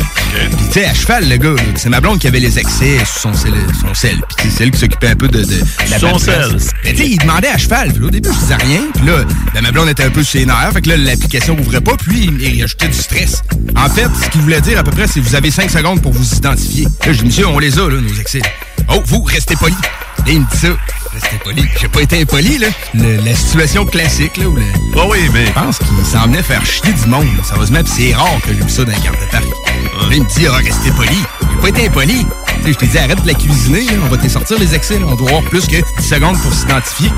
Puis, 0.57 0.66
tu 0.66 0.73
sais, 0.73 0.87
à 0.87 0.95
cheval, 0.95 1.29
le 1.29 1.37
gars, 1.37 1.55
c'est 1.77 1.89
ma 1.89 2.01
blonde 2.01 2.19
qui 2.19 2.27
avait 2.27 2.41
les 2.41 2.59
accès 2.59 2.99
sur 3.05 3.21
son 3.21 3.35
sel. 3.35 3.55
Son 3.87 3.95
sel. 3.95 4.21
Puis, 4.39 4.49
c'est 4.51 4.65
elle 4.65 4.71
qui 4.73 4.79
s'occupait 4.81 5.09
un 5.09 5.16
peu 5.16 5.29
de, 5.29 5.39
de, 5.41 5.45
de 5.45 5.65
la 5.91 5.99
Son 5.99 6.19
sel. 6.19 6.57
Mais, 6.85 6.93
tu 6.93 6.97
sais, 6.99 7.09
il 7.11 7.19
demandait 7.19 7.49
à 7.49 7.59
cheval. 7.59 7.93
Puis, 7.93 8.01
là, 8.01 8.07
au 8.07 8.11
début, 8.11 8.31
je 8.33 8.39
disais 8.39 8.57
rien. 8.57 8.81
Puis 8.95 9.07
là, 9.07 9.19
ben, 9.55 9.61
ma 9.62 9.71
blonde 9.71 9.89
était 9.89 10.05
un 10.05 10.11
peu 10.11 10.25
sur 10.25 10.41
les 10.41 10.47
nerfs. 10.47 10.71
Fait 10.73 10.83
que 10.83 10.89
là, 10.89 10.97
l'application 10.97 11.57
ouvrait 11.59 11.81
pas. 11.81 11.97
Puis, 11.97 12.25
il, 12.41 12.43
il 12.57 12.62
ajoutait 12.65 12.89
du 12.89 12.95
stress. 12.99 13.43
En 13.76 13.88
fait, 13.88 14.09
ce 14.22 14.28
qu'il 14.30 14.40
voulait 14.42 14.60
dire 14.60 14.78
à 14.78 14.82
peu 14.84 14.90
près, 14.90 15.06
c'est 15.06 15.20
vous 15.20 15.34
avez 15.34 15.51
5 15.51 15.70
secondes 15.70 16.01
pour 16.01 16.12
vous 16.12 16.34
identifier. 16.34 16.84
Là, 16.84 17.12
je 17.12 17.18
dis, 17.20 17.24
monsieur, 17.26 17.46
on 17.48 17.59
les 17.59 17.78
a, 17.78 17.88
là, 17.88 18.01
nos 18.01 18.20
accès. 18.20 18.40
Oh, 18.88 19.02
vous, 19.06 19.22
restez 19.22 19.56
poli. 19.56 19.74
Là, 19.74 20.24
il 20.32 20.40
me 20.40 20.46
dit 20.51 20.56
ça. 20.56 20.68
Restez 21.12 21.36
poli. 21.42 21.64
J'ai 21.80 21.88
pas 21.88 22.01
été 22.02 22.20
impoli, 22.22 22.59
là. 22.59 22.68
Le- 22.94 23.16
la 23.24 23.34
situation 23.34 23.84
classique, 23.84 24.36
là, 24.36 24.48
où 24.48 24.56
le... 24.56 24.62
Ah 24.96 25.05
oui, 25.09 25.18
mais. 25.32 25.46
Je 25.46 25.52
pense 25.52 25.78
qu'il 25.78 26.05
s'en 26.10 26.22
venait 26.26 26.42
faire 26.42 26.64
chier 26.64 26.92
du 26.92 27.06
monde, 27.09 27.26
là, 27.36 27.42
sérieusement, 27.44 27.82
pis 27.82 27.90
c'est 27.96 28.14
rare 28.14 28.40
que 28.42 28.48
j'ai 28.55 28.62
vu 28.62 28.70
ça 28.70 28.84
dans 28.84 28.92
un 28.92 29.01
garde-parc. 29.01 29.44
Là, 29.44 30.09
il 30.12 30.22
me 30.22 30.28
dit, 30.28 30.46
ah, 30.48 30.56
restez 30.56 30.90
poli. 30.92 31.18
J'ai 31.51 31.60
pas 31.60 31.68
été 31.68 31.86
impoli. 31.86 32.26
Tu 32.59 32.62
sais, 32.64 32.72
je 32.72 32.78
t'ai 32.78 32.86
dit, 32.86 32.98
arrête 32.98 33.22
de 33.22 33.26
la 33.26 33.34
cuisiner, 33.34 33.84
là. 33.86 33.92
on 34.05 34.09
va 34.09 34.16
te 34.16 34.28
sortir 34.28 34.59
les 34.59 34.66
là. 34.66 35.06
on 35.09 35.14
doit 35.16 35.28
avoir 35.28 35.42
plus 35.44 35.66
que 35.66 35.76
10 36.01 36.09
secondes 36.09 36.40
pour 36.40 36.52
s'identifier. 36.55 37.10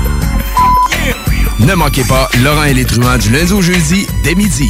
Ne 1.59 1.73
manquez 1.73 2.03
pas 2.03 2.29
Laurent 2.43 2.63
et 2.63 2.73
les 2.73 2.85
truands 2.85 3.17
du 3.17 3.31
lundi 3.31 3.51
au 3.51 3.61
jeudi 3.61 4.05
dès 4.23 4.35
midi. 4.35 4.69